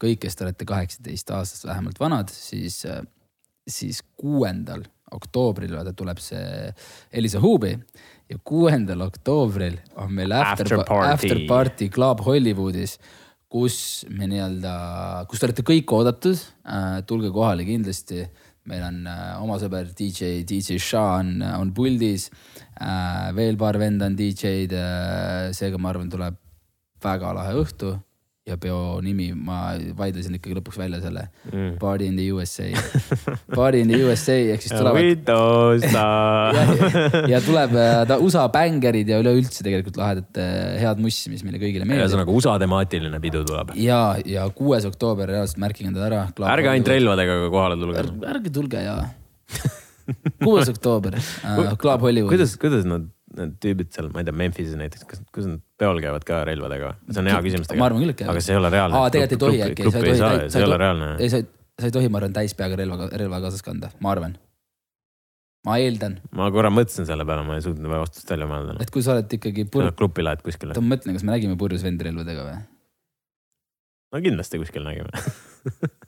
kõik, 0.02 0.24
kes 0.26 0.38
te 0.38 0.48
olete 0.48 0.68
kaheksateist 0.70 1.36
aastast 1.38 1.70
vähemalt 1.70 2.02
vanad, 2.02 2.34
siis, 2.34 2.82
siis 3.70 4.02
kuuendal 4.18 4.86
oktoobril 5.12 5.76
vaata 5.76 5.94
tuleb 5.98 6.20
see 6.24 6.70
Elisa 7.12 7.42
Hubi 7.44 7.74
ja 8.32 8.38
kuuendal 8.48 9.04
oktoobril 9.06 9.76
on 10.00 10.14
meil 10.16 10.34
after, 10.34 10.66
after 10.66 10.86
party, 10.88 11.12
after 11.14 11.42
party 11.50 11.90
Club 11.94 12.24
Hollywoodis 12.26 12.96
kus 13.52 14.06
me 14.08 14.30
nii-öelda, 14.32 14.74
kus 15.28 15.42
te 15.42 15.50
olete 15.50 15.66
kõik 15.68 15.92
oodatud 15.92 16.40
äh,. 16.40 17.02
tulge 17.08 17.32
kohale 17.36 17.68
kindlasti 17.68 18.24
meil 18.70 18.84
on 18.86 19.02
äh, 19.10 19.42
oma 19.42 19.58
sõber 19.62 19.90
DJ, 19.98 20.44
DJ 20.48 20.78
Sean 20.82 21.40
on 21.42 21.74
puldis 21.74 22.30
äh,. 22.78 23.32
veel 23.38 23.58
paar 23.58 23.80
venda 23.82 24.10
on 24.10 24.18
DJ-d 24.18 24.78
äh,. 24.78 25.50
seega 25.58 25.80
ma 25.82 25.94
arvan, 25.94 26.12
tuleb 26.12 26.38
väga 27.02 27.34
lahe 27.34 27.58
õhtu 27.64 27.96
ja 28.50 28.56
peo 28.58 28.98
nimi, 29.06 29.28
ma 29.38 29.76
vaidlesin 29.98 30.34
ikkagi 30.40 30.56
lõpuks 30.58 30.80
välja 30.82 30.98
selle 31.04 31.28
mm.. 31.52 31.76
Party 31.82 32.08
in 32.10 32.16
the 32.18 32.26
USA 32.34 32.72
Party 33.58 33.84
in 33.84 33.92
the 33.92 34.00
USA 34.02 34.38
ehk 34.56 34.64
siis 34.66 34.74
tulevad. 34.74 34.98
ja, 35.94 36.08
ja 37.30 37.42
tuleb 37.46 37.76
äh, 37.78 38.00
ta 38.10 38.18
USA 38.18 38.48
bängerid 38.54 39.12
ja 39.14 39.22
üleüldse 39.22 39.62
tegelikult 39.62 40.00
lahedat 40.02 40.42
äh, 40.42 40.80
head 40.82 41.04
mussi, 41.04 41.30
mis 41.34 41.46
meile 41.46 41.62
kõigile 41.62 41.86
meeldib. 41.86 42.08
ühesõnaga 42.08 42.34
USA 42.34 42.58
temaatiline 42.62 43.22
pidu 43.22 43.44
tuleb. 43.46 43.76
ja, 43.78 44.02
ja 44.26 44.48
kuues 44.58 44.90
oktoober 44.90 45.30
reaalselt 45.36 45.62
märkige 45.62 45.92
endale 45.92 46.10
ära. 46.10 46.26
ärge 46.56 46.74
ainult 46.74 46.92
relvadega 46.96 47.40
kohale 47.54 47.78
tulge 47.78 48.02
Är,. 48.02 48.14
ärge 48.34 48.56
tulge 48.58 48.86
ja 48.88 48.98
kuues 50.42 50.74
oktoober 50.74 51.22
uh,, 51.22 51.76
Club 51.78 52.10
Hollywood. 52.10 52.34
kuidas, 52.34 52.58
kuidas 52.58 52.90
nad 52.90 53.06
need 53.38 53.56
tüübid 53.64 53.92
seal, 53.96 54.10
ma 54.14 54.22
ei 54.22 54.28
tea, 54.28 54.36
Memphisis 54.42 54.78
näiteks, 54.80 55.06
kas, 55.08 55.24
kas 55.36 55.48
nad 55.48 55.64
peol 55.80 56.02
käivad 56.04 56.26
ka 56.28 56.42
relvadega? 56.48 56.94
see 57.10 57.22
on 57.24 57.32
hea 57.32 57.40
küsimus 57.46 57.72
ma 57.80 57.88
arvan 57.88 58.04
küll, 58.04 58.14
et 58.14 58.24
aga 58.24 58.34
käivad. 58.34 58.46
see 58.46 58.56
ei 58.56 58.62
ole 58.62 58.72
reaalne. 58.74 59.00
aa, 59.00 59.12
tegelikult 59.16 59.36
ei 59.36 59.44
tohi 59.46 59.62
äkki, 59.68 59.86
sa 59.92 60.02
ei 60.02 60.16
tohi, 60.22 60.50
see 60.54 60.62
ei 60.62 60.68
ole 60.68 60.80
reaalne. 60.82 61.10
ei, 61.18 61.32
sa 61.34 61.42
ei, 61.42 61.48
sa 61.80 61.90
ei 61.90 61.96
tohi, 61.98 62.12
ma 62.12 62.22
arvan, 62.22 62.36
täispeaga 62.36 62.80
relva, 62.82 63.08
relva 63.24 63.42
kaasas 63.46 63.66
kanda, 63.66 63.92
ma 64.04 64.14
arvan. 64.16 64.36
ma 65.68 65.78
eeldan, 65.82 66.20
ma 66.36 66.52
korra 66.54 66.74
mõtlesin 66.74 67.08
selle 67.10 67.28
peale, 67.30 67.48
ma 67.48 67.58
ei 67.60 67.66
suutnud 67.66 67.94
vastust 67.94 68.36
välja 68.36 68.50
mõelda. 68.52 68.78
et 68.84 68.94
kui 68.94 69.06
sa 69.06 69.16
oled 69.16 69.40
ikkagi 69.40 69.68
pur-, 69.72 69.92
grupi 69.98 70.28
lähed 70.28 70.44
kuskile 70.46 70.78
ma 70.78 70.96
mõtlen, 70.96 71.18
kas 71.18 71.28
me 71.28 71.36
nägime 71.36 71.60
purjus 71.62 71.88
vend 71.88 72.04
relvadega 72.08 72.48
või? 72.50 72.62
no 74.12 74.24
kindlasti 74.28 74.60
kuskil 74.62 74.88
nägime. 74.88 75.12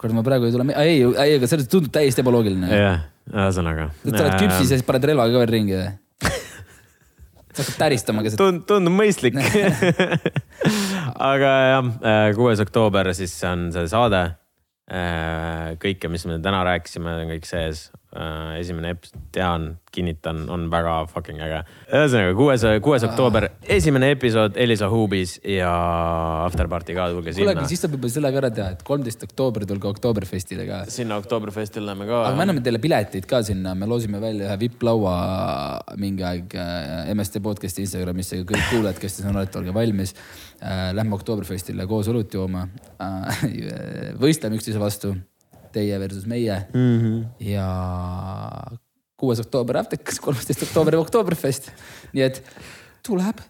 kurat, 0.00 0.14
ma 0.16 0.24
praegu 0.26 0.48
ei 0.48 0.54
tule, 0.54 0.66
ei, 0.74 1.00
ei, 1.06 1.36
aga 1.38 1.48
see 1.50 1.66
tundub 1.70 1.92
täiesti 1.94 2.24
ebaloogiline. 2.24 2.70
jah, 2.70 3.04
ühesõnaga. 3.30 3.90
sa 4.04 4.16
oled 4.18 4.38
küpsis 4.40 4.66
ja 4.66 4.78
siis 4.78 4.86
paned 4.86 5.06
relvaga 5.12 5.34
ka 5.36 5.44
veel 5.44 5.54
ringi 5.56 5.78
või? 5.78 5.90
sa 7.52 7.60
hakkad 7.60 7.78
täristama 7.82 8.24
keset, 8.24 8.40
tund-, 8.40 8.64
tundub 8.68 8.94
mõistlik. 8.96 9.36
aga 11.32 11.50
jah, 11.68 11.90
kuues 12.36 12.62
oktoober, 12.64 13.12
siis 13.16 13.34
on 13.48 13.68
see 13.74 13.88
saade. 13.92 14.22
kõike, 15.82 16.08
mis 16.12 16.24
me 16.28 16.38
täna 16.42 16.62
rääkisime, 16.68 17.18
on 17.22 17.34
kõik 17.34 17.48
sees. 17.48 17.90
Esimene 18.12 18.92
episood, 18.92 19.20
tean, 19.32 19.62
kinnitan, 19.92 20.42
on 20.52 20.66
väga 20.72 20.94
fucking 21.08 21.40
äge. 21.40 21.62
ühesõnaga 21.88 22.34
kuues, 22.36 22.64
kuues 22.84 23.06
oktoober, 23.08 23.46
esimene 23.76 24.10
episood 24.12 24.58
Elisa 24.60 24.88
Hubis 24.92 25.38
ja 25.48 25.72
Afterparty 26.44 26.96
ka, 26.96 27.08
tulge 27.14 27.32
kuule, 27.32 27.36
sinna 27.38 27.54
aga. 27.56 27.70
siis 27.70 27.80
saab 27.84 27.96
juba 27.96 28.10
selle 28.12 28.32
ka 28.34 28.42
ära 28.42 28.52
teha, 28.52 28.68
et 28.76 28.84
kolmteist 28.84 29.24
oktoober 29.28 29.64
tulge 29.68 29.88
Oktoberfestile 29.88 30.68
ka. 30.68 30.82
sinna 30.92 31.16
Oktoberfestil 31.22 31.86
läheme 31.88 32.08
ka. 32.10 32.20
aga 32.28 32.36
me 32.36 32.46
anname 32.46 32.64
teile 32.66 32.82
pileteid 32.84 33.28
ka 33.30 33.42
sinna, 33.48 33.74
me 33.78 33.88
loosime 33.88 34.20
välja 34.20 34.50
ühe 34.50 34.60
vipp-laua 34.66 35.16
mingi 36.02 36.28
aeg 36.28 36.56
äh, 36.60 37.10
MST 37.16 37.40
podcast'i 37.44 37.86
Instagramisse, 37.86 38.44
kõik 38.44 38.68
kuulajad, 38.74 39.00
kes 39.00 39.18
te 39.18 39.24
siin 39.24 39.36
olete, 39.36 39.60
olge 39.62 39.74
valmis. 39.76 40.16
Lähme 40.62 41.16
Oktoberfestile 41.16 41.88
koos 41.90 42.06
õlut 42.12 42.30
jooma. 42.36 42.68
võistleme 44.22 44.60
üksteise 44.60 44.78
vastu, 44.78 45.16
teie 45.72 45.98
versus 46.00 46.26
meie 46.30 46.60
mm. 46.72 47.00
-hmm. 47.00 47.24
ja 47.52 47.68
kuues 49.22 49.40
oktoober 49.44 49.78
Aptekas, 49.82 50.20
kolmteist 50.22 50.66
oktoober 50.66 50.98
Oktoberfest. 50.98 51.70
nii 52.12 52.24
et 52.26 52.42
tuleb 53.06 53.42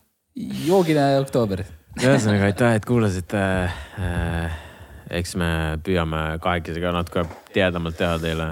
joogine 0.66 1.04
oktoober. 1.20 1.64
ühesõnaga 2.00 2.48
aitäh, 2.50 2.76
et 2.78 2.88
kuulasite. 2.88 3.42
eks 5.12 5.36
me 5.36 5.52
püüame 5.84 6.22
kahekesi 6.44 6.80
ka 6.80 6.92
natuke 6.96 7.26
tihedamalt 7.52 7.98
teha 8.00 8.18
teile. 8.22 8.48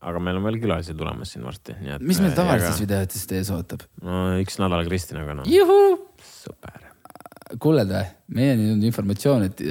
aga 0.00 0.20
meil 0.22 0.38
on 0.38 0.46
veel 0.46 0.60
külalisi 0.62 0.94
tulemas 0.96 1.34
siin 1.34 1.44
varsti, 1.44 1.76
nii 1.80 1.96
et. 1.96 2.06
mis 2.12 2.20
meil 2.22 2.34
tavalistes 2.36 2.80
videotes 2.82 3.26
ees 3.38 3.50
ootab? 3.54 3.86
no 4.02 4.38
üks 4.42 4.58
nädal 4.62 4.86
Kristinaga 4.88 5.40
noh, 5.40 5.50
juhuu. 5.50 5.98
Kuuled 7.62 7.90
või, 7.92 8.06
meieni 8.36 8.70
on 8.74 8.82
informatsioon, 8.88 9.46
et 9.50 9.62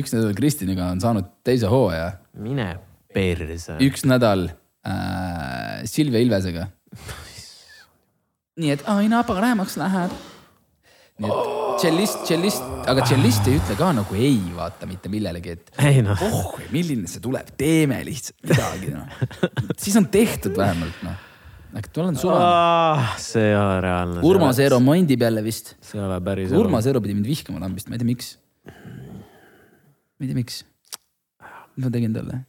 üks 0.00 0.14
nädal 0.16 0.34
Kristiniga 0.38 0.90
on 0.92 1.02
saanud 1.02 1.28
teise 1.46 1.70
hooaja, 1.70 2.12
mine 2.40 2.72
perse. 3.14 3.78
üks 3.84 4.04
nädal 4.08 4.48
äh, 4.86 5.80
Silvia 5.88 6.22
Ilvesega. 6.24 6.68
nii 8.60 8.74
et 8.76 8.84
aina 8.90 9.22
paremaks 9.28 9.78
läheb. 9.80 10.14
nii 11.20 11.30
et 11.30 11.56
tšellist, 11.80 12.22
tšellist, 12.28 12.68
aga 12.92 13.04
tšellist 13.06 13.48
ei 13.48 13.56
ütle 13.60 13.76
ka 13.78 13.90
nagu 13.96 14.16
ei 14.18 14.38
vaata 14.56 14.88
mitte 14.88 15.12
millelegi, 15.12 15.56
et 15.56 15.82
ei 15.88 16.02
noh, 16.04 16.20
oh, 16.26 16.52
milline 16.74 17.08
see 17.10 17.22
tuleb, 17.24 17.54
teeme 17.60 18.02
lihtsalt 18.06 18.50
midagi 18.50 18.92
noh. 18.94 19.18
siis 19.80 19.96
on 20.00 20.10
tehtud 20.12 20.56
vähemalt 20.60 21.04
noh. 21.06 21.26
Aga 21.74 21.92
mul 21.96 22.06
on 22.08 22.18
suva. 22.18 23.14
see 23.20 23.46
ei 23.50 23.56
ole 23.58 23.80
reaalne. 23.84 24.24
Urmas 24.26 24.58
Eero 24.62 24.80
mondib 24.82 25.22
jälle 25.22 25.44
vist. 25.44 25.74
see 25.80 26.00
ei 26.00 26.06
ole 26.06 26.20
päris. 26.24 26.52
Urmas 26.56 26.86
Eero 26.90 27.02
pidi 27.04 27.16
mind 27.18 27.30
vihkama 27.30 27.62
lambist, 27.62 27.88
ma 27.88 27.96
ei 27.96 28.02
tea, 28.02 28.10
miks. 28.10 28.36
ma 28.66 30.24
ei 30.24 30.30
tea, 30.30 30.38
miks. 30.38 30.62
mis 31.76 31.84
ma 31.86 31.92
tegin 31.94 32.16
talle? 32.16 32.44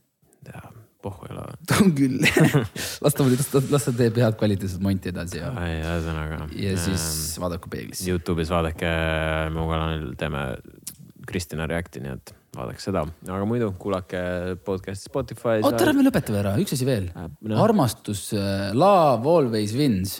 pohhu 1.02 1.26
ei 1.26 1.34
ole. 1.34 1.46
on 1.82 1.94
küll. 1.98 2.20
las 3.04 3.16
ta, 3.18 3.26
las 3.26 3.48
ta, 3.50 3.62
las 3.74 3.88
ta 3.88 3.94
teeb 3.98 4.20
head 4.22 4.38
kvaliteetset 4.40 4.84
monti 4.84 5.10
edasi 5.12 5.40
ja, 5.42 5.50
ei, 5.66 5.80
ühesõnaga. 5.82 6.44
ja 6.62 6.76
siis 6.80 7.06
vaadaku 7.42 7.72
peeglisse. 7.74 8.06
Youtube'is 8.10 8.52
vaadake, 8.54 8.92
mu 9.56 9.66
kanalil 9.72 10.12
teeme 10.20 10.46
Kristina 11.30 11.68
Reacti, 11.70 12.04
nii 12.04 12.14
et 12.18 12.36
vaadake 12.56 12.84
seda, 12.84 13.06
aga 13.32 13.44
muidu 13.48 13.70
kuulake 13.80 14.22
podcast'i 14.66 15.08
Spotify's. 15.08 15.64
oota, 15.64 15.86
ära 15.86 15.94
me 15.96 16.04
lõpetame 16.04 16.42
ära, 16.42 16.56
üks 16.60 16.76
asi 16.76 16.88
veel. 16.88 17.08
no. 17.16 17.60
armastus, 17.64 18.26
love 18.76 19.30
always 19.30 19.76
wins. 19.78 20.18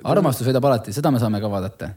armastus 0.00 0.48
võidab 0.48 0.70
alati, 0.70 0.94
seda 0.96 1.12
me 1.12 1.20
saame 1.20 1.42
ka 1.42 1.50
vaadata. 1.52 1.90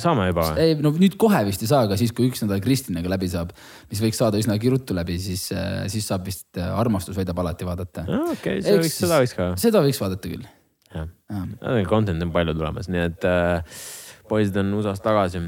saame 0.00 0.30
juba 0.30 0.46
või? 0.46 0.64
ei 0.64 0.78
no 0.80 0.94
nüüd 0.96 1.18
kohe 1.20 1.42
vist 1.48 1.66
ei 1.66 1.68
saa, 1.68 1.82
aga 1.88 1.98
siis, 2.00 2.14
kui 2.16 2.30
üks 2.30 2.40
nädal 2.44 2.62
Kristinaga 2.64 3.12
läbi 3.12 3.28
saab, 3.28 3.52
mis 3.90 4.00
võiks 4.00 4.20
saada 4.22 4.40
üsnagi 4.40 4.72
ruttu 4.72 4.96
läbi, 4.96 5.18
siis, 5.20 5.50
siis 5.92 6.08
saab 6.08 6.24
vist 6.30 6.48
äh, 6.56 6.72
Armastus 6.80 7.18
võidab 7.18 7.42
alati 7.44 7.68
vaadata. 7.68 8.06
okei, 8.30 8.62
see 8.64 8.78
võiks, 8.80 8.96
seda 9.02 9.20
võiks 9.20 9.36
ka. 9.36 9.50
seda 9.60 9.84
võiks 9.84 10.00
vaadata 10.00 10.32
küll. 10.32 10.48
jah, 10.94 11.84
content 11.90 12.24
on 12.24 12.32
palju 12.32 12.56
tulemas, 12.56 12.88
nii 12.88 13.04
et 13.10 13.28
äh, 13.28 13.84
poisid 14.30 14.56
on 14.62 14.72
USA-st 14.78 15.04
tagasi. 15.04 15.44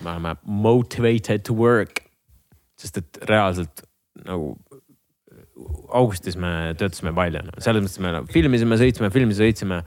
me 0.00 0.10
oleme 0.10 0.34
motivated 0.42 1.46
to 1.46 1.54
work, 1.54 2.07
sest 2.78 3.00
et 3.02 3.20
reaalselt 3.28 3.84
nagu 4.26 4.54
augustis 5.98 6.36
me 6.38 6.74
töötasime 6.78 7.12
palju, 7.16 7.42
selles 7.62 7.84
mõttes 7.84 8.00
me 8.02 8.12
filmisime, 8.32 8.78
sõitsime, 8.80 9.10
filmisime, 9.14 9.46
sõitsime 9.48 9.80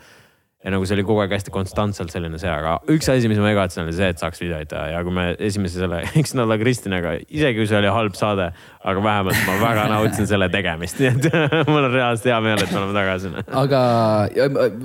ja 0.62 0.72
nagu 0.74 0.86
see 0.86 0.96
oli 0.98 1.06
kogu 1.06 1.24
aeg 1.24 1.34
hästi 1.34 1.54
konstantselt 1.54 2.14
selline 2.14 2.38
see, 2.42 2.50
aga 2.52 2.76
üks 2.94 3.10
asi, 3.10 3.30
mis 3.32 3.40
ma 3.42 3.50
igatsen, 3.54 3.84
oli 3.88 3.96
see, 3.98 4.12
et 4.14 4.22
saaks 4.22 4.42
videoid 4.44 4.70
teha 4.70 4.84
ja 4.94 5.02
kui 5.06 5.14
me 5.16 5.26
esimese 5.42 5.82
selle, 5.82 6.04
eks 6.22 6.36
nädala 6.38 6.58
Kristinaga, 6.62 7.16
isegi 7.26 7.58
kui 7.58 7.70
see 7.70 7.80
oli 7.80 7.90
halb 7.94 8.18
saade, 8.20 8.52
aga 8.92 9.06
vähemalt 9.08 9.44
ma 9.48 9.58
väga 9.64 9.88
nautisin 9.92 10.30
selle 10.30 10.52
tegemist, 10.54 11.02
nii 11.02 11.12
et 11.12 11.30
mul 11.72 11.82
on 11.82 11.92
reaalselt 11.96 12.30
hea 12.30 12.40
meel, 12.46 12.62
et 12.62 12.74
me 12.74 12.82
oleme 12.84 12.98
tagasi. 13.00 13.34
aga 13.64 13.84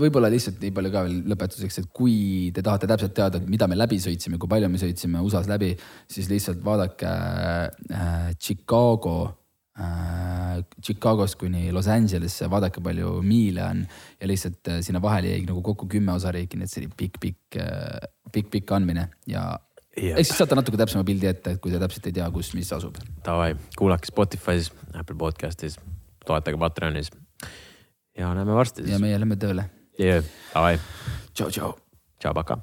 võib-olla 0.01 0.33
lihtsalt 0.33 0.61
nii 0.65 0.75
palju 0.77 0.95
ka 0.95 1.07
veel 1.09 1.19
lõpetuseks, 1.35 1.81
et 1.83 1.91
kui 1.97 2.17
te 2.57 2.65
tahate 2.65 2.89
täpselt 2.91 3.17
teada, 3.17 3.43
et 3.43 3.51
mida 3.51 3.69
me 3.69 3.79
läbi 3.79 4.01
sõitsime, 4.03 4.41
kui 4.41 4.51
palju 4.51 4.73
me 4.73 4.81
sõitsime 4.81 5.25
USA-s 5.27 5.51
läbi, 5.51 5.75
siis 6.09 6.31
lihtsalt 6.33 6.65
vaadake 6.65 7.11
äh, 7.11 8.31
Chicago 8.41 9.19
Chicagost 10.83 11.37
kuni 11.41 11.69
Los 11.73 11.89
Angelesse, 11.93 12.49
vaadake 12.51 12.81
palju 12.85 13.19
miile 13.27 13.65
on 13.67 13.83
ja 14.21 14.29
lihtsalt 14.29 14.71
äh, 14.73 14.81
sinna 14.85 15.03
vahele 15.03 15.35
jäi 15.35 15.45
nagu 15.49 15.61
kokku 15.65 15.89
kümme 15.91 16.15
osariiki, 16.17 16.57
nii 16.57 16.69
et 16.69 16.73
see 16.73 16.83
oli 16.85 16.93
pikk, 16.97 17.21
pikk, 17.21 17.59
pikk, 18.33 18.51
pikk 18.55 18.73
andmine 18.77 19.09
ja 19.29 19.51
Jep. 19.97 20.19
eks 20.21 20.31
siis 20.31 20.41
saate 20.41 20.57
natuke 20.59 20.81
täpsema 20.81 21.05
pildi 21.09 21.29
ette, 21.29 21.57
kui 21.61 21.73
te 21.73 21.81
täpselt 21.81 22.09
ei 22.09 22.17
tea, 22.19 22.29
kus, 22.33 22.53
mis 22.57 22.73
asub. 22.77 22.99
Davai, 23.25 23.55
kuulake 23.79 24.09
Spotify's, 24.09 24.71
Apple 24.93 25.17
podcast'is, 25.21 25.79
toetage 26.29 26.61
Patreonis. 26.61 27.13
ja 28.19 28.33
näeme 28.37 28.57
varsti 28.57 28.85
ja 28.85 28.95
siis. 28.95 29.05
meie 29.05 29.21
lähme 29.21 29.41
tööle. 29.41 29.69
Davai, 29.99 30.77
tšau, 31.33 31.51
tšau. 31.51 31.77
tšau, 32.21 32.35
paka 32.37 32.61